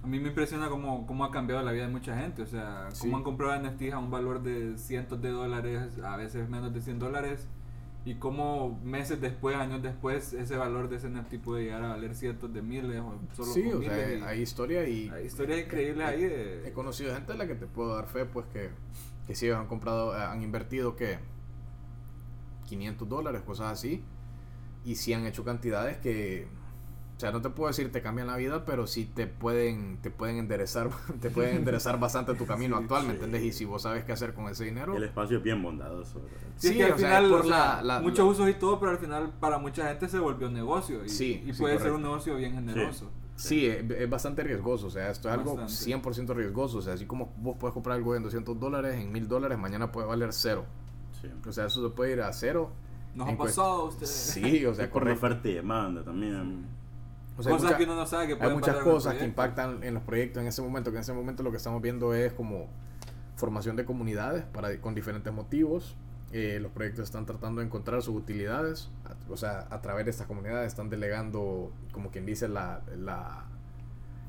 A 0.03 0.07
mí 0.07 0.19
me 0.19 0.29
impresiona 0.29 0.69
cómo, 0.69 1.07
cómo 1.07 1.25
ha 1.25 1.31
cambiado 1.31 1.63
la 1.63 1.73
vida 1.73 1.87
de 1.87 1.93
mucha 1.93 2.17
gente. 2.19 2.41
O 2.43 2.47
sea, 2.47 2.89
Sí. 2.93 3.03
cómo 3.03 3.19
han 3.19 3.25
comprado 3.25 3.61
NFTs 3.61 3.93
a 3.93 3.99
un 3.99 4.11
valor 4.11 4.43
de 4.43 4.79
cientos 4.79 5.21
de 5.21 5.31
dólares, 5.31 5.99
a 6.03 6.17
veces 6.17 6.49
menos 6.49 6.73
de 6.73 6.81
100 6.81 6.99
dólares. 6.99 7.47
Y 8.05 8.15
cómo 8.15 8.79
meses 8.85 9.21
después, 9.21 9.57
años 9.57 9.83
después, 9.83 10.33
ese 10.33 10.57
valor 10.57 10.89
de 10.89 10.97
ese 10.97 11.09
NFT 11.11 11.39
puede 11.43 11.65
llegar 11.65 11.83
a 11.83 11.89
valer 11.89 12.15
cientos 12.15 12.55
de 12.55 12.63
miles 12.63 13.01
o 13.01 13.19
solo 13.35 13.53
Sí, 13.53 13.67
o 13.73 13.83
sea, 13.83 14.07
miles. 14.07 14.23
hay 14.23 14.41
historia 14.43 14.89
y... 14.89 15.09
hay 15.11 15.27
historias 15.27 15.59
increíbles 15.65 16.07
ahí 16.07 16.23
de... 16.23 16.69
He 16.69 16.73
conocido 16.73 17.13
gente 17.13 17.33
a 17.33 17.37
la 17.37 17.49
que 17.49 17.57
te 17.57 17.67
puedo 17.67 17.97
dar 17.97 18.07
fe, 18.07 18.25
pues 18.25 18.47
que, 18.53 18.71
que 19.27 19.35
sí 19.35 19.51
han 19.51 19.67
comprado, 19.67 20.17
eh, 20.17 20.23
han 20.23 20.43
invertido 20.43 20.97
que 20.97 21.19
500 22.67 23.09
dólares, 23.09 23.43
cosas 23.43 23.73
así, 23.73 24.03
y 24.85 24.97
sí 24.97 25.13
han 25.13 25.27
hecho 25.27 25.45
cantidades 25.45 25.97
que, 25.99 26.49
o 27.17 27.21
sea, 27.21 27.33
no 27.33 27.41
te 27.41 27.49
puedo 27.51 27.69
decir 27.69 27.91
te 27.93 28.03
cambian 28.03 28.27
la 28.27 28.37
vida, 28.37 28.65
pero 28.65 28.87
sí 28.87 29.05
te 29.05 29.27
pueden, 29.27 29.99
te 30.03 30.11
pueden 30.11 30.37
enderezar, 30.39 30.91
te 31.21 31.31
pueden 31.31 31.57
enderezar 31.57 31.99
bastante 31.99 32.35
tu 32.35 32.47
camino 32.47 32.77
Sí, 32.77 32.83
actual, 32.83 33.03
¿me 33.03 33.09
sí. 33.11 33.15
entiendes? 33.15 33.43
Y 33.45 33.53
si 33.53 33.65
vos 33.65 33.83
sabes 33.83 34.05
qué 34.05 34.13
hacer 34.13 34.35
con 34.35 34.49
ese 34.49 34.65
dinero, 34.65 34.97
El 34.97 35.05
espacio 35.05 35.39
es 35.39 35.43
bien 35.43 35.63
bondadoso. 35.63 36.21
¿verdad? 36.21 36.37
Sí, 36.57 36.67
es 36.69 36.73
Sí, 36.73 36.79
que 36.79 36.85
al 36.85 36.93
o 36.93 36.97
final, 36.97 37.29
por 37.31 37.41
o 37.41 37.45
sea, 37.45 37.77
la- 37.77 37.83
la- 37.83 38.01
muchos 38.01 38.29
usos 38.31 38.49
y 38.49 38.55
todo, 38.55 38.79
pero 38.81 38.93
al 38.93 38.99
final 38.99 39.33
para 39.41 39.59
mucha 39.59 39.89
gente 39.89 40.09
se 40.09 40.19
volvió 40.19 40.49
negocio. 40.51 41.05
Y, 41.05 41.09
Sí, 41.09 41.43
y 41.47 41.53
sí, 41.53 41.61
puede 41.61 41.75
ser 41.75 41.91
correcto. 41.91 41.97
un 41.97 42.03
negocio 42.03 42.37
bien 42.37 42.53
generoso. 42.55 43.11
Sí, 43.37 43.67
es, 43.67 43.89
es 43.91 44.09
bastante 44.11 44.43
riesgoso, 44.43 44.87
o 44.87 44.91
sea, 44.91 45.11
esto 45.11 45.29
es 45.29 45.35
algo 45.35 45.57
Bastante. 45.57 46.09
100% 46.09 46.35
riesgoso, 46.35 46.79
o 46.79 46.83
sea, 46.83 46.95
así 46.95 47.05
como 47.07 47.33
vos 47.37 47.57
puedes 47.61 47.75
comprar 47.75 47.97
algo 47.97 48.15
en 48.17 48.23
200 48.23 48.59
dólares, 48.59 48.97
en 48.97 49.13
1000 49.13 49.29
dólares, 49.29 49.59
mañana 49.59 49.93
puede 49.93 50.07
valer 50.07 50.33
cero. 50.33 50.65
Sí. 51.21 51.29
O 51.47 51.53
sea, 51.53 51.67
eso 51.67 51.87
se 51.87 51.95
puede 51.95 52.13
ir 52.13 52.23
a 52.23 52.33
cero. 52.33 52.71
Nos 53.15 53.29
ha 53.29 53.37
pasado 53.37 53.69
a 53.69 53.85
ustedes. 53.85 54.11
Sí, 54.11 54.65
o 54.67 54.75
sea, 54.75 54.85
por 54.91 55.03
correcto. 55.03 55.27
oferta 55.27 55.49
y 55.49 55.55
demanda 55.55 56.03
también. 56.03 56.67
O 57.39 57.43
sea, 57.43 57.53
hay 57.53 57.57
Cosas 57.59 57.63
mucha- 57.71 57.77
que 57.79 57.85
uno 57.85 57.97
no 57.97 58.07
sabe 58.07 58.27
que 58.29 58.43
Hay 58.43 58.53
muchas 58.55 58.77
cosas 58.79 59.15
que 59.17 59.25
impactan 59.25 59.83
en 59.83 59.93
los 59.95 60.03
proyectos 60.03 60.41
en 60.43 60.49
ese 60.49 60.63
momento, 60.63 60.91
que 60.91 60.97
en 60.97 61.03
ese 61.03 61.13
momento 61.13 61.43
lo 61.43 61.51
que 61.51 61.59
estamos 61.59 61.83
viendo 61.83 62.15
es 62.15 62.33
como 62.33 62.67
formación 63.37 63.77
de 63.77 63.85
comunidades 63.85 64.45
para, 64.45 64.81
con 64.81 64.95
diferentes 64.95 65.31
motivos. 65.33 65.95
Eh, 66.39 66.61
los 66.61 66.71
proyectos 66.71 67.05
están 67.05 67.25
tratando 67.25 67.61
de 67.63 67.67
encontrar 67.67 68.03
sus 68.03 68.15
utilidades, 68.15 68.91
a- 69.07 69.33
o 69.33 69.39
sea, 69.39 69.67
a 69.71 69.81
través 69.81 70.05
de 70.05 70.11
estas 70.11 70.27
comunidades 70.27 70.67
están 70.67 70.91
delegando, 70.91 71.73
como 71.93 72.11
quien 72.11 72.27
dice, 72.27 72.47
la, 72.47 72.83
la- 72.95 73.47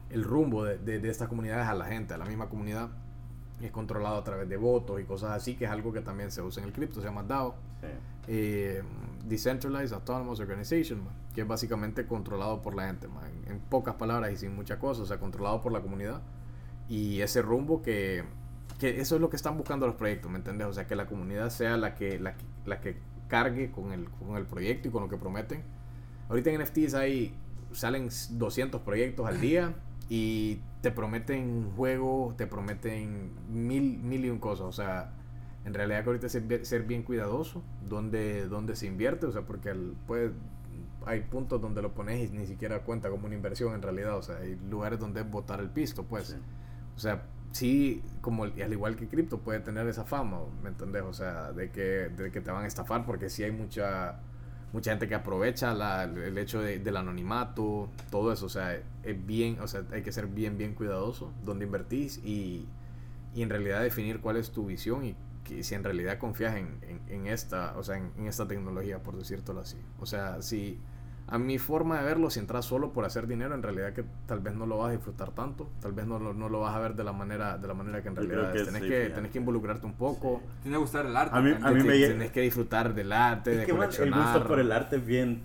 el 0.10 0.24
rumbo 0.24 0.64
de, 0.64 0.78
de- 0.78 1.00
de 1.00 1.10
estas 1.10 1.28
comunidades 1.28 1.68
a 1.68 1.74
la 1.74 1.84
gente, 1.86 2.14
a 2.14 2.18
la 2.18 2.24
misma 2.26 2.48
comunidad. 2.48 2.90
Es 3.62 3.72
controlado 3.72 4.16
a 4.18 4.24
través 4.24 4.48
de 4.48 4.56
votos 4.56 5.02
y 5.02 5.04
cosas 5.04 5.32
así, 5.32 5.56
que 5.56 5.66
es 5.66 5.72
algo 5.72 5.92
que 5.92 6.00
también 6.00 6.32
se 6.32 6.42
usa 6.42 6.62
en 6.64 6.70
el 6.70 6.74
cripto, 6.74 7.02
se 7.02 7.08
llama 7.08 7.24
DAO 7.24 7.56
Sí. 7.82 7.88
eh, 8.30 8.84
Decentralized 9.26 9.94
Autonomous 9.94 10.40
Organization, 10.40 11.04
man, 11.04 11.14
que 11.36 11.42
es 11.42 11.48
básicamente 11.48 12.06
controlado 12.06 12.62
por 12.62 12.74
la 12.74 12.88
gente, 12.88 13.10
man, 13.10 13.26
en, 13.48 13.52
en 13.52 13.60
pocas 13.60 13.96
palabras 13.96 14.32
y 14.32 14.38
sin 14.38 14.56
muchas 14.56 14.78
cosas, 14.78 15.04
o 15.04 15.06
sea, 15.08 15.20
controlado 15.20 15.62
por 15.62 15.74
la 15.74 15.82
comunidad. 15.82 16.22
Y 16.88 17.20
ese 17.20 17.42
rumbo 17.42 17.82
que, 17.82 18.24
que 18.80 19.00
eso 19.02 19.16
es 19.16 19.22
lo 19.22 19.30
que 19.30 19.36
están 19.36 19.58
buscando 19.58 19.88
los 19.88 19.96
proyectos, 19.96 20.30
¿me 20.32 20.38
entiendes? 20.38 20.68
O 20.68 20.74
sea, 20.74 20.86
que 20.88 20.96
la 20.96 21.08
comunidad 21.08 21.50
sea 21.50 21.78
la 21.78 21.96
que, 21.96 22.20
la, 22.20 22.36
que- 22.36 22.46
la 22.66 22.80
que 22.82 22.98
cargue 23.28 23.72
con 23.72 23.92
el, 23.92 24.10
con 24.10 24.36
el 24.38 24.46
proyecto 24.46 24.88
y 24.88 24.92
con 24.92 25.04
lo 25.04 25.10
que 25.10 25.18
prometen. 25.18 25.64
Ahorita 26.30 26.50
en 26.52 26.62
NFTs 26.62 26.94
hay, 26.94 27.36
salen 27.72 28.10
200 28.32 28.82
proyectos 28.82 29.26
al 29.28 29.42
día 29.42 29.74
y 30.10 30.60
te 30.82 30.92
prometen 30.92 31.72
juego, 31.76 32.34
te 32.38 32.48
prometen 32.48 33.32
mil, 33.50 33.98
mil 34.00 34.26
y 34.26 34.30
un 34.30 34.40
cosas, 34.40 34.68
o 34.68 34.72
sea, 34.72 35.14
en 35.66 35.74
realidad 35.74 36.04
que 36.04 36.10
ahorita 36.10 36.28
es 36.28 36.32
ser, 36.32 36.44
bien- 36.44 36.66
ser 36.66 36.84
bien 36.84 37.04
cuidadoso 37.04 37.64
donde, 37.90 38.48
donde 38.48 38.76
se 38.76 38.86
invierte, 38.88 39.26
o 39.26 39.32
sea, 39.32 39.42
porque 39.42 39.70
el, 39.70 39.96
pues, 40.06 40.32
hay 41.06 41.22
puntos 41.22 41.62
donde 41.62 41.82
lo 41.82 41.94
pones 41.94 42.30
y 42.30 42.34
ni 42.34 42.46
siquiera 42.46 42.84
cuenta 42.84 43.10
como 43.10 43.26
una 43.26 43.36
inversión 43.36 43.74
en 43.74 43.82
realidad, 43.82 44.18
o 44.18 44.22
sea, 44.22 44.38
hay 44.38 44.56
lugares 44.70 45.00
donde 45.00 45.22
es 45.22 45.30
botar 45.32 45.60
el 45.60 45.70
pisto, 45.70 46.04
pues. 46.04 46.28
Sí. 46.28 46.36
O 46.96 47.00
sea, 47.00 47.24
sí, 47.52 48.02
como 48.22 48.44
al 48.46 48.72
igual 48.74 48.96
que 48.96 49.08
cripto 49.08 49.40
puede 49.40 49.60
tener 49.60 49.88
esa 49.88 50.04
fama, 50.06 50.40
¿me 50.64 50.70
entendés? 50.70 51.04
O 51.04 51.14
sea, 51.14 51.52
de 51.54 51.72
que, 51.72 52.10
de 52.10 52.32
que 52.32 52.42
te 52.42 52.52
van 52.52 52.64
a 52.66 52.68
estafar 52.68 53.06
porque 53.06 53.30
sí 53.30 53.44
hay 53.44 53.52
mucha 53.52 54.20
mucha 54.74 54.92
gente 54.92 55.08
que 55.08 55.16
aprovecha 55.16 55.74
la- 55.74 56.04
el 56.04 56.38
hecho 56.38 56.62
de- 56.62 56.80
del 56.80 56.98
anonimato, 56.98 57.90
todo 58.12 58.34
eso, 58.34 58.48
o 58.48 58.50
sea, 58.50 58.76
es 59.04 59.26
bien, 59.26 59.60
o 59.62 59.68
sea, 59.68 59.84
hay 59.92 60.02
que 60.04 60.12
ser 60.12 60.28
bien, 60.28 60.58
bien 60.58 60.76
cuidadoso 60.76 61.32
donde 61.46 61.66
invertís 61.66 62.18
y, 62.24 62.68
y 63.34 63.42
en 63.44 63.50
realidad 63.50 63.82
definir 63.82 64.20
cuál 64.20 64.38
es 64.38 64.52
tu 64.52 64.66
visión 64.68 65.06
y 65.06 65.16
que 65.44 65.64
si 65.64 65.76
en 65.76 65.84
realidad 65.84 66.18
confías 66.18 66.56
en, 66.56 66.80
en, 67.08 67.28
esta, 67.28 67.78
o 67.78 67.84
sea, 67.84 67.98
en, 67.98 68.12
en 68.18 68.28
esta 68.28 68.48
tecnología, 68.48 69.02
por 69.02 69.16
decírtelo 69.18 69.62
así. 69.62 69.78
O 70.00 70.06
sea, 70.06 70.42
si 70.42 70.80
a 71.30 71.38
mi 71.38 71.58
forma 71.60 71.98
de 72.00 72.06
verlo, 72.06 72.30
si 72.30 72.40
entras 72.40 72.64
solo 72.66 72.94
por 72.94 73.04
hacer 73.04 73.28
dinero, 73.28 73.54
en 73.54 73.62
realidad 73.62 73.92
que 73.94 74.06
tal 74.28 74.40
vez 74.40 74.56
no 74.56 74.66
lo 74.66 74.78
vas 74.78 74.90
a 74.90 74.92
disfrutar 74.94 75.32
tanto, 75.32 75.70
tal 75.82 75.92
vez 75.92 76.06
no 76.08 76.20
lo, 76.20 76.34
no 76.34 76.48
lo 76.48 76.62
vas 76.62 76.74
a 76.74 76.80
ver 76.80 76.96
de 76.96 77.04
la 77.04 77.12
manera, 77.12 77.58
de 77.58 77.68
la 77.68 77.74
manera 77.74 78.02
que 78.02 78.08
en 78.08 78.16
realidad 78.16 78.54
que 78.54 78.60
es. 78.60 78.66
Tenés, 78.66 78.82
sí, 78.84 78.88
que, 78.88 79.10
tenés 79.10 79.32
que 79.32 79.38
involucrarte 79.40 79.86
un 79.86 79.94
poco. 79.94 80.40
Sí. 80.42 80.60
Tiene 80.64 80.78
que 80.78 80.82
gustar 80.82 81.06
el 81.06 81.18
arte. 81.18 81.36
A 81.38 81.42
mí- 81.42 81.52
a 81.62 81.72
mí 81.72 81.84
me 81.84 82.00
tenés 82.00 82.32
que 82.32 82.42
disfrutar 82.42 82.94
del 82.96 83.12
arte, 83.12 83.52
Es 83.52 83.58
de 83.60 83.66
que 83.66 83.72
bueno, 83.74 83.92
el 83.92 83.98
coleccionar. 83.98 84.34
gusto 84.34 84.48
por 84.48 84.60
el 84.60 84.72
arte 84.72 84.96
es 84.98 85.06
bien. 85.06 85.42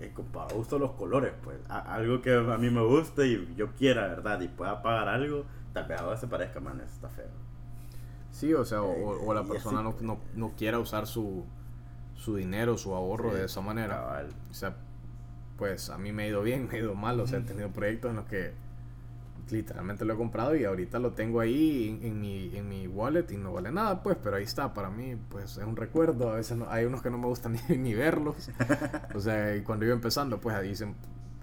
eh, 0.00 0.12
para 0.32 0.52
gusto 0.54 0.78
los 0.78 0.90
colores, 0.92 1.32
pues. 1.42 1.56
A- 1.68 1.94
algo 1.94 2.20
que 2.20 2.34
a 2.34 2.58
mí 2.58 2.68
me 2.70 2.82
guste 2.84 3.26
y 3.28 3.54
yo 3.56 3.72
quiera, 3.72 4.06
¿verdad? 4.08 4.40
Y 4.40 4.48
pueda 4.48 4.82
pagar 4.82 5.08
algo, 5.08 5.44
tal 5.72 5.86
vez 5.88 5.98
ahora 6.00 6.16
se 6.16 6.26
parezca, 6.26 6.60
man, 6.60 6.76
eso 6.80 6.94
está 6.94 7.08
feo. 7.08 7.26
Sí, 8.30 8.52
o 8.54 8.64
sea, 8.64 8.82
o, 8.82 9.26
o 9.26 9.32
la 9.34 9.42
Y 9.42 9.46
persona 9.46 9.80
así, 9.80 9.96
no, 10.04 10.14
no, 10.14 10.18
no 10.34 10.52
quiera 10.56 10.78
usar 10.80 11.06
su, 11.06 11.44
su 12.16 12.34
dinero, 12.36 12.76
su 12.76 12.92
ahorro 12.94 13.30
Sí, 13.30 13.36
de 13.38 13.44
esa 13.46 13.60
manera. 13.60 13.94
cabal. 13.96 14.28
O 14.50 14.54
sea, 14.54 14.74
pues 15.56 15.90
a 15.90 15.98
mí 15.98 16.12
me 16.12 16.24
ha 16.24 16.28
ido 16.28 16.42
bien, 16.42 16.68
me 16.70 16.76
ha 16.76 16.80
ido 16.80 16.94
mal. 16.94 17.20
O 17.20 17.26
sea, 17.26 17.38
he 17.40 17.42
tenido 17.42 17.70
proyectos 17.70 18.10
en 18.10 18.16
los 18.16 18.26
que 18.26 18.52
literalmente 19.50 20.04
lo 20.06 20.14
he 20.14 20.16
comprado 20.16 20.56
y 20.56 20.64
ahorita 20.64 20.98
lo 20.98 21.12
tengo 21.12 21.40
ahí 21.40 21.98
en, 22.02 22.06
en 22.08 22.20
mi, 22.20 22.56
en 22.56 22.68
mi 22.68 22.86
wallet 22.88 23.26
y 23.30 23.36
no 23.36 23.52
vale 23.52 23.70
nada, 23.70 24.02
pues, 24.02 24.16
pero 24.22 24.36
ahí 24.36 24.44
está. 24.44 24.72
Para 24.74 24.90
mí, 24.90 25.16
pues 25.30 25.58
es 25.58 25.64
un 25.64 25.76
recuerdo. 25.76 26.30
A 26.30 26.36
veces 26.36 26.56
no- 26.56 26.68
hay 26.70 26.84
unos 26.86 27.02
que 27.02 27.10
no 27.10 27.18
me 27.18 27.26
gustan 27.26 27.56
ni, 27.68 27.76
ni 27.76 27.94
verlos. 27.94 28.50
O 29.14 29.20
sea, 29.20 29.54
y 29.56 29.62
cuando 29.62 29.84
iba 29.84 29.94
empezando, 29.94 30.40
pues 30.40 30.56
ahí 30.56 30.70
hice 30.70 30.92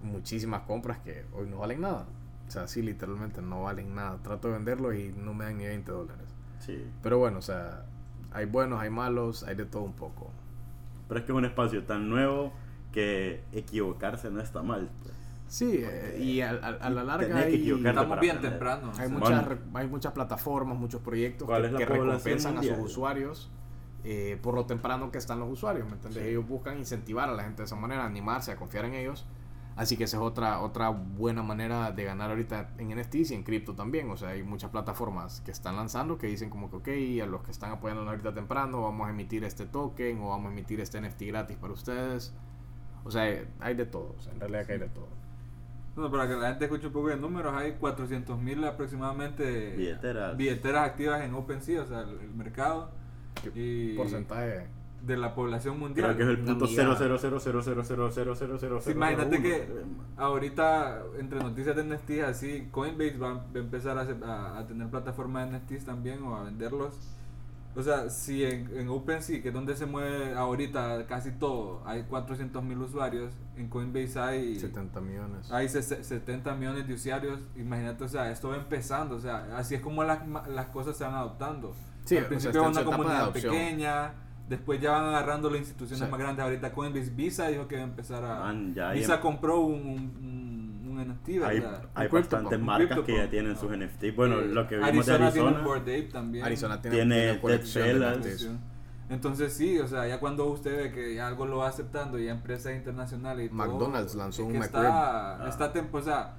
muchísimas 0.03 0.62
compras 0.64 0.99
que 0.99 1.26
hoy 1.34 1.47
no 1.47 1.59
valen 1.59 1.82
nada. 1.82 2.05
O 2.47 2.51
sea, 2.51 2.68
sí, 2.68 2.82
literalmente 2.82 3.41
no 3.41 3.64
valen 3.64 3.93
nada. 3.95 4.18
Trato 4.24 4.47
de 4.49 4.55
venderlos 4.55 4.95
y 4.95 5.14
no 5.16 5.34
me 5.34 5.45
dan 5.45 5.57
ni 5.57 5.66
20 5.66 5.91
dólares. 5.91 6.26
Sí. 6.59 6.84
Pero 7.03 7.18
bueno, 7.20 7.38
o 7.39 7.41
sea, 7.41 7.86
hay 8.34 8.45
buenos, 8.45 8.82
hay 8.82 8.89
malos, 8.89 9.43
hay 9.43 9.55
de 9.55 9.66
todo 9.66 9.84
un 9.84 9.93
poco. 9.93 10.32
Pero 11.07 11.20
es 11.20 11.26
que 11.26 11.32
es 11.32 11.38
un 11.38 11.45
espacio 11.45 11.84
tan 11.84 12.09
nuevo 12.09 12.51
que 12.92 13.44
equivocarse 13.52 14.30
no 14.30 14.42
está 14.42 14.62
mal. 14.62 14.89
Pues. 15.04 15.16
Sí, 15.48 15.82
eh, 15.84 16.18
y 16.22 16.42
a, 16.42 16.52
a- 16.52 16.54
a 16.86 16.89
la 16.89 17.04
larga 17.04 17.38
hay, 17.39 17.70
Estamos 17.70 18.20
bien 18.22 18.38
aprender. 18.38 18.42
temprano. 18.52 18.89
hay, 18.92 18.96
sea, 18.96 19.10
muchas, 19.10 19.46
Bueno. 19.46 19.62
hay 19.74 19.88
muchas 19.88 20.14
plataformas, 20.14 20.78
muchos 20.78 21.02
proyectos 21.02 21.46
¿Cuál 21.46 21.70
que, 21.72 21.76
que 21.78 21.86
recompensan 21.86 22.54
a 22.58 22.62
sus 22.62 22.70
mundial? 22.72 22.86
usuarios 22.86 23.52
eh, 24.04 24.39
por 24.42 24.56
lo 24.56 24.66
temprano 24.66 25.12
que 25.12 25.18
están 25.20 25.39
los 25.39 25.50
usuarios, 25.52 25.86
¿me 25.88 25.94
entiendes? 25.94 26.24
Sí. 26.24 26.30
Ellos 26.30 26.48
buscan 26.48 26.78
incentivar 26.80 27.30
a 27.30 27.34
la 27.34 27.44
gente 27.44 27.62
de 27.62 27.66
esa 27.66 27.76
manera, 27.76 28.06
animarse 28.06 28.52
a 28.52 28.56
confiar 28.56 28.86
en 28.86 28.94
ellos. 28.96 29.26
Así 29.76 29.96
que 29.96 30.04
esa 30.06 30.18
es 30.18 30.24
otra, 30.24 30.60
otra 30.62 30.89
buena 30.89 31.44
manera 31.44 31.92
de 31.92 32.04
ganar 32.04 32.30
ahorita 32.32 32.72
en 32.78 32.89
NFTs 32.98 33.32
y 33.32 33.36
en 33.36 33.44
cripto 33.44 33.74
también. 33.76 34.10
O 34.10 34.18
sea, 34.18 34.30
hay 34.30 34.44
muchas 34.44 34.70
plataformas 34.72 35.42
que 35.42 35.52
están 35.52 35.76
lanzando 35.76 36.18
que 36.18 36.28
dicen 36.28 36.50
como 36.50 36.70
que, 36.70 36.76
ok, 36.78 37.24
a 37.24 37.26
los 37.28 37.42
que 37.44 37.52
están 37.52 37.72
apoyando 37.72 38.08
ahorita 38.10 38.34
temprano, 38.34 38.82
vamos 38.82 39.08
a 39.08 39.12
emitir 39.12 39.44
este 39.44 39.66
token 39.66 40.20
o 40.22 40.30
vamos 40.30 40.50
a 40.50 40.52
emitir 40.52 40.80
este 40.82 41.00
NFT 41.00 41.22
gratis 41.28 41.58
para 41.58 41.74
ustedes. 41.74 42.34
O 43.04 43.12
sea, 43.12 43.24
hay 43.60 43.74
de 43.76 43.86
todo. 43.86 44.16
O 44.18 44.22
sea, 44.22 44.32
en 44.34 44.39
realidad 44.39 44.66
que 44.66 44.74
hay 44.74 44.80
de 44.80 44.89
todo. 44.89 45.08
Bueno, 45.95 46.10
para 46.12 46.28
que 46.28 46.36
la 46.36 46.49
gente 46.49 46.66
escuche 46.66 46.88
un 46.88 46.93
poco 46.93 47.10
de 47.10 47.18
números, 47.18 47.54
hay 47.54 47.74
400.000 47.80 48.66
aproximadamente 48.66 49.76
Billeteras. 49.76 50.38
billeteras 50.38 50.86
activas 50.89 51.22
en 51.22 51.34
OpenSea, 51.34 51.82
o 51.82 51.86
sea, 51.88 52.02
el, 52.02 52.20
el 52.22 52.30
mercado 52.34 52.91
y 53.56 53.97
Porcentaje. 53.97 54.68
de 55.06 55.18
la 55.18 55.36
población 55.36 55.78
mundial. 55.80 56.16
Creo 56.16 56.18
que 56.18 56.24
es 56.34 56.39
el 56.39 56.45
punto 56.45 56.66
amiga- 56.66 56.84
000000000000000. 56.95 58.82
Sí, 58.82 58.91
imagínate 58.91 59.41
que 59.41 59.68
ahorita, 60.18 61.02
entre 61.20 61.39
noticias 61.39 61.76
de 61.76 61.84
NFTs, 61.84 62.24
así, 62.24 62.68
Coinbase 62.72 63.18
va 63.18 63.32
a 63.32 63.58
empezar 63.58 63.97
a, 63.97 64.02
a- 64.26 64.60
a 64.60 64.68
tener 64.68 64.88
plataformas 64.89 65.52
de 65.52 65.58
NFTs 65.58 65.86
también 65.86 66.24
o 66.24 66.36
a 66.38 66.43
venderlos. 66.43 66.97
O 67.76 67.82
sea, 67.82 68.10
si 68.10 68.44
en, 68.44 68.70
en 68.78 68.90
OpenSea, 68.90 69.42
que 69.42 69.48
es 69.48 69.54
donde 69.54 69.76
se 69.78 69.86
mueve 69.86 70.34
ahorita 70.36 71.06
casi 71.08 71.32
todo, 71.32 71.82
hay 71.86 72.04
400 72.04 72.62
mil 72.64 72.78
usuarios, 72.80 73.32
en 73.56 73.70
Coinbase 73.70 74.20
hay 74.20 74.60
70 74.60 75.00
millones. 75.00 75.50
hay 75.52 75.70
se- 75.70 75.82
70 76.04 76.54
millones 76.56 76.86
de 76.88 76.94
usuarios. 76.96 77.40
Imagínate, 77.56 78.04
o 78.04 78.10
sea, 78.10 78.30
esto 78.30 78.50
va 78.50 78.58
empezando, 78.58 79.16
o 79.16 79.20
sea, 79.20 79.48
así 79.56 79.76
es 79.76 79.82
como 79.82 80.04
las, 80.04 80.28
ma- 80.28 80.46
las 80.48 80.66
cosas 80.68 80.98
se 80.98 81.06
van 81.06 81.14
adoptando. 81.16 81.74
Sí, 82.04 82.18
Al 82.18 82.24
o 82.24 82.28
sea, 82.28 82.30
principio 82.30 82.50
está 82.50 82.60
en 82.66 82.72
una 82.72 82.80
de 82.80 82.86
comunidad 82.86 83.32
pequeña, 83.32 84.14
después 84.50 84.82
ya 84.82 84.92
van 84.92 85.06
agarrando 85.06 85.50
las 85.50 85.60
instituciones 85.60 86.04
Sí. 86.06 86.12
más 86.12 86.20
grandes. 86.20 86.44
Ahorita 86.44 86.74
Coinbase 86.74 87.12
Visa 87.12 87.48
dijo 87.48 87.68
que 87.70 87.76
va 87.78 87.82
a 87.84 87.86
empezar 87.86 88.26
a. 88.26 88.40
Man, 88.40 88.74
ya 88.74 88.90
hay- 88.90 89.00
Visa 89.00 89.22
compró 89.22 89.62
un, 89.62 89.76
un, 89.88 90.51
un, 90.92 91.00
un 91.00 91.08
NFT, 91.10 91.30
Hay, 91.96 92.08
bastantes 92.10 92.60
marcas 92.60 93.00
que 93.02 93.18
ya 93.18 93.30
tienen 93.30 93.56
sus 93.56 93.72
NFT. 93.72 94.16
Bueno, 94.16 94.39
Eh, 94.39 94.48
lo 94.48 94.68
que 94.68 94.78
vimos 94.78 95.06
de 95.06 95.14
Arizona 95.14 95.32
tiene 95.32 95.48
Arizona. 95.48 95.66
Bored 95.66 95.82
Ape 95.82 96.10
también. 96.12 96.46
Arizona 96.46 96.82
tiene, 96.82 96.96
Tiene 96.98 97.39
colección. 97.39 98.60
Entonces 99.10 99.52
sí, 99.54 99.78
o 99.78 99.88
sea, 99.88 100.08
ya 100.08 100.20
cuando 100.22 100.46
usted 100.50 100.78
ve 100.78 100.92
que 100.92 101.16
ya 101.16 101.28
algo 101.28 101.46
lo 101.46 101.58
va 101.58 101.68
aceptando 101.68 102.18
y 102.18 102.26
ya 102.26 102.32
empresas 102.32 102.74
internacionales 102.74 103.48
y 103.48 103.50
todo, 103.50 103.58
McDonald's 103.58 104.16
lanzó 104.16 104.42
es 104.44 104.48
un 104.48 104.54
que 104.54 104.60
está, 104.60 105.44
Ah. 105.44 105.50
está 105.50 105.74
tem- 105.74 105.89
o 105.92 106.02
sea, 106.02 106.36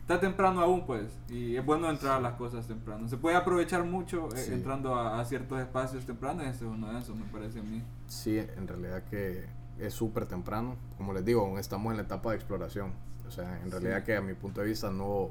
está 0.00 0.18
temprano 0.20 0.62
aún 0.62 0.86
pues 0.86 1.20
y 1.28 1.56
es 1.56 1.64
bueno 1.66 1.90
entrar 1.90 2.16
a 2.16 2.20
las 2.20 2.32
cosas 2.34 2.66
temprano. 2.66 3.06
Se 3.08 3.18
puede 3.18 3.36
aprovechar 3.36 3.84
mucho 3.84 4.28
eh, 4.34 4.38
Sí. 4.38 4.52
entrando 4.54 4.94
a, 4.94 5.20
a 5.20 5.24
ciertos 5.26 5.60
espacios 5.60 6.06
tempranos 6.06 6.46
y 6.46 6.48
este 6.48 6.64
es 6.64 6.70
uno 6.70 6.90
de 6.94 6.98
esos 6.98 7.14
me 7.14 7.26
parece 7.26 7.60
a 7.60 7.62
mí. 7.62 7.82
Sí, 8.06 8.38
en 8.38 8.68
realidad 8.68 9.02
que 9.10 9.44
es 9.78 9.92
súper 9.92 10.24
temprano. 10.24 10.76
Como 10.96 11.12
les 11.12 11.26
digo, 11.26 11.42
aún 11.42 11.58
estamos 11.58 11.90
en 11.90 11.98
la 11.98 12.04
etapa 12.04 12.30
de 12.30 12.36
exploración. 12.36 12.92
O 13.26 13.30
sea, 13.30 13.60
en 13.62 13.70
realidad 13.70 13.98
Sí. 14.00 14.04
que 14.06 14.16
a 14.16 14.20
mi 14.20 14.34
punto 14.34 14.60
de 14.60 14.68
vista 14.68 14.90
no... 14.90 15.30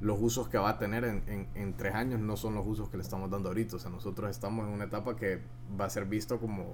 Los 0.00 0.18
usos 0.20 0.48
que 0.48 0.58
va 0.58 0.70
a 0.70 0.78
tener 0.78 1.02
en, 1.04 1.22
en, 1.26 1.48
en 1.56 1.74
tres 1.74 1.94
años 1.94 2.20
no 2.20 2.36
son 2.36 2.54
los 2.54 2.64
usos 2.64 2.88
que 2.88 2.96
le 2.96 3.02
estamos 3.02 3.30
dando 3.30 3.48
ahorita. 3.48 3.76
O 3.76 3.78
sea, 3.80 3.90
nosotros 3.90 4.30
estamos 4.30 4.66
en 4.68 4.72
una 4.72 4.84
etapa 4.84 5.16
que 5.16 5.40
va 5.80 5.86
a 5.86 5.90
ser 5.90 6.04
visto 6.04 6.38
como 6.38 6.72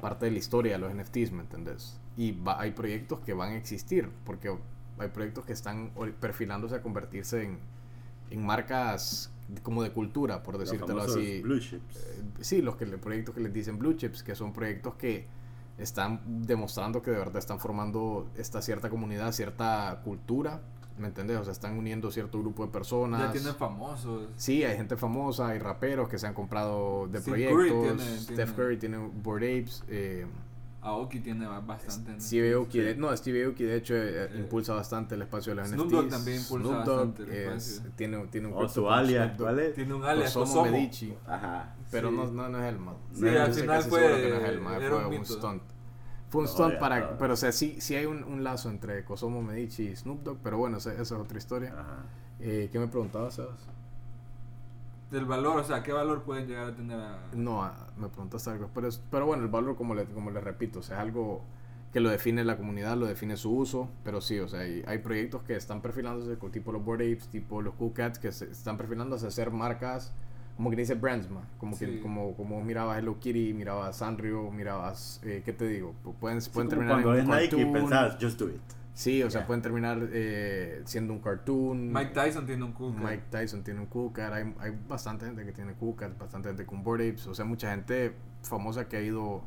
parte 0.00 0.24
de 0.24 0.30
la 0.32 0.38
historia 0.38 0.72
de 0.72 0.78
los 0.78 0.94
NFTs, 0.94 1.32
¿me 1.32 1.42
entendés? 1.42 2.00
Y 2.16 2.32
va- 2.32 2.58
hay 2.58 2.70
proyectos 2.70 3.20
que 3.20 3.34
van 3.34 3.52
a 3.52 3.56
existir, 3.56 4.08
porque 4.24 4.56
hay 4.98 5.08
proyectos 5.08 5.44
que 5.44 5.52
están 5.52 5.90
perfilándose 6.18 6.76
a 6.76 6.80
convertirse 6.80 7.42
en, 7.44 7.58
en 8.30 8.46
marcas 8.46 9.30
como 9.62 9.82
de 9.82 9.90
cultura, 9.92 10.42
por 10.42 10.56
decírtelo 10.56 11.02
así. 11.02 11.42
Blue 11.42 11.58
chips. 11.58 11.96
Eh, 11.96 12.22
sí, 12.40 12.62
los 12.62 12.76
que 12.76 12.86
proyectos 12.86 13.34
que 13.34 13.42
les 13.42 13.52
dicen 13.52 13.78
blue 13.78 13.92
chips, 13.94 14.22
que 14.22 14.34
son 14.34 14.54
proyectos 14.54 14.94
que 14.94 15.26
están 15.80 16.20
demostrando 16.46 17.02
que 17.02 17.10
de 17.10 17.18
verdad 17.18 17.38
están 17.38 17.58
formando 17.60 18.28
esta 18.36 18.62
cierta 18.62 18.90
comunidad, 18.90 19.32
cierta 19.32 20.00
cultura, 20.04 20.60
¿me 20.98 21.08
entendés? 21.08 21.38
O 21.38 21.44
sea, 21.44 21.52
están 21.52 21.78
uniendo 21.78 22.10
cierto 22.10 22.38
grupo 22.40 22.64
de 22.66 22.70
personas. 22.72 23.20
Ya 23.20 23.32
tienen 23.32 23.54
famosos. 23.54 24.28
Sí, 24.36 24.62
hay 24.64 24.76
gente 24.76 24.96
famosa, 24.96 25.48
hay 25.48 25.58
raperos 25.58 26.08
que 26.08 26.18
se 26.18 26.26
han 26.26 26.34
comprado 26.34 27.08
de 27.08 27.20
Steve 27.20 27.48
Curry 27.48 27.70
proyectos. 27.70 27.96
tiene- 28.06 28.20
Steph 28.20 28.36
tiene- 28.36 28.52
Curry 28.54 28.76
tiene 28.78 28.98
Bored 29.22 29.60
Apes. 29.62 29.84
Eh, 29.88 30.26
Aoki 30.82 31.20
tiene 31.20 31.46
ba- 31.46 31.60
bastante. 31.60 32.18
Steve 32.22 32.54
Aoki, 32.54 32.78
Sí. 32.78 32.84
de- 32.84 32.96
no, 32.96 33.14
Steve 33.14 33.44
Aoki 33.44 33.64
de 33.64 33.76
hecho 33.76 33.94
eh, 33.94 34.24
Eh, 34.24 34.30
impulsa 34.38 34.72
bastante 34.72 35.14
el 35.14 35.20
espacio 35.20 35.54
de 35.54 35.56
los 35.60 35.68
Snoop. 35.68 35.90
Dogg 35.90 36.08
también 36.08 36.38
impulsa 36.40 36.68
Snoop 36.68 36.84
Dogg 36.86 36.96
bastante 37.06 37.22
el 37.24 37.30
es- 37.56 37.68
espacio. 37.72 37.92
tiene, 37.96 38.26
tiene 38.28 38.46
un 38.46 38.52
O 38.54 38.56
crypto 38.60 38.74
su 38.74 38.90
alias, 38.90 39.24
Snoop 39.26 39.38
Dogg. 39.38 39.46
¿cuál 39.46 39.58
es? 39.60 39.74
Tiene 39.74 39.94
un 39.94 40.04
alias 40.04 40.32
Kosomo. 40.32 40.70
Medici. 40.70 41.14
Ajá. 41.26 41.74
Pero 41.90 42.08
Sí. 42.08 42.16
no, 42.16 42.24
no, 42.30 42.48
no 42.48 42.58
es 42.64 42.72
el 42.72 42.78
man. 42.78 42.94
Sí, 43.12 43.20
No, 43.20 43.28
al 43.28 43.34
yo 43.34 43.42
estoy 43.44 43.60
final 43.62 43.76
casi 43.76 43.90
fue- 43.90 44.00
seguro 44.00 44.16
que 44.22 44.28
no 44.30 44.36
es 44.36 44.44
el 44.48 44.60
man, 44.60 44.74
era 44.82 44.88
fue 44.96 45.06
un 45.06 45.14
un, 45.18 45.26
stunt. 45.26 45.62
Fue 46.30 46.40
un 46.42 46.46
No, 46.46 46.52
stunt 46.52 46.78
para. 46.78 47.18
Pero 47.18 47.34
o 47.34 47.36
sea, 47.36 47.52
sí, 47.52 47.80
sí 47.80 47.94
hay 47.96 48.06
un, 48.06 48.24
un 48.24 48.44
lazo 48.44 48.70
entre 48.70 49.04
Kosomo 49.04 49.42
Medici 49.42 49.88
y 49.88 49.96
Snoop 49.96 50.22
Dogg, 50.22 50.38
pero 50.42 50.58
bueno, 50.58 50.78
esa, 50.78 50.92
esa 50.92 51.02
es 51.02 51.12
otra 51.12 51.38
historia. 51.38 51.74
Ajá. 51.78 52.04
Eh, 52.40 52.68
¿Qué 52.72 52.78
me 52.78 52.88
preguntabas, 52.88 53.34
Sebas? 53.34 53.68
Del 55.10 55.24
valor, 55.24 55.58
o 55.58 55.64
sea, 55.64 55.82
¿qué 55.82 55.92
valor 55.92 56.22
pueden 56.22 56.46
llegar 56.46 56.68
a 56.68 56.74
tener 56.76 57.00
a... 57.00 57.18
No, 57.34 57.68
me 57.96 58.08
preguntaste 58.08 58.50
algo. 58.50 58.70
Pero, 58.72 58.86
es- 58.88 59.02
pero 59.10 59.26
bueno, 59.26 59.42
el 59.42 59.48
valor, 59.48 59.76
como 59.76 59.94
le, 59.94 60.04
como 60.04 60.30
le 60.30 60.40
repito, 60.40 60.78
o 60.78 60.82
sea, 60.82 60.96
es 60.98 61.02
algo 61.02 61.42
que 61.92 61.98
lo 61.98 62.08
define 62.10 62.44
la 62.44 62.56
comunidad, 62.56 62.96
lo 62.96 63.06
define 63.06 63.36
su 63.36 63.52
uso. 63.52 63.88
Pero 64.04 64.20
sí, 64.20 64.38
o 64.38 64.46
sea, 64.46 64.60
hay, 64.60 64.84
hay 64.86 64.98
proyectos 64.98 65.42
que 65.42 65.56
están 65.56 65.82
perfilándose, 65.82 66.36
tipo 66.52 66.70
los 66.70 66.84
Bored 66.84 67.12
Apes, 67.12 67.26
tipo 67.28 67.60
los 67.60 67.74
Cool 67.74 67.92
Cats, 67.92 68.20
que 68.20 68.30
se 68.30 68.48
están 68.52 68.76
perfilándose 68.76 69.26
a 69.26 69.30
ser 69.32 69.50
marcas, 69.50 70.12
como 70.56 70.70
que 70.70 70.76
dice 70.76 70.94
brands, 70.94 71.30
ma, 71.30 71.40
Como 71.58 71.76
que 71.78 72.00
como, 72.00 72.34
como 72.34 72.62
mirabas 72.62 72.98
Hello 72.98 73.18
Kitty, 73.18 73.54
mirabas 73.54 73.96
Sanrio, 73.96 74.50
mirabas, 74.50 75.20
eh, 75.24 75.42
¿qué 75.44 75.52
te 75.52 75.66
digo? 75.66 75.94
Pu- 76.04 76.14
Pueden, 76.14 76.40
Sí, 76.40 76.50
pueden 76.52 76.68
terminar 76.68 76.98
en 76.98 77.02
cuando 77.04 77.22
un 77.22 77.28
ves 77.30 77.40
Nike 77.42 77.56
cartoon. 77.56 77.72
pensabas, 77.72 78.16
just 78.20 78.38
do 78.38 78.48
it. 78.50 78.60
Sí, 78.92 79.22
o 79.22 79.30
sea, 79.30 79.46
pueden 79.46 79.62
terminar 79.62 79.98
eh, 80.12 80.82
siendo 80.84 81.12
un 81.14 81.20
cartoon. 81.20 81.90
Mike 81.92 82.10
Tyson 82.12 82.44
tiene 82.44 82.64
un 82.64 82.72
cool 82.72 82.92
Mike 82.94 83.22
Tyson 83.30 83.62
tiene 83.62 83.80
un 83.80 83.86
Cat, 84.12 84.32
hay, 84.32 84.54
hay 84.58 84.78
bastante 84.88 85.24
gente 85.26 85.44
que 85.46 85.52
tiene 85.52 85.72
Cat, 85.96 86.18
bastante 86.18 86.48
gente 86.48 86.66
con 86.66 86.82
Apes, 87.00 87.26
o 87.26 87.34
sea, 87.34 87.44
mucha 87.46 87.70
gente 87.70 88.12
famosa 88.42 88.86
que 88.88 88.96
ha 88.98 89.00
ido... 89.02 89.42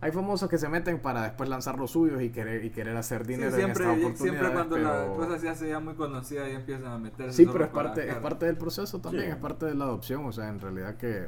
Hay 0.00 0.12
famosos 0.12 0.48
que 0.48 0.58
se 0.58 0.68
meten 0.68 1.00
para 1.00 1.22
después 1.24 1.48
lanzar 1.48 1.76
los 1.76 1.90
suyos 1.90 2.22
y 2.22 2.30
querer, 2.30 2.64
y 2.64 2.70
querer 2.70 2.96
hacer 2.96 3.26
Sí, 3.26 3.32
dinero 3.32 3.50
siempre, 3.56 3.84
en 3.84 3.90
estas 3.90 4.04
oportunidades, 4.04 4.18
siempre 4.20 4.52
cuando 4.52 4.78
la 4.78 4.90
pero- 5.02 5.14
cosa 5.16 5.38
se 5.40 5.48
hace 5.48 5.68
ya 5.70 5.80
muy 5.80 5.94
conocida 5.94 6.48
y 6.48 6.54
empiezan 6.54 6.92
a 6.92 6.98
meterse. 6.98 7.32
Sí, 7.44 7.48
pero 7.50 7.64
es 7.64 7.70
parte, 7.70 8.08
es 8.08 8.14
parte 8.16 8.46
del 8.46 8.56
proceso 8.56 9.00
también, 9.00 9.24
Sí. 9.24 9.30
es 9.30 9.36
parte 9.36 9.66
de 9.66 9.74
la 9.74 9.84
adopción, 9.86 10.24
o 10.24 10.32
sea, 10.32 10.48
en 10.48 10.60
realidad 10.60 10.96
que... 10.96 11.26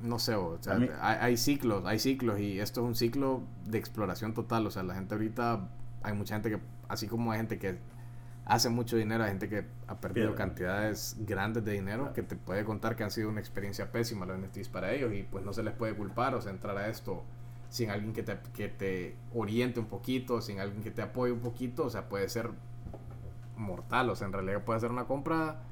No 0.00 0.18
sé, 0.18 0.34
o 0.34 0.58
sea, 0.60 0.74
hay, 0.74 0.90
hay 1.00 1.36
ciclos, 1.36 1.84
hay 1.86 1.98
ciclos 1.98 2.38
y 2.38 2.60
esto 2.60 2.80
es 2.82 2.86
un 2.86 2.94
ciclo 2.94 3.42
de 3.66 3.78
exploración 3.78 4.34
total, 4.34 4.66
o 4.66 4.70
sea, 4.70 4.82
la 4.82 4.94
gente 4.94 5.14
ahorita, 5.14 5.68
hay 6.02 6.12
mucha 6.14 6.34
gente 6.34 6.50
que, 6.50 6.60
así 6.88 7.06
como 7.08 7.32
hay 7.32 7.38
gente 7.38 7.58
que 7.58 7.78
hace 8.46 8.68
mucho 8.68 8.96
dinero, 8.96 9.24
hay 9.24 9.30
gente 9.30 9.48
que 9.48 9.64
ha 9.86 10.00
perdido 10.00 10.34
cantidades 10.34 11.16
grandes 11.20 11.64
de 11.64 11.72
dinero 11.72 12.12
que 12.12 12.22
te 12.22 12.36
puede 12.36 12.64
contar 12.64 12.94
que 12.94 13.04
han 13.04 13.10
sido 13.10 13.28
una 13.28 13.40
experiencia 13.40 13.90
pésima 13.90 14.26
los 14.26 14.38
NFTs 14.38 14.68
para 14.68 14.92
ellos 14.92 15.12
y 15.14 15.22
pues 15.22 15.44
no 15.44 15.52
se 15.52 15.62
les 15.62 15.74
puede 15.74 15.94
culpar, 15.94 16.34
o 16.34 16.42
sea, 16.42 16.52
entrar 16.52 16.76
a 16.76 16.88
esto 16.88 17.24
sin 17.70 17.90
alguien 17.90 18.12
que 18.12 18.22
te, 18.22 18.38
que 18.54 18.68
te 18.68 19.16
oriente 19.34 19.80
un 19.80 19.86
poquito, 19.86 20.40
sin 20.40 20.60
alguien 20.60 20.82
que 20.82 20.90
te 20.90 21.02
apoye 21.02 21.32
un 21.32 21.40
poquito, 21.40 21.86
o 21.86 21.90
sea, 21.90 22.08
puede 22.08 22.28
ser 22.28 22.50
mortal, 23.56 24.10
o 24.10 24.16
sea, 24.16 24.26
en 24.26 24.32
realidad 24.32 24.62
puede 24.62 24.80
ser 24.80 24.90
una 24.90 25.06
compra 25.06 25.62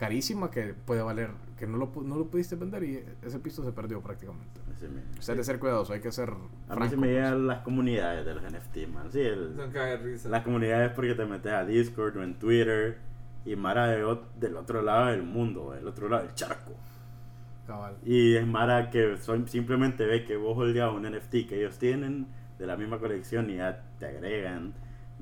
carísima 0.00 0.50
que 0.50 0.72
puede 0.72 1.02
valer, 1.02 1.28
que 1.58 1.66
no 1.66 1.76
lo, 1.76 1.92
pu- 1.92 2.02
no 2.02 2.16
lo 2.16 2.26
pudiste 2.30 2.56
vender 2.56 2.82
y 2.84 3.04
ese 3.20 3.38
piso 3.38 3.62
se 3.62 3.70
perdió 3.70 4.00
prácticamente. 4.00 4.58
Mismo. 4.80 4.98
O 5.18 5.20
sea, 5.20 5.34
hay 5.34 5.38
que 5.40 5.44
ser 5.44 5.58
cuidadoso, 5.58 5.92
hay 5.92 6.00
que 6.00 6.10
ser 6.10 6.32
A 6.70 6.74
mí 6.76 6.88
se 6.88 6.96
me 6.96 7.08
llegan 7.08 7.46
las 7.46 7.60
comunidades 7.60 8.24
de 8.24 8.32
los 8.34 8.42
NFT, 8.42 8.86
man. 8.90 9.12
Sí, 9.12 9.20
el- 9.20 9.54
Son 9.54 9.70
caga 9.70 9.88
de 9.88 9.96
risa. 9.98 10.30
las 10.30 10.42
comunidades 10.42 10.92
porque 10.94 11.14
te 11.14 11.26
metes 11.26 11.52
a 11.52 11.66
Discord 11.66 12.16
o 12.16 12.22
en 12.22 12.38
Twitter 12.38 12.96
y 13.44 13.56
Mara 13.56 13.88
de 13.88 14.18
del 14.40 14.56
otro 14.56 14.80
lado 14.80 15.08
del 15.10 15.22
mundo, 15.22 15.72
del 15.72 15.86
otro 15.86 16.08
lado 16.08 16.22
del 16.24 16.34
charco. 16.34 16.72
Cabal. 17.66 17.96
Y 18.06 18.36
es 18.36 18.46
Mara 18.46 18.88
que 18.88 19.18
son, 19.18 19.46
simplemente 19.48 20.06
ve 20.06 20.24
que 20.24 20.36
vos 20.38 20.56
holdeas 20.56 20.90
un 20.92 21.02
NFT 21.02 21.46
que 21.46 21.58
ellos 21.58 21.78
tienen 21.78 22.26
de 22.58 22.66
la 22.66 22.76
misma 22.78 22.98
colección 22.98 23.50
y 23.50 23.56
ya 23.56 23.84
te 23.98 24.06
agregan, 24.06 24.72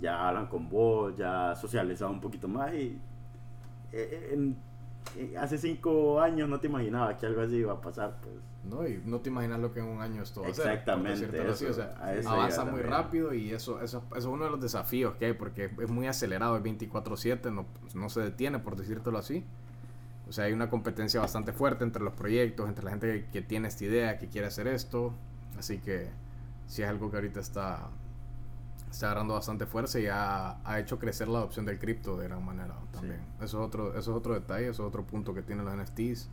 ya 0.01 0.29
hablan 0.29 0.47
con 0.47 0.68
vos, 0.68 1.16
ya 1.16 1.57
socializan 1.57 2.11
un 2.12 2.20
poquito 2.20 2.47
más 2.47 2.72
y 2.74 2.97
eh, 3.93 4.31
en- 4.35 4.53
eh, 4.53 4.55
hace 5.38 5.59
cinco 5.59 6.20
años 6.20 6.48
no 6.48 6.61
te 6.61 6.66
imaginabas 6.66 7.16
que 7.16 7.26
algo 7.26 7.40
así 7.42 7.56
iba 7.56 7.72
a 7.72 7.80
pasar, 7.80 8.16
pues. 8.20 8.34
¿no? 8.64 8.86
Y 8.86 9.00
no 9.04 9.20
te 9.20 9.30
imaginas 9.30 9.61
lo 9.61 9.72
que 9.72 9.80
en 9.80 9.86
un 9.86 10.00
año 10.02 10.22
esto 10.22 10.42
va 10.42 10.48
a 10.48 10.52
ser, 10.54 10.64
por 10.64 10.72
Exactamente, 10.72 11.11
decírtelo 11.20 11.52
así, 11.52 11.64
o 11.64 11.70
eso, 11.70 11.80
sea, 11.80 12.30
avanza 12.30 12.64
muy 12.64 12.80
también. 12.80 12.90
rápido 12.90 13.34
y 13.34 13.50
eso, 13.52 13.80
eso, 13.80 14.02
eso 14.11 14.16
es 14.18 14.24
uno 14.26 14.44
de 14.44 14.50
los 14.50 14.61
desafíos 14.61 15.14
que 15.16 15.26
hay 15.26 15.32
porque 15.32 15.70
es 15.80 15.90
muy 15.90 16.06
acelerado, 16.06 16.56
es 16.56 16.62
24/7, 16.62 17.50
no, 17.52 17.66
no 17.94 18.09
se 18.11 18.20
detiene 18.20 18.59
por 18.59 18.76
decírtelo 18.76 19.18
así. 19.18 19.44
O 20.28 20.32
sea, 20.32 20.44
hay 20.44 20.52
una 20.52 20.68
competencia 20.68 21.20
bastante 21.20 21.52
fuerte 21.54 21.84
entre 21.84 22.02
los 22.02 22.12
proyectos, 22.12 22.68
entre 22.68 22.84
la 22.84 22.90
gente 22.90 23.06
que, 23.24 23.30
que 23.30 23.42
tiene 23.42 23.68
esta 23.68 23.84
idea, 23.84 24.18
que 24.18 24.28
quiere 24.28 24.46
hacer 24.46 24.66
esto, 24.66 25.14
así 25.59 25.78
que 25.78 26.09
sí 26.66 26.82
es 26.82 26.88
algo 26.88 27.11
que 27.11 27.16
ahorita 27.16 27.40
está, 27.40 27.88
está 28.91 29.07
agarrando 29.07 29.34
bastante 29.34 29.66
fuerza 29.66 30.01
y 30.01 30.07
ha, 30.07 30.59
ha 30.64 30.78
hecho 30.80 30.99
crecer 30.99 31.28
la 31.28 31.39
adopción 31.39 31.66
del 31.66 31.78
cripto 31.78 32.16
de 32.16 32.28
gran 32.28 32.45
manera 32.45 32.74
también. 32.93 33.20
Eso, 33.36 33.45
es 33.61 33.66
otro, 33.66 33.91
eso 33.91 33.99
es 34.12 34.16
otro 34.16 34.34
detalle, 34.34 34.68
eso 34.68 34.82
es 34.82 34.89
otro 34.89 35.05
punto 35.05 35.34
que 35.34 35.43
tienen 35.43 35.64
los 35.64 35.74
NFTs 35.76 36.28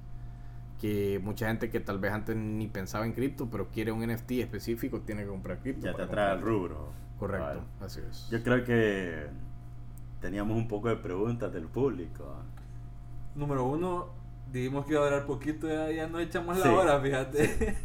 que 0.79 1.21
mucha 1.23 1.47
gente 1.47 1.69
que 1.69 1.79
tal 1.79 1.99
vez 1.99 2.11
antes 2.11 2.35
ni 2.35 2.67
pensaba 2.67 3.05
en 3.05 3.13
cripto, 3.13 3.49
pero 3.49 3.69
quiere 3.69 3.91
un 3.93 4.05
NFT 4.05 4.31
específico, 4.31 4.99
tiene 5.01 5.23
que 5.23 5.29
comprar 5.29 5.59
cripto. 5.59 5.85
Ya 5.85 5.95
te 5.95 6.01
atrae 6.03 6.31
al 6.31 6.35
comprarlo. 6.37 6.59
rubro. 6.59 6.89
Correcto, 7.17 7.63
así 7.79 8.01
es. 8.09 8.27
Yo 8.29 8.43
creo 8.43 8.63
que 8.65 9.27
teníamos 10.19 10.57
un 10.57 10.67
poco 10.67 10.89
de 10.89 10.97
preguntas 10.97 11.51
del 11.53 11.67
público. 11.67 12.25
Número 13.35 13.65
uno, 13.65 14.09
dijimos 14.51 14.85
que 14.85 14.93
iba 14.93 15.01
a 15.01 15.05
durar 15.05 15.25
poquito, 15.25 15.67
ya, 15.67 15.89
ya 15.91 16.07
no 16.07 16.19
echamos 16.19 16.57
Sí. 16.57 16.63
la 16.67 16.73
hora, 16.73 16.99
fíjate. 16.99 17.77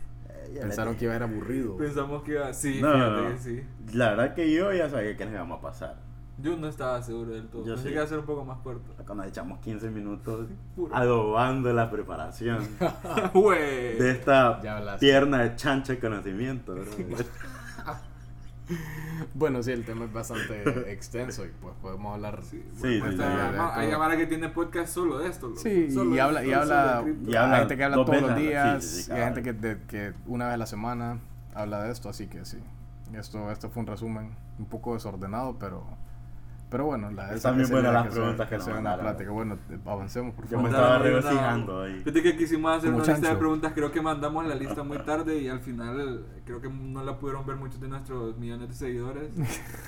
Ya 0.55 0.63
Pensaron 0.63 0.97
que 0.97 1.05
iba 1.05 1.15
a 1.15 1.19
ser 1.19 1.23
aburrido. 1.25 1.77
Pensamos 1.77 2.23
que 2.23 2.33
iba, 2.33 2.53
sí, 2.53 2.81
No, 2.81 2.93
fíjate 2.93 3.23
no, 3.23 3.29
que 3.31 3.39
sí. 3.39 3.63
La 3.95 4.11
verdad 4.11 4.35
que 4.35 4.53
yo 4.53 4.73
ya 4.73 4.89
sabía 4.89 5.17
que 5.17 5.25
nos 5.25 5.35
íbamos 5.35 5.59
a 5.59 5.63
pasar. 5.63 5.97
Yo 6.43 6.57
no 6.57 6.69
estaba 6.69 7.03
seguro 7.03 7.33
del 7.33 7.49
todo. 7.49 7.67
Yo 7.67 7.75
Pensé 7.75 7.83
sí. 7.83 7.89
que 7.91 7.95
iba 7.97 8.05
a 8.05 8.07
ser 8.07 8.19
un 8.19 8.25
poco 8.25 8.45
más 8.47 8.59
corto. 8.61 8.95
Cuando 9.05 9.25
echamos 9.25 9.59
15 9.61 9.91
minutos 9.91 10.47
adobando 10.91 11.73
la 11.75 11.91
preparación 11.91 12.67
de 13.35 14.11
esta 14.11 14.59
pierna 14.99 15.43
de 15.43 15.57
chancha 15.57 15.93
de 15.93 15.99
conocimiento. 15.99 16.75
bro. 16.75 16.85
Bueno, 19.35 19.63
sí, 19.63 19.71
el 19.73 19.85
tema 19.85 20.05
es 20.07 20.13
bastante 20.13 20.63
extenso 20.93 21.45
y 21.45 21.51
pues 21.61 21.75
podemos 21.83 22.15
hablar. 22.15 22.41
Sí, 22.43 22.65
Sí, 22.75 22.99
bueno, 23.01 23.05
sí, 23.07 23.11
esta- 23.13 23.27
sí, 23.31 23.37
ya, 23.37 23.51
ya, 23.53 23.57
no, 23.57 23.73
hay 23.75 23.91
cámara 23.91 24.17
que 24.17 24.27
tiene 24.27 24.49
podcast 24.49 24.95
solo 24.95 25.19
de 25.19 25.29
esto. 25.29 25.49
loco. 25.49 25.61
Sí, 25.61 25.91
Solo- 25.91 26.15
y 26.15 26.19
habla, 26.19 26.45
y 26.45 26.53
habla. 26.53 27.05
Y 27.27 27.31
hay 27.31 27.37
habla 27.37 27.59
gente 27.59 27.77
que 27.77 27.85
habla 27.85 27.97
dos 27.97 28.07
todos 28.07 28.23
los 28.23 28.37
días, 28.37 28.85
sí, 28.85 29.03
sí, 29.03 29.11
y 29.11 29.15
hay 29.15 29.25
gente 29.25 29.43
que, 29.43 29.53
de- 29.53 29.79
que 29.87 30.13
una 30.27 30.47
vez 30.47 30.55
a 30.55 30.59
la 30.59 30.67
semana 30.67 31.19
habla 31.55 31.83
de 31.83 31.93
esto, 31.93 32.09
así 32.09 32.27
que 32.29 32.45
sí. 32.45 32.59
Esto, 33.15 33.51
esto 33.51 33.69
fue 33.71 33.81
un 33.81 33.87
resumen 33.89 34.31
un 34.59 34.67
poco 34.67 34.95
desordenado, 34.95 35.57
pero, 35.59 35.85
pero 36.71 36.85
bueno, 36.87 37.11
la, 37.11 37.35
Están 37.35 37.37
esa- 37.37 37.53
bien 37.53 37.71
buenas 37.71 37.93
las 37.93 38.15
preguntas 38.15 38.49
que 38.49 38.57
sea 38.61 38.65
una 38.67 38.75
mandaron. 38.75 39.01
plática. 39.05 39.31
Bueno, 39.31 39.59
avancemos, 39.87 40.35
por 40.35 40.49
Yo 40.49 40.59
me 40.61 40.71
favor. 40.71 40.85
estaba 40.85 40.99
regocijando 40.99 41.83
ahí. 41.83 41.99
Fíjate 41.99 42.23
que 42.23 42.37
quisimos 42.37 42.77
hacer 42.79 42.91
Como 42.91 43.03
una 43.03 43.13
lista 43.13 43.29
de 43.31 43.37
preguntas, 43.37 43.73
creo 43.75 43.93
que 43.93 44.01
mandamos 44.01 44.47
la 44.47 44.55
lista 44.55 44.83
muy 44.83 44.99
tarde 44.99 45.39
y 45.41 45.49
al 45.49 45.61
final 45.61 46.25
creo 46.45 46.61
que 46.61 46.69
no 46.69 47.03
la 47.05 47.19
pudieron 47.19 47.45
ver 47.47 47.57
muchos 47.57 47.81
de 47.81 47.89
nuestros 47.89 48.37
millones 48.39 48.69
de 48.69 48.75
seguidores 48.75 49.31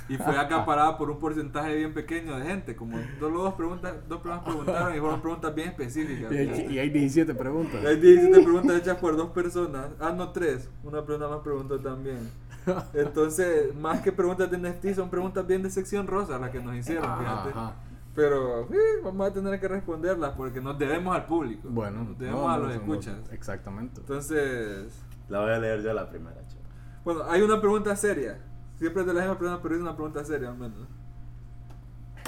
y 0.09 0.17
fue 0.17 0.37
acaparada 0.39 0.99
por 0.99 1.11
un 1.11 1.19
porcentaje 1.19 1.75
bien 1.77 1.95
pequeño 1.95 2.37
de 2.39 2.45
gente, 2.47 2.77
como 2.77 2.99
solo 3.19 3.43
dos 3.45 3.55
preguntas, 3.55 3.95
dos 4.09 4.21
personas 4.21 4.45
preguntaron 4.45 4.95
y 4.97 4.99
fueron 5.01 5.21
preguntas 5.21 5.55
bien 5.55 5.69
específicas. 5.69 6.33
Y 6.33 6.37
hay, 6.37 6.67
y 6.71 6.79
hay 6.79 6.91
17 6.91 7.35
preguntas. 7.35 7.85
Hay 7.85 7.97
17 8.01 8.43
preguntas 8.43 8.77
hechas 8.81 8.97
por 8.99 9.17
dos 9.17 9.31
personas. 9.31 9.87
Ah, 10.01 10.13
no, 10.17 10.31
tres. 10.31 10.69
Una 10.83 11.05
persona 11.05 11.29
más 11.29 11.41
preguntó 11.41 11.79
también. 11.81 12.31
Entonces, 12.95 13.75
más 13.75 14.01
que 14.01 14.13
preguntas 14.13 14.51
de 14.51 14.59
NFT, 14.59 14.95
son 14.95 15.11
preguntas 15.11 15.47
bien 15.47 15.63
de 15.63 15.71
sección 15.71 16.07
rosa 16.07 16.39
las 16.39 16.51
que 16.51 16.61
nos 16.61 16.75
hicieron, 16.77 17.19
fíjate. 17.19 17.51
Ajá. 17.51 17.75
Pero 18.15 18.69
eh, 18.73 19.01
vamos 19.03 19.31
a 19.31 19.33
tener 19.33 19.59
que 19.59 19.69
responderlas 19.69 20.35
porque 20.37 20.61
nos 20.61 20.79
debemos 20.79 21.15
al 21.17 21.25
público. 21.25 21.69
Bueno, 21.71 22.05
nos 22.05 22.19
debemos 22.19 22.43
no, 22.43 22.51
a 22.51 22.59
los 22.59 22.69
no, 22.69 22.75
escuchas. 22.75 23.17
Exactamente. 23.31 24.01
Entonces, 24.01 24.93
La 25.29 25.41
voy 25.41 25.51
a 25.51 25.59
leer 25.59 25.83
yo 25.83 25.95
la 25.95 26.09
primera, 26.11 26.47
chico. 26.47 26.61
bueno, 27.05 27.23
hay 27.29 27.41
una 27.41 27.61
pregunta 27.61 27.97
seria. 27.97 28.39
Siempre 28.77 29.05
te 29.05 29.15
la 29.15 29.21
misma 29.21 29.39
pregunta, 29.39 29.63
pero 29.63 29.75
es 29.77 29.81
una 29.81 29.95
pregunta 29.95 30.25
seria 30.25 30.51
al 30.51 30.59
menos. 30.59 30.89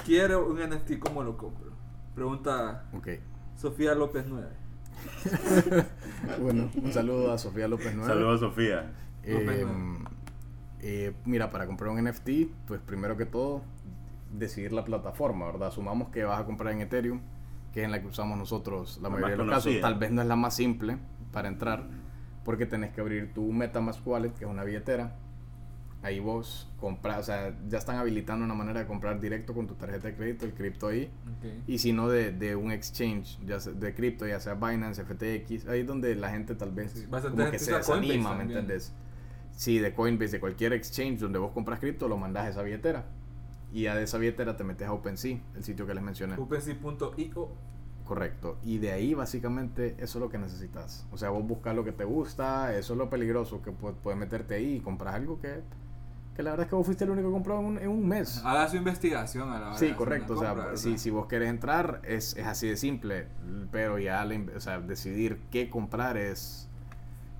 Quiero 0.05 0.47
un 0.47 0.57
NFT, 0.57 0.99
¿cómo 0.99 1.23
lo 1.23 1.37
compro? 1.37 1.71
Pregunta 2.15 2.85
Ok. 2.93 3.09
Sofía 3.55 3.93
López 3.95 4.25
9. 4.27 4.47
Bueno, 6.41 6.69
un 6.81 6.91
saludo 6.91 7.31
a 7.31 7.37
Sofía 7.37 7.67
López 7.67 7.93
Nueve. 7.95 8.11
Saludos, 8.11 8.39
Sofía. 8.39 8.91
Eh, 9.23 9.65
eh, 10.81 11.13
mira, 11.25 11.49
para 11.49 11.65
comprar 11.67 11.91
un 11.91 12.03
NFT, 12.03 12.29
pues 12.67 12.79
primero 12.81 13.17
que 13.17 13.25
todo, 13.25 13.61
decidir 14.31 14.71
la 14.73 14.83
plataforma, 14.85 15.45
¿verdad? 15.45 15.69
Asumamos 15.69 16.09
que 16.09 16.23
vas 16.23 16.39
a 16.39 16.45
comprar 16.45 16.73
en 16.73 16.81
Ethereum, 16.81 17.21
que 17.73 17.81
es 17.81 17.85
en 17.85 17.91
la 17.91 18.01
que 18.01 18.07
usamos 18.07 18.37
nosotros 18.37 18.97
la 18.97 19.03
La 19.03 19.09
mayoría 19.09 19.37
de 19.37 19.43
los 19.45 19.55
casos. 19.55 19.73
Tal 19.81 19.95
vez 19.95 20.11
no 20.11 20.21
es 20.21 20.27
la 20.27 20.35
más 20.35 20.55
simple 20.55 20.97
para 21.31 21.47
entrar, 21.47 21.83
porque 22.43 22.65
tenés 22.65 22.91
que 22.93 23.01
abrir 23.01 23.33
tu 23.33 23.51
MetaMask 23.51 24.05
Wallet, 24.05 24.33
que 24.33 24.45
es 24.45 24.49
una 24.49 24.63
billetera. 24.63 25.15
Ahí 26.03 26.19
vos 26.19 26.71
compras, 26.79 27.17
o 27.21 27.23
sea, 27.23 27.57
ya 27.67 27.79
están 27.79 27.95
habilitando 27.97 28.45
una 28.45 28.53
manera 28.53 28.79
de 28.81 28.85
comprar 28.85 29.19
directo 29.19 29.55
con 29.55 29.65
tu 29.65 29.73
tarjeta 29.73 30.07
de 30.09 30.15
crédito, 30.15 30.45
el 30.45 30.53
cripto 30.53 30.87
ahí. 30.87 31.09
Y 31.65 31.79
si 31.79 31.93
no 31.93 32.07
de, 32.09 32.31
de 32.31 32.55
un 32.55 32.71
exchange 32.71 33.39
ya 33.43 33.59
sea 33.59 33.73
de 33.73 33.95
cripto, 33.95 34.27
ya 34.27 34.39
sea 34.39 34.53
Binance, 34.53 35.03
FTX, 35.03 35.67
ahí 35.67 35.79
es 35.79 35.87
donde 35.87 36.13
la 36.13 36.29
gente 36.29 36.53
tal 36.53 36.69
vez 36.71 36.91
Sí, 36.91 37.07
como 37.09 37.49
que 37.49 37.57
se 37.57 37.73
desanima, 37.73 38.33
¿me 38.33 38.37
también. 38.37 38.59
entendés? 38.59 38.93
Sí, 39.55 39.79
de 39.79 39.93
Coinbase, 39.93 40.33
de 40.33 40.39
cualquier 40.39 40.73
exchange 40.73 41.19
donde 41.19 41.39
vos 41.39 41.51
compras 41.51 41.79
cripto, 41.79 42.07
lo 42.07 42.17
mandas 42.17 42.45
a 42.45 42.49
esa 42.49 42.61
billetera. 42.61 43.05
Y 43.73 43.83
de 43.83 44.03
esa 44.03 44.17
billetera 44.17 44.55
te 44.55 44.63
metes 44.63 44.87
a 44.87 44.93
OpenSea, 44.93 45.37
el 45.55 45.63
sitio 45.63 45.85
que 45.87 45.93
les 45.93 46.03
mencioné. 46.03 46.35
OpenSea.io. 46.37 47.49
Correcto. 48.05 48.57
Y 48.63 48.77
de 48.77 48.91
ahí 48.91 49.13
básicamente 49.15 49.95
eso 49.97 50.19
es 50.19 50.23
lo 50.23 50.29
que 50.29 50.37
necesitas. 50.37 51.07
O 51.11 51.17
sea, 51.17 51.29
vos 51.29 51.45
buscas 51.45 51.75
lo 51.75 51.83
que 51.83 51.91
te 51.91 52.03
gusta, 52.03 52.75
eso 52.77 52.93
es 52.93 52.97
lo 52.99 53.09
peligroso 53.09 53.61
que 53.63 53.71
pu- 53.71 53.95
puedes 53.95 54.19
meterte 54.19 54.53
ahí 54.55 54.75
y 54.75 54.79
compras 54.79 55.15
algo 55.15 55.39
que, 55.41 55.61
que 56.35 56.43
la 56.43 56.51
verdad 56.51 56.65
es 56.65 56.69
que 56.69 56.75
vos 56.75 56.85
fuiste 56.85 57.03
el 57.03 57.09
único 57.09 57.29
que 57.29 57.33
compró 57.33 57.59
en 57.59 57.65
un, 57.65 57.77
en 57.79 57.89
un 57.89 58.07
mes. 58.07 58.41
Haga 58.45 58.69
su 58.69 58.77
investigación 58.77 59.49
a 59.51 59.59
la 59.59 59.67
hora 59.69 59.77
Sí, 59.77 59.91
correcto. 59.93 60.33
O 60.33 60.39
sea, 60.39 60.49
compra, 60.53 60.77
si, 60.77 60.99
si 60.99 61.09
vos 61.09 61.25
querés 61.25 61.49
entrar, 61.49 62.01
es, 62.03 62.37
es 62.37 62.45
así 62.45 62.67
de 62.67 62.77
simple. 62.77 63.27
Pero 63.71 63.97
ya 63.97 64.23
la 64.23 64.39
o 64.55 64.59
sea, 64.59 64.79
decidir 64.79 65.41
qué 65.49 65.71
comprar 65.71 66.15
es, 66.17 66.64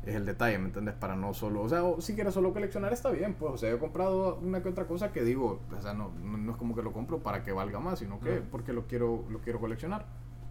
es 0.05 0.15
el 0.15 0.25
detalle, 0.25 0.57
¿me 0.59 0.65
entiendes? 0.65 0.95
Para 0.95 1.15
no 1.15 1.33
solo. 1.33 1.61
O 1.61 1.69
sea, 1.69 1.83
o 1.83 1.99
si 2.01 2.13
quieres 2.15 2.33
solo 2.33 2.53
coleccionar, 2.53 2.93
está 2.93 3.09
bien. 3.09 3.33
Pues, 3.33 3.53
o 3.53 3.57
sea, 3.57 3.69
yo 3.69 3.75
he 3.75 3.79
comprado 3.79 4.35
una 4.41 4.61
que 4.61 4.69
otra 4.69 4.85
cosa 4.85 5.11
que 5.11 5.23
digo, 5.23 5.59
o 5.77 5.81
sea, 5.81 5.93
no, 5.93 6.11
no, 6.23 6.37
no 6.37 6.51
es 6.51 6.57
como 6.57 6.75
que 6.75 6.81
lo 6.83 6.91
compro 6.93 7.19
para 7.19 7.43
que 7.43 7.51
valga 7.51 7.79
más, 7.79 7.99
sino 7.99 8.19
que 8.19 8.41
Mm. 8.41 8.43
porque 8.51 8.73
lo 8.73 8.85
quiero, 8.87 9.23
lo 9.29 9.39
quiero 9.39 9.59
coleccionar. 9.59 10.05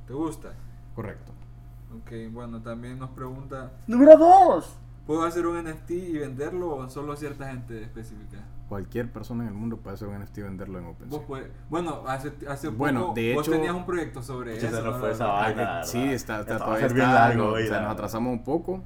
¿Te 0.07 0.13
gusta? 0.13 0.55
Correcto. 0.95 1.33
Ok, 2.03 2.11
bueno, 2.33 2.61
también 2.63 2.99
nos 2.99 3.11
pregunta, 3.11 3.73
Número 3.87 4.17
2. 4.17 4.79
¿puedo 5.07 5.23
hacer 5.23 5.47
un 5.47 5.57
NFT 5.63 5.91
y 5.93 6.19
venderlo 6.19 6.75
o 6.77 6.91
solo 6.91 7.15
cierta 7.17 7.47
gente 7.49 7.83
específica? 7.83 8.39
Cualquier 8.69 9.13
persona 9.13 9.43
en 9.45 9.51
el 9.51 9.55
mundo 9.55 9.77
puede 9.77 9.95
hacer 9.95 10.09
un 10.09 10.15
NFT 10.19 10.39
y 10.39 10.43
venderlo 10.43 10.79
en 10.79 10.87
OpenSea. 10.87 11.19
Vos 11.29 11.41
bueno, 11.69 12.03
hace, 12.09 12.33
hace 12.49 12.69
Bueno, 12.69 13.01
poco 13.09 13.15
de 13.15 13.35
vos 13.35 13.47
hecho- 13.47 13.53
tenías 13.57 13.75
un 13.75 13.85
proyecto 13.87 14.23
sobre 14.23 14.57
eso. 14.57 14.67
se 14.67 14.73
nos 14.83 14.95
¿no? 14.95 14.99
fue 15.01 15.13
esa 15.13 15.27
vaina. 15.27 15.85
Sí, 15.85 16.03
está, 16.03 16.41
está, 16.41 16.57
a 16.57 16.59
todavía 16.59 16.87
está, 16.87 16.97
largo 17.15 17.53
o 17.53 17.59
sea, 17.59 17.83
nos 17.83 17.93
atrasamos 17.93 18.33
un 18.33 18.43
poco. 18.43 18.83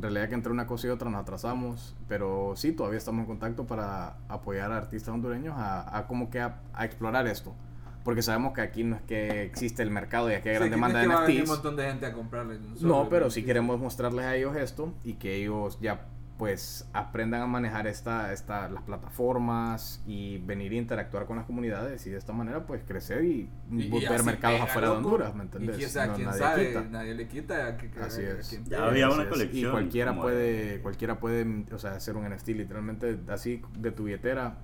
En 0.00 0.04
realidad 0.04 0.30
que 0.30 0.34
entre 0.34 0.50
una 0.50 0.66
cosa 0.66 0.86
y 0.86 0.90
otra 0.90 1.10
nos 1.10 1.20
atrasamos, 1.20 1.94
pero 2.08 2.54
sí, 2.56 2.72
todavía 2.72 2.96
estamos 2.96 3.20
en 3.20 3.26
contacto 3.26 3.66
para 3.66 4.16
apoyar 4.30 4.72
a 4.72 4.78
artistas 4.78 5.12
hondureños 5.12 5.54
a, 5.58 5.94
a 5.94 6.06
como 6.06 6.30
que 6.30 6.40
a, 6.40 6.62
a 6.72 6.86
explorar 6.86 7.26
esto. 7.26 7.54
Porque 8.02 8.22
sabemos 8.22 8.54
que 8.54 8.62
aquí 8.62 8.82
no 8.82 8.96
es 8.96 9.02
que 9.02 9.42
existe 9.42 9.82
el 9.82 9.90
mercado 9.90 10.30
y 10.30 10.34
aquí 10.34 10.48
hay 10.48 10.54
gran 10.54 10.70
demanda 10.70 11.00
de 11.00 11.06
venir 11.06 11.18
un 11.20 11.42
NFTs. 11.42 11.48
montón 11.50 11.76
de 11.76 11.82
gente 11.84 12.06
a 12.06 12.14
comprarle. 12.14 12.56
un 12.56 12.78
solo 12.78 12.88
No, 13.04 13.08
pero 13.10 13.26
NFT. 13.26 13.34
sí 13.34 13.42
queremos 13.44 13.78
mostrarles 13.78 14.24
a 14.24 14.34
ellos 14.36 14.56
esto 14.56 14.94
y 15.04 15.14
que 15.14 15.34
ellos 15.36 15.78
ya 15.82 16.06
pues 16.40 16.88
aprendan 16.94 17.42
a 17.42 17.46
manejar 17.46 17.86
esta, 17.86 18.32
esta, 18.32 18.66
las 18.70 18.82
plataformas 18.82 20.02
y 20.06 20.38
venir 20.38 20.72
a 20.72 20.76
interactuar 20.76 21.26
con 21.26 21.36
las 21.36 21.44
comunidades 21.44 22.06
y 22.06 22.10
de 22.10 22.16
esta 22.16 22.32
manera 22.32 22.64
pues 22.66 22.82
crecer 22.86 23.22
y, 23.26 23.50
Y- 23.70 23.82
y 23.82 23.90
ver 23.90 24.14
así 24.14 24.24
mercados 24.24 24.58
pega, 24.60 24.64
afuera 24.70 24.88
de 24.88 24.94
loco. 24.94 25.06
Honduras, 25.08 25.34
¿me 25.34 25.40
Y 25.42 25.46
entendés? 25.46 25.76
quién 25.76 25.90
sabe, 25.90 26.06
No, 26.08 26.14
quién 26.14 26.26
nadie 26.28 26.40
sabe, 26.40 26.68
quita. 26.68 26.80
nadie 26.90 27.14
le 27.14 27.28
quita. 27.28 27.66
a 27.66 27.76
que- 27.76 27.90
que- 27.90 28.00
Así 28.00 28.22
a 28.22 28.38
es. 28.38 28.48
quien 28.48 28.64
Ya 28.64 28.86
había 28.86 29.06
Así 29.06 29.14
una 29.14 29.22
es. 29.24 29.28
colección 29.28 29.68
Y 29.68 29.70
cualquiera 29.70 30.16
puede, 30.18 30.70
de- 30.76 30.80
cualquiera 30.80 31.20
puede, 31.20 31.64
o 31.74 31.78
sea, 31.78 31.92
hacer 31.92 32.16
un 32.16 32.24
NFT 32.24 32.48
literalmente 32.54 33.20
así 33.28 33.60
de 33.78 33.92
tu 33.92 34.04
billetera, 34.04 34.56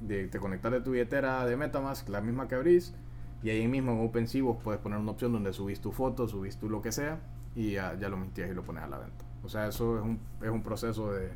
de, 0.00 0.28
te 0.28 0.38
conectas 0.38 0.70
de 0.70 0.80
tu 0.82 0.92
billetera 0.92 1.44
de 1.46 1.56
MetaMask, 1.56 2.08
la 2.10 2.20
misma 2.20 2.46
que 2.46 2.54
abrís, 2.54 2.94
y 3.42 3.50
ahí 3.50 3.66
mismo 3.66 3.90
en 3.92 4.06
OpenSea 4.06 4.42
vos 4.44 4.58
puedes 4.62 4.80
poner 4.80 5.00
una 5.00 5.10
opción 5.10 5.32
donde 5.32 5.52
subís 5.52 5.80
tu 5.80 5.90
foto, 5.90 6.28
subís 6.28 6.56
tu 6.58 6.68
lo 6.70 6.80
que 6.80 6.92
sea, 6.92 7.18
y 7.56 7.72
ya, 7.72 7.98
ya 7.98 8.08
lo 8.08 8.16
mintías 8.16 8.48
y 8.50 8.54
lo 8.54 8.62
pones 8.62 8.84
a 8.84 8.86
la 8.86 8.98
venta. 8.98 9.24
O 9.44 9.48
sea, 9.48 9.66
eso 9.68 9.98
es 9.98 10.02
un, 10.04 10.18
es 10.42 10.48
un 10.50 10.62
proceso 10.62 11.12
de, 11.12 11.30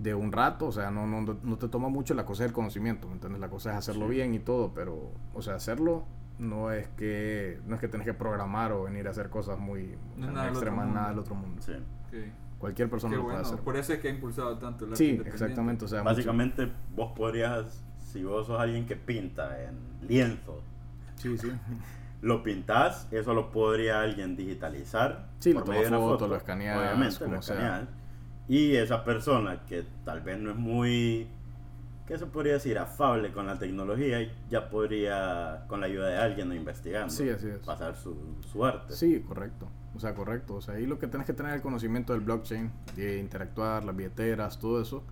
de 0.00 0.14
un 0.14 0.30
rato, 0.32 0.66
o 0.66 0.72
sea, 0.72 0.90
no, 0.90 1.06
no, 1.06 1.36
no 1.42 1.58
te 1.58 1.68
toma 1.68 1.88
mucho, 1.88 2.14
la 2.14 2.24
cosa 2.24 2.44
es 2.44 2.48
el 2.50 2.54
conocimiento, 2.54 3.08
¿me 3.08 3.14
entiendes? 3.14 3.40
La 3.40 3.48
cosa 3.50 3.72
es 3.72 3.76
hacerlo 3.78 4.06
Sí. 4.08 4.14
bien 4.14 4.34
y 4.34 4.38
todo, 4.38 4.72
pero, 4.74 5.10
o 5.34 5.42
sea, 5.42 5.54
hacerlo 5.56 6.04
no 6.38 6.70
es 6.70 6.86
que 6.90 7.58
no 7.66 7.74
es 7.74 7.80
que 7.80 7.88
tenés 7.88 8.04
que 8.06 8.14
programar 8.14 8.70
o 8.72 8.84
venir 8.84 9.08
a 9.08 9.10
hacer 9.10 9.28
cosas 9.28 9.58
muy 9.58 9.94
o 10.14 10.18
No 10.20 10.24
sea, 10.26 10.32
nada 10.32 10.44
del 10.44 10.52
extremas, 10.54 10.84
mundo. 10.84 10.94
nada 11.00 11.10
del 11.10 11.18
otro 11.18 11.34
mundo. 11.34 11.60
Sí. 11.62 11.72
Ok. 11.72 12.14
Cualquier 12.60 12.88
persona 12.90 13.10
Qué 13.12 13.16
lo 13.16 13.22
puede 13.24 13.36
bueno, 13.38 13.48
hacer. 13.48 13.64
por 13.64 13.76
eso 13.76 13.92
es 13.92 13.98
que 14.00 14.08
ha 14.08 14.10
impulsado 14.12 14.56
tanto 14.58 14.84
arte 14.84 14.96
Sí, 14.96 15.20
exactamente. 15.26 15.84
O 15.84 15.88
sea, 15.88 16.02
Básicamente, 16.02 16.70
vos 16.94 17.12
podrías, 17.16 17.84
si 18.00 18.22
vos 18.24 18.46
sos 18.46 18.60
alguien 18.60 18.86
que 18.86 18.94
pinta 18.96 19.60
en 19.64 19.74
lienzo, 20.08 20.52
mucho- 20.54 20.62
sí, 21.16 21.36
sí. 21.38 21.50
lo 22.20 22.42
pintás, 22.42 23.06
eso 23.12 23.34
lo 23.34 23.50
podría 23.50 24.00
alguien 24.00 24.36
digitalizar. 24.36 25.28
Sí, 25.38 25.52
por 25.54 25.62
lo 25.66 25.68
medio 25.72 25.82
de 25.82 25.88
una 25.88 25.98
foto, 25.98 26.26
lo 26.28 26.36
escaneas, 26.36 26.78
Obviamente, 26.78 27.18
como 27.24 27.34
lo 27.36 27.42
sea. 27.42 27.54
escaneas. 27.56 27.88
Y 28.48 28.76
esa 28.76 29.04
persona 29.04 29.64
que 29.66 29.84
tal 30.04 30.22
vez 30.22 30.38
no 30.38 30.50
es 30.50 30.56
muy, 30.56 31.28
¿qué 32.06 32.16
se 32.18 32.26
podría 32.26 32.54
decir? 32.54 32.78
Afable 32.78 33.30
con 33.32 33.46
la 33.46 33.58
tecnología, 33.58 34.18
ya 34.48 34.70
podría, 34.70 35.64
con 35.68 35.80
la 35.80 35.86
ayuda 35.86 36.08
de 36.08 36.16
alguien 36.18 36.52
investigando, 36.52 37.10
Sí, 37.10 37.28
así 37.28 37.46
es. 37.48 37.58
pasar 37.58 37.94
su, 37.94 38.16
su 38.50 38.64
arte. 38.64 38.94
Sí, 38.94 39.20
correcto. 39.20 39.68
O 39.94 40.00
sea, 40.00 40.14
correcto. 40.14 40.54
O 40.56 40.60
sea, 40.60 40.74
ahí 40.74 40.86
lo 40.86 40.98
que 40.98 41.06
tienes 41.08 41.26
que 41.26 41.32
tener 41.34 41.50
es 41.52 41.56
el 41.56 41.62
conocimiento 41.62 42.12
del 42.14 42.22
blockchain, 42.22 42.70
de 42.96 43.18
interactuar, 43.18 43.84
las 43.84 43.94
billeteras, 43.94 44.58
todo 44.58 44.80
eso. 44.80 45.02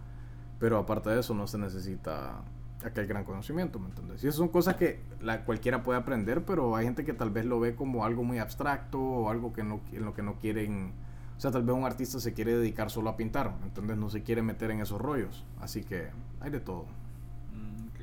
Pero 0.58 0.78
aparte 0.78 1.10
de 1.10 1.20
eso, 1.20 1.34
no 1.34 1.46
se 1.46 1.58
necesita 1.58 2.40
aquel 2.84 3.06
gran 3.06 3.24
conocimiento, 3.24 3.78
¿me 3.78 3.86
entiendes? 3.88 4.22
Y 4.22 4.28
esas 4.28 4.38
son 4.38 4.48
cosas 4.48 4.76
que 4.76 5.00
la, 5.20 5.44
cualquiera 5.44 5.82
puede 5.82 5.98
aprender, 5.98 6.44
pero 6.44 6.76
hay 6.76 6.84
gente 6.84 7.04
que 7.04 7.12
tal 7.12 7.30
vez 7.30 7.44
lo 7.44 7.60
ve 7.60 7.74
como 7.74 8.04
algo 8.04 8.22
muy 8.22 8.38
abstracto 8.38 9.00
o 9.00 9.30
algo 9.30 9.52
que 9.52 9.64
no, 9.64 9.80
en 9.92 10.04
lo 10.04 10.14
que 10.14 10.22
no 10.22 10.36
quieren. 10.36 10.92
O 11.36 11.40
sea, 11.40 11.50
tal 11.50 11.64
vez 11.64 11.74
un 11.74 11.84
artista 11.84 12.18
se 12.20 12.32
quiere 12.32 12.56
dedicar 12.56 12.90
solo 12.90 13.10
a 13.10 13.16
pintar, 13.16 13.54
¿me 13.60 13.66
entiendes? 13.66 13.96
No 13.96 14.10
se 14.10 14.22
quiere 14.22 14.42
meter 14.42 14.70
en 14.70 14.80
esos 14.80 15.00
rollos. 15.00 15.44
Así 15.60 15.84
que 15.84 16.08
hay 16.40 16.50
de 16.50 16.60
todo. 16.60 16.84
Mm, 17.52 17.88
ok. 17.88 18.00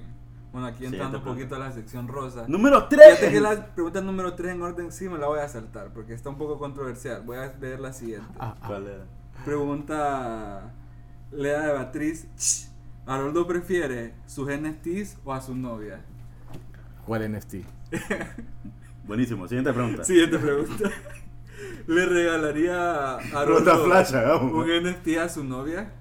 Bueno, 0.52 0.68
aquí 0.68 0.86
entrando 0.86 1.20
un 1.20 1.24
poquito 1.24 1.56
a 1.56 1.60
la 1.60 1.72
sección 1.72 2.08
rosa. 2.08 2.46
Número 2.48 2.88
Fíjate 2.90 3.32
que 3.32 3.40
3. 3.40 3.42
la 3.42 3.66
pregunta 3.74 4.02
número 4.02 4.36
3 4.36 4.54
en 4.54 4.62
orden 4.62 4.92
sí 4.92 5.10
me 5.10 5.18
la 5.18 5.28
voy 5.28 5.40
a 5.40 5.48
saltar 5.48 5.92
porque 5.94 6.14
está 6.14 6.30
un 6.30 6.38
poco 6.38 6.60
controversial. 6.60 7.24
Voy 7.24 7.38
a 7.38 7.54
leer 7.60 7.80
la 7.80 7.94
siguiente. 7.94 8.28
Ah, 8.40 8.56
ah. 8.62 8.68
¿Cuál 8.68 8.88
era? 8.88 9.06
Pregunta 9.46 10.72
Lea 11.32 11.62
de 11.62 11.74
Beatriz. 11.74 12.73
¿Haroldo 13.06 13.46
prefiere 13.46 14.14
sus 14.26 14.50
NFTs 14.50 15.18
o 15.26 15.34
a 15.34 15.42
su 15.42 15.56
novia? 15.56 16.02
¿Cuál 17.06 17.32
NFT? 17.32 17.56
Buenísimo, 19.06 19.48
siguiente 19.48 19.74
pregunta. 19.74 20.04
Siguiente 20.06 20.40
pregunta. 20.40 20.90
¿Le 21.88 22.06
regalaría 22.06 23.16
a 23.16 23.18
Haroldo 23.18 23.86
flash, 23.86 24.16
hagamos. 24.16 24.54
un 24.54 24.68
NFT 24.68 25.18
a 25.18 25.28
su 25.28 25.44
novia? 25.44 25.92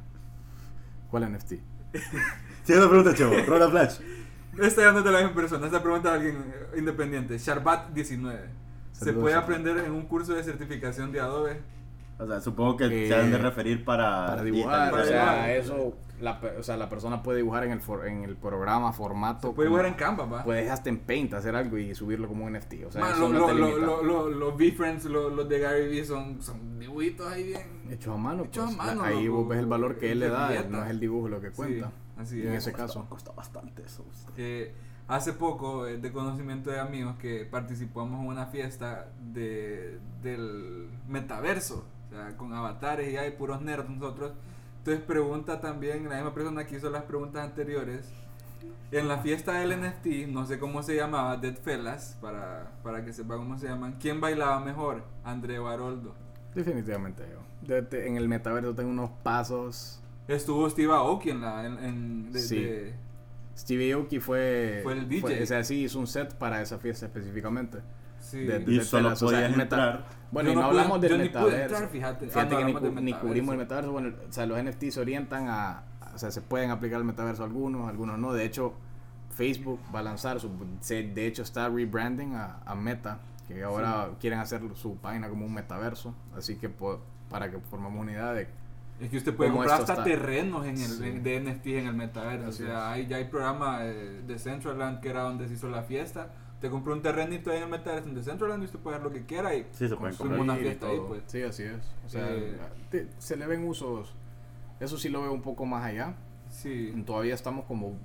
¿Cuál 1.11 1.33
NFT? 1.33 1.53
Siguiente 2.65 2.89
pregunta, 2.89 3.15
chavo. 3.15 3.35
Rola 3.47 3.69
Flash. 3.69 3.99
Esta 4.61 4.83
ya 4.83 4.93
no 4.93 4.99
es 4.99 5.05
de 5.05 5.11
la 5.11 5.19
misma 5.19 5.35
persona, 5.35 5.67
esta 5.67 5.83
pregunta 5.83 6.11
de 6.11 6.15
alguien 6.15 6.55
independiente. 6.77 7.35
Sharbat19. 7.35 8.39
¿Se 8.93 9.13
puede 9.13 9.35
aprender 9.35 9.79
en 9.79 9.91
un 9.91 10.03
curso 10.07 10.35
de 10.35 10.45
certificación 10.45 11.11
de 11.11 11.21
Adobe? 11.21 11.61
O 12.19 12.27
sea, 12.27 12.41
supongo 12.41 12.77
que 12.77 13.07
Eh, 13.07 13.09
se 13.09 13.15
han 13.15 13.31
de 13.31 13.39
referir 13.39 13.85
para. 13.85 14.27
Para 14.27 14.43
dibujar, 14.45 14.91
Para 14.91 15.03
o 15.03 15.07
sea, 15.07 15.23
dibujar. 15.47 15.51
eso, 15.51 15.95
la, 16.21 16.41
o 16.59 16.63
sea, 16.63 16.77
la 16.77 16.89
persona 16.89 17.21
puede 17.23 17.39
dibujar 17.39 17.65
en 17.65 17.73
el, 17.73 17.81
for- 17.81 18.07
en 18.07 18.23
el 18.23 18.37
programa, 18.37 18.93
formato. 18.93 19.49
Se 19.49 19.55
puede 19.55 19.69
como- 19.69 19.79
dibujar 19.79 19.87
en 19.87 19.95
Canva, 19.95 20.25
va. 20.27 20.45
Puedes 20.45 20.71
hasta 20.71 20.89
en 20.89 20.99
Paint 21.01 21.35
hacer 21.35 21.57
algo 21.57 21.79
y 21.79 21.95
subirlo 21.97 22.29
como 22.29 22.45
un 22.45 22.53
NFT. 22.53 22.85
O 22.87 22.93
sea, 22.93 23.01
Man, 23.01 23.19
lo- 23.19 23.29
no 23.29 23.39
lo- 23.41 23.49
lo- 23.53 23.67
limita. 23.67 23.87
lo- 23.87 24.03
lo- 24.05 24.29
los 24.31 24.55
V-Friends, 24.55 25.05
lo- 25.07 25.31
los 25.31 25.49
de 25.49 25.59
Gary 25.59 25.89
Vee 25.89 26.05
son, 26.05 26.41
son 26.43 26.79
dibujitos 26.79 27.27
ahí 27.33 27.43
bien. 27.45 27.63
Hechos 27.91 28.15
a 28.15 28.19
mano, 28.19 28.45
Hechos 28.45 28.67
pues, 28.67 28.79
a 28.79 28.85
mano, 28.95 29.03
ahí 29.03 29.27
vos 29.27 29.49
ves 29.49 29.59
el 29.59 29.67
valor 29.67 29.99
que 29.99 30.13
él 30.13 30.21
le 30.21 30.29
da, 30.29 30.51
no 30.69 30.85
es 30.85 30.91
el 30.91 31.01
dibujo 31.01 31.29
lo 31.29 31.41
que 31.41 31.49
Sí, 31.51 31.57
cuenta. 31.57 31.91
así 32.19 32.41
en 32.41 32.53
es. 32.53 32.59
ese 32.67 32.73
caso. 32.73 33.05
Cuesta 33.09 33.33
bastante 33.33 33.83
eso. 33.83 34.05
Eh, 34.37 34.73
hace 35.09 35.33
poco, 35.33 35.87
eh, 35.89 35.99
de 35.99 36.13
conocimiento 36.13 36.71
de 36.71 36.79
amigos, 36.79 37.17
que 37.17 37.47
participamos 37.47 38.21
en 38.21 38.27
una 38.29 38.47
fiesta 38.47 39.09
de, 39.21 39.99
del 40.23 40.89
metaverso, 41.09 41.85
o 42.13 42.17
sea, 42.17 42.37
con 42.37 42.53
avatares 42.53 43.13
y 43.13 43.17
hay 43.17 43.31
puros 43.33 43.61
nerds 43.63 43.89
nosotros. 43.89 44.33
Entonces 44.79 45.03
pregunta 45.05 45.61
también, 45.61 46.09
la 46.09 46.17
misma 46.17 46.35
persona 46.35 46.67
que 46.67 46.77
hizo 46.77 46.91
las 46.91 47.05
preguntas 47.05 47.45
anteriores, 47.45 48.11
en 48.91 49.09
la 49.09 49.19
fiesta 49.19 49.55
del 49.55 49.81
NFT, 49.81 50.29
no 50.29 50.45
sé 50.47 50.59
cómo 50.59 50.83
se 50.83 50.97
llamaba, 50.97 51.37
Dead 51.37 51.55
Fellas, 51.57 52.19
para, 52.21 52.73
para 52.83 53.05
que 53.05 53.13
sepa 53.13 53.37
cómo 53.37 53.59
se 53.59 53.67
llaman, 53.69 53.97
¿quién 54.01 54.21
bailaba 54.21 54.61
mejor? 54.61 55.03
André 55.25 55.59
Baroldo. 55.59 56.15
Definitivamente 56.55 57.23
yo. 57.31 57.77
En 57.99 58.17
el 58.17 58.29
metaverso 58.29 58.75
tengo 58.75 58.91
unos 58.91 59.11
pasos. 59.23 60.01
Estuvo 60.29 60.69
Steve 60.69 60.93
Aoki 60.93 61.31
en 61.31 61.41
la... 61.41 61.65
En, 61.67 61.79
en- 61.79 62.33
de- 62.33 62.39
Sí. 62.39 62.63
de- 62.63 62.95
Stevie 63.57 63.93
Aoki 63.93 64.19
fue. 64.19 64.81
Fue 64.83 64.95
el 64.95 65.09
DJ. 65.09 65.43
o 65.43 65.47
sea, 65.47 65.63
sí 65.63 65.83
hizo 65.85 65.99
un 65.99 66.07
set 66.07 66.35
para 66.35 66.63
esa 66.63 66.79
fiesta 66.79 67.07
específicamente. 67.07 67.79
Sí. 68.33 68.45
De- 68.45 68.65
Y 68.67 68.79
de 68.79 68.85
solo 68.85 69.05
telas, 69.09 69.23
o 69.23 69.29
sea, 69.29 69.37
podías 69.39 69.51
el 69.53 69.57
meta- 69.59 69.77
entrar. 69.77 70.05
Bueno, 70.33 70.49
Yo 70.49 70.53
y 70.53 70.57
no, 70.57 70.63
no 70.63 70.69
pude- 70.71 70.79
hablamos 70.81 71.01
del 71.03 71.11
yo 71.11 71.17
ni 71.19 71.29
pude 71.29 71.41
metaverso. 71.43 71.63
entrar, 71.75 71.89
fíjate. 71.91 72.27
Fíjate 72.27 72.41
Ah, 72.41 72.45
no, 72.45 72.49
que 72.59 72.65
ni, 72.65 72.71
hablamos 72.73 72.95
ni 72.95 73.03
metaverso. 73.03 73.27
cubrimos 73.27 73.53
el 73.53 73.59
metaverso. 73.59 73.93
Bueno, 73.93 74.09
o 74.29 74.33
sea, 74.33 74.47
los 74.47 74.59
NFT 74.59 74.91
se 74.91 75.01
orientan 75.01 75.49
a. 75.49 75.83
O 76.15 76.19
sea, 76.19 76.31
se 76.31 76.41
pueden 76.43 76.71
aplicar 76.71 76.99
al 76.99 77.05
metaverso 77.05 77.45
algunos, 77.45 77.89
algunos 77.89 78.19
no. 78.19 78.33
De 78.33 78.45
hecho, 78.45 78.75
Facebook 79.31 79.81
va 79.95 80.01
a 80.01 80.03
lanzar 80.03 80.41
su. 80.41 80.51
se- 80.81 81.03
de 81.03 81.27
hecho, 81.27 81.43
está 81.43 81.69
rebranding 81.69 82.35
a, 82.35 82.61
a 82.65 82.75
Meta. 82.75 83.19
Que 83.49 83.63
ahora 83.65 84.09
quieren 84.21 84.39
hacer 84.39 84.63
su 84.75 84.97
página 84.97 85.29
como 85.29 85.45
un 85.47 85.53
metaverso. 85.53 86.15
Así 86.37 86.57
que 86.57 86.69
po- 86.69 87.01
para 87.29 87.51
que 87.51 87.59
formamos 87.59 88.01
una 88.01 88.13
idea 88.13 88.33
de. 88.33 88.49
Es 89.01 89.11
que 89.11 89.17
usted 89.17 89.35
puede 89.35 89.51
comprar 89.51 89.81
hasta 89.81 89.93
está. 89.95 90.05
terrenos 90.05 90.65
en 90.65 90.77
el, 90.79 90.87
Sí. 90.89 91.03
en- 91.05 91.23
de 91.25 91.37
NFT 91.41 91.79
en 91.79 91.87
el 91.89 91.95
metaverso. 91.95 92.49
Así 92.49 92.63
o 92.63 92.67
sea, 92.67 92.93
hay, 92.93 93.07
ya 93.07 93.17
hay 93.17 93.25
programa 93.25 93.81
eh, 93.83 94.23
de 94.27 94.39
Centraland 94.39 95.01
que 95.01 95.09
era 95.11 95.23
donde 95.23 95.49
se 95.49 95.55
hizo 95.55 95.69
la 95.69 95.83
fiesta. 95.83 96.29
Te 96.63 96.71
compró 96.71 96.95
un 96.95 97.03
terrenito 97.03 97.51
ahí 97.51 97.59
en 97.59 97.65
el 97.65 97.69
metaverso 97.69 98.09
de 98.09 98.23
Centraland 98.23 98.63
y 98.63 98.67
usted 98.67 98.79
puede 98.79 98.97
hacer 98.97 99.07
lo 99.09 99.13
que 99.13 99.27
quiera 99.27 99.55
y 99.55 99.67
Sí, 99.73 99.89
se 99.89 99.97
pueden 99.97 100.41
una 100.41 100.55
fiesta 100.57 100.87
ahí, 100.87 101.01
pues. 101.07 101.23
Sí, 101.27 101.43
así 101.43 101.65
es. 101.65 101.77
O 102.07 102.09
sea, 102.09 102.27
Eh, 102.31 102.57
te- 102.91 103.09
se 103.19 103.37
le 103.37 103.47
ven 103.47 103.67
usos. 103.67 104.15
Eso 104.81 104.97
sí 104.97 105.09
lo 105.11 105.21
veo 105.23 105.33
un 105.33 105.43
poco 105.43 105.67
más 105.67 105.85
allá. 105.85 106.15
Sí. 106.49 106.93
Todavía 107.05 107.35
estamos 107.35 107.65
como 107.67 107.97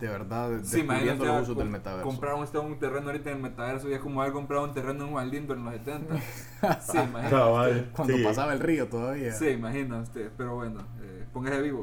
de 0.00 0.08
verdad 0.08 0.50
Sí, 0.64 0.78
descubriendo 0.78 1.24
los 1.26 1.36
a 1.36 1.40
usos 1.42 1.56
del 1.56 1.68
metaverso. 1.68 2.08
comprar 2.08 2.34
un, 2.34 2.46
un 2.66 2.78
terreno 2.78 3.06
ahorita 3.08 3.30
en 3.30 3.36
el 3.36 3.42
metaverso 3.42 3.88
y 3.88 3.92
es 3.92 4.00
como 4.00 4.20
haber 4.22 4.32
comprado 4.32 4.64
un 4.64 4.72
terreno 4.74 5.04
en 5.04 5.10
Juan 5.12 5.30
Lindo 5.30 5.54
en 5.54 5.64
los 5.64 5.74
70. 5.74 6.14
Sí, 6.80 6.96
imagínate. 6.98 7.30
Cabal. 7.30 7.90
Cuando 7.94 8.16
Sí. 8.16 8.24
pasaba 8.24 8.52
el 8.54 8.60
río 8.60 8.88
todavía. 8.88 9.32
Sí, 9.32 9.48
imagina 9.48 9.98
usted. 9.98 10.30
Pero 10.36 10.54
bueno, 10.56 10.80
eh, 11.02 11.26
póngase 11.32 11.60
vivo. 11.60 11.82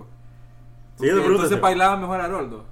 Ok, 0.95 0.97
pregunta, 1.01 1.28
entonces 1.28 1.62
bailaba 1.62 1.95
mejor 1.97 2.20
Haroldo. 2.20 2.66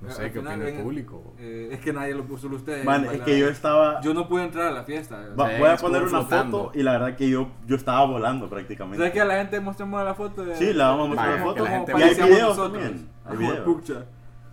No 0.00 0.10
sé 0.10 0.30
qué 0.30 0.38
opina 0.40 0.54
el 0.68 0.82
público. 0.82 1.34
Eh, 1.38 1.70
es 1.72 1.80
que 1.80 1.92
nadie 1.92 2.14
lo 2.14 2.24
puso 2.26 2.42
solo 2.42 2.56
ustedes. 2.56 2.84
Man, 2.84 3.06
es 3.06 3.22
que 3.22 3.38
yo 3.38 3.48
estaba. 3.48 4.00
Yo 4.02 4.12
no 4.12 4.28
pude 4.28 4.44
entrar 4.44 4.66
a 4.68 4.70
la 4.70 4.84
fiesta. 4.84 5.16
Va- 5.38 5.48
Sí, 5.50 5.54
voy 5.58 5.68
a 5.70 5.76
poner 5.76 6.02
una 6.02 6.10
flotando. 6.20 6.64
foto 6.64 6.78
y 6.78 6.82
la 6.82 6.92
verdad 6.92 7.16
que 7.16 7.28
yo, 7.30 7.48
yo 7.66 7.76
estaba 7.76 8.04
volando 8.04 8.48
prácticamente. 8.48 8.98
¿Sabes 8.98 9.12
que 9.14 9.20
a 9.22 9.24
la 9.24 9.36
gente 9.38 9.58
mostramos 9.60 10.04
la 10.04 10.14
foto? 10.14 10.44
De, 10.44 10.54
Sí, 10.56 10.72
la 10.74 10.88
vamos 10.88 11.06
a 11.06 11.08
mostrar 11.08 11.38
la 11.38 11.42
foto. 11.44 11.64
la 11.64 11.70
gente 11.70 11.92
y 11.96 12.02
hay 12.02 12.14
videos 12.14 12.56
también. 12.56 13.08
Hay 13.24 13.36
videos. 13.38 13.58
pucha. 13.60 14.04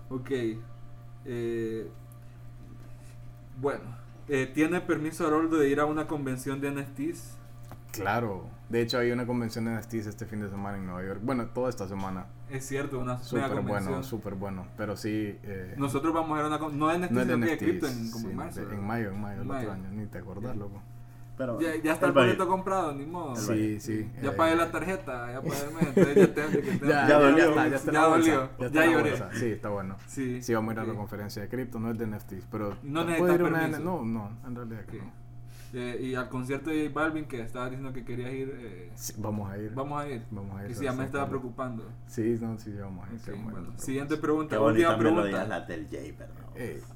Ok. 0.09 0.31
Eh, 1.25 1.87
bueno. 3.59 4.01
Eh, 4.29 4.49
¿Tiene 4.53 4.79
permiso 4.79 5.27
Haroldo 5.27 5.57
de 5.57 5.67
ir 5.69 5.79
a 5.81 5.85
una 5.85 6.07
convención 6.07 6.61
de 6.61 6.69
NFTs? 6.71 7.37
Claro. 7.91 8.45
De 8.73 8.81
hecho, 8.81 8.97
hay 8.97 9.11
una 9.11 9.27
convención 9.27 9.65
de 9.65 9.75
NFTs 9.77 10.07
este 10.07 10.25
fin 10.25 10.41
de 10.41 10.49
semana 10.49 10.77
en 10.79 10.87
Nueva 10.87 11.03
York. 11.05 11.19
Bueno, 11.21 11.45
toda 11.45 11.69
esta 11.69 11.87
semana. 11.87 12.25
Es 12.49 12.65
cierto, 12.65 12.97
una 12.99 13.19
mega 13.31 13.49
convención. 13.49 13.85
bueno, 13.85 14.03
súper 14.03 14.33
bueno. 14.33 14.65
Pero 14.75 14.97
sí. 14.97 15.37
eh, 15.43 15.75
Nosotros 15.77 16.11
vamos 16.11 16.35
a 16.35 16.39
ir 16.39 16.51
a 16.51 16.57
una 16.57 16.69
no 16.75 16.87
de 16.87 16.97
NFTs, 16.97 17.11
no 17.11 17.21
es 17.21 17.27
de 17.27 17.37
NFTs. 17.37 17.57
cripto 17.59 17.87
en, 17.87 18.09
como 18.11 18.25
sí, 18.25 18.31
en 18.31 18.35
marzo. 18.35 18.61
en 18.61 18.83
mayo, 18.83 19.11
en 19.11 19.21
mayo, 19.21 19.41
el 19.43 19.51
otro 19.51 19.71
año. 19.71 19.89
Ni 19.91 20.07
te 20.07 20.17
acordás, 20.17 20.55
loco. 20.57 20.81
Pero, 21.37 21.59
Ya, 21.61 21.75
ya 21.75 21.93
está 21.93 22.07
el 22.07 22.13
boleto 22.13 22.47
comprado, 22.47 22.95
ni 22.95 23.05
modo. 23.05 23.35
Sí, 23.35 23.79
sí. 23.79 24.09
Ya 24.23 24.29
eh, 24.29 24.33
pagué 24.33 24.55
la 24.55 24.71
tarjeta, 24.71 25.31
ya 25.31 25.41
pagué 25.41 25.61
el 25.67 25.73
mes, 25.75 25.83
entonces 25.87 26.15
ya 26.15 26.33
tengo 26.33 26.49
que 26.49 26.79
Ya, 26.79 26.87
Ya 26.87 27.07
ya, 27.07 27.19
dolió. 27.19 27.37
ya 27.55 27.63
está, 27.65 27.67
ya 27.69 27.91
Ya 27.91 27.91
la 28.01 28.07
bolsa, 28.07 28.31
dolió, 28.31 28.49
ya 28.59 28.65
está 28.65 28.79
ya 28.79 28.85
en 28.85 28.91
la 28.91 28.97
lloré. 28.97 29.09
bolsa. 29.11 29.29
Sí, 29.33 29.45
está 29.45 29.69
bueno. 29.69 29.95
Sí. 30.07 30.41
Sí, 30.41 30.53
vamos 30.55 30.69
a 30.71 30.73
ir 30.73 30.79
a 30.79 30.83
la 30.85 30.93
conferencia 30.95 31.41
de 31.43 31.47
cripto, 31.47 31.79
no 31.79 31.91
es 31.91 31.97
de 31.99 32.07
NFTs, 32.07 32.47
pero 32.51 32.75
No 32.81 33.01
puede 33.05 33.11
necesitas 33.19 33.35
ir 33.35 33.43
una 33.43 33.67
No, 33.79 34.03
no, 34.03 34.31
en 34.47 34.55
realidad 34.55 34.85
que 34.85 34.97
no. 34.97 35.22
Eh, 35.73 35.99
y 36.03 36.15
al 36.15 36.29
concierto 36.29 36.69
de 36.69 36.87
J 36.87 36.93
Balvin 36.93 37.25
que 37.25 37.41
estaba 37.41 37.65
diciendo 37.65 37.91
que 37.93 38.05
querías 38.05 38.31
ir, 38.31 38.53
eh, 38.61 38.91
Sí, 38.95 39.13
vamos 39.17 39.51
a 39.51 39.57
ir. 39.57 39.71
vamos 39.73 40.01
a 40.01 40.07
ir. 40.07 40.21
Vamos 40.29 40.55
a 40.59 40.61
ir. 40.61 40.67
Que 40.67 40.75
sí, 40.75 40.83
ya 40.83 40.93
me 40.93 41.03
estaba 41.05 41.27
preocupando. 41.27 41.89
Sí, 42.05 42.37
no, 42.39 42.57
sí, 42.59 42.73
vamos 42.79 43.07
a 43.09 43.13
ir. 43.13 43.19
A 43.19 43.79
Siguiente 43.79 44.15
preocupes. 44.15 44.15
Qué 44.15 44.17
pregunta, 44.17 44.59
última 44.61 44.89
bonita 44.95 44.97
melodía 44.97 45.31
pregunta. 45.31 45.47
la 45.47 45.65
del 45.65 45.87
Jay, 45.89 46.11
perdón. 46.11 46.37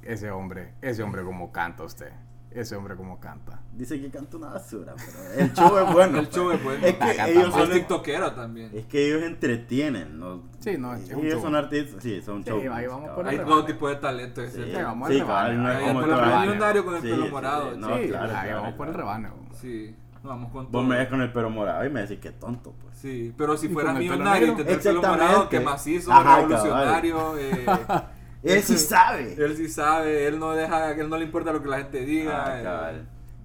Ese 0.02 0.30
hombre, 0.30 0.74
ese 0.80 1.02
hombre 1.02 1.24
como 1.24 1.50
canta 1.50 1.82
usted. 1.82 2.12
Ese 2.50 2.74
hombre 2.76 2.96
como 2.96 3.20
canta. 3.20 3.60
Dice 3.74 4.00
que 4.00 4.10
canta 4.10 4.38
una 4.38 4.48
basura, 4.48 4.94
pero 4.96 5.40
el 5.40 5.52
show 5.52 5.78
es 5.78 5.92
bueno. 5.92 6.18
El 6.20 6.28
show 6.30 6.50
es 6.50 6.64
bueno. 6.64 6.86
Es 6.86 6.94
que 6.96 7.30
ellos 7.32 7.52
son, 7.54 7.70
tiktokero 7.70 8.32
también. 8.32 8.70
es 8.74 8.86
que 8.86 9.06
ellos 9.06 9.22
entretienen, 9.22 10.18
¿no? 10.18 10.42
Sí, 10.58 10.78
no, 10.78 10.94
es 10.94 11.10
un 11.10 11.20
ellos 11.20 11.34
show. 11.34 11.42
son 11.42 11.54
artistas, 11.54 12.02
sí, 12.02 12.22
son 12.22 12.42
Sí, 12.42 12.50
show. 12.50 12.72
ahí 12.72 12.86
vamos 12.86 13.10
por 13.10 13.28
Hay 13.28 13.38
todo 13.38 13.64
tipo 13.66 13.88
de 13.88 13.96
talento. 13.96 14.40
Sí. 14.46 14.62
Sí, 14.64 14.72
vamos 14.82 15.08
sí, 15.10 15.18
cabal, 15.18 15.62
no 15.62 15.70
es 15.70 15.76
ahí 15.76 15.84
como 15.88 16.00
el 16.00 16.40
millonario 16.40 16.84
con 16.84 16.94
el 16.96 17.02
Sí, 17.02 17.08
pelo 17.10 17.24
sí, 17.26 17.30
morado. 17.30 17.70
sí, 17.72 17.78
no, 17.78 17.86
sí, 17.98 18.08
claro, 18.08 18.24
ahí 18.24 18.30
claro, 18.48 18.60
vamos 18.62 18.74
por 18.76 18.88
el 18.88 18.94
claro. 18.94 19.34
bo. 19.36 19.54
Sí, 19.54 19.96
no, 20.22 20.28
vamos 20.30 20.52
con 20.52 20.72
Vos 20.72 20.86
me 20.86 20.96
ves 20.96 21.08
con 21.08 21.20
el 21.20 21.32
pelo 21.32 21.50
morado 21.50 21.84
y 21.84 21.90
me 21.90 22.00
decís 22.00 22.18
que 22.18 22.30
tonto, 22.32 22.72
pues. 22.80 22.96
Sí, 22.96 23.32
pero 23.36 23.56
si 23.58 23.66
¿Y 23.66 23.68
fueras 23.68 23.96
millonario 23.96 24.56
y 24.56 24.60
el 24.62 24.80
pelo 24.80 25.02
morado, 25.02 25.14
Exactamente. 25.44 25.48
que 25.58 25.60
macizo, 25.64 26.12
Ajá, 26.12 26.36
revolucionario. 26.38 27.38
eh, 27.38 27.66
Él 28.42 28.62
sí 28.62 28.76
sabe. 28.76 29.34
Él 29.34 29.56
sí 29.56 29.68
sabe, 29.68 30.26
él 30.26 30.38
no 30.38 30.52
deja, 30.52 30.92
él 30.92 31.08
no 31.08 31.16
le 31.16 31.24
importa 31.24 31.52
lo 31.52 31.62
que 31.62 31.68
la 31.68 31.78
gente 31.78 32.04
diga. 32.04 32.44
Ah. 32.46 32.92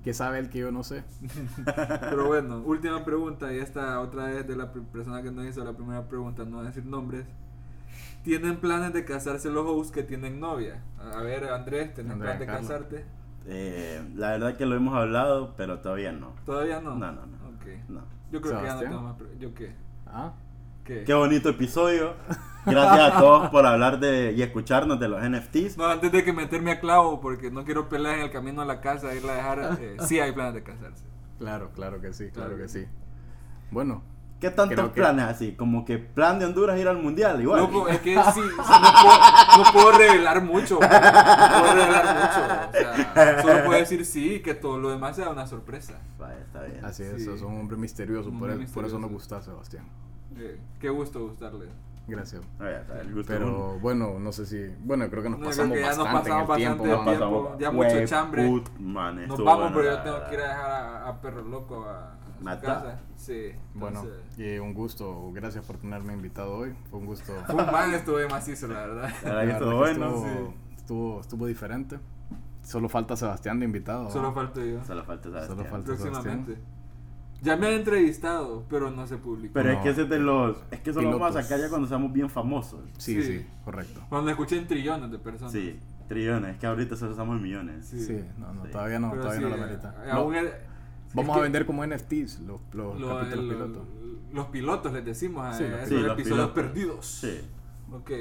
¿Qué 0.03 0.13
sabe 0.13 0.39
el 0.39 0.49
que 0.49 0.59
yo 0.59 0.71
no 0.71 0.83
sé? 0.83 1.03
Pero 1.65 2.27
bueno, 2.27 2.61
última 2.65 3.05
pregunta, 3.05 3.53
y 3.53 3.59
esta 3.59 4.01
otra 4.01 4.25
vez 4.25 4.45
de 4.45 4.55
la 4.55 4.71
persona 4.71 5.21
que 5.21 5.31
nos 5.31 5.45
hizo 5.45 5.63
la 5.63 5.73
primera 5.73 6.07
pregunta, 6.07 6.43
no 6.43 6.57
voy 6.57 6.65
a 6.65 6.69
decir 6.69 6.85
nombres. 6.85 7.25
¿Tienen 8.23 8.57
planes 8.57 8.93
de 8.93 9.05
casarse 9.05 9.49
los 9.49 9.65
hosts 9.65 9.93
que 9.93 10.03
tienen 10.03 10.39
novia? 10.39 10.81
A 10.99 11.21
ver, 11.21 11.45
Andrés, 11.45 11.93
¿tenés 11.93 12.13
Andrea, 12.13 12.37
plan 12.37 12.39
de 12.39 12.45
Carla. 12.45 12.61
casarte? 12.61 13.05
Eh, 13.45 14.01
la 14.15 14.31
verdad 14.31 14.57
que 14.57 14.65
lo 14.65 14.75
hemos 14.75 14.95
hablado, 14.95 15.53
pero 15.57 15.79
todavía 15.79 16.11
no. 16.11 16.33
¿Todavía 16.45 16.79
no? 16.79 16.95
No, 16.95 17.11
no, 17.11 17.25
no. 17.25 17.37
Ok. 17.49 17.65
No. 17.89 18.01
Yo 18.31 18.41
creo 18.41 18.59
que 18.59 18.65
ya 18.65 18.75
no 18.75 18.79
tengo 18.79 19.01
más 19.01 19.15
¿Yo 19.39 19.53
qué? 19.53 19.73
¿Ah? 20.05 20.33
¿Qué? 20.85 21.03
Qué 21.03 21.13
bonito 21.13 21.49
episodio. 21.49 22.13
Gracias 22.65 23.13
a 23.13 23.19
todos 23.19 23.49
por 23.49 23.65
hablar 23.65 23.99
de 23.99 24.33
y 24.33 24.41
escucharnos 24.41 24.99
de 24.99 25.07
los 25.09 25.21
NFTs. 25.21 25.77
No, 25.77 25.85
antes 25.87 26.11
de 26.11 26.23
que 26.23 26.31
meterme 26.33 26.71
a 26.71 26.79
clavo, 26.79 27.19
porque 27.21 27.51
no 27.51 27.63
quiero 27.65 27.89
pelear 27.89 28.15
en 28.15 28.21
el 28.23 28.31
camino 28.31 28.61
a 28.61 28.65
la 28.65 28.79
casa, 28.81 29.13
irla 29.13 29.33
a 29.33 29.35
dejar, 29.35 29.77
eh, 29.81 29.97
sí 30.07 30.19
hay 30.19 30.31
planes 30.31 30.53
de 30.55 30.63
casarse. 30.63 31.03
Claro, 31.39 31.71
claro 31.75 31.99
que 31.99 32.13
sí, 32.13 32.29
claro, 32.31 32.49
Claro 32.51 32.63
que 32.63 32.69
sí. 32.69 32.85
Bueno, 33.71 34.03
¿Qué 34.39 34.49
tantos 34.51 34.89
que- 34.89 34.99
planes 35.01 35.23
así? 35.25 35.53
Como 35.53 35.85
que 35.85 35.97
plan 35.97 36.37
de 36.37 36.45
Honduras 36.45 36.77
ir 36.77 36.87
al 36.89 36.97
mundial, 37.01 37.41
igual. 37.41 37.61
Loco, 37.61 37.87
es 37.87 37.99
que 38.01 38.13
sí, 38.15 38.31
sí, 38.33 38.41
no, 38.41 38.63
puedo, 38.65 39.63
no 39.63 39.71
puedo 39.71 39.91
revelar 39.97 40.41
mucho. 40.43 40.79
bro. 40.79 40.89
No 40.89 41.59
puedo 41.61 41.73
revelar 41.73 42.05
mucho. 42.15 42.69
O 42.69 43.13
sea, 43.13 43.41
solo 43.41 43.63
puedo 43.65 43.79
decir 43.79 44.05
sí 44.05 44.33
y 44.35 44.39
que 44.41 44.53
todo 44.53 44.79
lo 44.79 44.89
demás 44.89 45.15
sea 45.15 45.29
una 45.29 45.47
sorpresa. 45.47 45.93
Vaya, 46.19 46.39
está 46.39 46.61
bien. 46.63 46.83
así 46.83 47.03
es, 47.03 47.15
Sí. 47.19 47.25
sos 47.25 47.41
un 47.41 47.57
hombre 47.57 47.77
misterioso, 47.77 48.29
Un 48.29 48.39
por, 48.73 48.85
eso 48.85 48.99
nos 48.99 49.11
gusta, 49.11 49.41
Sebastián. 49.41 49.85
Eh, 50.37 50.59
qué 50.79 50.89
gusto 50.89 51.21
gustarle. 51.21 51.67
Gracias. 52.07 52.41
Pero 53.27 53.79
bueno, 53.79 54.19
no 54.19 54.31
sé 54.31 54.45
si. 54.45 54.75
Bueno, 54.83 55.09
creo 55.09 55.23
que 55.23 55.29
nos 55.29 55.39
No, 55.39 55.45
creo 55.49 55.57
pasamos 55.57 55.77
que 55.77 55.81
ya 55.81 55.95
nos 55.95 55.97
bastante 55.97 56.29
en 56.29 56.35
el 56.37 56.47
pasamos 56.47 56.57
tiempo. 56.57 56.83
bastante 56.83 57.17
tiempo. 57.17 57.43
pasamos. 57.43 57.59
ya 57.59 57.71
mucho 57.71 58.05
chambre. 58.05 58.47
put, 58.47 58.69
man, 58.79 59.27
Nos 59.27 59.43
vamos, 59.43 59.71
bueno, 59.71 59.75
pero 59.77 59.91
la 59.91 59.97
yo 59.97 60.03
tengo 60.03 60.29
que 60.29 60.35
ir 60.35 60.41
a 60.41 60.47
dejar 60.49 60.71
a, 60.71 61.07
a 61.09 61.21
Perro 61.21 61.41
Loco 61.43 61.85
a, 61.85 62.13
a 62.45 62.55
su 62.55 62.61
casa. 62.61 62.99
Sí. 63.15 63.51
Bueno, 63.73 64.01
entonces, 64.01 64.37
y 64.39 64.59
un 64.59 64.73
gusto. 64.73 65.31
Gracias 65.31 65.65
por 65.65 65.77
tenerme 65.77 66.13
invitado 66.13 66.53
hoy. 66.55 66.75
Fue 66.89 66.99
un 66.99 67.05
gusto. 67.05 67.33
Fue 67.45 67.55
un 67.55 67.71
man, 67.71 67.93
estuve 67.93 68.27
macizo, 68.27 68.67
la 68.67 68.79
verdad. 68.85 69.09
La 69.23 69.33
verdad 69.35 69.55
estuvo 69.55 69.77
bueno. 69.77 70.05
Estuvo, 70.07 70.25
sí. 70.25 70.75
estuvo, 70.75 71.21
estuvo 71.21 71.45
diferente. 71.47 71.99
Solo 72.63 72.89
falta 72.89 73.15
Sebastián 73.15 73.59
de 73.59 73.65
invitado. 73.65 74.09
Solo 74.09 74.33
falto 74.33 74.61
yo. 74.63 74.83
Solo 74.83 75.03
falta 75.05 75.29
Sebastián. 75.29 75.57
Solo 75.57 75.69
falta 75.69 75.85
Próximamente. 75.87 76.57
Ya 77.43 77.57
me 77.57 77.67
han 77.67 77.73
entrevistado, 77.73 78.63
pero 78.69 78.89
no 78.89 79.05
se 79.05 79.17
publicó. 79.17 79.53
Pero 79.53 79.71
es 79.71 79.79
que 79.79 79.89
ese 79.89 80.03
es 80.03 80.09
de 80.09 80.17
los. 80.19 80.57
Es 80.71 80.79
que 80.79 80.89
eso 80.91 81.01
lo 81.01 81.11
vamos 81.11 81.35
a 81.35 81.41
sacar 81.43 81.59
ya 81.59 81.69
cuando 81.69 81.87
seamos 81.87 82.11
bien 82.13 82.29
famosos. 82.29 82.79
Sí, 82.97 83.21
Sí. 83.21 83.39
sí, 83.39 83.45
correcto. 83.65 84.01
Cuando 84.09 84.31
escuchen 84.31 84.65
trillones 84.65 85.11
de 85.11 85.19
personas. 85.19 85.51
Sí, 85.51 85.77
trillones. 86.07 86.53
Es 86.53 86.57
que 86.59 86.67
ahorita 86.67 86.95
solo 86.95 87.11
estamos 87.11 87.35
en 87.37 87.43
millones. 87.43 87.85
Sí. 87.85 87.99
Sí, 88.03 88.19
no, 88.37 88.53
no, 88.53 88.63
Sí. 88.65 88.71
todavía 88.71 88.97
no, 88.99 89.09
Pero 89.11 89.21
todavía 89.23 89.39
sí, 89.41 89.43
no 89.51 89.57
lo 89.57 89.61
eh, 89.61 89.63
amerita. 89.65 89.95
eh, 90.05 90.11
aún 90.11 90.35
vamos 91.13 91.37
a 91.37 91.41
vender 91.41 91.65
como 91.65 91.83
NFTs 91.85 92.39
los, 92.39 92.61
los 92.73 92.99
lo- 92.99 93.19
capítulos 93.19 93.43
el- 93.43 93.49
pilotos. 93.49 93.87
Los 94.31 94.45
pilotos 94.47 94.93
les 94.93 95.05
decimos 95.05 95.45
a 95.45 95.53
Sí, 95.57 95.63
esos 95.65 95.89
Sí, 95.89 95.95
los 95.95 96.13
episodios 96.13 96.49
pilotos. 96.51 96.53
perdidos. 96.53 97.05
Sí. 97.05 97.41
Ok. 97.91 98.11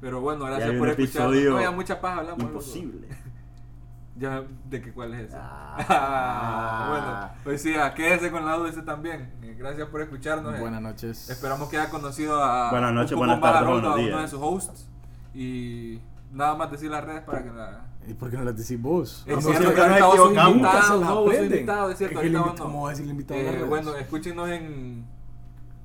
Pero 0.00 0.20
bueno, 0.20 0.44
gracias 0.46 0.72
por 0.74 0.88
episodio 0.88 1.50
No, 1.52 1.60
ya 1.60 1.70
mucha 1.70 2.00
paja 2.00 2.18
hablamos. 2.20 2.42
Imposible. 2.42 3.08
Ya, 4.18 4.42
¿de 4.68 4.82
qué 4.82 4.92
cuál 4.92 5.14
es 5.14 5.28
ese? 5.28 5.36
Ah. 5.40 6.88
bueno, 6.90 7.40
pues 7.44 7.62
sí, 7.62 7.72
quédese 7.94 8.30
con 8.30 8.44
la 8.44 8.56
duda 8.56 8.70
ese 8.70 8.82
también. 8.82 9.32
Eh, 9.42 9.54
Gracias 9.56 9.88
por 9.88 10.00
escucharnos. 10.00 10.54
eh. 10.56 10.60
Buenas 10.60 10.82
noches. 10.82 11.30
Esperamos 11.30 11.68
que 11.68 11.78
haya 11.78 11.90
conocido 11.90 12.42
a 12.42 12.70
Buenas 12.70 12.92
noches, 12.92 13.12
un 13.12 13.18
poco 13.18 13.26
buenas 13.40 13.40
tardes, 13.52 13.70
buenos 13.70 13.98
uno 14.00 14.20
de 14.22 14.28
sus 14.28 14.40
hosts. 14.42 14.88
Y 15.34 16.00
nada 16.32 16.56
más 16.56 16.70
decir 16.70 16.90
las 16.90 17.04
redes 17.04 17.22
para 17.22 17.44
que 17.44 17.50
la... 17.50 17.84
¿Y 18.08 18.14
por 18.14 18.30
qué 18.30 18.38
no 18.38 18.44
las 18.44 18.56
decís 18.56 18.80
vos? 18.80 19.22
Es 19.26 19.34
Como 19.34 19.48
cierto 19.48 19.62
siempre 19.62 19.74
que 19.74 19.88
ahorita 19.88 20.06
vos 20.06 20.16
sos 20.16 20.28
invitado, 20.28 20.54
Nunca 20.54 20.82
se 20.82 20.88
las 20.90 21.00
no, 21.00 21.14
vos 21.14 21.34
sos 21.34 21.44
invitado, 21.44 21.90
es 21.90 21.98
cierto, 21.98 22.18
ahorita 22.18 22.40
vos 22.40 22.58
no. 22.58 22.64
¿cómo 22.64 22.82
va 22.82 22.88
a 22.88 22.90
decir 22.90 23.04
el 23.04 23.10
invitado 23.10 23.40
Eh, 23.40 23.64
bueno, 23.68 23.94
escúchenos 23.96 24.48
en, 24.48 25.04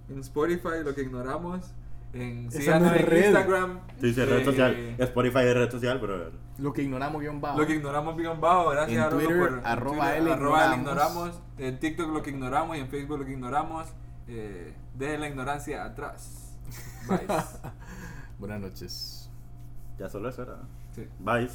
en 0.09 0.19
Spotify, 0.19 0.83
lo 0.83 0.95
que 0.95 1.01
ignoramos. 1.01 1.71
En, 2.13 2.47
Esa 2.47 2.59
síganos 2.59 2.89
no 2.89 2.95
es 2.95 3.01
en 3.01 3.07
red. 3.07 3.25
Instagram. 3.25 3.79
Sí, 3.99 4.13
sí, 4.13 4.23
red 4.23 4.39
eh, 4.39 4.45
social. 4.45 4.95
Spotify 4.99 5.39
es 5.39 5.53
red 5.55 5.71
social, 5.71 5.99
pero. 5.99 6.31
Lo 6.59 6.71
que 6.71 6.83
ignoramos 6.83 7.21
guion 7.21 7.41
bajo. 7.41 7.59
Lo 7.59 7.65
que 7.65 7.73
ignoramos 7.73 8.15
bien 8.15 8.39
bajo, 8.39 8.69
gracias 8.69 9.03
En 9.03 9.17
Twitter, 9.17 9.39
por 9.39 9.59
en 9.59 9.65
arroba 9.65 10.05
Twitter, 10.05 10.21
L 10.21 10.31
arroba 10.33 10.65
L 10.65 10.75
ignoramos. 10.75 11.27
ignoramos, 11.27 11.41
en 11.57 11.79
TikTok 11.79 12.13
lo 12.13 12.21
que 12.21 12.29
ignoramos 12.29 12.77
y 12.77 12.79
en 12.81 12.87
Facebook 12.87 13.19
lo 13.19 13.25
que 13.25 13.31
ignoramos. 13.31 13.87
Eh, 14.27 14.73
dejen 14.93 15.21
la 15.21 15.27
ignorancia 15.27 15.83
atrás. 15.83 16.55
Bye. 17.07 17.27
Buenas 18.37 18.61
noches. 18.61 19.29
Ya 19.97 20.07
solo 20.07 20.29
eso 20.29 20.43
era. 20.43 20.57
Sí. 20.95 21.07
Bye. 21.19 21.49